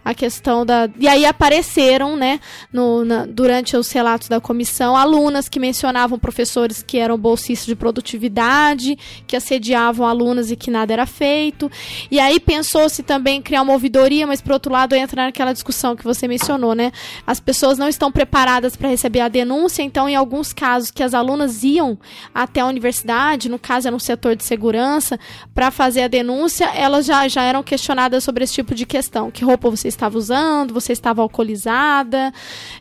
a 0.04 0.14
questão 0.14 0.64
da. 0.64 0.88
E 0.98 1.06
aí 1.06 1.24
apareceram, 1.24 2.16
né, 2.16 2.40
no, 2.72 3.04
na, 3.04 3.26
durante 3.26 3.76
os 3.76 3.90
relatos 3.90 4.28
da 4.28 4.40
comissão, 4.40 4.96
alunas 4.96 5.48
que 5.48 5.60
mencionavam 5.60 6.18
professores 6.18 6.82
que 6.82 6.98
eram 6.98 7.18
bolsistas 7.18 7.66
de 7.66 7.76
produtividade, 7.76 8.98
que 9.26 9.36
assediavam 9.36 10.06
alunas 10.06 10.50
e 10.50 10.56
que 10.56 10.70
nada 10.70 10.92
era 10.92 11.06
feito. 11.06 11.70
E 12.10 12.18
aí 12.18 12.40
pensou-se 12.40 13.02
também 13.02 13.42
criar 13.42 13.62
uma 13.62 13.72
ouvidoria, 13.72 14.26
mas 14.26 14.40
por 14.40 14.52
outro 14.52 14.72
lado 14.72 14.94
entra 14.94 15.24
naquela 15.24 15.52
discussão 15.52 15.94
que 15.94 16.04
você 16.04 16.26
mencionou, 16.26 16.74
né? 16.74 16.92
As 17.26 17.38
pessoas 17.38 17.78
não 17.78 17.88
estão 17.88 18.10
preparadas 18.10 18.76
para 18.76 18.88
receber 18.88 19.20
a 19.20 19.28
denúncia, 19.28 19.82
então 19.82 20.08
em 20.08 20.16
alguns 20.16 20.52
casos 20.52 20.90
que 20.90 21.02
as 21.02 21.14
alunas 21.14 21.62
iam 21.62 21.98
até 22.34 22.60
a 22.60 22.66
universidade, 22.66 23.48
no 23.48 23.58
caso 23.58 23.86
era 23.86 23.96
um 23.96 24.00
setor 24.00 24.34
de 24.34 24.44
segurança, 24.44 25.18
para 25.54 25.70
fazer 25.70 26.02
a 26.02 26.08
denúncia, 26.08 26.66
elas 26.74 27.04
já, 27.04 27.28
já 27.28 27.42
eram 27.42 27.62
questionadas 27.62 28.24
sobre 28.24 28.44
esse 28.44 28.54
tipo 28.54 28.74
de 28.74 28.86
questão. 28.86 29.30
Que 29.30 29.44
roupa 29.44 29.68
você 29.68 29.89
estava 29.90 30.16
usando, 30.16 30.72
você 30.72 30.92
estava 30.92 31.20
alcoolizada. 31.20 32.32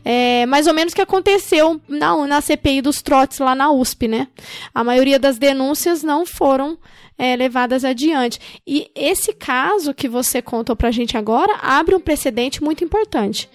É, 0.04 0.46
mais 0.46 0.66
ou 0.66 0.74
menos 0.74 0.92
o 0.92 0.96
que 0.96 1.02
aconteceu 1.02 1.80
na, 1.86 2.26
na 2.26 2.40
CPI 2.40 2.80
dos 2.80 3.02
trotes 3.02 3.38
lá 3.38 3.54
na 3.54 3.70
USP, 3.70 4.08
né? 4.08 4.28
A 4.74 4.82
maioria 4.82 5.18
das 5.18 5.38
denúncias 5.38 6.02
não 6.02 6.24
foram 6.24 6.78
é, 7.20 7.36
levadas 7.36 7.84
adiante. 7.84 8.40
E 8.66 8.90
esse 8.94 9.34
caso 9.34 9.92
que 9.92 10.08
você 10.08 10.40
contou 10.40 10.74
pra 10.74 10.90
gente 10.90 11.18
agora 11.18 11.58
abre 11.60 11.94
um 11.94 12.00
precedente 12.00 12.64
muito 12.64 12.82
importante. 12.82 13.46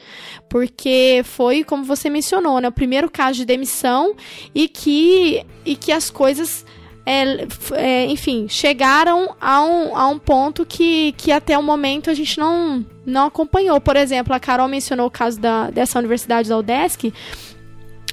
Porque 0.48 1.22
foi, 1.24 1.64
como 1.64 1.84
você 1.84 2.08
mencionou, 2.08 2.62
né, 2.62 2.68
o 2.68 2.72
primeiro 2.72 3.10
caso 3.10 3.40
de 3.40 3.46
demissão 3.46 4.16
e 4.54 4.68
que, 4.68 5.44
e 5.66 5.76
que 5.76 5.92
as 5.92 6.12
coisas 6.12 6.64
é, 7.06 7.48
é, 7.74 8.06
enfim, 8.08 8.48
chegaram 8.50 9.36
a 9.40 9.62
um, 9.62 9.96
a 9.96 10.08
um 10.08 10.18
ponto 10.18 10.66
que, 10.66 11.12
que 11.14 11.32
até 11.32 11.58
o 11.58 11.62
momento 11.62 12.10
a 12.10 12.14
gente 12.14 12.40
não, 12.40 12.84
não 13.06 13.28
acompanhou. 13.28 13.80
Por 13.80 13.96
exemplo, 13.96 14.34
a 14.34 14.40
Carol 14.40 14.68
mencionou 14.68 15.06
o 15.06 15.12
caso 15.12 15.40
da, 15.40 15.70
dessa 15.70 16.00
universidade 16.00 16.50
da 16.50 16.58
UDESC. 16.58 17.14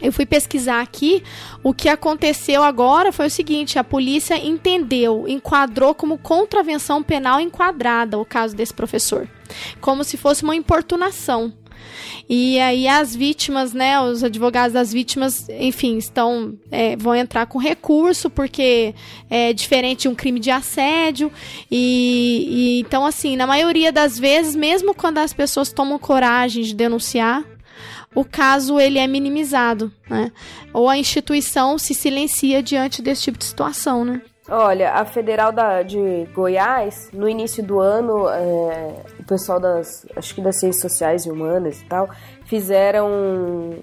Eu 0.03 0.13
fui 0.13 0.27
pesquisar 0.27 0.83
aqui. 0.83 1.23
O 1.63 1.73
que 1.73 1.89
aconteceu 1.89 2.63
agora 2.63 3.13
foi 3.13 3.29
o 3.29 3.31
seguinte: 3.31 3.79
a 3.79 3.85
polícia 3.85 4.37
entendeu, 4.37 5.27
enquadrou 5.27 5.95
como 5.95 6.19
contravenção 6.19 7.03
penal 7.03 7.41
enquadrada 7.41 8.19
o 8.19 8.25
caso 8.25 8.55
desse 8.55 8.75
professor, 8.75 9.29
como 9.81 10.05
se 10.05 10.17
fosse 10.17 10.43
uma 10.43 10.57
importunação. 10.57 11.53
E 12.29 12.59
aí 12.61 12.89
as 12.89 13.15
vítimas, 13.15 13.73
né, 13.73 14.01
os 14.01 14.23
advogados 14.23 14.73
das 14.73 14.93
vítimas, 14.93 15.49
enfim, 15.49 15.99
estão 15.99 16.55
é, 16.71 16.97
vão 16.97 17.15
entrar 17.15 17.47
com 17.47 17.59
recurso 17.59 18.31
porque 18.31 18.95
é 19.29 19.53
diferente 19.53 20.03
de 20.03 20.09
um 20.09 20.15
crime 20.15 20.41
de 20.41 20.51
assédio 20.51 21.31
e, 21.71 22.47
e 22.49 22.81
então 22.81 23.05
assim, 23.05 23.37
na 23.37 23.47
maioria 23.47 23.93
das 23.93 24.19
vezes, 24.19 24.55
mesmo 24.55 24.95
quando 24.95 25.19
as 25.19 25.33
pessoas 25.33 25.73
tomam 25.73 25.99
coragem 25.99 26.63
de 26.63 26.75
denunciar, 26.75 27.45
o 28.15 28.25
caso 28.25 28.79
ele 28.79 28.99
é 28.99 29.07
minimizado, 29.07 29.93
né? 30.09 30.31
Ou 30.73 30.89
a 30.89 30.99
instituição 30.99 31.79
se 31.79 31.95
silencia 31.95 32.63
diante 32.63 33.01
desse 33.01 33.23
tipo 33.23 33.39
de 33.39 33.45
situação, 33.45 34.05
né? 34.05 34.21
Olha, 34.55 34.93
a 34.93 35.07
Federal 35.07 35.51
da, 35.51 35.83
de 35.83 36.29
Goiás, 36.35 37.09
no 37.11 37.27
início 37.27 37.63
do 37.63 37.81
ano, 37.81 38.29
é, 38.29 38.97
o 39.19 39.25
pessoal 39.25 39.59
das, 39.59 40.05
acho 40.15 40.35
que 40.35 40.43
das 40.43 40.61
ciências 40.61 40.83
sociais 40.83 41.25
e 41.25 41.31
humanas 41.31 41.81
e 41.81 41.87
tal, 41.87 42.11
fizeram, 42.45 43.09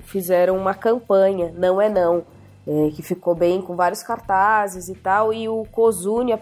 fizeram 0.02 0.56
uma 0.56 0.76
campanha, 0.76 1.52
não 1.58 1.82
é 1.82 1.90
não, 1.90 2.24
é, 2.68 2.92
que 2.92 3.02
ficou 3.02 3.34
bem 3.34 3.64
com 3.64 3.76
vários 3.76 4.04
cartazes 4.04 4.90
e 4.90 4.94
tal, 4.94 5.34
e 5.34 5.50
o 5.50 5.66
COSUNE 5.72 6.34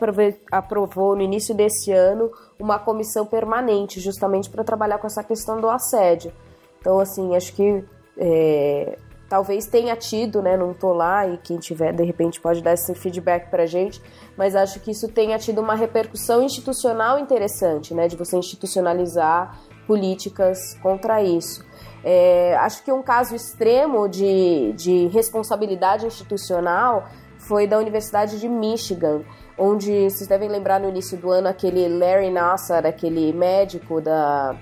aprovou 0.52 1.16
no 1.16 1.22
início 1.22 1.56
desse 1.56 1.94
ano 1.94 2.30
uma 2.60 2.78
comissão 2.78 3.26
permanente, 3.26 4.02
justamente 4.02 4.50
para 4.50 4.62
trabalhar 4.62 4.98
com 4.98 5.08
essa 5.08 5.24
questão 5.24 5.62
do 5.62 5.70
assédio. 5.70 6.34
Então, 6.82 7.00
assim, 7.00 7.34
acho 7.34 7.54
que 7.54 7.82
é, 8.18 8.98
talvez 9.30 9.66
tenha 9.66 9.96
tido, 9.96 10.42
né? 10.42 10.56
Não 10.58 10.74
tô 10.74 10.94
lá 10.94 11.28
e 11.28 11.38
quem 11.38 11.58
tiver 11.58 11.94
de 11.94 12.04
repente 12.04 12.40
pode 12.40 12.62
dar 12.62 12.74
esse 12.74 12.94
feedback 12.96 13.50
pra 13.50 13.66
gente, 13.66 14.02
mas 14.38 14.56
acho 14.56 14.80
que 14.80 14.92
isso 14.92 15.08
tenha 15.08 15.38
tido 15.38 15.62
uma 15.62 15.76
repercussão 15.76 16.44
institucional 16.44 17.20
interessante, 17.20 17.94
né? 17.94 18.08
De 18.08 18.16
você 18.16 18.38
institucionalizar 18.38 19.60
políticas 19.86 20.76
contra 20.82 21.22
isso. 21.24 21.66
É, 22.04 22.56
acho 22.58 22.84
que 22.84 22.92
um 22.92 23.02
caso 23.02 23.36
extremo 23.36 24.08
de, 24.08 24.74
de 24.74 25.08
responsabilidade 25.08 26.06
institucional 26.06 27.08
foi 27.40 27.68
da 27.68 27.78
Universidade 27.78 28.40
de 28.40 28.48
Michigan, 28.48 29.24
onde 29.58 30.10
vocês 30.10 30.28
devem 30.28 30.50
lembrar 30.50 30.80
no 30.80 30.90
início 30.90 31.18
do 31.18 31.30
ano 31.32 31.48
aquele 31.48 31.88
Larry 31.88 32.30
Nassar, 32.30 32.86
aquele 32.86 33.32
médico 33.34 34.02
da, 34.02 34.56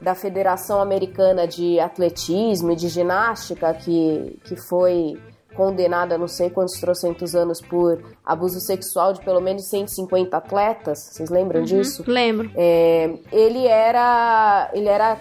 da 0.00 0.14
Federação 0.14 0.80
Americana 0.80 1.46
de 1.46 1.78
Atletismo 1.80 2.70
e 2.72 2.76
de 2.76 2.88
Ginástica, 2.88 3.74
que, 3.74 4.38
que 4.44 4.56
foi 4.56 5.20
condenada 5.54 6.14
a 6.14 6.18
não 6.18 6.28
sei 6.28 6.50
quantos 6.50 6.78
trocentos 6.78 7.34
anos 7.34 7.60
por 7.60 8.00
abuso 8.24 8.60
sexual 8.60 9.12
de 9.12 9.20
pelo 9.22 9.40
menos 9.40 9.68
150 9.68 10.36
atletas. 10.36 10.98
Vocês 11.10 11.30
lembram 11.30 11.60
Uhum, 11.60 11.66
disso? 11.66 12.04
Lembro. 12.06 12.48
É, 12.54 13.12
ele 13.32 13.66
era 13.66 14.70
ele 14.72 14.88
era 14.88 15.18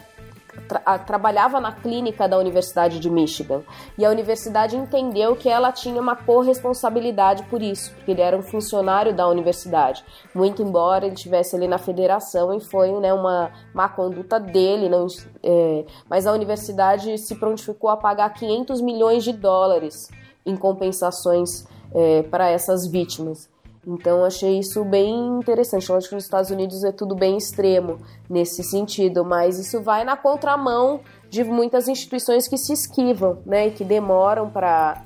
tra- 0.68 0.99
trabalhava 0.99 1.60
na 1.60 1.72
clínica 1.72 2.27
da 2.27 2.38
Universidade 2.38 2.99
de 2.99 3.10
Michigan 3.10 3.64
e 3.98 4.06
a 4.06 4.10
universidade 4.10 4.76
entendeu 4.76 5.35
que 5.35 5.49
ela 5.49 5.72
tinha 5.72 6.02
uma 6.02 6.15
corresponsabilidade 6.15 7.44
por 7.44 7.61
isso, 7.61 7.94
porque 7.95 8.11
ele 8.11 8.22
era 8.22 8.38
um 8.38 8.41
funcionário 8.41 9.15
da 9.15 9.27
universidade, 9.27 10.03
muito 10.34 10.61
embora 10.61 11.06
ele 11.06 11.15
estivesse 11.15 11.56
ali 11.56 11.68
na 11.68 11.77
federação 11.77 12.53
e 12.53 12.60
foi 12.60 12.91
né, 12.99 13.14
uma 13.14 13.52
má 13.73 13.88
conduta 13.88 14.39
dele, 14.39 14.89
não, 14.89 15.07
é, 15.44 15.85
mas 16.10 16.27
a 16.27 16.34
universidade 16.34 17.18
se 17.18 17.35
prontificou 17.35 17.89
a 17.89 17.98
pagar 17.98 18.30
500 18.34 18.81
milhões 18.81 19.23
de 19.23 19.34
dólares 19.34 20.10
em 20.45 20.56
compensações 20.56 21.65
é, 21.94 22.23
para 22.23 22.49
essas 22.49 22.88
vítimas. 22.88 23.49
Então 23.86 24.24
achei 24.24 24.60
isso 24.60 24.84
bem 24.84 25.40
interessante. 25.40 25.91
Lógico 25.91 26.10
que 26.10 26.16
nos 26.16 26.24
Estados 26.26 26.49
Unidos 26.49 26.84
é 26.84 26.91
tudo 26.91 27.16
bem 27.16 27.38
extremo 27.38 27.99
nesse 28.30 28.64
sentido, 28.64 29.24
mas 29.24 29.60
isso 29.60 29.82
vai 29.82 30.04
na 30.04 30.18
contramão 30.18 31.02
de 31.30 31.44
muitas 31.44 31.88
instituições 31.88 32.48
que 32.48 32.58
se 32.58 32.74
esquivam, 32.74 33.40
né, 33.45 33.68
e 33.68 33.72
que 33.72 33.84
demoram 33.84 34.49
para 34.49 35.04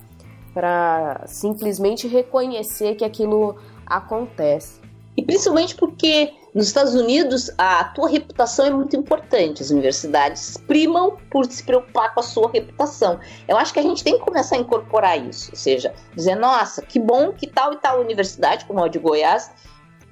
para 0.53 1.23
simplesmente 1.27 2.09
reconhecer 2.09 2.95
que 2.95 3.05
aquilo 3.05 3.55
acontece. 3.85 4.81
E 5.15 5.23
principalmente 5.23 5.75
porque 5.75 6.33
nos 6.53 6.67
Estados 6.67 6.93
Unidos 6.93 7.49
a 7.57 7.83
tua 7.85 8.09
reputação 8.09 8.65
é 8.65 8.69
muito 8.69 8.95
importante. 8.95 9.61
As 9.61 9.69
universidades 9.69 10.57
primam 10.67 11.17
por 11.29 11.45
se 11.45 11.63
preocupar 11.63 12.13
com 12.13 12.19
a 12.19 12.23
sua 12.23 12.49
reputação. 12.51 13.19
Eu 13.47 13.57
acho 13.57 13.73
que 13.73 13.79
a 13.79 13.83
gente 13.83 14.03
tem 14.03 14.17
que 14.17 14.25
começar 14.25 14.55
a 14.55 14.59
incorporar 14.59 15.17
isso. 15.17 15.51
Ou 15.51 15.57
seja, 15.57 15.93
dizer, 16.15 16.35
nossa, 16.35 16.81
que 16.81 16.99
bom 16.99 17.31
que 17.31 17.47
tal 17.47 17.73
e 17.73 17.77
tal 17.77 18.01
universidade, 18.01 18.65
como 18.65 18.83
a 18.83 18.87
de 18.87 18.99
Goiás, 18.99 19.51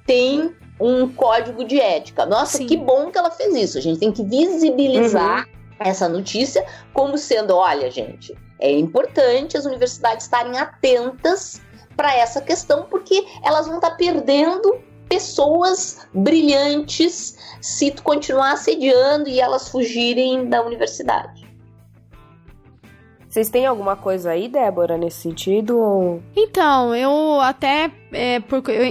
tem 0.06 0.54
um 0.80 1.08
código 1.12 1.64
de 1.64 1.78
ética. 1.78 2.24
Nossa, 2.24 2.58
Sim. 2.58 2.66
que 2.66 2.76
bom 2.76 3.10
que 3.10 3.18
ela 3.18 3.30
fez 3.30 3.54
isso. 3.54 3.78
A 3.78 3.82
gente 3.82 4.00
tem 4.00 4.10
que 4.10 4.24
visibilizar 4.24 5.46
essa 5.78 6.08
notícia 6.08 6.64
como 6.92 7.18
sendo, 7.18 7.54
olha, 7.54 7.90
gente, 7.90 8.36
é 8.58 8.70
importante 8.70 9.56
as 9.56 9.66
universidades 9.66 10.24
estarem 10.24 10.58
atentas 10.58 11.60
para 11.96 12.14
essa 12.14 12.40
questão, 12.40 12.84
porque 12.84 13.26
elas 13.44 13.66
vão 13.66 13.76
estar 13.76 13.90
perdendo 13.92 14.80
pessoas 15.10 16.06
brilhantes 16.14 17.36
se 17.60 17.90
tu 17.90 18.02
continuar 18.04 18.52
assediando 18.52 19.28
e 19.28 19.40
elas 19.40 19.68
fugirem 19.68 20.48
da 20.48 20.64
universidade. 20.64 21.50
Vocês 23.28 23.50
têm 23.50 23.66
alguma 23.66 23.96
coisa 23.96 24.30
aí, 24.30 24.48
Débora, 24.48 24.96
nesse 24.96 25.22
sentido? 25.22 25.78
Ou... 25.78 26.22
Então, 26.34 26.94
eu 26.94 27.40
até, 27.40 27.90
é, 28.12 28.42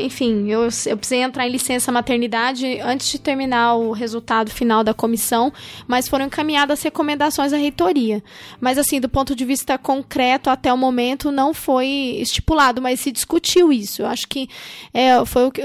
enfim, 0.01 0.49
eu, 0.49 0.61
eu 0.85 0.97
precisei 0.97 1.21
entrar 1.21 1.47
em 1.47 1.51
licença 1.51 1.91
maternidade 1.91 2.79
antes 2.81 3.09
de 3.09 3.19
terminar 3.19 3.75
o 3.75 3.91
resultado 3.91 4.51
final 4.51 4.83
da 4.83 4.93
comissão, 4.93 5.51
mas 5.87 6.07
foram 6.07 6.25
encaminhadas 6.25 6.81
recomendações 6.81 7.53
à 7.53 7.57
reitoria. 7.57 8.23
Mas, 8.59 8.77
assim, 8.77 8.99
do 8.99 9.09
ponto 9.09 9.35
de 9.35 9.43
vista 9.45 9.77
concreto, 9.77 10.49
até 10.49 10.71
o 10.71 10.77
momento, 10.77 11.31
não 11.31 11.53
foi 11.53 11.87
estipulado, 12.19 12.81
mas 12.81 12.99
se 12.99 13.11
discutiu 13.11 13.71
isso. 13.71 14.01
Eu 14.01 14.07
acho 14.07 14.27
que 14.27 14.49
é, 14.93 15.23
foi 15.25 15.45
o 15.47 15.51
que. 15.51 15.61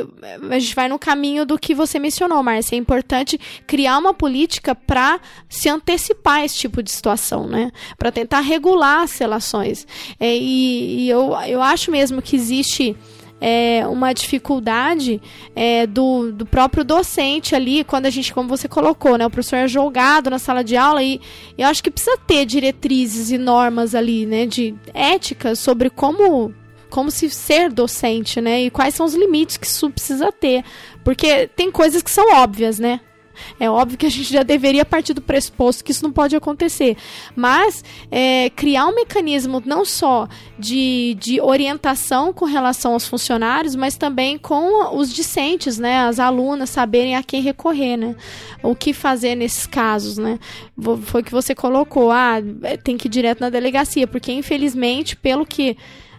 A 0.51 0.59
gente 0.59 0.75
vai 0.75 0.89
no 0.89 0.99
caminho 0.99 1.45
do 1.45 1.59
que 1.59 1.75
você 1.75 1.99
mencionou, 1.99 2.43
Márcia. 2.43 2.77
É 2.77 2.79
importante 2.79 3.39
criar 3.67 3.99
uma 3.99 4.15
política 4.15 4.75
para 4.75 5.21
se 5.49 5.69
antecipar 5.69 6.37
a 6.37 6.45
esse 6.45 6.57
tipo 6.57 6.83
de 6.83 6.91
situação, 6.91 7.47
né? 7.47 7.71
Para 7.97 8.11
tentar 8.11 8.41
regular 8.41 9.03
as 9.03 9.19
relações. 9.19 9.87
É, 10.19 10.37
e 10.37 10.85
e 11.05 11.09
eu, 11.09 11.35
eu 11.47 11.63
acho 11.63 11.91
mesmo 11.91 12.23
que 12.23 12.37
existe 12.37 12.97
é, 13.47 13.87
uma 13.87 14.15
dificuldade 14.15 15.21
é, 15.55 15.87
do, 15.87 16.33
do 16.33 16.47
próprio 16.47 16.83
docente 16.83 17.55
ali, 17.55 17.85
quando 17.85 18.07
a 18.07 18.11
gente, 18.11 18.33
como 18.33 18.49
você 18.49 18.67
colocou, 18.67 19.19
né, 19.19 19.27
o 19.27 19.31
professor 19.31 19.57
é 19.57 19.69
jogado 19.69 20.31
na 20.31 20.39
sala 20.39 20.65
de 20.65 20.79
aula 20.79 21.03
e 21.03 21.21
eu 21.59 21.69
acho 21.69 21.83
que 21.83 21.91
precisa 21.91 22.17
ter 22.27 22.47
diretrizes 22.47 23.31
e 23.31 23.37
normas 23.37 23.95
ali, 23.95 24.25
né, 24.25 24.47
de 24.47 24.75
ética 24.95 25.55
sobre 25.55 25.91
como 25.91 26.55
como 26.89 27.11
se 27.11 27.29
ser 27.29 27.71
docente, 27.71 28.41
né, 28.41 28.63
e 28.63 28.71
quais 28.71 28.95
são 28.95 29.05
os 29.05 29.15
limites 29.15 29.59
que 29.59 29.67
isso 29.67 29.91
precisa 29.91 30.33
ter, 30.33 30.65
porque 31.03 31.47
tem 31.49 31.71
coisas 31.71 32.01
que 32.01 32.11
são 32.11 32.33
óbvias, 32.33 32.79
né, 32.79 33.01
é 33.59 33.69
óbvio 33.69 33.99
que 33.99 34.07
a 34.07 34.11
gente 34.11 34.33
já 34.33 34.43
deveria 34.43 34.85
partir 34.85 35.15
do 35.15 35.21
pressuposto 35.21 35.85
que 35.85 35.93
isso 35.93 36.03
não 36.03 36.13
pode 36.13 36.35
acontecer. 36.37 36.97
Mas 37.35 37.85
é, 38.11 38.51
criar 38.51 38.87
um 38.87 38.95
mecanismo 38.95 39.63
não 39.65 39.85
só 39.85 40.29
de, 40.59 41.17
de 41.19 41.41
orientação 41.41 42.33
com 42.33 42.45
relação 42.45 42.93
aos 42.93 43.07
funcionários, 43.07 43.75
mas 43.75 43.97
também 43.97 44.39
com 44.39 44.97
os 44.97 45.13
discentes, 45.13 45.79
né? 45.79 46.01
As 46.07 46.19
alunas 46.19 46.71
saberem 46.71 47.17
a 47.17 47.23
quem 47.23 47.41
recorrer, 47.41 47.97
né? 47.97 48.15
O 48.63 48.75
que 48.75 48.93
fazer 48.93 49.35
nesses 49.35 49.67
casos, 49.67 50.19
né? 50.19 50.39
Foi 51.03 51.23
que 51.23 51.33
você 51.33 51.55
colocou. 51.55 52.11
Ah, 52.11 52.37
tem 52.83 52.97
que 52.97 53.09
ir 53.09 53.11
direto 53.11 53.41
na 53.41 53.51
delegacia, 53.51 54.07
porque 54.07 54.33
infelizmente, 54.33 55.17
pelo 55.17 55.45
que 55.45 55.77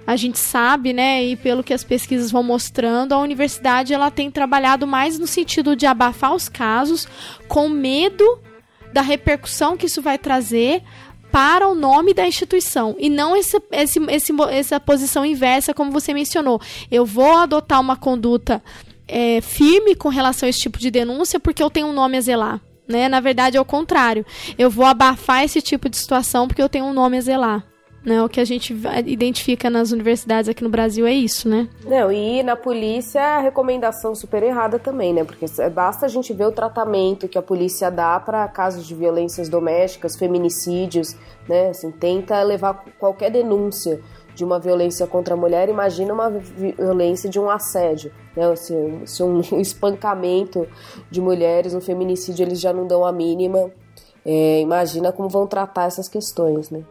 a 0.07 0.15
gente 0.15 0.38
sabe, 0.38 0.94
né, 0.94 1.23
e 1.23 1.36
pelo 1.36 1.64
que 1.64 1.73
as 1.73 1.84
pesquisas 1.84 2.32
vão 2.32 2.44
mostrando, 2.44 3.14
a 3.14 3.19
universidade 3.19 3.94
ela 3.94 4.11
tem 4.11 4.30
trabalhado 4.30 4.86
mais 4.86 5.18
no 5.18 5.26
sentido 5.26 5.76
de 5.76 5.86
abafar 5.86 6.34
os 6.34 6.48
casos, 6.48 7.07
com 7.48 7.68
medo 7.69 8.40
da 8.94 9.02
repercussão 9.02 9.76
que 9.76 9.88
isso 9.88 10.02
vai 10.02 10.18
trazer 10.18 10.84
para 11.32 11.68
o 11.68 11.76
nome 11.76 12.14
da 12.14 12.26
instituição 12.26 12.95
e 12.98 13.10
não 13.10 13.36
esse, 13.36 13.61
esse, 13.72 13.99
esse, 14.10 14.34
essa 14.52 14.80
posição 14.80 15.26
inversa, 15.26 15.73
como 15.73 15.91
você 15.91 16.14
mencionou. 16.14 16.61
Eu 16.90 17.06
vou 17.06 17.36
adotar 17.36 17.82
uma 17.82 17.98
conduta 17.98 18.64
é, 19.07 19.41
firme 19.41 19.95
com 19.95 20.07
relação 20.07 20.48
a 20.48 20.49
esse 20.49 20.61
tipo 20.61 20.80
de 20.80 20.90
denúncia 20.90 21.40
porque 21.40 21.61
eu 21.61 21.69
tenho 21.69 21.88
um 21.88 21.94
nome 21.94 22.18
a 22.18 22.22
zelar. 22.22 22.61
Né? 22.88 23.10
Na 23.10 23.19
verdade, 23.19 23.57
é 23.57 23.61
o 23.61 23.65
contrário. 23.65 24.26
Eu 24.57 24.69
vou 24.69 24.86
abafar 24.86 25.44
esse 25.44 25.61
tipo 25.61 25.90
de 25.90 25.98
situação 25.98 26.48
porque 26.48 26.61
eu 26.61 26.69
tenho 26.69 26.86
um 26.86 26.94
nome 26.94 27.18
a 27.18 27.22
zelar. 27.22 27.74
Né? 28.06 28.22
O 28.22 28.30
que 28.30 28.40
a 28.40 28.45
gente 28.45 28.72
identifica 29.07 29.68
nas 29.68 29.91
universidades 29.91 30.48
aqui 30.48 30.64
no 30.64 30.69
Brasil 30.69 31.07
é 31.07 31.11
isso, 31.14 31.49
né? 31.49 31.68
Não, 31.84 32.11
e 32.11 32.44
na 32.44 32.56
polícia 32.56 33.19
a 33.19 33.40
recomendação 33.40 34.14
super 34.14 34.44
errada 34.44 34.77
também, 34.77 35.11
né? 35.11 35.23
Porque 35.23 35.45
é- 35.60 35.69
basta 35.72 36.06
a 36.06 36.10
gente 36.10 36.32
ver 36.32 36.45
o 36.45 36.52
tratamento 36.52 37.27
que 37.27 37.38
a 37.38 37.41
polícia 37.41 37.90
dá 37.90 38.19
para 38.19 38.48
casos 38.48 38.86
de 38.86 38.94
violências 38.94 39.49
domésticas, 39.49 40.15
feminicídios, 40.18 41.15
né? 41.49 41.69
Assim, 41.69 41.90
tenta 41.90 42.41
levar 42.44 42.86
qualquer 42.99 43.32
denúncia 43.32 43.99
de 44.36 44.44
uma 44.44 44.60
violência 44.60 45.07
contra 45.07 45.34
a 45.34 45.38
mulher, 45.38 45.68
imagina 45.69 46.14
uma 46.14 46.30
vi- 46.30 46.73
violência 46.77 47.27
de 47.30 47.40
um 47.40 47.49
assédio, 47.49 48.11
né? 48.36 48.56
Se, 48.56 48.73
se 49.06 49.23
um 49.23 49.40
espancamento 49.60 50.68
de 51.10 51.22
mulheres, 51.22 51.73
um 51.73 51.82
feminicídio, 51.82 52.44
eles 52.45 52.60
já 52.60 52.72
não 52.72 52.86
dão 52.86 53.03
a 53.03 53.11
mínima. 53.11 53.72
É, 54.23 54.60
imagina 54.60 55.11
como 55.11 55.30
vão 55.30 55.45
tratar 55.48 55.86
essas 55.86 56.07
questões, 56.10 56.69
né? 56.69 56.82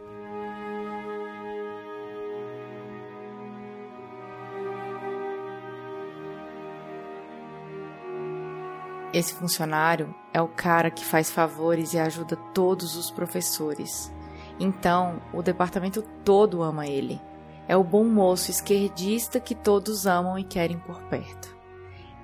Esse 9.15 9.33
funcionário 9.33 10.13
é 10.33 10.41
o 10.41 10.47
cara 10.49 10.91
que 10.91 11.05
faz 11.05 11.31
favores 11.31 11.93
e 11.93 11.97
ajuda 11.97 12.35
todos 12.53 12.97
os 12.97 13.09
professores. 13.09 14.13
Então, 14.59 15.21
o 15.31 15.41
departamento 15.41 16.01
todo 16.25 16.61
ama 16.61 16.85
ele. 16.85 17.21
É 17.65 17.77
o 17.77 17.83
bom 17.83 18.03
moço 18.03 18.51
esquerdista 18.51 19.39
que 19.39 19.55
todos 19.55 20.05
amam 20.05 20.37
e 20.37 20.43
querem 20.43 20.77
por 20.79 21.01
perto. 21.03 21.55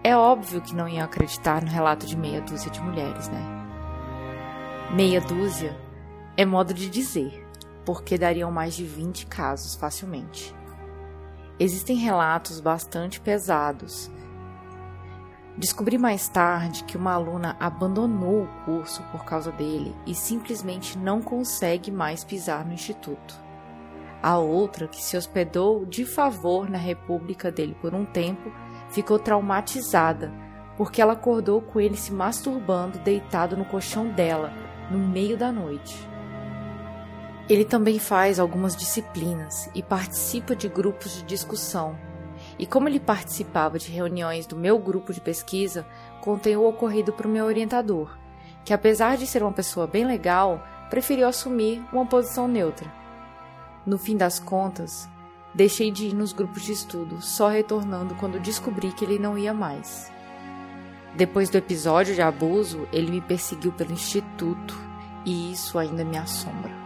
É 0.03 0.17
óbvio 0.17 0.59
que 0.59 0.75
não 0.75 0.85
iam 0.85 1.05
acreditar 1.05 1.63
no 1.63 1.71
relato 1.71 2.05
de 2.05 2.17
meia 2.17 2.41
dúzia 2.41 2.69
de 2.69 2.81
mulheres, 2.81 3.29
né? 3.29 3.41
Meia 4.93 5.21
dúzia 5.21 5.73
é 6.35 6.43
modo 6.45 6.73
de 6.73 6.89
dizer, 6.89 7.47
porque 7.85 8.17
dariam 8.17 8.51
mais 8.51 8.75
de 8.75 8.83
20 8.83 9.27
casos 9.27 9.75
facilmente. 9.75 10.53
Existem 11.57 11.95
relatos 11.95 12.59
bastante 12.59 13.21
pesados 13.21 14.11
Descobri 15.57 15.97
mais 15.97 16.29
tarde 16.29 16.83
que 16.85 16.95
uma 16.95 17.13
aluna 17.13 17.57
abandonou 17.59 18.43
o 18.43 18.65
curso 18.65 19.03
por 19.11 19.25
causa 19.25 19.51
dele 19.51 19.95
e 20.05 20.15
simplesmente 20.15 20.97
não 20.97 21.21
consegue 21.21 21.91
mais 21.91 22.23
pisar 22.23 22.65
no 22.65 22.73
instituto. 22.73 23.35
A 24.23 24.37
outra, 24.37 24.87
que 24.87 25.01
se 25.01 25.17
hospedou 25.17 25.85
de 25.85 26.05
favor 26.05 26.69
na 26.69 26.77
república 26.77 27.51
dele 27.51 27.75
por 27.81 27.93
um 27.93 28.05
tempo, 28.05 28.51
ficou 28.89 29.19
traumatizada 29.19 30.31
porque 30.77 31.01
ela 31.01 31.13
acordou 31.13 31.61
com 31.61 31.79
ele 31.79 31.97
se 31.97 32.13
masturbando 32.13 32.97
deitado 32.99 33.57
no 33.57 33.65
colchão 33.65 34.09
dela, 34.09 34.51
no 34.89 34.97
meio 34.97 35.37
da 35.37 35.51
noite. 35.51 35.95
Ele 37.49 37.65
também 37.65 37.99
faz 37.99 38.39
algumas 38.39 38.75
disciplinas 38.75 39.69
e 39.75 39.83
participa 39.83 40.55
de 40.55 40.69
grupos 40.69 41.15
de 41.17 41.23
discussão. 41.23 41.97
E 42.61 42.67
como 42.67 42.87
ele 42.87 42.99
participava 42.99 43.79
de 43.79 43.91
reuniões 43.91 44.45
do 44.45 44.55
meu 44.55 44.77
grupo 44.77 45.11
de 45.11 45.19
pesquisa, 45.19 45.83
contei 46.21 46.55
o 46.55 46.63
ocorrido 46.63 47.11
para 47.11 47.27
o 47.27 47.31
meu 47.31 47.45
orientador, 47.45 48.15
que 48.63 48.71
apesar 48.71 49.17
de 49.17 49.25
ser 49.25 49.41
uma 49.41 49.51
pessoa 49.51 49.87
bem 49.87 50.05
legal, 50.05 50.63
preferiu 50.87 51.27
assumir 51.27 51.83
uma 51.91 52.05
posição 52.05 52.47
neutra. 52.47 52.87
No 53.83 53.97
fim 53.97 54.15
das 54.15 54.39
contas, 54.39 55.09
deixei 55.55 55.89
de 55.89 56.09
ir 56.09 56.13
nos 56.13 56.33
grupos 56.33 56.61
de 56.61 56.71
estudo, 56.71 57.19
só 57.19 57.47
retornando 57.47 58.13
quando 58.13 58.39
descobri 58.39 58.91
que 58.91 59.03
ele 59.03 59.17
não 59.17 59.35
ia 59.35 59.55
mais. 59.55 60.11
Depois 61.15 61.49
do 61.49 61.57
episódio 61.57 62.13
de 62.13 62.21
abuso, 62.21 62.87
ele 62.93 63.09
me 63.09 63.21
perseguiu 63.21 63.71
pelo 63.71 63.91
instituto 63.91 64.77
e 65.25 65.51
isso 65.51 65.79
ainda 65.79 66.05
me 66.05 66.15
assombra. 66.15 66.80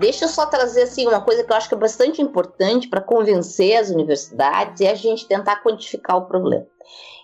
Deixa 0.00 0.24
eu 0.24 0.28
só 0.30 0.46
trazer 0.46 0.84
assim 0.84 1.06
uma 1.06 1.20
coisa 1.20 1.44
que 1.44 1.52
eu 1.52 1.56
acho 1.56 1.68
que 1.68 1.74
é 1.74 1.78
bastante 1.78 2.22
importante 2.22 2.88
para 2.88 3.02
convencer 3.02 3.76
as 3.76 3.90
universidades 3.90 4.80
é 4.80 4.90
a 4.90 4.94
gente 4.94 5.26
tentar 5.26 5.62
quantificar 5.62 6.16
o 6.16 6.24
problema. 6.24 6.66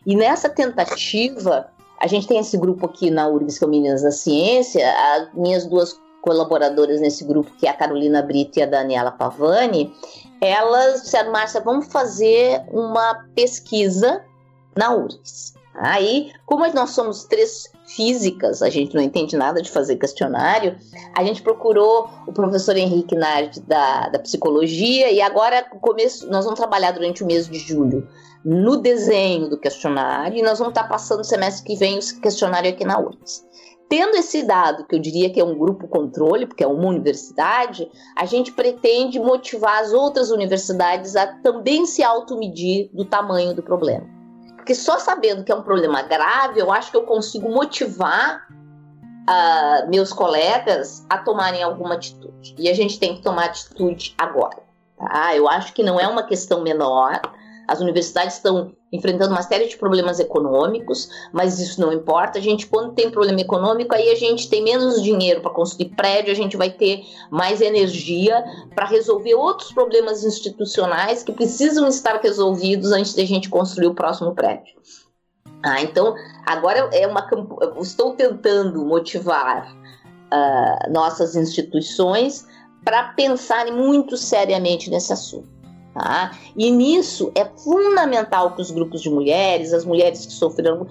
E 0.04 0.14
nessa 0.14 0.46
tentativa, 0.50 1.70
a 1.98 2.06
gente 2.06 2.28
tem 2.28 2.38
esse 2.38 2.58
grupo 2.58 2.84
aqui 2.84 3.10
na 3.10 3.26
URGS, 3.28 3.58
que 3.58 3.64
é 3.64 3.66
o 3.66 3.70
Meninas 3.70 4.02
da 4.02 4.10
Ciência, 4.10 4.94
as 5.14 5.32
minhas 5.32 5.64
duas 5.64 5.98
colaboradoras 6.20 7.00
nesse 7.00 7.24
grupo, 7.24 7.50
que 7.56 7.66
é 7.66 7.70
a 7.70 7.74
Carolina 7.74 8.20
Brito 8.20 8.58
e 8.58 8.62
a 8.62 8.66
Daniela 8.66 9.10
Pavani, 9.10 9.94
elas 10.42 11.00
disseram, 11.00 11.32
Márcia, 11.32 11.62
vamos 11.62 11.86
fazer 11.90 12.62
uma 12.70 13.24
pesquisa 13.34 14.22
na 14.76 14.94
URGS. 14.94 15.54
Aí, 15.76 16.30
como 16.44 16.66
nós 16.74 16.90
somos 16.90 17.24
três 17.24 17.70
físicas, 17.86 18.62
a 18.62 18.68
gente 18.68 18.94
não 18.94 19.02
entende 19.02 19.36
nada 19.36 19.62
de 19.62 19.70
fazer 19.70 19.96
questionário, 19.96 20.76
a 21.14 21.22
gente 21.24 21.42
procurou 21.42 22.08
o 22.26 22.32
professor 22.32 22.76
Henrique 22.76 23.14
Nardi 23.14 23.60
da, 23.60 24.08
da 24.08 24.18
psicologia 24.18 25.10
e 25.10 25.20
agora 25.20 25.62
começo, 25.80 26.28
nós 26.28 26.44
vamos 26.44 26.58
trabalhar 26.58 26.92
durante 26.92 27.22
o 27.22 27.26
mês 27.26 27.48
de 27.48 27.58
julho 27.58 28.08
no 28.44 28.76
desenho 28.76 29.48
do 29.48 29.58
questionário 29.58 30.38
e 30.38 30.42
nós 30.42 30.58
vamos 30.58 30.72
estar 30.72 30.88
passando 30.88 31.20
o 31.20 31.24
semestre 31.24 31.64
que 31.64 31.76
vem 31.76 31.98
o 31.98 32.20
questionário 32.20 32.70
aqui 32.70 32.84
na 32.84 32.98
URGS. 32.98 33.44
Tendo 33.88 34.16
esse 34.16 34.42
dado, 34.42 34.84
que 34.84 34.96
eu 34.96 34.98
diria 34.98 35.30
que 35.30 35.40
é 35.40 35.44
um 35.44 35.56
grupo 35.56 35.86
controle, 35.86 36.46
porque 36.46 36.64
é 36.64 36.66
uma 36.66 36.88
universidade, 36.88 37.88
a 38.16 38.26
gente 38.26 38.50
pretende 38.50 39.18
motivar 39.20 39.80
as 39.80 39.92
outras 39.92 40.30
universidades 40.30 41.14
a 41.14 41.26
também 41.26 41.86
se 41.86 42.02
automedir 42.02 42.90
do 42.92 43.04
tamanho 43.04 43.54
do 43.54 43.62
problema. 43.62 44.15
Porque 44.66 44.74
só 44.74 44.98
sabendo 44.98 45.44
que 45.44 45.52
é 45.52 45.54
um 45.54 45.62
problema 45.62 46.02
grave, 46.02 46.58
eu 46.58 46.72
acho 46.72 46.90
que 46.90 46.96
eu 46.96 47.04
consigo 47.04 47.48
motivar 47.48 48.48
uh, 48.50 49.88
meus 49.88 50.12
colegas 50.12 51.06
a 51.08 51.18
tomarem 51.18 51.62
alguma 51.62 51.94
atitude. 51.94 52.52
E 52.58 52.68
a 52.68 52.74
gente 52.74 52.98
tem 52.98 53.14
que 53.14 53.22
tomar 53.22 53.44
atitude 53.44 54.12
agora. 54.18 54.58
Tá? 54.98 55.36
Eu 55.36 55.48
acho 55.48 55.72
que 55.72 55.84
não 55.84 56.00
é 56.00 56.08
uma 56.08 56.24
questão 56.24 56.62
menor. 56.62 57.20
As 57.66 57.80
universidades 57.80 58.36
estão 58.36 58.72
enfrentando 58.92 59.32
uma 59.32 59.42
série 59.42 59.66
de 59.66 59.76
problemas 59.76 60.20
econômicos, 60.20 61.08
mas 61.32 61.58
isso 61.58 61.80
não 61.80 61.92
importa. 61.92 62.38
A 62.38 62.42
gente, 62.42 62.66
quando 62.66 62.94
tem 62.94 63.10
problema 63.10 63.40
econômico, 63.40 63.94
aí 63.94 64.10
a 64.10 64.14
gente 64.14 64.48
tem 64.48 64.62
menos 64.62 65.02
dinheiro 65.02 65.40
para 65.40 65.50
construir 65.50 65.90
prédio, 65.90 66.32
a 66.32 66.36
gente 66.36 66.56
vai 66.56 66.70
ter 66.70 67.02
mais 67.30 67.60
energia 67.60 68.44
para 68.74 68.86
resolver 68.86 69.34
outros 69.34 69.72
problemas 69.72 70.24
institucionais 70.24 71.22
que 71.22 71.32
precisam 71.32 71.88
estar 71.88 72.20
resolvidos 72.22 72.92
antes 72.92 73.14
de 73.14 73.22
a 73.22 73.26
gente 73.26 73.48
construir 73.48 73.88
o 73.88 73.94
próximo 73.94 74.34
prédio. 74.34 74.76
Ah, 75.62 75.80
então, 75.82 76.14
agora 76.46 76.90
é 76.92 77.06
uma 77.06 77.26
estou 77.80 78.14
tentando 78.14 78.84
motivar 78.84 79.72
uh, 79.72 80.92
nossas 80.92 81.34
instituições 81.34 82.46
para 82.84 83.08
pensarem 83.14 83.72
muito 83.72 84.16
seriamente 84.16 84.88
nesse 84.88 85.12
assunto. 85.12 85.55
Tá? 85.96 86.32
E 86.54 86.70
nisso 86.70 87.32
é 87.34 87.46
fundamental 87.46 88.54
que 88.54 88.60
os 88.60 88.70
grupos 88.70 89.00
de 89.00 89.08
mulheres, 89.08 89.72
as 89.72 89.82
mulheres 89.82 90.26
que 90.26 90.32
sofreram, 90.32 90.86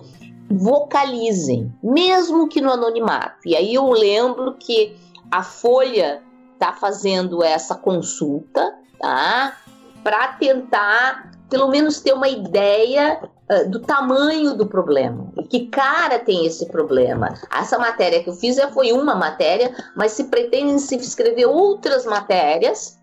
vocalizem, 0.50 1.72
mesmo 1.84 2.50
que 2.50 2.60
no 2.60 2.72
anonimato. 2.72 3.38
E 3.46 3.56
aí 3.56 3.76
eu 3.76 3.88
lembro 3.92 4.56
que 4.56 4.98
a 5.30 5.44
Folha 5.44 6.24
está 6.54 6.74
fazendo 6.74 7.44
essa 7.44 7.76
consulta, 7.76 8.74
tá? 9.00 9.56
Para 10.04 10.30
tentar, 10.40 11.32
pelo 11.52 11.68
menos, 11.68 12.02
ter 12.02 12.14
uma 12.14 12.28
ideia 12.28 13.20
uh, 13.22 13.70
do 13.70 13.82
tamanho 13.82 14.56
do 14.56 14.66
problema 14.66 15.32
e 15.38 15.44
que 15.44 15.68
cara 15.68 16.18
tem 16.18 16.48
esse 16.48 16.66
problema. 16.66 17.32
Essa 17.56 17.78
matéria 17.78 18.24
que 18.24 18.30
eu 18.32 18.34
fiz 18.34 18.58
foi 18.74 18.92
uma 18.92 19.14
matéria, 19.14 19.72
mas 19.96 20.14
se 20.14 20.24
pretende 20.24 20.80
se 20.80 20.96
escrever 20.96 21.46
outras 21.46 22.08
matérias, 22.08 22.98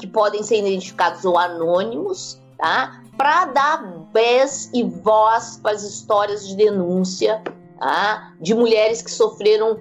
que 0.00 0.06
podem 0.06 0.42
ser 0.42 0.60
identificados 0.60 1.22
ou 1.26 1.36
anônimos, 1.36 2.40
tá? 2.56 3.02
Para 3.14 3.44
dar 3.44 4.06
vez 4.10 4.70
e 4.72 4.82
voz 4.82 5.60
para 5.62 5.72
as 5.72 5.82
histórias 5.82 6.48
de 6.48 6.56
denúncia 6.56 7.42
tá? 7.78 8.32
de 8.40 8.54
mulheres 8.54 9.02
que 9.02 9.10
sofreram 9.10 9.78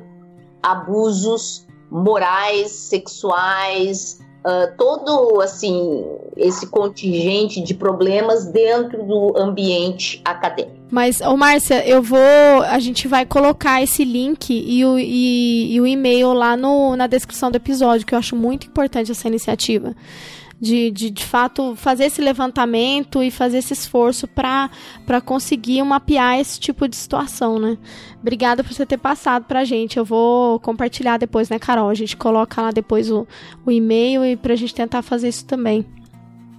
abusos 0.61 1.64
morais, 1.95 2.71
sexuais, 2.71 4.19
uh, 4.45 4.75
todo 4.77 5.39
assim 5.41 6.05
esse 6.35 6.67
contingente 6.67 7.61
de 7.61 7.73
problemas 7.73 8.45
dentro 8.45 9.03
do 9.03 9.37
ambiente 9.37 10.21
acadêmico. 10.25 10.75
Mas, 10.91 11.21
ô 11.21 11.35
Márcia, 11.35 11.87
eu 11.87 12.01
vou. 12.01 12.19
A 12.69 12.79
gente 12.79 13.07
vai 13.07 13.25
colocar 13.25 13.81
esse 13.81 14.03
link 14.03 14.49
e 14.51 14.85
o, 14.85 14.99
e, 14.99 15.73
e 15.73 15.81
o 15.81 15.87
e-mail 15.87 16.33
lá 16.33 16.55
no, 16.55 16.95
na 16.95 17.07
descrição 17.07 17.49
do 17.49 17.55
episódio, 17.55 18.05
que 18.05 18.13
eu 18.13 18.19
acho 18.19 18.35
muito 18.35 18.67
importante 18.67 19.11
essa 19.11 19.27
iniciativa 19.27 19.95
de, 20.59 20.89
de, 20.89 21.09
de 21.09 21.25
fato 21.25 21.75
fazer 21.75 22.05
esse 22.05 22.21
levantamento 22.21 23.21
e 23.21 23.29
fazer 23.29 23.57
esse 23.57 23.73
esforço 23.73 24.27
para 24.27 24.69
conseguir 25.23 25.83
mapear 25.83 26.39
esse 26.39 26.59
tipo 26.59 26.87
de 26.87 26.95
situação, 26.95 27.59
né? 27.59 27.77
Obrigada 28.19 28.63
por 28.63 28.73
você 28.73 28.85
ter 28.85 28.97
passado 28.97 29.45
para 29.45 29.59
a 29.59 29.65
gente. 29.65 29.97
Eu 29.97 30.05
vou 30.05 30.59
compartilhar 30.59 31.17
depois, 31.17 31.49
né, 31.49 31.59
Carol? 31.59 31.89
A 31.89 31.93
gente 31.93 32.15
coloca 32.15 32.61
lá 32.61 32.71
depois 32.71 33.11
o, 33.11 33.27
o 33.65 33.71
e-mail 33.71 34.25
e 34.25 34.35
para 34.35 34.53
a 34.53 34.55
gente 34.55 34.73
tentar 34.73 35.01
fazer 35.01 35.29
isso 35.29 35.45
também. 35.45 35.85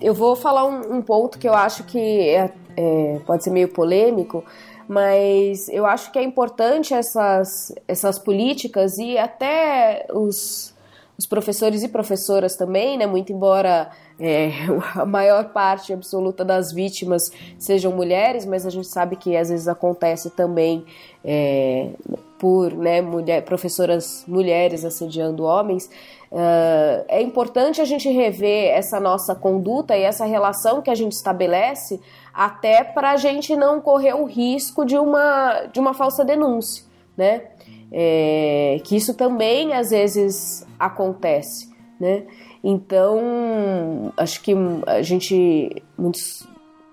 Eu 0.00 0.12
vou 0.12 0.36
falar 0.36 0.66
um, 0.66 0.96
um 0.96 1.02
ponto 1.02 1.38
que 1.38 1.48
eu 1.48 1.54
acho 1.54 1.84
que 1.84 1.98
é, 1.98 2.52
é, 2.76 3.20
pode 3.26 3.42
ser 3.42 3.50
meio 3.50 3.68
polêmico, 3.68 4.44
mas 4.86 5.68
eu 5.70 5.86
acho 5.86 6.12
que 6.12 6.18
é 6.18 6.22
importante 6.22 6.92
essas, 6.92 7.74
essas 7.88 8.18
políticas 8.18 8.98
e 8.98 9.16
até 9.16 10.06
os 10.12 10.75
os 11.18 11.26
professores 11.26 11.82
e 11.82 11.88
professoras 11.88 12.56
também, 12.56 12.98
né? 12.98 13.06
Muito 13.06 13.32
embora 13.32 13.90
é, 14.20 14.50
a 14.94 15.06
maior 15.06 15.52
parte 15.52 15.92
absoluta 15.92 16.44
das 16.44 16.72
vítimas 16.72 17.30
sejam 17.58 17.92
mulheres, 17.92 18.44
mas 18.44 18.66
a 18.66 18.70
gente 18.70 18.88
sabe 18.88 19.16
que 19.16 19.36
às 19.36 19.48
vezes 19.48 19.68
acontece 19.68 20.30
também 20.30 20.84
é, 21.24 21.90
por 22.38 22.72
né, 22.72 23.00
mulher, 23.00 23.42
professoras 23.44 24.24
mulheres 24.26 24.84
assediando 24.84 25.44
homens. 25.44 25.88
Uh, 26.30 27.04
é 27.08 27.22
importante 27.22 27.80
a 27.80 27.84
gente 27.84 28.08
rever 28.10 28.70
essa 28.74 28.98
nossa 28.98 29.34
conduta 29.34 29.96
e 29.96 30.02
essa 30.02 30.24
relação 30.24 30.82
que 30.82 30.90
a 30.90 30.94
gente 30.94 31.12
estabelece, 31.12 32.00
até 32.34 32.82
para 32.84 33.12
a 33.12 33.16
gente 33.16 33.56
não 33.56 33.80
correr 33.80 34.14
o 34.14 34.24
risco 34.24 34.84
de 34.84 34.98
uma, 34.98 35.66
de 35.72 35.78
uma 35.78 35.94
falsa 35.94 36.24
denúncia, 36.24 36.84
né? 37.16 37.42
É, 37.92 38.80
que 38.84 38.96
isso 38.96 39.14
também 39.14 39.72
às 39.72 39.90
vezes 39.90 40.66
acontece, 40.78 41.70
né? 42.00 42.24
Então, 42.62 44.12
acho 44.16 44.42
que 44.42 44.52
a 44.86 45.00
gente, 45.02 45.82
muitos, 45.96 46.46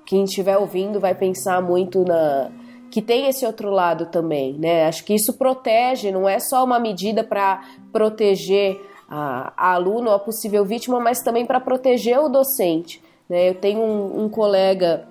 quem 0.06 0.24
estiver 0.24 0.57
ouvindo 0.57 0.99
vai 0.99 1.15
pensar 1.15 1.61
muito 1.61 2.03
na 2.06 2.52
que 2.91 3.02
tem 3.02 3.28
esse 3.28 3.44
outro 3.44 3.72
lado 3.72 4.06
também, 4.06 4.53
né? 4.53 4.86
Acho 4.86 5.03
que 5.03 5.15
isso 5.15 5.34
protege, 5.34 6.11
não 6.11 6.30
é 6.30 6.38
só 6.38 6.64
uma 6.64 6.80
medida 6.80 7.24
para 7.24 7.64
proteger 7.91 8.80
a, 9.10 9.52
a 9.57 9.74
aluno 9.74 10.10
ou 10.10 10.15
a 10.15 10.20
possível 10.20 10.64
vítima, 10.64 10.99
mas 10.99 11.24
também 11.24 11.44
para 11.44 11.60
proteger 11.60 12.20
o 12.20 12.30
docente. 12.30 13.02
Né? 13.28 13.49
Eu 13.49 13.56
tenho 13.56 13.80
um, 13.80 14.26
um 14.26 14.30
colega 14.30 15.07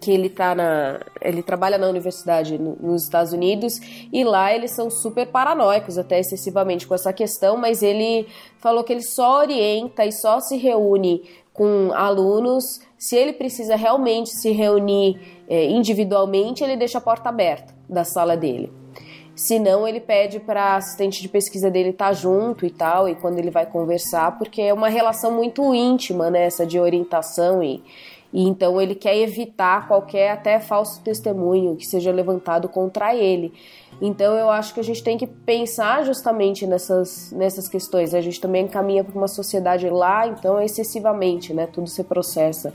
que 0.00 0.10
ele 0.10 0.28
tá 0.28 0.54
na 0.54 1.00
ele 1.20 1.42
trabalha 1.42 1.78
na 1.78 1.88
universidade 1.88 2.58
nos 2.58 3.04
Estados 3.04 3.32
Unidos 3.32 3.80
e 4.12 4.24
lá 4.24 4.54
eles 4.54 4.72
são 4.72 4.90
super 4.90 5.26
paranoicos 5.26 5.98
até 5.98 6.18
excessivamente 6.18 6.86
com 6.86 6.94
essa 6.94 7.12
questão, 7.12 7.56
mas 7.56 7.82
ele 7.82 8.26
falou 8.58 8.84
que 8.84 8.92
ele 8.92 9.02
só 9.02 9.40
orienta 9.40 10.04
e 10.04 10.12
só 10.12 10.40
se 10.40 10.56
reúne 10.56 11.22
com 11.52 11.90
alunos 11.92 12.80
Se 12.96 13.16
ele 13.16 13.32
precisa 13.32 13.76
realmente 13.76 14.30
se 14.30 14.50
reunir 14.50 15.20
é, 15.48 15.66
individualmente, 15.66 16.62
ele 16.62 16.76
deixa 16.76 16.98
a 16.98 17.00
porta 17.00 17.28
aberta 17.28 17.74
da 17.88 18.04
sala 18.04 18.36
dele. 18.36 18.72
Se 19.34 19.60
não, 19.60 19.86
ele 19.86 20.00
pede 20.00 20.40
para 20.40 20.74
assistente 20.74 21.22
de 21.22 21.28
pesquisa 21.28 21.70
dele 21.70 21.90
estar 21.90 22.08
tá 22.08 22.12
junto 22.12 22.66
e 22.66 22.70
tal, 22.70 23.08
e 23.08 23.14
quando 23.14 23.38
ele 23.38 23.52
vai 23.52 23.64
conversar, 23.66 24.36
porque 24.36 24.62
é 24.62 24.74
uma 24.74 24.88
relação 24.88 25.30
muito 25.30 25.72
íntima, 25.72 26.28
né, 26.28 26.44
essa 26.44 26.66
de 26.66 26.78
orientação 26.80 27.62
e, 27.62 27.80
e 28.32 28.42
então 28.42 28.80
ele 28.80 28.94
quer 28.94 29.16
evitar 29.16 29.88
qualquer 29.88 30.30
até 30.30 30.60
falso 30.60 31.02
testemunho 31.02 31.76
que 31.76 31.86
seja 31.86 32.12
levantado 32.12 32.68
contra 32.68 33.14
ele. 33.14 33.52
Então 34.00 34.34
eu 34.34 34.50
acho 34.50 34.74
que 34.74 34.80
a 34.80 34.84
gente 34.84 35.02
tem 35.02 35.16
que 35.16 35.26
pensar 35.26 36.04
justamente 36.04 36.66
nessas, 36.66 37.32
nessas 37.32 37.68
questões. 37.68 38.14
A 38.14 38.20
gente 38.20 38.40
também 38.40 38.68
caminha 38.68 39.02
para 39.02 39.16
uma 39.16 39.28
sociedade 39.28 39.88
lá, 39.88 40.28
então 40.28 40.58
é 40.58 40.64
excessivamente, 40.64 41.54
né? 41.54 41.66
Tudo 41.66 41.88
se 41.88 42.04
processa 42.04 42.72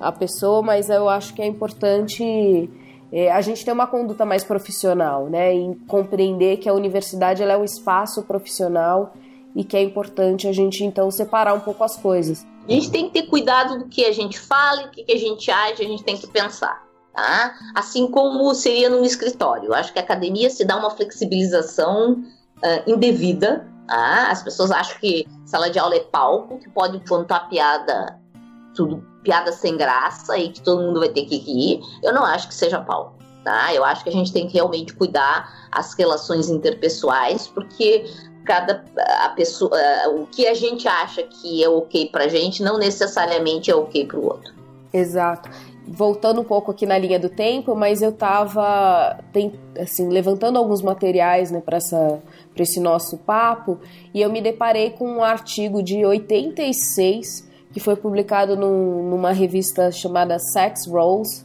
a 0.00 0.10
pessoa, 0.10 0.62
mas 0.62 0.88
eu 0.88 1.08
acho 1.08 1.34
que 1.34 1.42
é 1.42 1.46
importante 1.46 2.70
é, 3.12 3.30
a 3.30 3.40
gente 3.40 3.64
ter 3.64 3.72
uma 3.72 3.86
conduta 3.86 4.24
mais 4.24 4.42
profissional, 4.42 5.26
né? 5.26 5.54
E 5.54 5.74
compreender 5.86 6.56
que 6.56 6.68
a 6.68 6.72
universidade 6.72 7.42
é 7.42 7.56
um 7.56 7.64
espaço 7.64 8.22
profissional 8.22 9.12
e 9.54 9.62
que 9.62 9.76
é 9.76 9.82
importante 9.82 10.48
a 10.48 10.52
gente 10.52 10.82
então 10.82 11.10
separar 11.10 11.54
um 11.54 11.60
pouco 11.60 11.84
as 11.84 11.96
coisas. 11.96 12.44
A 12.66 12.72
gente 12.72 12.90
tem 12.90 13.08
que 13.08 13.20
ter 13.20 13.26
cuidado 13.28 13.78
do 13.78 13.86
que 13.86 14.04
a 14.04 14.12
gente 14.12 14.38
fala, 14.38 14.86
o 14.86 14.90
que 14.90 15.12
a 15.12 15.18
gente 15.18 15.50
age, 15.50 15.82
a 15.82 15.88
gente 15.88 16.02
tem 16.02 16.16
que 16.16 16.26
pensar. 16.26 16.82
Tá? 17.12 17.54
Assim 17.74 18.10
como 18.10 18.52
seria 18.54 18.90
num 18.90 19.04
escritório. 19.04 19.66
Eu 19.66 19.74
acho 19.74 19.92
que 19.92 19.98
a 19.98 20.02
academia 20.02 20.50
se 20.50 20.64
dá 20.64 20.76
uma 20.76 20.90
flexibilização 20.90 22.12
uh, 22.12 22.90
indevida. 22.90 23.68
Tá? 23.86 24.30
As 24.30 24.42
pessoas 24.42 24.70
acham 24.70 24.98
que 24.98 25.26
sala 25.44 25.70
de 25.70 25.78
aula 25.78 25.94
é 25.94 26.00
palco, 26.00 26.58
que 26.58 26.68
pode 26.70 26.98
contar 27.06 27.48
piada, 27.48 28.18
tudo 28.74 29.04
piada 29.22 29.52
sem 29.52 29.76
graça 29.76 30.36
e 30.36 30.50
que 30.50 30.60
todo 30.60 30.82
mundo 30.82 31.00
vai 31.00 31.08
ter 31.08 31.24
que 31.24 31.36
rir. 31.36 31.80
Eu 32.02 32.12
não 32.12 32.24
acho 32.24 32.48
que 32.48 32.54
seja 32.54 32.80
palco. 32.80 33.14
Tá? 33.44 33.74
Eu 33.74 33.84
acho 33.84 34.02
que 34.02 34.08
a 34.08 34.12
gente 34.12 34.32
tem 34.32 34.46
que 34.48 34.54
realmente 34.54 34.94
cuidar 34.94 35.68
as 35.70 35.92
relações 35.92 36.48
interpessoais, 36.48 37.46
porque 37.46 38.06
cada 38.44 38.84
a 39.20 39.30
pessoa, 39.30 39.76
o 40.14 40.26
que 40.26 40.46
a 40.46 40.54
gente 40.54 40.86
acha 40.86 41.22
que 41.22 41.62
é 41.62 41.68
ok 41.68 42.08
pra 42.10 42.28
gente 42.28 42.62
não 42.62 42.78
necessariamente 42.78 43.70
é 43.70 43.74
ok 43.74 44.06
pro 44.06 44.24
outro. 44.24 44.52
Exato 44.92 45.48
voltando 45.86 46.40
um 46.40 46.44
pouco 46.44 46.70
aqui 46.70 46.86
na 46.86 46.96
linha 46.96 47.18
do 47.18 47.28
tempo, 47.28 47.74
mas 47.74 48.00
eu 48.00 48.10
estava 48.10 49.18
assim, 49.78 50.08
levantando 50.08 50.58
alguns 50.58 50.82
materiais 50.82 51.50
né, 51.50 51.60
para 51.60 51.78
esse 52.58 52.80
nosso 52.80 53.18
papo 53.18 53.78
e 54.12 54.20
eu 54.20 54.30
me 54.30 54.40
deparei 54.40 54.90
com 54.90 55.06
um 55.06 55.22
artigo 55.22 55.82
de 55.82 56.04
86 56.04 57.48
que 57.72 57.80
foi 57.80 57.96
publicado 57.96 58.56
num, 58.56 59.10
numa 59.10 59.32
revista 59.32 59.90
chamada 59.90 60.38
Sex 60.38 60.86
Roles 60.86 61.44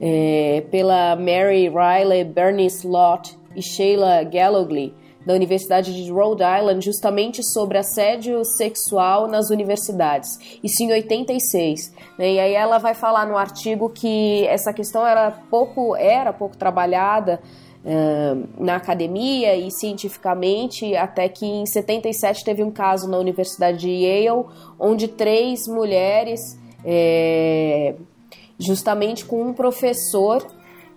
é, 0.00 0.64
pela 0.70 1.16
Mary 1.16 1.68
Riley, 1.68 2.24
Bernice 2.24 2.86
Lott 2.86 3.36
e 3.54 3.62
Sheila 3.62 4.22
Gallogly 4.24 4.92
da 5.28 5.34
Universidade 5.34 5.92
de 5.94 6.10
Rhode 6.10 6.42
Island 6.42 6.82
justamente 6.82 7.44
sobre 7.52 7.76
assédio 7.76 8.42
sexual 8.46 9.28
nas 9.28 9.50
universidades, 9.50 10.58
isso 10.64 10.82
em 10.82 10.90
86. 10.90 11.92
Né? 12.18 12.32
E 12.32 12.40
aí 12.40 12.54
ela 12.54 12.78
vai 12.78 12.94
falar 12.94 13.26
no 13.26 13.36
artigo 13.36 13.90
que 13.90 14.46
essa 14.46 14.72
questão 14.72 15.06
era 15.06 15.30
pouco, 15.30 15.94
era 15.94 16.32
pouco 16.32 16.56
trabalhada 16.56 17.42
uh, 17.84 18.48
na 18.58 18.76
academia 18.76 19.54
e 19.54 19.70
cientificamente, 19.70 20.96
até 20.96 21.28
que 21.28 21.44
em 21.44 21.66
77 21.66 22.42
teve 22.42 22.62
um 22.62 22.70
caso 22.70 23.06
na 23.06 23.18
Universidade 23.18 23.80
de 23.80 23.90
Yale, 23.90 24.46
onde 24.80 25.08
três 25.08 25.68
mulheres, 25.68 26.40
é, 26.82 27.96
justamente 28.58 29.26
com 29.26 29.42
um 29.42 29.52
professor 29.52 30.42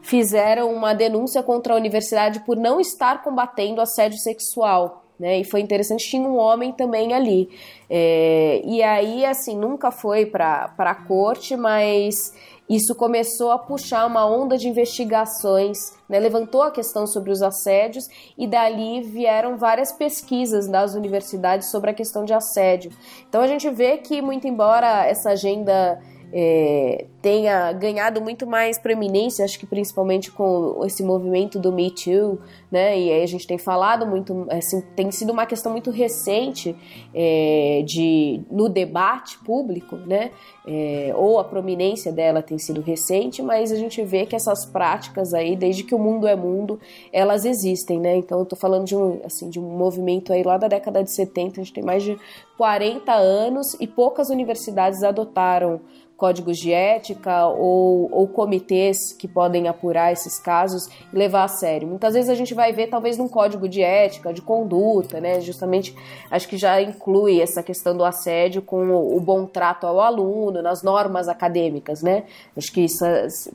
fizeram 0.01 0.73
uma 0.73 0.93
denúncia 0.93 1.43
contra 1.43 1.73
a 1.73 1.77
universidade 1.77 2.41
por 2.41 2.57
não 2.57 2.79
estar 2.79 3.21
combatendo 3.23 3.81
assédio 3.81 4.17
sexual. 4.19 5.05
Né? 5.19 5.39
E 5.39 5.43
foi 5.43 5.61
interessante, 5.61 6.09
tinha 6.09 6.27
um 6.27 6.35
homem 6.35 6.71
também 6.71 7.13
ali. 7.13 7.47
É, 7.87 8.61
e 8.65 8.81
aí, 8.81 9.23
assim, 9.23 9.55
nunca 9.55 9.91
foi 9.91 10.25
para 10.25 10.73
a 10.77 10.95
corte, 10.95 11.55
mas 11.55 12.33
isso 12.67 12.95
começou 12.95 13.51
a 13.51 13.59
puxar 13.59 14.07
uma 14.07 14.25
onda 14.25 14.57
de 14.57 14.67
investigações, 14.67 15.77
né? 16.09 16.17
levantou 16.17 16.63
a 16.63 16.71
questão 16.71 17.05
sobre 17.05 17.29
os 17.29 17.43
assédios 17.43 18.07
e 18.37 18.47
dali 18.47 19.01
vieram 19.01 19.57
várias 19.57 19.91
pesquisas 19.91 20.67
das 20.67 20.95
universidades 20.95 21.69
sobre 21.69 21.91
a 21.91 21.93
questão 21.93 22.25
de 22.25 22.33
assédio. 22.33 22.91
Então 23.29 23.41
a 23.41 23.47
gente 23.47 23.69
vê 23.69 23.97
que, 23.97 24.21
muito 24.21 24.47
embora 24.47 25.05
essa 25.05 25.31
agenda 25.31 26.01
é, 26.33 27.05
tenha 27.21 27.71
ganhado 27.73 28.21
muito 28.21 28.47
mais 28.47 28.79
preeminência, 28.79 29.43
acho 29.43 29.59
que 29.59 29.65
principalmente 29.65 30.31
com 30.31 30.81
esse 30.85 31.03
movimento 31.03 31.59
do 31.59 31.71
Me 31.71 31.91
Too, 31.91 32.39
né? 32.71 32.97
E 32.97 33.11
aí 33.11 33.23
a 33.23 33.27
gente 33.27 33.45
tem 33.45 33.57
falado 33.57 34.07
muito, 34.07 34.47
assim, 34.49 34.81
tem 34.95 35.11
sido 35.11 35.31
uma 35.31 35.45
questão 35.45 35.71
muito 35.71 35.91
recente 35.91 36.75
é, 37.13 37.83
de 37.85 38.41
no 38.49 38.69
debate 38.69 39.37
público, 39.39 39.97
né? 39.97 40.31
É, 40.65 41.11
ou 41.15 41.39
a 41.39 41.43
prominência 41.43 42.11
dela 42.11 42.41
tem 42.41 42.57
sido 42.57 42.81
recente, 42.81 43.41
mas 43.41 43.71
a 43.71 43.75
gente 43.75 44.01
vê 44.03 44.25
que 44.25 44.35
essas 44.35 44.65
práticas 44.65 45.33
aí, 45.33 45.55
desde 45.55 45.83
que 45.83 45.93
o 45.93 45.99
mundo 45.99 46.27
é 46.27 46.35
mundo, 46.35 46.79
elas 47.11 47.45
existem, 47.45 47.99
né? 47.99 48.15
Então 48.15 48.39
eu 48.39 48.45
tô 48.45 48.55
falando 48.55 48.85
de 48.85 48.95
um, 48.95 49.19
assim, 49.25 49.49
de 49.49 49.59
um 49.59 49.77
movimento 49.77 50.31
aí 50.31 50.43
lá 50.43 50.57
da 50.57 50.67
década 50.67 51.03
de 51.03 51.11
70, 51.11 51.59
a 51.59 51.63
gente 51.63 51.73
tem 51.73 51.83
mais 51.83 52.03
de 52.03 52.17
40 52.57 53.11
anos 53.11 53.75
e 53.79 53.87
poucas 53.87 54.29
universidades 54.29 55.03
adotaram 55.03 55.81
códigos 56.21 56.57
de 56.57 56.71
ética 56.71 57.47
ou, 57.47 58.07
ou 58.11 58.27
comitês 58.27 59.11
que 59.11 59.27
podem 59.27 59.67
apurar 59.67 60.13
esses 60.13 60.39
casos 60.39 60.85
e 61.11 61.17
levar 61.17 61.45
a 61.45 61.47
sério. 61.47 61.87
Muitas 61.87 62.13
vezes 62.13 62.29
a 62.29 62.35
gente 62.35 62.53
vai 62.53 62.71
ver, 62.71 62.91
talvez, 62.91 63.17
num 63.17 63.27
código 63.27 63.67
de 63.67 63.81
ética, 63.81 64.31
de 64.31 64.39
conduta, 64.39 65.19
né? 65.19 65.41
Justamente, 65.41 65.95
acho 66.29 66.47
que 66.47 66.57
já 66.57 66.79
inclui 66.79 67.41
essa 67.41 67.63
questão 67.63 67.97
do 67.97 68.05
assédio 68.05 68.61
com 68.61 68.85
o, 68.89 69.17
o 69.17 69.19
bom 69.19 69.47
trato 69.47 69.87
ao 69.87 69.99
aluno, 69.99 70.61
nas 70.61 70.83
normas 70.83 71.27
acadêmicas, 71.27 72.03
né? 72.03 72.25
Acho 72.55 72.71
que 72.71 72.81
isso 72.81 73.03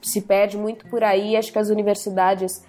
se 0.02 0.20
perde 0.22 0.59
muito 0.59 0.88
por 0.88 1.05
aí. 1.05 1.36
Acho 1.36 1.52
que 1.52 1.60
as 1.60 1.68
universidades 1.68 2.66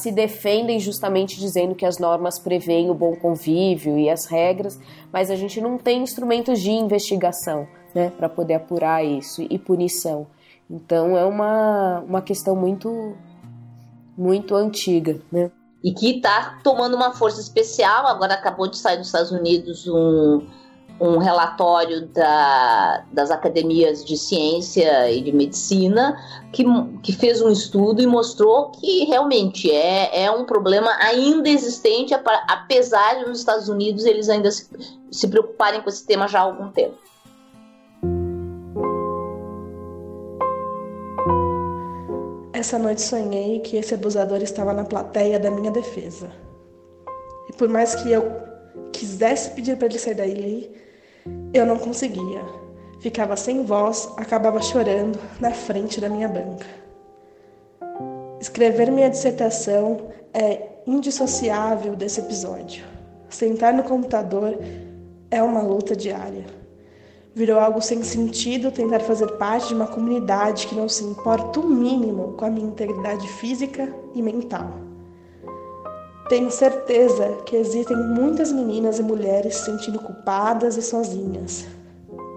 se 0.00 0.10
defendem 0.10 0.80
justamente 0.80 1.38
dizendo 1.38 1.74
que 1.74 1.84
as 1.84 1.98
normas 1.98 2.38
prevêem 2.38 2.88
o 2.88 2.94
bom 2.94 3.14
convívio 3.14 3.98
e 3.98 4.08
as 4.08 4.24
regras, 4.24 4.80
mas 5.12 5.30
a 5.30 5.36
gente 5.36 5.60
não 5.60 5.76
tem 5.76 6.00
instrumentos 6.02 6.62
de 6.62 6.70
investigação 6.70 7.68
né, 7.94 8.10
para 8.10 8.28
poder 8.28 8.54
apurar 8.54 9.04
isso 9.04 9.42
e 9.48 9.58
punição. 9.58 10.26
Então 10.70 11.16
é 11.16 11.24
uma, 11.24 12.00
uma 12.00 12.22
questão 12.22 12.54
muito 12.54 13.16
muito 14.16 14.56
antiga, 14.56 15.20
né? 15.30 15.50
E 15.82 15.92
que 15.92 16.16
está 16.16 16.58
tomando 16.64 16.96
uma 16.96 17.12
força 17.12 17.40
especial. 17.40 18.06
Agora 18.08 18.34
acabou 18.34 18.66
de 18.66 18.76
sair 18.76 18.96
dos 18.96 19.06
Estados 19.06 19.30
Unidos 19.30 19.86
um, 19.86 20.42
um 21.00 21.18
relatório 21.18 22.06
da, 22.08 23.04
das 23.12 23.30
academias 23.30 24.04
de 24.04 24.16
ciência 24.16 25.10
e 25.10 25.20
de 25.20 25.30
medicina 25.30 26.18
que, 26.52 26.64
que 27.02 27.12
fez 27.12 27.40
um 27.40 27.48
estudo 27.48 28.02
e 28.02 28.06
mostrou 28.06 28.70
que 28.72 29.04
realmente 29.04 29.70
é, 29.70 30.24
é 30.24 30.30
um 30.30 30.44
problema 30.44 30.90
ainda 31.00 31.48
existente, 31.48 32.12
apesar 32.48 33.20
de 33.20 33.26
nos 33.26 33.38
Estados 33.38 33.68
Unidos 33.68 34.04
eles 34.04 34.28
ainda 34.28 34.50
se, 34.50 34.68
se 35.10 35.28
preocuparem 35.28 35.80
com 35.80 35.88
esse 35.88 36.04
tema 36.04 36.26
já 36.26 36.40
há 36.40 36.42
algum 36.42 36.70
tempo. 36.70 36.96
Essa 42.58 42.76
noite 42.76 43.02
sonhei 43.02 43.60
que 43.60 43.76
esse 43.76 43.94
abusador 43.94 44.42
estava 44.42 44.74
na 44.74 44.82
plateia 44.82 45.38
da 45.38 45.48
minha 45.48 45.70
defesa. 45.70 46.28
E 47.48 47.52
por 47.52 47.68
mais 47.68 47.94
que 47.94 48.10
eu 48.10 48.32
quisesse 48.92 49.52
pedir 49.52 49.76
para 49.76 49.86
ele 49.86 49.96
sair 49.96 50.16
daí, 50.16 50.72
eu 51.54 51.64
não 51.64 51.78
conseguia. 51.78 52.42
Ficava 52.98 53.36
sem 53.36 53.64
voz, 53.64 54.12
acabava 54.16 54.60
chorando 54.60 55.20
na 55.38 55.52
frente 55.52 56.00
da 56.00 56.08
minha 56.08 56.26
banca. 56.26 56.66
Escrever 58.40 58.90
minha 58.90 59.08
dissertação 59.08 60.08
é 60.34 60.80
indissociável 60.84 61.94
desse 61.94 62.18
episódio. 62.18 62.84
Sentar 63.30 63.72
no 63.72 63.84
computador 63.84 64.58
é 65.30 65.40
uma 65.40 65.62
luta 65.62 65.94
diária. 65.94 66.57
Virou 67.38 67.60
algo 67.60 67.80
sem 67.80 68.02
sentido 68.02 68.72
tentar 68.72 68.98
fazer 68.98 69.28
parte 69.36 69.68
de 69.68 69.74
uma 69.74 69.86
comunidade 69.86 70.66
que 70.66 70.74
não 70.74 70.88
se 70.88 71.04
importa 71.04 71.60
o 71.60 71.68
mínimo 71.68 72.32
com 72.32 72.44
a 72.44 72.50
minha 72.50 72.66
integridade 72.66 73.28
física 73.28 73.94
e 74.12 74.20
mental. 74.20 74.68
Tenho 76.28 76.50
certeza 76.50 77.38
que 77.46 77.54
existem 77.54 77.96
muitas 77.96 78.50
meninas 78.50 78.98
e 78.98 79.04
mulheres 79.04 79.54
se 79.54 79.66
sentindo 79.66 80.00
culpadas 80.00 80.76
e 80.76 80.82
sozinhas, 80.82 81.64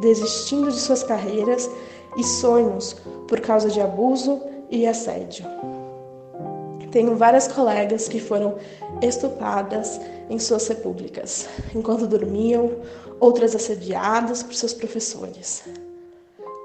desistindo 0.02 0.70
de 0.70 0.80
suas 0.80 1.02
carreiras 1.02 1.68
e 2.16 2.24
sonhos 2.24 2.96
por 3.28 3.40
causa 3.40 3.72
de 3.72 3.82
abuso 3.82 4.40
e 4.70 4.86
assédio. 4.86 5.46
Tenho 6.92 7.16
várias 7.16 7.48
colegas 7.48 8.08
que 8.08 8.20
foram 8.20 8.56
estupradas 9.02 10.00
em 10.30 10.38
suas 10.38 10.68
repúblicas, 10.68 11.50
enquanto 11.74 12.06
dormiam, 12.06 12.70
outras 13.22 13.56
assediadas 13.56 14.42
por 14.42 14.56
seus 14.56 14.74
professores. 14.74 15.64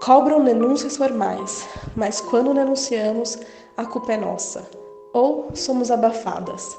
Cobram 0.03 0.43
denúncias 0.43 0.97
formais, 0.97 1.69
mas 1.95 2.21
quando 2.21 2.55
denunciamos, 2.55 3.39
a 3.77 3.85
culpa 3.85 4.15
é 4.15 4.17
nossa. 4.17 4.67
Ou 5.13 5.51
somos 5.55 5.91
abafadas. 5.91 6.77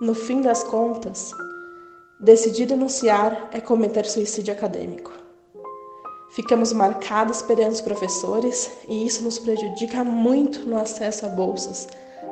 No 0.00 0.14
fim 0.14 0.40
das 0.40 0.64
contas, 0.64 1.30
decidir 2.18 2.66
denunciar 2.66 3.50
é 3.52 3.60
cometer 3.60 4.06
suicídio 4.06 4.54
acadêmico. 4.54 5.12
Ficamos 6.30 6.72
marcados 6.72 7.42
perante 7.42 7.74
os 7.74 7.80
professores 7.80 8.70
e 8.88 9.06
isso 9.06 9.22
nos 9.22 9.38
prejudica 9.38 10.02
muito 10.02 10.60
no 10.60 10.78
acesso 10.78 11.26
a 11.26 11.28
bolsas, 11.28 11.86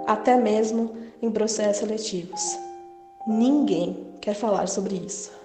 até 0.07 0.37
mesmo 0.37 0.97
em 1.21 1.31
processos 1.31 1.79
seletivos. 1.79 2.59
Ninguém 3.27 4.07
quer 4.21 4.35
falar 4.35 4.67
sobre 4.67 4.97
isso. 4.97 5.42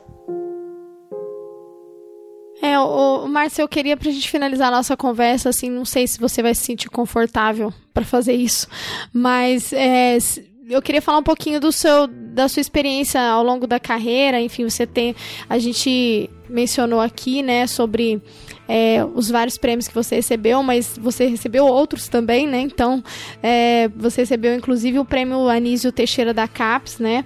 É, 2.62 2.80
o, 2.80 3.28
Márcio, 3.28 3.62
eu 3.62 3.68
queria 3.68 3.96
pra 3.96 4.12
gente 4.12 4.30
finalizar 4.30 4.70
a 4.70 4.78
nossa 4.78 4.98
conversa, 4.98 5.50
assim, 5.50 5.70
não 5.70 5.86
sei 5.86 6.08
se 6.08 6.20
você 6.20 6.42
vai 6.42 6.56
se 6.56 6.64
sentir 6.64 6.90
confortável 6.90 7.72
para 7.94 8.04
fazer 8.04 8.34
isso, 8.34 8.68
mas 9.14 9.72
é, 9.74 10.18
eu 10.70 10.82
queria 10.82 11.02
falar 11.02 11.20
um 11.20 11.24
pouquinho 11.24 11.60
do 11.60 11.72
seu, 11.72 12.08
da 12.08 12.48
sua 12.48 12.62
experiência 12.62 13.22
ao 13.22 13.44
longo 13.44 13.66
da 13.66 13.80
carreira, 13.80 14.40
enfim, 14.42 14.70
você 14.70 14.86
tem, 14.86 15.16
a 15.50 15.58
gente 15.58 16.30
mencionou 16.50 17.00
aqui, 17.00 17.42
né, 17.42 17.68
sobre 17.68 18.22
é, 18.68 19.06
os 19.16 19.30
vários 19.30 19.58
prêmios 19.58 19.88
que 19.88 19.94
você 19.94 20.16
recebeu, 20.16 20.62
mas 20.62 20.98
você 20.98 21.28
recebeu 21.28 21.66
outros 21.66 22.08
também, 22.08 22.46
né? 22.48 22.60
Então, 22.60 23.04
é, 23.42 23.90
você 23.96 24.22
recebeu 24.22 24.54
inclusive 24.56 25.00
o 25.00 25.06
prêmio 25.06 25.48
Anísio 25.48 25.92
Teixeira 25.92 26.34
da 26.34 26.48
CAPES, 26.48 27.00
né? 27.00 27.26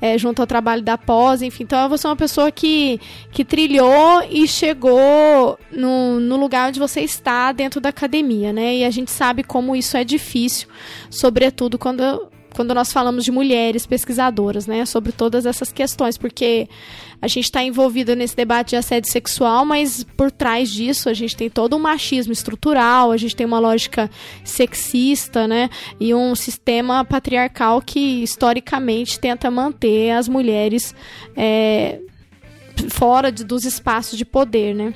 É, 0.00 0.18
junto 0.18 0.40
ao 0.40 0.46
trabalho 0.46 0.82
da 0.82 0.98
pós, 0.98 1.42
enfim. 1.42 1.62
Então, 1.62 1.88
você 1.88 2.06
é 2.06 2.10
uma 2.10 2.16
pessoa 2.16 2.50
que, 2.50 3.00
que 3.30 3.44
trilhou 3.44 4.22
e 4.28 4.48
chegou 4.48 5.58
no, 5.70 6.18
no 6.18 6.36
lugar 6.36 6.68
onde 6.68 6.80
você 6.80 7.00
está 7.00 7.52
dentro 7.52 7.80
da 7.80 7.90
academia, 7.90 8.52
né? 8.52 8.76
E 8.76 8.84
a 8.84 8.90
gente 8.90 9.10
sabe 9.10 9.42
como 9.44 9.76
isso 9.76 9.96
é 9.96 10.02
difícil, 10.02 10.68
sobretudo 11.08 11.78
quando 11.78 12.29
quando 12.54 12.74
nós 12.74 12.92
falamos 12.92 13.24
de 13.24 13.30
mulheres 13.30 13.86
pesquisadoras, 13.86 14.66
né, 14.66 14.84
sobre 14.84 15.12
todas 15.12 15.46
essas 15.46 15.72
questões, 15.72 16.18
porque 16.18 16.68
a 17.22 17.28
gente 17.28 17.44
está 17.44 17.62
envolvida 17.62 18.14
nesse 18.14 18.34
debate 18.34 18.70
de 18.70 18.76
assédio 18.76 19.10
sexual, 19.10 19.64
mas 19.64 20.04
por 20.16 20.30
trás 20.30 20.70
disso 20.70 21.08
a 21.08 21.14
gente 21.14 21.36
tem 21.36 21.50
todo 21.50 21.76
um 21.76 21.78
machismo 21.78 22.32
estrutural, 22.32 23.12
a 23.12 23.16
gente 23.16 23.36
tem 23.36 23.46
uma 23.46 23.58
lógica 23.58 24.10
sexista, 24.44 25.46
né, 25.46 25.68
e 25.98 26.14
um 26.14 26.34
sistema 26.34 27.04
patriarcal 27.04 27.80
que 27.80 28.22
historicamente 28.22 29.18
tenta 29.20 29.50
manter 29.50 30.10
as 30.10 30.28
mulheres 30.28 30.94
é, 31.36 32.00
fora 32.88 33.30
de, 33.30 33.44
dos 33.44 33.64
espaços 33.64 34.16
de 34.16 34.24
poder, 34.24 34.74
né? 34.74 34.94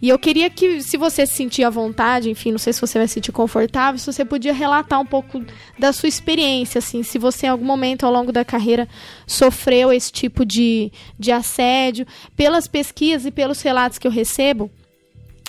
E 0.00 0.08
eu 0.08 0.18
queria 0.18 0.48
que, 0.48 0.82
se 0.82 0.96
você 0.96 1.26
se 1.26 1.34
sentir 1.34 1.64
à 1.64 1.70
vontade, 1.70 2.30
enfim, 2.30 2.50
não 2.50 2.58
sei 2.58 2.72
se 2.72 2.80
você 2.80 2.98
vai 2.98 3.06
se 3.06 3.14
sentir 3.14 3.32
confortável, 3.32 3.98
se 3.98 4.06
você 4.06 4.24
podia 4.24 4.52
relatar 4.52 5.00
um 5.00 5.06
pouco 5.06 5.44
da 5.78 5.92
sua 5.92 6.08
experiência, 6.08 6.78
assim, 6.78 7.02
se 7.02 7.18
você 7.18 7.46
em 7.46 7.50
algum 7.50 7.64
momento 7.64 8.04
ao 8.04 8.12
longo 8.12 8.32
da 8.32 8.44
carreira 8.44 8.88
sofreu 9.26 9.92
esse 9.92 10.10
tipo 10.10 10.44
de, 10.44 10.90
de 11.18 11.30
assédio, 11.30 12.06
pelas 12.36 12.66
pesquisas 12.66 13.26
e 13.26 13.30
pelos 13.30 13.60
relatos 13.62 13.98
que 13.98 14.06
eu 14.06 14.10
recebo, 14.10 14.70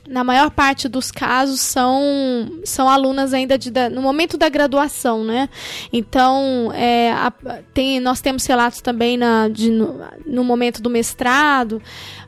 na 0.07 0.23
maior 0.23 0.49
parte 0.49 0.87
dos 0.87 1.11
casos 1.11 1.61
são, 1.61 2.59
são 2.65 2.89
alunas 2.89 3.33
ainda 3.33 3.57
de, 3.57 3.69
da, 3.69 3.89
no 3.89 4.01
momento 4.01 4.37
da 4.37 4.49
graduação, 4.49 5.23
né? 5.23 5.47
Então, 5.93 6.71
é, 6.73 7.11
a, 7.11 7.31
tem, 7.73 7.99
nós 7.99 8.21
temos 8.21 8.45
relatos 8.45 8.81
também 8.81 9.17
na, 9.17 9.47
de, 9.47 9.69
no, 9.69 9.99
no 10.25 10.43
momento 10.43 10.81
do 10.81 10.89
mestrado, 10.89 11.81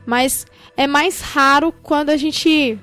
mas 0.06 0.46
é 0.76 0.86
mais 0.86 1.20
raro 1.20 1.72
quando 1.82 2.10
a 2.10 2.16
gente, 2.16 2.78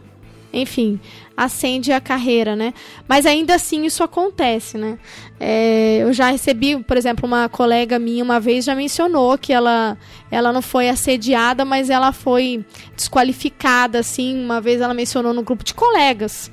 enfim, 0.54 1.00
acende 1.44 1.92
a 1.92 2.00
carreira, 2.00 2.56
né? 2.56 2.74
Mas 3.08 3.26
ainda 3.26 3.56
assim 3.56 3.86
isso 3.86 4.04
acontece, 4.04 4.78
né? 4.78 4.98
É, 5.40 5.98
eu 6.02 6.14
já 6.14 6.30
recebi, 6.30 6.78
por 6.84 6.96
exemplo, 6.98 7.26
uma 7.26 7.50
colega 7.50 7.98
minha 7.98 8.24
uma 8.24 8.40
vez 8.40 8.64
já 8.64 8.76
mencionou 8.76 9.38
que 9.38 9.52
ela, 9.52 9.98
ela 10.30 10.54
não 10.54 10.62
foi 10.62 10.88
assediada, 10.88 11.66
mas 11.66 11.90
ela 11.90 12.12
foi 12.12 12.64
desqualificada, 12.96 14.00
assim. 14.00 14.44
Uma 14.44 14.62
vez 14.62 14.82
ela 14.82 14.94
mencionou 14.94 15.34
no 15.34 15.42
grupo 15.42 15.64
de 15.64 15.74
colegas 15.74 16.52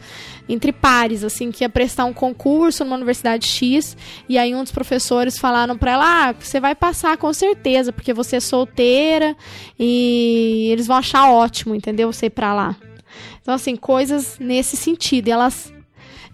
entre 0.49 0.73
pares, 0.73 1.23
assim, 1.23 1.51
que 1.51 1.63
ia 1.63 1.69
prestar 1.69 2.07
um 2.07 2.13
concurso 2.13 2.83
numa 2.83 2.97
universidade 2.97 3.47
X, 3.47 3.95
e 4.27 4.39
aí 4.39 4.55
um 4.55 4.63
dos 4.63 4.73
professores 4.73 5.39
falaram 5.39 5.77
para 5.77 5.93
ela: 5.93 6.29
"Ah, 6.29 6.35
você 6.39 6.59
vai 6.59 6.75
passar 6.75 7.19
com 7.19 7.31
certeza, 7.33 7.93
porque 7.93 8.15
você 8.15 8.37
é 8.37 8.41
solteira 8.41 9.37
e 9.79 10.71
eles 10.73 10.87
vão 10.87 10.97
achar 10.97 11.31
ótimo, 11.31 11.75
entendeu? 11.75 12.11
Você 12.11 12.27
ir 12.27 12.31
para 12.31 12.55
lá". 12.55 12.88
Então, 13.49 13.57
assim, 13.57 13.77
coisas 13.77 14.39
nesse 14.39 14.77
sentido. 14.77 15.29
Elas. 15.29 15.73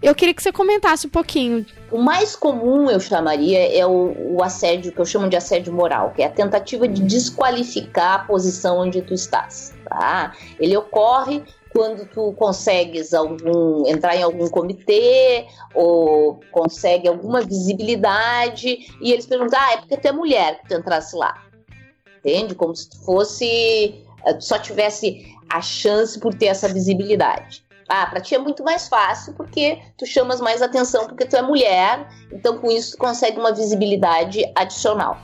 Eu 0.03 0.17
queria 0.17 0.35
que 0.35 0.43
você 0.43 0.51
comentasse 0.51 1.07
um 1.07 1.11
pouquinho. 1.11 1.65
O 1.93 1.99
mais 1.99 2.35
comum, 2.35 2.91
eu 2.91 2.99
chamaria, 2.99 3.73
é 3.73 3.87
o, 3.87 4.35
o, 4.35 4.43
assédio, 4.43 4.91
que 4.91 4.99
eu 4.99 5.05
chamo 5.05 5.29
de 5.29 5.37
assédio 5.37 5.73
moral, 5.73 6.11
que 6.11 6.23
é 6.23 6.27
a 6.27 6.31
tentativa 6.31 6.89
de 6.89 7.05
desqualificar 7.05 8.15
a 8.15 8.19
posição 8.25 8.79
onde 8.79 9.01
tu 9.01 9.15
estás. 9.15 9.73
Tá? 9.89 10.33
Ele 10.59 10.77
ocorre 10.77 11.45
quando 11.73 12.05
tu 12.05 12.33
consegues 12.33 13.15
algum 13.15 13.87
entrar 13.87 14.17
em 14.17 14.25
algum 14.25 14.49
comitê 14.49 15.47
ou 15.73 16.41
consegue 16.51 17.07
alguma 17.07 17.43
visibilidade 17.43 18.93
e 19.01 19.13
eles 19.13 19.25
perguntam, 19.25 19.61
ah, 19.63 19.75
é 19.75 19.77
porque 19.77 19.97
tu 19.99 20.09
é 20.09 20.13
mulher 20.13 20.63
que 20.63 20.69
tu 20.71 20.75
entrasse 20.75 21.15
lá. 21.15 21.45
Entende? 22.19 22.57
Como 22.57 22.75
se 22.75 22.91
tu 22.91 22.99
fosse 23.05 24.05
eh, 24.27 24.41
só 24.41 24.59
tivesse 24.59 25.34
a 25.55 25.61
chance 25.61 26.19
por 26.19 26.35
ter 26.35 26.47
essa 26.47 26.67
visibilidade. 26.67 27.65
Ah, 27.89 28.07
para 28.07 28.21
ti 28.21 28.35
é 28.35 28.39
muito 28.39 28.65
mais 28.65 28.89
fácil 28.89 29.35
porque 29.35 29.79
tu 29.97 30.05
chamas 30.05 30.41
mais 30.41 30.61
atenção 30.61 31.07
porque 31.07 31.25
tu 31.27 31.37
é 31.37 31.43
mulher, 31.43 32.09
então 32.33 32.59
com 32.59 32.73
isso 32.73 32.93
tu 32.93 32.99
consegue 32.99 33.39
uma 33.39 33.53
visibilidade 33.53 34.45
adicional. 34.57 35.17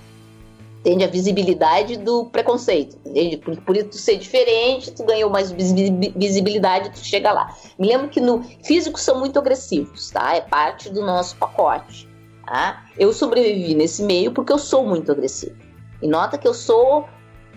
Entende? 0.78 1.02
A 1.04 1.08
visibilidade 1.08 1.96
do 1.96 2.26
preconceito. 2.26 2.96
Entende? 3.04 3.38
Por, 3.38 3.56
por 3.62 3.76
isso 3.76 3.88
tu 3.88 3.96
ser 3.96 4.18
diferente, 4.18 4.92
tu 4.92 5.04
ganhou 5.04 5.28
mais 5.28 5.50
visibilidade, 5.50 6.90
tu 6.90 7.04
chega 7.04 7.32
lá. 7.32 7.52
Me 7.76 7.88
lembro 7.88 8.08
que 8.08 8.20
no 8.20 8.42
físicos 8.62 9.02
são 9.02 9.18
muito 9.18 9.36
agressivos, 9.36 10.10
tá? 10.10 10.36
É 10.36 10.40
parte 10.42 10.90
do 10.90 11.04
nosso 11.04 11.36
pacote. 11.38 12.08
Tá? 12.46 12.84
Eu 12.96 13.12
sobrevivi 13.12 13.74
nesse 13.74 14.02
meio 14.04 14.32
porque 14.32 14.52
eu 14.52 14.58
sou 14.58 14.86
muito 14.86 15.10
agressivo. 15.10 15.56
E 16.00 16.06
nota 16.06 16.38
que 16.38 16.46
eu 16.46 16.54
sou 16.54 17.08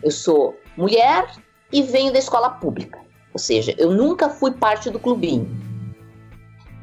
eu 0.01 0.11
sou 0.11 0.57
mulher 0.75 1.25
e 1.73 1.81
venho 1.81 2.13
da 2.13 2.19
escola 2.19 2.51
pública. 2.51 2.99
Ou 3.33 3.39
seja, 3.39 3.73
eu 3.77 3.91
nunca 3.91 4.29
fui 4.29 4.51
parte 4.51 4.89
do 4.89 4.99
clubinho. 4.99 5.49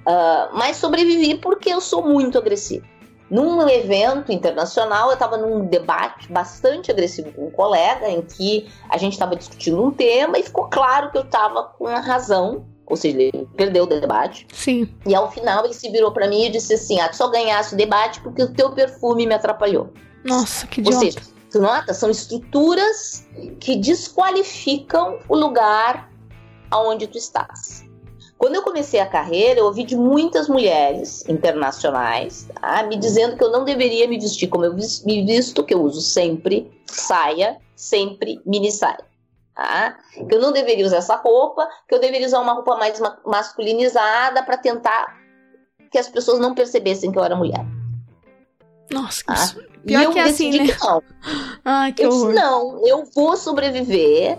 Uh, 0.01 0.51
mas 0.53 0.77
sobrevivi 0.77 1.37
porque 1.37 1.71
eu 1.71 1.81
sou 1.81 2.07
muito 2.07 2.37
agressivo. 2.37 2.85
Num 3.31 3.69
evento 3.69 4.33
internacional, 4.33 5.07
eu 5.09 5.15
estava 5.15 5.37
num 5.37 5.65
debate 5.65 6.31
bastante 6.33 6.91
agressivo 6.91 7.31
com 7.31 7.47
um 7.47 7.51
colega, 7.51 8.09
em 8.09 8.21
que 8.23 8.69
a 8.89 8.99
gente 8.99 9.13
estava 9.13 9.37
discutindo 9.37 9.81
um 9.81 9.93
tema 9.93 10.37
e 10.37 10.43
ficou 10.43 10.69
claro 10.69 11.13
que 11.13 11.19
eu 11.19 11.23
estava 11.23 11.63
com 11.63 11.87
a 11.87 12.01
razão, 12.01 12.67
ou 12.85 12.97
seja, 12.97 13.23
ele 13.23 13.47
perdeu 13.57 13.85
o 13.85 13.87
debate. 13.87 14.49
Sim. 14.53 14.93
E 15.07 15.15
ao 15.15 15.31
final 15.31 15.65
ele 15.65 15.75
se 15.75 15.89
virou 15.93 16.11
para 16.11 16.27
mim 16.27 16.47
e 16.47 16.51
disse 16.51 16.75
assim: 16.75 16.99
Ah, 16.99 17.09
tu 17.09 17.17
só 17.17 17.29
ganhasse 17.29 17.75
o 17.75 17.77
debate 17.77 18.21
porque 18.21 18.43
o 18.43 18.53
teu 18.53 18.73
perfume 18.73 19.29
me 19.29 19.35
atrapalhou. 19.35 19.93
Nossa, 20.25 20.67
que 20.67 20.81
idiota. 20.81 20.97
Ou 20.97 21.13
seja, 21.13 21.21
Tu 21.51 21.61
nota? 21.61 21.93
São 21.93 22.11
estruturas 22.11 23.27
que 23.59 23.77
desqualificam 23.77 25.19
o 25.29 25.37
lugar 25.37 26.11
aonde 26.71 27.07
tu 27.07 27.19
estás. 27.19 27.85
Quando 28.39 28.55
eu 28.55 28.63
comecei 28.63 28.99
a 29.01 29.07
carreira, 29.07 29.61
eu 29.61 29.67
ouvi 29.67 29.85
de 29.85 29.95
muitas 29.95 30.49
mulheres 30.49 31.23
internacionais 31.29 32.49
tá, 32.59 32.83
me 32.85 32.97
dizendo 32.97 33.37
que 33.37 33.45
eu 33.45 33.51
não 33.51 33.65
deveria 33.65 34.09
me 34.09 34.19
vestir 34.19 34.49
como 34.49 34.65
eu 34.65 34.75
me 34.75 35.27
visto, 35.27 35.63
que 35.63 35.75
eu 35.75 35.83
uso 35.83 36.01
sempre 36.01 36.73
saia, 36.87 37.59
sempre 37.77 38.41
mini 38.47 38.73
saia. 38.73 39.05
Tá? 39.55 39.99
Que 40.27 40.35
eu 40.35 40.41
não 40.41 40.53
deveria 40.53 40.87
usar 40.87 40.99
essa 40.99 41.17
roupa, 41.17 41.69
que 41.87 41.95
eu 41.95 42.01
deveria 42.01 42.27
usar 42.27 42.41
uma 42.41 42.55
roupa 42.55 42.77
mais 42.77 42.99
masculinizada 43.27 44.43
para 44.43 44.57
tentar 44.57 45.21
que 45.91 45.99
as 45.99 46.09
pessoas 46.09 46.39
não 46.39 46.55
percebessem 46.55 47.13
que 47.13 47.19
eu 47.19 47.25
era 47.25 47.37
mulher. 47.37 47.80
Nossa, 48.93 49.25
que 49.25 49.33
ah, 49.33 49.71
Pior 49.85 50.01
e 50.01 50.05
eu 50.05 50.13
que 50.13 50.19
é 50.19 50.23
assim, 50.23 50.51
né? 50.51 50.67
que 50.67 50.85
não. 50.85 51.03
Ai, 51.65 51.93
que 51.95 52.03
eu 52.03 52.11
horror. 52.11 52.33
disse, 52.33 52.43
não, 52.43 52.87
eu 52.87 53.05
vou 53.15 53.37
sobreviver 53.37 54.39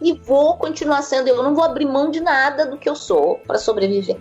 e 0.00 0.12
vou 0.12 0.56
continuar 0.56 1.02
sendo. 1.02 1.28
Eu 1.28 1.42
não 1.42 1.54
vou 1.54 1.64
abrir 1.64 1.86
mão 1.86 2.10
de 2.10 2.20
nada 2.20 2.66
do 2.66 2.76
que 2.76 2.88
eu 2.88 2.96
sou 2.96 3.38
para 3.46 3.58
sobreviver. 3.58 4.18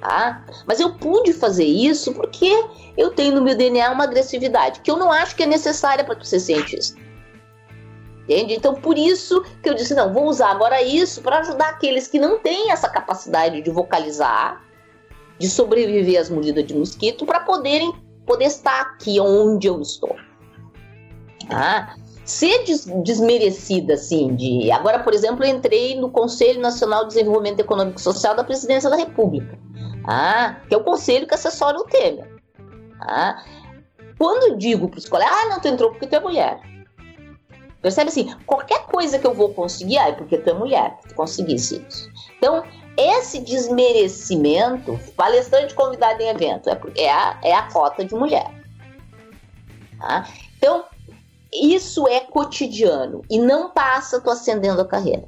Tá? 0.00 0.44
Mas 0.66 0.80
eu 0.80 0.94
pude 0.94 1.32
fazer 1.32 1.64
isso 1.64 2.12
porque 2.12 2.50
eu 2.96 3.10
tenho 3.10 3.34
no 3.36 3.42
meu 3.42 3.56
DNA 3.56 3.90
uma 3.90 4.04
agressividade 4.04 4.80
que 4.80 4.90
eu 4.90 4.96
não 4.96 5.12
acho 5.12 5.36
que 5.36 5.44
é 5.44 5.46
necessária 5.46 6.04
para 6.04 6.22
ser 6.24 6.40
cientista. 6.40 7.00
Entende? 8.24 8.54
Então, 8.54 8.74
por 8.74 8.96
isso 8.96 9.44
que 9.62 9.68
eu 9.68 9.74
disse: 9.74 9.94
não, 9.94 10.12
vou 10.12 10.26
usar 10.26 10.50
agora 10.50 10.82
isso 10.82 11.22
para 11.22 11.38
ajudar 11.38 11.70
aqueles 11.70 12.06
que 12.06 12.18
não 12.18 12.38
têm 12.38 12.70
essa 12.70 12.88
capacidade 12.88 13.60
de 13.60 13.70
vocalizar, 13.70 14.64
de 15.38 15.48
sobreviver 15.48 16.20
às 16.20 16.30
mordidas 16.30 16.64
de 16.64 16.74
mosquito, 16.74 17.26
para 17.26 17.40
poder 17.40 17.82
poder 18.26 18.46
estar 18.46 18.80
aqui 18.80 19.20
onde 19.20 19.66
eu 19.66 19.80
estou. 19.80 20.16
Tá? 21.48 21.96
Ser 22.24 22.64
des 22.64 22.86
desmerecida, 23.02 23.94
assim, 23.94 24.34
de. 24.36 24.70
Agora, 24.70 25.00
por 25.00 25.12
exemplo, 25.12 25.44
entrei 25.44 25.98
no 25.98 26.10
Conselho 26.10 26.60
Nacional 26.60 27.02
de 27.02 27.14
Desenvolvimento 27.14 27.60
Econômico 27.60 27.98
e 27.98 28.02
Social 28.02 28.34
da 28.34 28.44
Presidência 28.44 28.88
da 28.88 28.96
República, 28.96 29.58
tá? 30.04 30.62
que 30.68 30.74
é 30.74 30.76
o 30.76 30.84
conselho 30.84 31.26
que 31.26 31.34
assessora 31.34 31.78
o 31.78 31.84
Temer. 31.84 32.30
Tá? 32.98 33.44
Quando 34.18 34.52
eu 34.52 34.56
digo 34.56 34.88
para 34.88 34.98
os 34.98 35.08
colegas, 35.08 35.34
ah, 35.34 35.48
não, 35.48 35.60
tu 35.60 35.68
entrou 35.68 35.90
porque 35.90 36.06
tu 36.06 36.14
é 36.14 36.20
mulher. 36.20 36.60
Percebe 37.82 38.10
assim, 38.10 38.32
qualquer 38.46 38.86
coisa 38.86 39.18
que 39.18 39.26
eu 39.26 39.34
vou 39.34 39.52
conseguir, 39.52 39.98
ah, 39.98 40.08
é 40.08 40.12
porque 40.12 40.38
tu 40.38 40.48
é 40.48 40.54
mulher, 40.54 40.96
que 41.00 41.08
tu 41.08 41.14
conseguisse 41.16 41.84
isso. 41.88 42.08
Então, 42.38 42.62
esse 42.96 43.38
desmerecimento, 43.40 44.98
palestrante 45.16 45.74
convidado 45.74 46.22
em 46.22 46.28
evento, 46.28 46.68
é, 46.68 46.80
é, 46.96 47.10
a, 47.10 47.38
é 47.42 47.54
a 47.54 47.62
cota 47.70 48.04
de 48.04 48.14
mulher. 48.14 48.50
Tá? 49.98 50.26
Então, 50.56 50.84
isso 51.52 52.06
é 52.08 52.20
cotidiano 52.20 53.22
e 53.30 53.38
não 53.38 53.70
passa 53.70 54.20
tu 54.20 54.30
acendendo 54.30 54.80
a 54.80 54.86
carreira. 54.86 55.24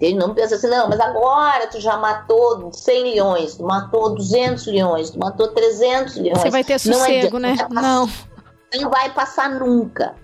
Ele 0.00 0.16
não 0.16 0.34
pensa 0.34 0.56
assim, 0.56 0.66
não, 0.66 0.88
mas 0.88 0.98
agora 0.98 1.68
tu 1.68 1.80
já 1.80 1.96
matou 1.96 2.72
100 2.72 3.14
leões, 3.14 3.54
tu 3.56 3.62
matou 3.62 4.14
200 4.14 4.66
leões, 4.66 5.10
tu 5.10 5.18
matou 5.18 5.48
300 5.48 6.16
leões. 6.16 6.38
Você 6.40 6.50
vai 6.50 6.64
ter 6.64 6.78
sossego, 6.78 7.38
não 7.38 7.48
né? 7.48 7.56
Não. 7.70 8.08
Não 8.74 8.90
vai 8.90 9.12
passar 9.14 9.50
nunca. 9.50 10.16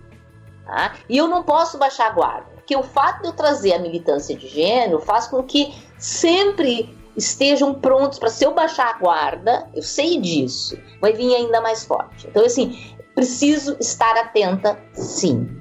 Tá? 0.67 0.95
E 1.09 1.17
eu 1.17 1.29
não 1.29 1.43
posso 1.43 1.79
baixar 1.79 2.09
a 2.09 2.11
guarda, 2.11 2.47
porque 2.55 2.77
o 2.77 2.83
fato 2.83 3.23
de 3.23 3.29
eu 3.29 3.33
trazer 3.33 3.75
a 3.75 3.79
militância 3.79 4.37
de 4.37 4.49
gênero 4.49 5.01
faz 5.01 5.29
com 5.29 5.43
que 5.43 5.73
sempre 6.01 6.99
estejam 7.17 7.75
prontos 7.75 8.19
para 8.19 8.31
se 8.31 8.45
eu 8.45 8.55
baixar 8.55 8.95
a 8.95 8.99
guarda, 8.99 9.69
eu 9.75 9.83
sei 9.83 10.19
disso, 10.19 10.77
vai 11.01 11.13
vir 11.13 11.35
ainda 11.35 11.61
mais 11.61 11.85
forte. 11.85 12.27
Então, 12.27 12.45
assim, 12.45 12.97
preciso 13.15 13.77
estar 13.79 14.17
atenta, 14.17 14.79
sim. 14.93 15.61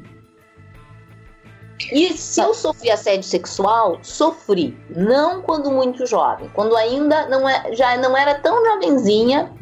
E 1.92 2.14
se 2.14 2.42
eu 2.42 2.54
sofri 2.54 2.92
assédio 2.92 3.24
sexual, 3.24 4.00
sofri, 4.02 4.78
não 4.96 5.42
quando 5.42 5.72
muito 5.72 6.06
jovem, 6.06 6.50
quando 6.54 6.76
ainda 6.76 7.28
não 7.28 7.48
é, 7.48 7.74
já 7.74 7.98
não 7.98 8.16
era 8.16 8.36
tão 8.36 8.64
jovenzinha, 8.66 9.54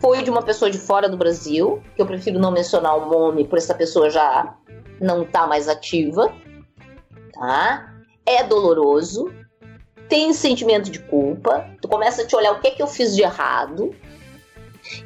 foi 0.00 0.22
de 0.22 0.30
uma 0.30 0.42
pessoa 0.42 0.70
de 0.70 0.78
fora 0.78 1.08
do 1.08 1.16
Brasil, 1.16 1.82
que 1.96 2.02
eu 2.02 2.06
prefiro 2.06 2.38
não 2.38 2.52
mencionar 2.52 2.96
o 2.96 3.06
nome, 3.06 3.46
por 3.46 3.58
essa 3.58 3.74
pessoa 3.74 4.10
já 4.10 4.54
não 5.00 5.24
tá 5.24 5.46
mais 5.46 5.68
ativa, 5.68 6.32
tá? 7.32 7.94
É 8.24 8.44
doloroso, 8.44 9.32
tem 10.08 10.32
sentimento 10.32 10.90
de 10.90 10.98
culpa, 11.00 11.68
tu 11.80 11.88
começa 11.88 12.22
a 12.22 12.26
te 12.26 12.34
olhar 12.34 12.52
o 12.52 12.60
que 12.60 12.68
é 12.68 12.70
que 12.70 12.82
eu 12.82 12.86
fiz 12.86 13.14
de 13.14 13.22
errado, 13.22 13.94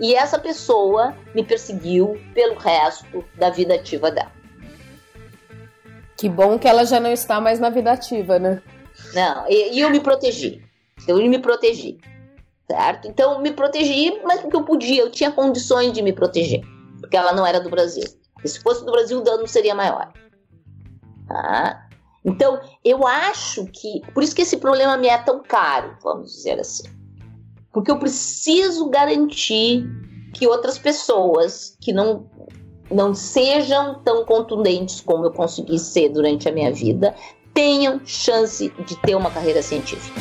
e 0.00 0.14
essa 0.14 0.38
pessoa 0.38 1.16
me 1.34 1.42
perseguiu 1.44 2.20
pelo 2.34 2.56
resto 2.56 3.24
da 3.36 3.50
vida 3.50 3.74
ativa 3.74 4.10
dela. 4.10 4.32
Que 6.16 6.28
bom 6.28 6.58
que 6.58 6.68
ela 6.68 6.84
já 6.84 7.00
não 7.00 7.10
está 7.10 7.40
mais 7.40 7.58
na 7.58 7.68
vida 7.68 7.90
ativa, 7.90 8.38
né? 8.38 8.62
Não, 9.14 9.48
e, 9.48 9.74
e 9.74 9.80
eu 9.80 9.90
me 9.90 10.00
protegi. 10.00 10.62
Eu 11.08 11.16
me 11.16 11.38
protegi. 11.38 11.98
Certo? 12.70 13.08
Então, 13.08 13.40
me 13.40 13.52
protegi, 13.52 14.20
mas 14.24 14.40
porque 14.40 14.56
eu 14.56 14.64
podia, 14.64 15.02
eu 15.02 15.10
tinha 15.10 15.32
condições 15.32 15.92
de 15.92 16.00
me 16.00 16.12
proteger. 16.12 16.62
Porque 17.00 17.16
ela 17.16 17.32
não 17.32 17.44
era 17.44 17.60
do 17.60 17.68
Brasil. 17.68 18.04
E 18.44 18.48
se 18.48 18.60
fosse 18.60 18.84
do 18.84 18.92
Brasil, 18.92 19.18
o 19.18 19.22
dano 19.22 19.46
seria 19.48 19.74
maior. 19.74 20.12
Tá? 21.26 21.88
Então, 22.24 22.60
eu 22.84 23.06
acho 23.06 23.66
que. 23.66 24.00
Por 24.14 24.22
isso 24.22 24.34
que 24.34 24.42
esse 24.42 24.56
problema 24.56 24.96
me 24.96 25.08
é 25.08 25.18
tão 25.18 25.42
caro, 25.42 25.96
vamos 26.02 26.32
dizer 26.32 26.60
assim. 26.60 26.84
Porque 27.72 27.90
eu 27.90 27.98
preciso 27.98 28.88
garantir 28.88 29.84
que 30.34 30.46
outras 30.46 30.78
pessoas 30.78 31.76
que 31.80 31.92
não, 31.92 32.26
não 32.90 33.14
sejam 33.14 34.00
tão 34.02 34.24
contundentes 34.24 35.00
como 35.00 35.24
eu 35.24 35.32
consegui 35.32 35.78
ser 35.78 36.10
durante 36.10 36.48
a 36.48 36.52
minha 36.52 36.72
vida 36.72 37.14
tenham 37.52 38.00
chance 38.04 38.72
de 38.86 38.96
ter 38.96 39.14
uma 39.14 39.30
carreira 39.30 39.62
científica. 39.62 40.20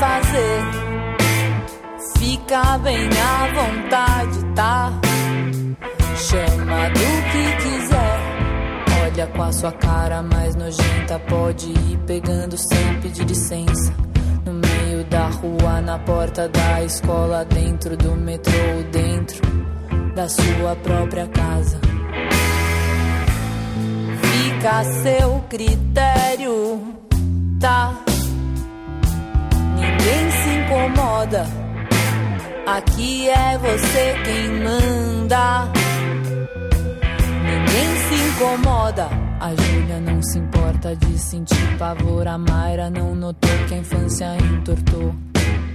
Satisfazer. 0.00 0.62
Fica 2.18 2.78
bem 2.78 3.08
à 3.08 3.46
vontade, 3.54 4.44
tá? 4.54 4.92
Chama 6.16 6.88
do 6.90 7.10
que 7.30 7.56
quiser. 7.62 8.20
Olha 9.04 9.26
com 9.26 9.42
a 9.42 9.52
sua 9.52 9.72
cara 9.72 10.22
mais 10.22 10.54
nojenta, 10.54 11.18
pode 11.28 11.70
ir 11.70 11.98
pegando 12.06 12.56
sem 12.56 13.00
pedir 13.02 13.24
licença. 13.24 13.92
No 14.44 14.54
meio 14.54 15.04
da 15.04 15.28
rua, 15.28 15.80
na 15.80 15.98
porta 15.98 16.48
da 16.48 16.82
escola, 16.82 17.44
dentro 17.44 17.96
do 17.96 18.16
metrô, 18.16 18.52
dentro 18.90 19.40
da 20.14 20.28
sua 20.28 20.76
própria 20.82 21.26
casa 21.28 21.78
fica 24.22 24.80
a 24.80 24.84
seu 24.84 25.44
critério, 25.48 26.80
tá? 27.60 28.09
Incomoda. 30.70 31.44
Aqui 32.64 33.28
é 33.28 33.58
você 33.58 34.14
quem 34.24 34.62
manda. 34.62 35.68
Ninguém 37.42 37.96
se 38.06 38.14
incomoda. 38.28 39.08
A 39.40 39.50
Júlia 39.50 40.00
não 40.00 40.22
se 40.22 40.38
importa 40.38 40.94
de 40.94 41.18
sentir 41.18 41.76
pavor. 41.76 42.28
A 42.28 42.38
Mayra 42.38 42.88
não 42.88 43.16
notou 43.16 43.50
que 43.66 43.74
a 43.74 43.78
infância 43.78 44.36
entortou. 44.36 45.12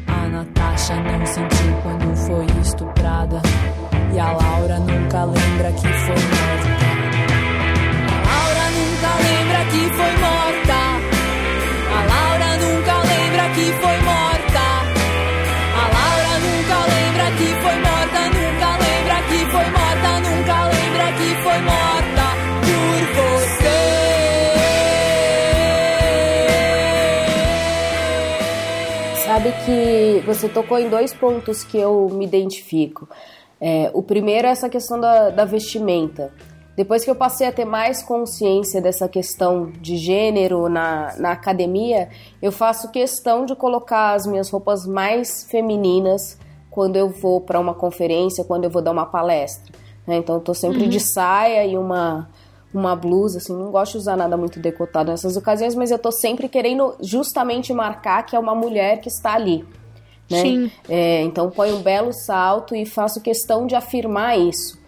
A 0.07 0.27
Natasha 0.29 0.95
não 0.95 1.25
sentiu 1.25 1.73
quando 1.83 2.15
foi 2.15 2.45
estuprada. 2.61 3.41
E 4.13 4.17
a 4.17 4.31
Laura 4.31 4.79
nunca 4.79 5.25
lembra 5.25 5.73
que 5.73 5.87
foi 5.87 6.15
morta 6.15 6.85
lembra 9.27 9.65
que 9.65 9.89
foi 9.93 10.17
morta. 10.17 10.77
A 11.91 11.99
Laura 12.07 12.57
nunca 12.57 12.93
lembra 12.97 13.49
que 13.49 13.65
foi 13.81 13.95
morta. 13.97 14.04
Sabe 29.45 29.57
que 29.63 30.23
você 30.25 30.49
tocou 30.49 30.79
em 30.79 30.89
dois 30.89 31.13
pontos 31.13 31.63
que 31.63 31.77
eu 31.77 32.09
me 32.09 32.25
identifico. 32.25 33.07
É, 33.61 33.91
o 33.93 34.01
primeiro 34.01 34.47
é 34.47 34.49
essa 34.49 34.67
questão 34.67 34.99
da, 34.99 35.29
da 35.29 35.45
vestimenta. 35.45 36.33
Depois 36.75 37.05
que 37.05 37.11
eu 37.11 37.15
passei 37.15 37.45
a 37.45 37.51
ter 37.51 37.63
mais 37.63 38.01
consciência 38.01 38.81
dessa 38.81 39.07
questão 39.07 39.71
de 39.79 39.97
gênero 39.97 40.67
na, 40.67 41.15
na 41.19 41.31
academia, 41.31 42.09
eu 42.41 42.51
faço 42.51 42.89
questão 42.89 43.45
de 43.45 43.55
colocar 43.55 44.15
as 44.15 44.25
minhas 44.25 44.49
roupas 44.49 44.87
mais 44.87 45.43
femininas 45.43 46.39
quando 46.71 46.95
eu 46.95 47.09
vou 47.09 47.39
para 47.39 47.59
uma 47.59 47.75
conferência, 47.75 48.43
quando 48.43 48.63
eu 48.63 48.71
vou 48.71 48.81
dar 48.81 48.93
uma 48.93 49.05
palestra. 49.05 49.71
Né? 50.07 50.17
Então, 50.17 50.37
eu 50.37 50.41
tô 50.41 50.55
sempre 50.55 50.85
uhum. 50.85 50.89
de 50.89 50.99
saia 50.99 51.63
e 51.67 51.77
uma, 51.77 52.31
uma 52.77 52.95
blusa, 52.95 53.37
assim, 53.37 53.53
não 53.53 53.71
gosto 53.71 53.93
de 53.93 53.97
usar 53.99 54.15
nada 54.15 54.35
muito 54.35 54.59
decotado 54.59 55.11
nessas 55.11 55.37
ocasiões, 55.37 55.75
mas 55.75 55.91
eu 55.91 55.99
tô 55.99 56.11
sempre 56.11 56.49
querendo 56.49 56.95
justamente 56.99 57.73
marcar 57.73 58.23
que 58.23 58.35
é 58.35 58.39
uma 58.39 58.55
mulher 58.55 58.99
que 58.99 59.07
está 59.07 59.33
ali. 59.33 59.65
Né? 60.29 60.41
Sim. 60.41 60.71
É, 60.89 61.21
então, 61.21 61.49
ponho 61.49 61.77
um 61.77 61.81
belo 61.81 62.11
salto 62.11 62.75
e 62.75 62.85
faço 62.85 63.21
questão 63.21 63.67
de 63.67 63.75
afirmar 63.75 64.37
isso 64.37 64.83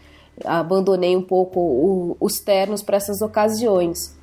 abandonei 0.45 1.15
um 1.15 1.21
pouco 1.21 1.59
o, 1.59 2.17
os 2.19 2.39
ternos 2.39 2.81
para 2.83 2.97
essas 2.97 3.21
ocasiões. 3.21 4.15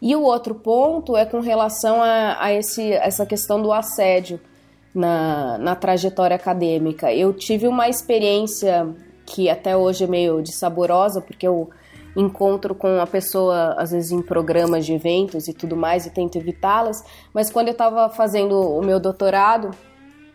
E 0.00 0.14
o 0.14 0.22
outro 0.22 0.54
ponto 0.54 1.16
é 1.16 1.24
com 1.24 1.40
relação 1.40 2.02
a, 2.02 2.36
a 2.42 2.52
esse, 2.52 2.92
essa 2.92 3.24
questão 3.24 3.62
do 3.62 3.72
assédio 3.72 4.38
na, 4.94 5.56
na 5.58 5.74
trajetória 5.74 6.36
acadêmica. 6.36 7.12
Eu 7.12 7.32
tive 7.32 7.66
uma 7.66 7.88
experiência 7.88 8.86
que 9.24 9.48
até 9.48 9.76
hoje 9.76 10.04
é 10.04 10.06
meio 10.06 10.42
dissaborosa, 10.42 11.20
porque 11.20 11.46
eu 11.46 11.70
encontro 12.16 12.74
com 12.74 13.00
a 13.00 13.06
pessoa, 13.06 13.74
às 13.78 13.90
vezes 13.90 14.12
em 14.12 14.22
programas 14.22 14.86
de 14.86 14.92
eventos 14.92 15.48
e 15.48 15.52
tudo 15.52 15.76
mais, 15.76 16.06
e 16.06 16.10
tento 16.10 16.36
evitá-las, 16.36 17.04
mas 17.32 17.50
quando 17.50 17.68
eu 17.68 17.72
estava 17.72 18.08
fazendo 18.08 18.60
o 18.60 18.82
meu 18.84 19.00
doutorado, 19.00 19.70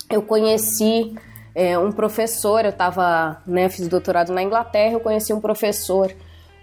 eu 0.10 0.22
conheci 0.22 1.16
é, 1.56 1.78
um 1.78 1.92
professor, 1.92 2.66
eu 2.66 2.72
estava, 2.72 3.42
né, 3.46 3.70
fiz 3.70 3.88
doutorado 3.88 4.34
na 4.34 4.44
Inglaterra, 4.44 4.94
eu 4.94 5.00
conheci 5.00 5.34
um 5.34 5.40
professor 5.40 6.14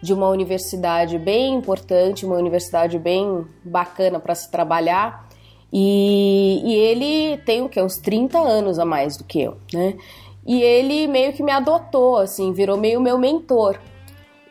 de 0.03 0.13
uma 0.13 0.29
universidade 0.29 1.19
bem 1.19 1.55
importante, 1.55 2.27
uma 2.27 2.37
universidade 2.37 2.99
bem 2.99 3.47
bacana 3.65 4.21
para 4.21 4.35
se 4.35 4.51
trabalhar, 4.51 5.27
E, 5.73 6.63
e 6.65 6.75
ele 6.75 7.39
tem 7.39 7.61
o 7.63 7.69
que? 7.69 7.83
Uns 7.83 7.99
30 7.99 8.39
anos 8.39 8.79
a 8.79 8.85
mais 8.85 9.17
do 9.17 9.25
que 9.25 9.43
eu, 9.43 9.57
né? 9.73 9.97
E 10.47 10.63
ele 10.63 11.09
meio 11.09 11.33
que 11.33 11.43
me 11.43 11.51
adotou, 11.51 12.19
assim, 12.19 12.53
virou 12.53 12.77
meio 12.77 13.01
meu 13.01 13.19
mentor. 13.19 13.77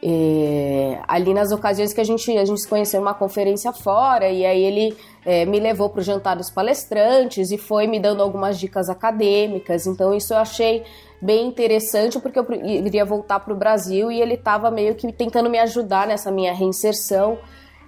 É, 0.07 0.99
ali 1.07 1.33
nas 1.33 1.51
ocasiões 1.51 1.91
que 1.91 1.99
a 1.99 2.03
gente, 2.03 2.29
a 2.37 2.45
gente 2.45 2.61
se 2.61 2.67
conheceu 2.67 2.99
numa 2.99 3.15
conferência 3.15 3.73
fora, 3.73 4.29
e 4.29 4.45
aí 4.45 4.61
ele 4.61 4.95
é, 5.25 5.45
me 5.45 5.59
levou 5.59 5.89
para 5.89 5.99
o 5.99 6.03
jantar 6.03 6.35
dos 6.35 6.51
palestrantes 6.51 7.49
e 7.49 7.57
foi 7.57 7.87
me 7.87 7.99
dando 7.99 8.21
algumas 8.21 8.59
dicas 8.59 8.87
acadêmicas. 8.87 9.87
Então, 9.87 10.13
isso 10.13 10.31
eu 10.31 10.37
achei 10.37 10.83
bem 11.19 11.47
interessante, 11.47 12.19
porque 12.19 12.37
eu 12.37 12.45
iria 12.63 13.03
voltar 13.03 13.39
para 13.39 13.51
o 13.51 13.57
Brasil 13.57 14.11
e 14.11 14.21
ele 14.21 14.35
estava 14.35 14.69
meio 14.69 14.93
que 14.93 15.11
tentando 15.11 15.49
me 15.49 15.57
ajudar 15.57 16.05
nessa 16.05 16.29
minha 16.29 16.53
reinserção. 16.53 17.39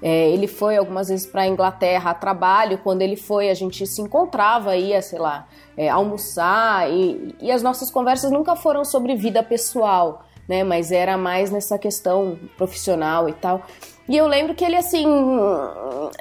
É, 0.01 0.29
ele 0.29 0.47
foi 0.47 0.75
algumas 0.75 1.09
vezes 1.09 1.27
para 1.27 1.43
a 1.43 1.47
Inglaterra 1.47 2.09
a 2.09 2.13
trabalho. 2.15 2.79
Quando 2.79 3.03
ele 3.03 3.15
foi, 3.15 3.51
a 3.51 3.53
gente 3.53 3.85
se 3.85 4.01
encontrava, 4.01 4.75
ia, 4.75 5.03
sei 5.03 5.19
lá, 5.19 5.47
é, 5.77 5.87
almoçar. 5.87 6.89
E, 6.91 7.35
e 7.39 7.51
as 7.51 7.61
nossas 7.61 7.91
conversas 7.91 8.31
nunca 8.31 8.55
foram 8.55 8.83
sobre 8.83 9.15
vida 9.15 9.43
pessoal, 9.43 10.23
né? 10.47 10.63
Mas 10.63 10.91
era 10.91 11.17
mais 11.17 11.51
nessa 11.51 11.77
questão 11.77 12.37
profissional 12.57 13.27
e 13.27 13.33
tal. 13.33 13.65
E 14.09 14.15
eu 14.15 14.25
lembro 14.25 14.55
que 14.55 14.63
ele, 14.63 14.77
assim, 14.77 15.05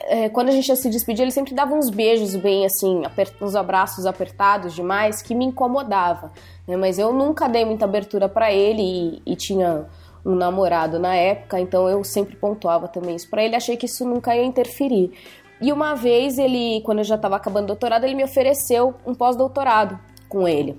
é, 0.08 0.28
quando 0.28 0.48
a 0.48 0.52
gente 0.52 0.68
ia 0.68 0.74
se 0.74 0.90
despedir, 0.90 1.22
ele 1.22 1.30
sempre 1.30 1.54
dava 1.54 1.72
uns 1.72 1.88
beijos 1.88 2.34
bem, 2.34 2.66
assim, 2.66 3.02
uns 3.40 3.54
abraços 3.54 4.06
apertados 4.06 4.74
demais, 4.74 5.22
que 5.22 5.34
me 5.34 5.44
incomodava. 5.44 6.32
Né? 6.66 6.76
Mas 6.76 6.98
eu 6.98 7.12
nunca 7.12 7.48
dei 7.48 7.64
muita 7.64 7.84
abertura 7.84 8.28
para 8.28 8.52
ele 8.52 8.82
e, 9.24 9.32
e 9.32 9.36
tinha 9.36 9.86
um 10.24 10.34
namorado 10.34 10.98
na 10.98 11.14
época, 11.14 11.60
então 11.60 11.88
eu 11.88 12.02
sempre 12.02 12.34
pontuava 12.34 12.88
também 12.88 13.14
isso 13.14 13.30
para 13.30 13.44
ele, 13.44 13.54
achei 13.54 13.76
que 13.76 13.86
isso 13.86 14.04
nunca 14.04 14.34
ia 14.34 14.44
interferir. 14.44 15.12
E 15.60 15.72
uma 15.72 15.94
vez 15.94 16.36
ele, 16.36 16.82
quando 16.84 16.98
eu 16.98 17.04
já 17.04 17.14
estava 17.14 17.36
acabando 17.36 17.64
o 17.64 17.68
doutorado, 17.68 18.04
ele 18.04 18.16
me 18.16 18.24
ofereceu 18.24 18.94
um 19.06 19.14
pós-doutorado 19.14 19.96
com 20.28 20.48
ele, 20.48 20.76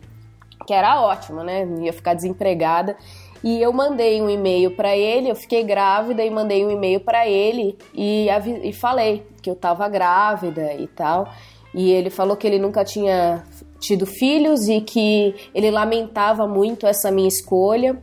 que 0.66 0.74
era 0.74 1.02
ótimo, 1.02 1.44
né? 1.44 1.66
Ia 1.80 1.94
ficar 1.94 2.14
desempregada. 2.14 2.98
E 3.44 3.62
eu 3.62 3.72
mandei 3.72 4.22
um 4.22 4.30
e-mail 4.30 4.72
para 4.72 4.96
ele, 4.96 5.30
eu 5.30 5.36
fiquei 5.36 5.64
grávida 5.64 6.24
e 6.24 6.30
mandei 6.30 6.66
um 6.66 6.72
e-mail 6.72 7.00
para 7.00 7.28
ele 7.28 7.78
e, 7.94 8.28
e 8.64 8.74
falei 8.74 9.26
que 9.42 9.50
eu 9.50 9.54
estava 9.54 9.88
grávida 9.88 10.74
e 10.74 10.88
tal. 10.88 11.32
E 11.74 11.92
ele 11.92 12.10
falou 12.10 12.36
que 12.36 12.48
ele 12.48 12.58
nunca 12.58 12.84
tinha 12.84 13.44
tido 13.80 14.06
filhos 14.06 14.68
e 14.68 14.82
que 14.82 15.36
ele 15.54 15.70
lamentava 15.70 16.48
muito 16.48 16.88
essa 16.88 17.12
minha 17.12 17.28
escolha 17.28 18.02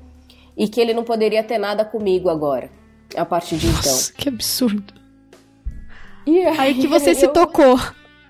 e 0.56 0.68
que 0.68 0.80
ele 0.80 0.94
não 0.94 1.02
poderia 1.02 1.42
ter 1.42 1.58
nada 1.58 1.84
comigo 1.84 2.28
agora, 2.28 2.70
a 3.16 3.24
partir 3.24 3.56
de 3.56 3.66
Nossa, 3.66 4.12
então. 4.12 4.16
Que 4.16 4.28
absurdo. 4.28 4.94
E 6.26 6.38
aí, 6.38 6.58
aí 6.58 6.74
que 6.74 6.86
você 6.86 7.10
eu... 7.10 7.14
se 7.16 7.28
tocou. 7.28 7.78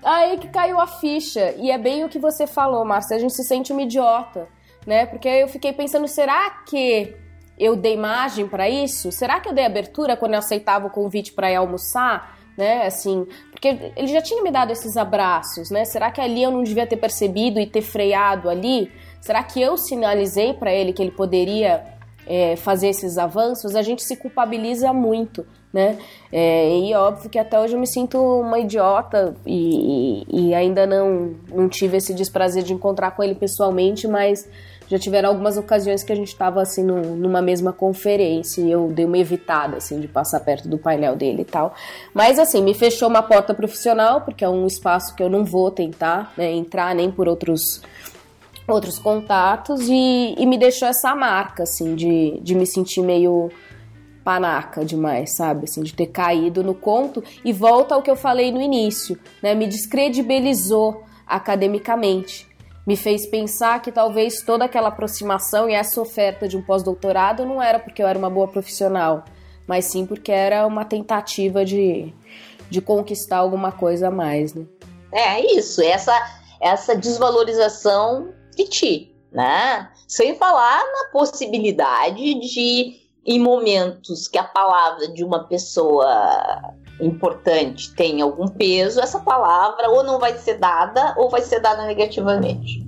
Aí 0.03 0.37
que 0.37 0.47
caiu 0.49 0.79
a 0.79 0.87
ficha. 0.87 1.55
E 1.57 1.71
é 1.71 1.77
bem 1.77 2.03
o 2.03 2.09
que 2.09 2.19
você 2.19 2.45
falou, 2.45 2.85
Márcia. 2.85 3.15
A 3.15 3.19
gente 3.19 3.33
se 3.33 3.43
sente 3.43 3.71
uma 3.71 3.81
idiota, 3.81 4.47
né? 4.85 5.05
Porque 5.05 5.27
eu 5.27 5.47
fiquei 5.47 5.73
pensando, 5.73 6.07
será 6.07 6.49
que 6.65 7.15
eu 7.57 7.75
dei 7.75 7.97
margem 7.97 8.47
para 8.47 8.69
isso? 8.69 9.11
Será 9.11 9.39
que 9.39 9.49
eu 9.49 9.53
dei 9.53 9.65
abertura 9.65 10.17
quando 10.17 10.33
eu 10.33 10.39
aceitava 10.39 10.87
o 10.87 10.89
convite 10.89 11.33
para 11.33 11.51
ir 11.51 11.55
almoçar? 11.55 12.35
Né, 12.57 12.85
assim, 12.85 13.27
porque 13.51 13.91
ele 13.97 14.07
já 14.07 14.21
tinha 14.21 14.41
me 14.41 14.49
dado 14.49 14.71
esses 14.71 14.95
abraços, 14.95 15.69
né? 15.69 15.83
Será 15.83 16.09
que 16.09 16.21
ali 16.21 16.41
eu 16.41 16.49
não 16.49 16.63
devia 16.63 16.87
ter 16.87 16.95
percebido 16.95 17.59
e 17.59 17.67
ter 17.67 17.81
freado 17.81 18.49
ali? 18.49 18.89
Será 19.19 19.43
que 19.43 19.61
eu 19.61 19.75
sinalizei 19.75 20.53
para 20.53 20.73
ele 20.73 20.93
que 20.93 21.01
ele 21.01 21.11
poderia 21.11 21.83
é, 22.25 22.55
fazer 22.55 22.87
esses 22.87 23.17
avanços, 23.17 23.75
a 23.75 23.81
gente 23.81 24.03
se 24.03 24.15
culpabiliza 24.17 24.91
muito, 24.91 25.45
né? 25.71 25.97
É, 26.31 26.77
e 26.79 26.93
óbvio 26.93 27.29
que 27.29 27.37
até 27.37 27.59
hoje 27.59 27.75
eu 27.75 27.79
me 27.79 27.87
sinto 27.87 28.17
uma 28.17 28.59
idiota 28.59 29.35
e, 29.45 30.23
e, 30.27 30.47
e, 30.49 30.53
ainda 30.55 30.87
não, 30.87 31.35
não 31.53 31.69
tive 31.69 31.97
esse 31.97 32.13
desprazer 32.13 32.63
de 32.63 32.73
encontrar 32.73 33.11
com 33.11 33.21
ele 33.21 33.35
pessoalmente, 33.35 34.07
mas 34.07 34.49
já 34.87 34.99
tiveram 34.99 35.29
algumas 35.29 35.57
ocasiões 35.57 36.03
que 36.03 36.11
a 36.11 36.15
gente 36.15 36.27
estava 36.27 36.61
assim 36.61 36.83
no, 36.83 37.15
numa 37.15 37.41
mesma 37.41 37.73
conferência 37.73 38.61
e 38.61 38.71
eu 38.71 38.87
dei 38.89 39.05
uma 39.05 39.17
evitada 39.17 39.77
assim 39.77 39.99
de 39.99 40.07
passar 40.07 40.39
perto 40.41 40.67
do 40.67 40.77
painel 40.77 41.15
dele 41.15 41.41
e 41.41 41.45
tal. 41.45 41.73
Mas 42.13 42.37
assim, 42.37 42.61
me 42.61 42.73
fechou 42.73 43.07
uma 43.07 43.23
porta 43.23 43.53
profissional, 43.53 44.21
porque 44.21 44.43
é 44.43 44.49
um 44.49 44.67
espaço 44.67 45.15
que 45.15 45.23
eu 45.23 45.29
não 45.29 45.43
vou 45.43 45.71
tentar 45.71 46.33
né, 46.37 46.51
entrar 46.51 46.93
nem 46.93 47.11
por 47.11 47.27
outros 47.27 47.81
outros 48.67 48.97
contatos 48.97 49.87
e, 49.87 50.35
e 50.37 50.45
me 50.45 50.57
deixou 50.57 50.87
essa 50.87 51.13
marca, 51.13 51.63
assim, 51.63 51.93
de, 51.93 52.39
de 52.41 52.55
me 52.55 52.65
sentir 52.65 53.01
meio 53.01 53.51
panaca 54.23 54.83
demais, 54.83 55.35
sabe? 55.35 55.65
Assim, 55.65 55.83
de 55.83 55.93
ter 55.93 56.07
caído 56.07 56.63
no 56.63 56.73
conto 56.73 57.23
e 57.43 57.53
volta 57.53 57.93
ao 57.93 58.01
que 58.01 58.09
eu 58.09 58.15
falei 58.15 58.51
no 58.51 58.59
início, 58.59 59.17
né? 59.41 59.53
Me 59.53 59.67
descredibilizou 59.67 61.03
academicamente. 61.27 62.47
Me 62.85 62.95
fez 62.95 63.25
pensar 63.25 63.81
que 63.81 63.91
talvez 63.91 64.43
toda 64.43 64.65
aquela 64.65 64.89
aproximação 64.89 65.67
e 65.67 65.73
essa 65.73 65.99
oferta 65.99 66.47
de 66.47 66.55
um 66.55 66.61
pós-doutorado 66.61 67.43
não 67.43 67.61
era 67.61 67.79
porque 67.79 68.01
eu 68.01 68.07
era 68.07 68.17
uma 68.17 68.29
boa 68.29 68.47
profissional, 68.47 69.25
mas 69.67 69.85
sim 69.85 70.05
porque 70.05 70.31
era 70.31 70.67
uma 70.67 70.85
tentativa 70.85 71.65
de, 71.65 72.13
de 72.69 72.81
conquistar 72.81 73.37
alguma 73.37 73.71
coisa 73.71 74.09
a 74.09 74.11
mais, 74.11 74.53
né? 74.53 74.65
É 75.11 75.57
isso, 75.57 75.81
essa, 75.81 76.13
essa 76.61 76.95
desvalorização 76.95 78.33
de 78.55 78.65
ti, 78.65 79.15
né? 79.31 79.89
Sem 80.07 80.35
falar 80.35 80.83
na 80.83 81.09
possibilidade 81.11 82.35
de, 82.35 83.01
em 83.25 83.39
momentos 83.39 84.27
que 84.27 84.37
a 84.37 84.43
palavra 84.43 85.07
de 85.07 85.23
uma 85.23 85.47
pessoa 85.47 86.75
importante 86.99 87.93
tem 87.93 88.21
algum 88.21 88.47
peso, 88.47 88.99
essa 88.99 89.19
palavra 89.19 89.89
ou 89.89 90.03
não 90.03 90.19
vai 90.19 90.37
ser 90.37 90.57
dada 90.57 91.13
ou 91.17 91.29
vai 91.29 91.41
ser 91.41 91.59
dada 91.59 91.85
negativamente. 91.85 92.85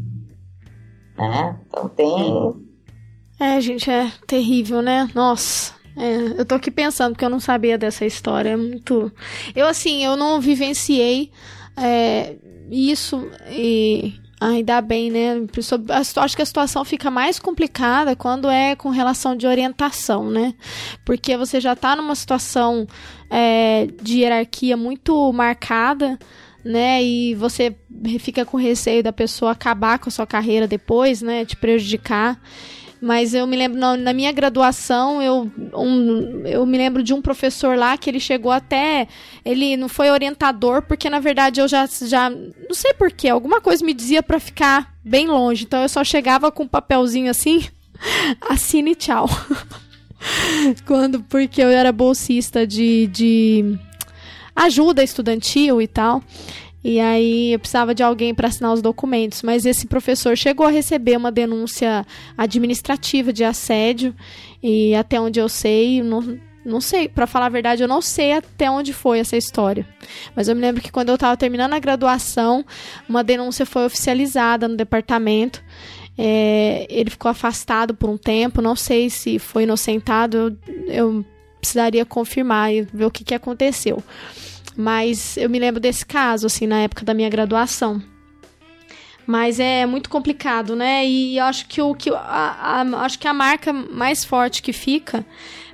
Né? 1.17 1.59
Então 1.67 1.89
tem. 1.89 2.67
É, 3.39 3.59
gente, 3.59 3.89
é 3.89 4.11
terrível, 4.25 4.81
né? 4.81 5.09
Nossa. 5.13 5.75
É, 5.95 6.39
eu 6.39 6.45
tô 6.45 6.55
aqui 6.55 6.69
pensando 6.69 7.13
porque 7.13 7.25
eu 7.25 7.29
não 7.29 7.39
sabia 7.39 7.77
dessa 7.77 8.05
história. 8.05 8.51
É 8.51 8.57
muito. 8.57 9.11
Eu, 9.55 9.65
assim, 9.65 10.03
eu 10.05 10.15
não 10.15 10.39
vivenciei 10.39 11.31
é, 11.75 12.35
isso 12.69 13.29
e 13.49 14.13
Ainda 14.39 14.79
bem, 14.81 15.09
né? 15.09 15.33
Acho 15.89 16.35
que 16.35 16.41
a 16.43 16.45
situação 16.45 16.85
fica 16.85 17.09
mais 17.09 17.39
complicada 17.39 18.15
quando 18.15 18.47
é 18.47 18.75
com 18.75 18.89
relação 18.89 19.35
de 19.35 19.47
orientação, 19.47 20.29
né? 20.29 20.53
Porque 21.03 21.35
você 21.35 21.59
já 21.59 21.73
está 21.73 21.95
numa 21.95 22.13
situação 22.13 22.87
é, 23.31 23.87
de 23.99 24.19
hierarquia 24.19 24.77
muito 24.77 25.33
marcada, 25.33 26.19
né? 26.63 27.03
E 27.03 27.33
você 27.33 27.75
fica 28.19 28.45
com 28.45 28.57
receio 28.57 29.01
da 29.01 29.11
pessoa 29.11 29.53
acabar 29.53 29.97
com 29.97 30.09
a 30.09 30.11
sua 30.11 30.27
carreira 30.27 30.67
depois, 30.67 31.19
né? 31.19 31.43
Te 31.43 31.55
prejudicar. 31.55 32.39
Mas 33.01 33.33
eu 33.33 33.45
me 33.45 33.55
lembro, 33.55 33.79
na, 33.79 33.95
na 33.95 34.13
minha 34.13 34.31
graduação, 34.31 35.21
eu, 35.21 35.51
um, 35.73 36.45
eu 36.45 36.65
me 36.65 36.77
lembro 36.77 37.03
de 37.03 37.13
um 37.13 37.21
professor 37.21 37.77
lá 37.77 37.97
que 37.97 38.09
ele 38.09 38.19
chegou 38.19 38.51
até. 38.51 39.07
Ele 39.45 39.77
não 39.77 39.87
foi 39.87 40.09
orientador, 40.09 40.81
porque 40.81 41.09
na 41.09 41.19
verdade 41.19 41.61
eu 41.61 41.67
já. 41.67 41.85
já 41.85 42.29
não 42.29 42.73
sei 42.73 42.93
porquê, 42.93 43.29
alguma 43.29 43.61
coisa 43.61 43.85
me 43.85 43.93
dizia 43.93 44.23
para 44.23 44.39
ficar 44.39 44.95
bem 45.03 45.27
longe. 45.27 45.63
Então 45.63 45.81
eu 45.81 45.89
só 45.89 46.03
chegava 46.03 46.51
com 46.51 46.63
um 46.63 46.67
papelzinho 46.67 47.29
assim, 47.29 47.63
assine 48.49 48.95
tchau. 48.95 49.29
Quando, 50.85 51.21
porque 51.23 51.61
eu 51.61 51.69
era 51.69 51.91
bolsista 51.91 52.65
de, 52.65 53.07
de 53.07 53.77
ajuda 54.55 55.03
estudantil 55.03 55.81
e 55.81 55.87
tal. 55.87 56.23
E 56.83 56.99
aí 56.99 57.53
eu 57.53 57.59
precisava 57.59 57.93
de 57.93 58.03
alguém 58.03 58.33
para 58.33 58.47
assinar 58.47 58.71
os 58.71 58.81
documentos, 58.81 59.41
mas 59.41 59.65
esse 59.65 59.87
professor 59.87 60.37
chegou 60.37 60.65
a 60.65 60.71
receber 60.71 61.17
uma 61.17 61.31
denúncia 61.31 62.05
administrativa 62.37 63.33
de 63.33 63.43
assédio 63.43 64.15
e 64.61 64.93
até 64.95 65.19
onde 65.19 65.39
eu 65.39 65.49
sei, 65.49 66.01
não, 66.01 66.39
não 66.63 66.79
sei, 66.79 67.07
para 67.07 67.25
falar 67.25 67.47
a 67.47 67.49
verdade, 67.49 67.81
eu 67.81 67.87
não 67.87 68.01
sei 68.01 68.33
até 68.33 68.69
onde 68.69 68.93
foi 68.93 69.19
essa 69.19 69.35
história. 69.35 69.87
Mas 70.35 70.47
eu 70.47 70.55
me 70.55 70.61
lembro 70.61 70.81
que 70.81 70.91
quando 70.91 71.09
eu 71.09 71.15
estava 71.15 71.35
terminando 71.35 71.73
a 71.73 71.79
graduação, 71.79 72.63
uma 73.07 73.23
denúncia 73.23 73.65
foi 73.65 73.85
oficializada 73.85 74.67
no 74.67 74.75
departamento. 74.75 75.63
É, 76.17 76.85
ele 76.89 77.09
ficou 77.09 77.29
afastado 77.29 77.93
por 77.93 78.09
um 78.09 78.17
tempo, 78.17 78.61
não 78.61 78.75
sei 78.75 79.09
se 79.09 79.39
foi 79.39 79.63
inocentado, 79.63 80.37
eu, 80.37 80.57
eu 80.87 81.25
precisaria 81.59 82.05
confirmar 82.05 82.73
e 82.73 82.81
ver 82.81 83.05
o 83.05 83.11
que, 83.11 83.23
que 83.23 83.35
aconteceu. 83.35 84.03
Mas 84.77 85.35
eu 85.37 85.49
me 85.49 85.57
lembro 85.57 85.81
desse 85.81 86.05
caso, 86.05 86.45
assim, 86.45 86.67
na 86.67 86.81
época 86.81 87.03
da 87.03 87.13
minha 87.13 87.29
graduação. 87.29 87.99
Mas 89.25 89.59
é 89.59 89.85
muito 89.85 90.09
complicado, 90.09 90.75
né? 90.75 91.05
E 91.05 91.39
acho 91.39 91.67
que 91.67 91.81
o 91.81 91.95
que 91.95 92.11
a, 92.11 92.15
a, 92.15 92.81
acho 93.03 93.17
que 93.17 93.27
a 93.27 93.33
marca 93.33 93.73
mais 93.73 94.23
forte 94.23 94.61
que 94.61 94.71
fica, 94.71 95.25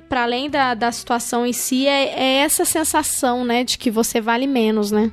para 0.08 0.22
além 0.22 0.48
da, 0.48 0.74
da 0.74 0.90
situação 0.90 1.46
em 1.46 1.52
si, 1.52 1.86
é, 1.86 2.18
é, 2.18 2.36
essa 2.38 2.64
sensação, 2.64 3.44
né, 3.44 3.62
de 3.62 3.78
que 3.78 3.90
você 3.90 4.20
vale 4.20 4.46
menos, 4.46 4.90
né? 4.90 5.12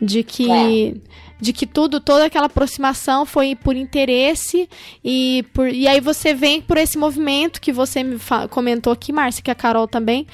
De 0.00 0.24
que 0.24 0.50
é 0.50 0.94
de 1.40 1.52
que 1.52 1.66
tudo, 1.66 2.00
toda 2.00 2.24
aquela 2.24 2.46
aproximação 2.46 3.24
foi 3.24 3.54
por 3.54 3.76
interesse 3.76 4.68
e 5.04 5.44
por 5.54 5.68
e 5.68 5.86
aí 5.86 6.00
você 6.00 6.34
vem 6.34 6.60
por 6.60 6.76
esse 6.76 6.98
movimento 6.98 7.60
que 7.60 7.72
você 7.72 8.02
me 8.02 8.18
comentou 8.50 8.92
aqui, 8.92 9.12
Márcia, 9.12 9.42
que 9.42 9.50
a 9.50 9.54
Carol 9.54 9.86
também, 9.86 10.26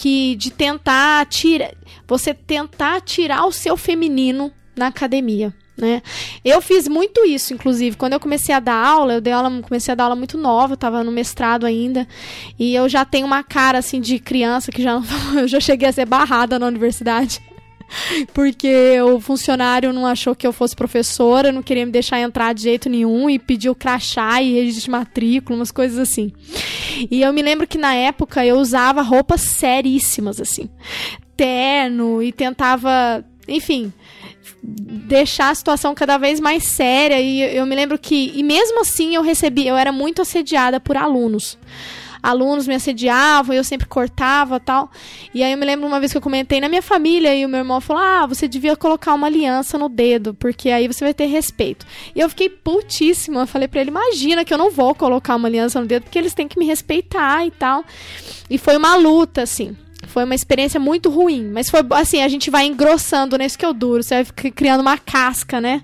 que 0.00 0.34
de 0.34 0.50
tentar 0.50 1.26
tirar, 1.26 1.72
você 2.08 2.32
tentar 2.32 3.02
tirar 3.02 3.44
o 3.44 3.52
seu 3.52 3.76
feminino 3.76 4.50
na 4.74 4.86
academia. 4.86 5.54
Né? 5.76 6.00
Eu 6.42 6.62
fiz 6.62 6.88
muito 6.88 7.22
isso, 7.26 7.52
inclusive, 7.52 7.98
quando 7.98 8.14
eu 8.14 8.20
comecei 8.20 8.54
a 8.54 8.60
dar 8.60 8.82
aula, 8.82 9.12
eu 9.12 9.20
dei 9.20 9.30
aula, 9.30 9.50
comecei 9.60 9.92
a 9.92 9.94
dar 9.94 10.04
aula 10.04 10.16
muito 10.16 10.38
nova, 10.38 10.72
eu 10.72 10.74
estava 10.74 11.04
no 11.04 11.12
mestrado 11.12 11.66
ainda, 11.66 12.08
e 12.58 12.74
eu 12.74 12.88
já 12.88 13.04
tenho 13.04 13.26
uma 13.26 13.42
cara 13.42 13.76
assim 13.76 14.00
de 14.00 14.18
criança 14.18 14.72
que 14.72 14.82
já 14.82 14.98
eu 15.36 15.46
já 15.46 15.60
cheguei 15.60 15.86
a 15.86 15.92
ser 15.92 16.06
barrada 16.06 16.58
na 16.58 16.66
universidade. 16.66 17.38
Porque 18.32 19.00
o 19.02 19.20
funcionário 19.20 19.92
não 19.92 20.06
achou 20.06 20.34
que 20.34 20.46
eu 20.46 20.52
fosse 20.52 20.74
professora, 20.74 21.52
não 21.52 21.62
queria 21.62 21.86
me 21.86 21.92
deixar 21.92 22.20
entrar 22.20 22.54
de 22.54 22.62
jeito 22.62 22.88
nenhum 22.88 23.28
e 23.28 23.38
pediu 23.38 23.74
crachá 23.74 24.42
e 24.42 24.54
registro 24.54 24.84
de 24.84 24.90
matrícula, 24.90 25.58
umas 25.58 25.70
coisas 25.70 25.98
assim. 25.98 26.32
E 27.10 27.22
eu 27.22 27.32
me 27.32 27.42
lembro 27.42 27.66
que 27.66 27.78
na 27.78 27.94
época 27.94 28.44
eu 28.44 28.56
usava 28.56 29.02
roupas 29.02 29.42
seríssimas, 29.42 30.40
assim. 30.40 30.68
Terno 31.36 32.22
e 32.22 32.32
tentava, 32.32 33.24
enfim, 33.48 33.92
deixar 34.62 35.50
a 35.50 35.54
situação 35.54 35.94
cada 35.94 36.18
vez 36.18 36.38
mais 36.40 36.64
séria. 36.64 37.20
E 37.20 37.56
eu 37.56 37.66
me 37.66 37.74
lembro 37.74 37.98
que, 37.98 38.32
e 38.34 38.42
mesmo 38.42 38.80
assim, 38.80 39.14
eu 39.14 39.22
recebi, 39.22 39.66
eu 39.66 39.76
era 39.76 39.92
muito 39.92 40.22
assediada 40.22 40.78
por 40.78 40.96
alunos 40.96 41.58
alunos 42.22 42.66
me 42.66 42.74
assediavam 42.74 43.54
eu 43.60 43.64
sempre 43.64 43.86
cortava 43.86 44.58
tal. 44.58 44.90
E 45.32 45.42
aí 45.42 45.52
eu 45.52 45.58
me 45.58 45.64
lembro 45.64 45.86
uma 45.86 46.00
vez 46.00 46.12
que 46.12 46.18
eu 46.18 46.22
comentei 46.22 46.60
na 46.60 46.68
minha 46.68 46.82
família 46.82 47.34
e 47.34 47.44
o 47.44 47.48
meu 47.48 47.58
irmão 47.58 47.80
falou: 47.80 48.02
Ah, 48.02 48.26
você 48.26 48.48
devia 48.48 48.76
colocar 48.76 49.14
uma 49.14 49.26
aliança 49.26 49.78
no 49.78 49.88
dedo, 49.88 50.34
porque 50.34 50.70
aí 50.70 50.86
você 50.86 51.04
vai 51.04 51.14
ter 51.14 51.26
respeito. 51.26 51.86
E 52.14 52.20
eu 52.20 52.28
fiquei 52.28 52.48
putíssima. 52.48 53.40
Eu 53.40 53.46
falei 53.46 53.68
para 53.68 53.80
ele: 53.80 53.90
Imagina 53.90 54.44
que 54.44 54.52
eu 54.52 54.58
não 54.58 54.70
vou 54.70 54.94
colocar 54.94 55.36
uma 55.36 55.48
aliança 55.48 55.80
no 55.80 55.86
dedo, 55.86 56.04
porque 56.04 56.18
eles 56.18 56.34
têm 56.34 56.48
que 56.48 56.58
me 56.58 56.66
respeitar 56.66 57.44
e 57.46 57.50
tal. 57.50 57.84
E 58.48 58.58
foi 58.58 58.76
uma 58.76 58.96
luta, 58.96 59.42
assim. 59.42 59.76
Foi 60.06 60.24
uma 60.24 60.34
experiência 60.34 60.80
muito 60.80 61.10
ruim. 61.10 61.50
Mas 61.52 61.68
foi 61.68 61.80
assim, 61.92 62.22
a 62.22 62.28
gente 62.28 62.50
vai 62.50 62.66
engrossando 62.66 63.36
nesse 63.36 63.56
que 63.56 63.64
eu 63.64 63.72
duro. 63.72 64.02
Você 64.02 64.22
vai 64.22 64.50
criando 64.50 64.80
uma 64.80 64.98
casca, 64.98 65.60
né? 65.60 65.82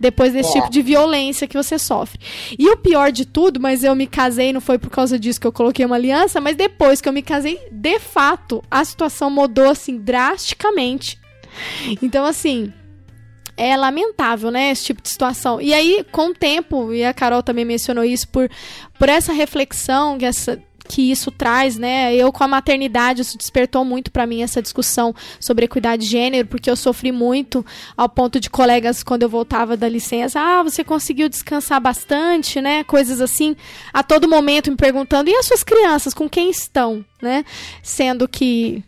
Depois 0.00 0.32
desse 0.32 0.50
é. 0.50 0.60
tipo 0.60 0.70
de 0.70 0.82
violência 0.82 1.46
que 1.46 1.56
você 1.56 1.78
sofre. 1.78 2.18
E 2.58 2.68
o 2.70 2.76
pior 2.76 3.12
de 3.12 3.26
tudo, 3.26 3.60
mas 3.60 3.84
eu 3.84 3.94
me 3.94 4.06
casei, 4.06 4.52
não 4.52 4.60
foi 4.60 4.78
por 4.78 4.90
causa 4.90 5.18
disso 5.18 5.40
que 5.40 5.46
eu 5.46 5.52
coloquei 5.52 5.84
uma 5.84 5.96
aliança, 5.96 6.40
mas 6.40 6.56
depois 6.56 7.00
que 7.00 7.08
eu 7.08 7.12
me 7.12 7.22
casei, 7.22 7.58
de 7.70 7.98
fato, 7.98 8.62
a 8.70 8.84
situação 8.84 9.30
mudou 9.30 9.70
assim 9.70 9.98
drasticamente. 9.98 11.18
Então, 12.00 12.24
assim, 12.24 12.72
é 13.58 13.76
lamentável, 13.76 14.50
né, 14.50 14.70
esse 14.70 14.84
tipo 14.84 15.02
de 15.02 15.08
situação. 15.08 15.60
E 15.60 15.74
aí, 15.74 16.06
com 16.12 16.28
o 16.28 16.34
tempo, 16.34 16.92
e 16.92 17.04
a 17.04 17.12
Carol 17.12 17.42
também 17.42 17.64
mencionou 17.64 18.04
isso, 18.04 18.28
por, 18.28 18.48
por 18.98 19.08
essa 19.08 19.32
reflexão, 19.32 20.16
essa, 20.20 20.62
que 20.88 21.10
isso 21.10 21.30
traz, 21.30 21.76
né? 21.76 22.14
Eu 22.14 22.32
com 22.32 22.42
a 22.42 22.48
maternidade, 22.48 23.22
isso 23.22 23.36
despertou 23.36 23.84
muito 23.84 24.10
para 24.10 24.26
mim 24.26 24.42
essa 24.42 24.62
discussão 24.62 25.14
sobre 25.38 25.66
equidade 25.66 26.02
de 26.04 26.08
gênero, 26.08 26.48
porque 26.48 26.70
eu 26.70 26.76
sofri 26.76 27.12
muito 27.12 27.64
ao 27.96 28.08
ponto 28.08 28.40
de 28.40 28.48
colegas 28.48 29.02
quando 29.02 29.22
eu 29.22 29.28
voltava 29.28 29.76
da 29.76 29.88
licença, 29.88 30.40
ah, 30.40 30.62
você 30.62 30.82
conseguiu 30.82 31.28
descansar 31.28 31.80
bastante, 31.80 32.60
né? 32.60 32.82
Coisas 32.84 33.20
assim, 33.20 33.54
a 33.92 34.02
todo 34.02 34.28
momento 34.28 34.70
me 34.70 34.76
perguntando, 34.76 35.28
e 35.28 35.34
as 35.34 35.46
suas 35.46 35.62
crianças, 35.62 36.14
com 36.14 36.28
quem 36.28 36.50
estão, 36.50 37.04
né? 37.20 37.44
Sendo 37.82 38.26
que 38.26 38.82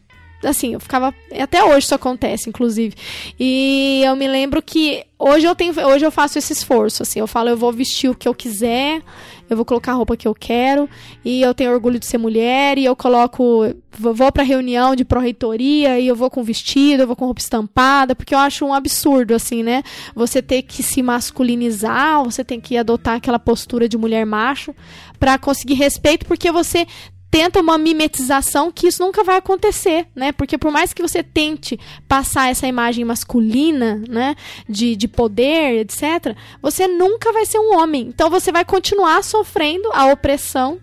assim, 0.48 0.74
eu 0.74 0.80
ficava. 0.80 1.14
Até 1.38 1.62
hoje 1.62 1.84
isso 1.84 1.94
acontece, 1.94 2.48
inclusive. 2.48 2.94
E 3.38 4.02
eu 4.04 4.16
me 4.16 4.26
lembro 4.26 4.62
que 4.62 5.04
hoje 5.18 5.46
eu 5.46 5.54
tenho. 5.54 5.74
Hoje 5.86 6.04
eu 6.04 6.10
faço 6.10 6.38
esse 6.38 6.52
esforço. 6.52 7.02
Assim, 7.02 7.20
eu 7.20 7.26
falo, 7.26 7.50
eu 7.50 7.56
vou 7.56 7.72
vestir 7.72 8.08
o 8.08 8.14
que 8.14 8.28
eu 8.28 8.34
quiser, 8.34 9.02
eu 9.50 9.56
vou 9.56 9.64
colocar 9.64 9.92
a 9.92 9.96
roupa 9.96 10.16
que 10.16 10.26
eu 10.26 10.34
quero, 10.34 10.88
e 11.24 11.42
eu 11.42 11.52
tenho 11.52 11.72
orgulho 11.72 11.98
de 11.98 12.06
ser 12.06 12.18
mulher, 12.18 12.78
e 12.78 12.84
eu 12.84 12.96
coloco. 12.96 13.74
Vou 13.98 14.30
pra 14.32 14.44
reunião 14.44 14.94
de 14.94 15.04
pró-reitoria, 15.04 15.98
e 15.98 16.06
eu 16.06 16.14
vou 16.14 16.30
com 16.30 16.44
vestido, 16.44 17.02
eu 17.02 17.06
vou 17.08 17.16
com 17.16 17.24
roupa 17.24 17.40
estampada, 17.40 18.14
porque 18.14 18.32
eu 18.32 18.38
acho 18.38 18.64
um 18.64 18.72
absurdo, 18.72 19.34
assim, 19.34 19.64
né? 19.64 19.82
Você 20.14 20.40
ter 20.40 20.62
que 20.62 20.82
se 20.82 21.02
masculinizar, 21.02 22.22
você 22.22 22.44
tem 22.44 22.60
que 22.60 22.76
adotar 22.76 23.16
aquela 23.16 23.38
postura 23.38 23.88
de 23.88 23.98
mulher 23.98 24.24
macho 24.24 24.72
para 25.18 25.36
conseguir 25.36 25.74
respeito, 25.74 26.24
porque 26.24 26.52
você 26.52 26.86
tenta 27.30 27.60
uma 27.60 27.78
mimetização 27.78 28.72
que 28.72 28.88
isso 28.88 29.02
nunca 29.02 29.22
vai 29.22 29.36
acontecer, 29.36 30.06
né? 30.14 30.32
Porque 30.32 30.58
por 30.58 30.72
mais 30.72 30.92
que 30.92 31.00
você 31.00 31.22
tente 31.22 31.78
passar 32.08 32.50
essa 32.50 32.66
imagem 32.66 33.04
masculina, 33.04 34.02
né, 34.08 34.34
de, 34.68 34.96
de 34.96 35.06
poder, 35.06 35.80
etc., 35.80 36.36
você 36.60 36.88
nunca 36.88 37.32
vai 37.32 37.46
ser 37.46 37.58
um 37.58 37.78
homem. 37.78 38.02
Então 38.08 38.28
você 38.28 38.50
vai 38.50 38.64
continuar 38.64 39.22
sofrendo 39.22 39.88
a 39.92 40.06
opressão, 40.06 40.80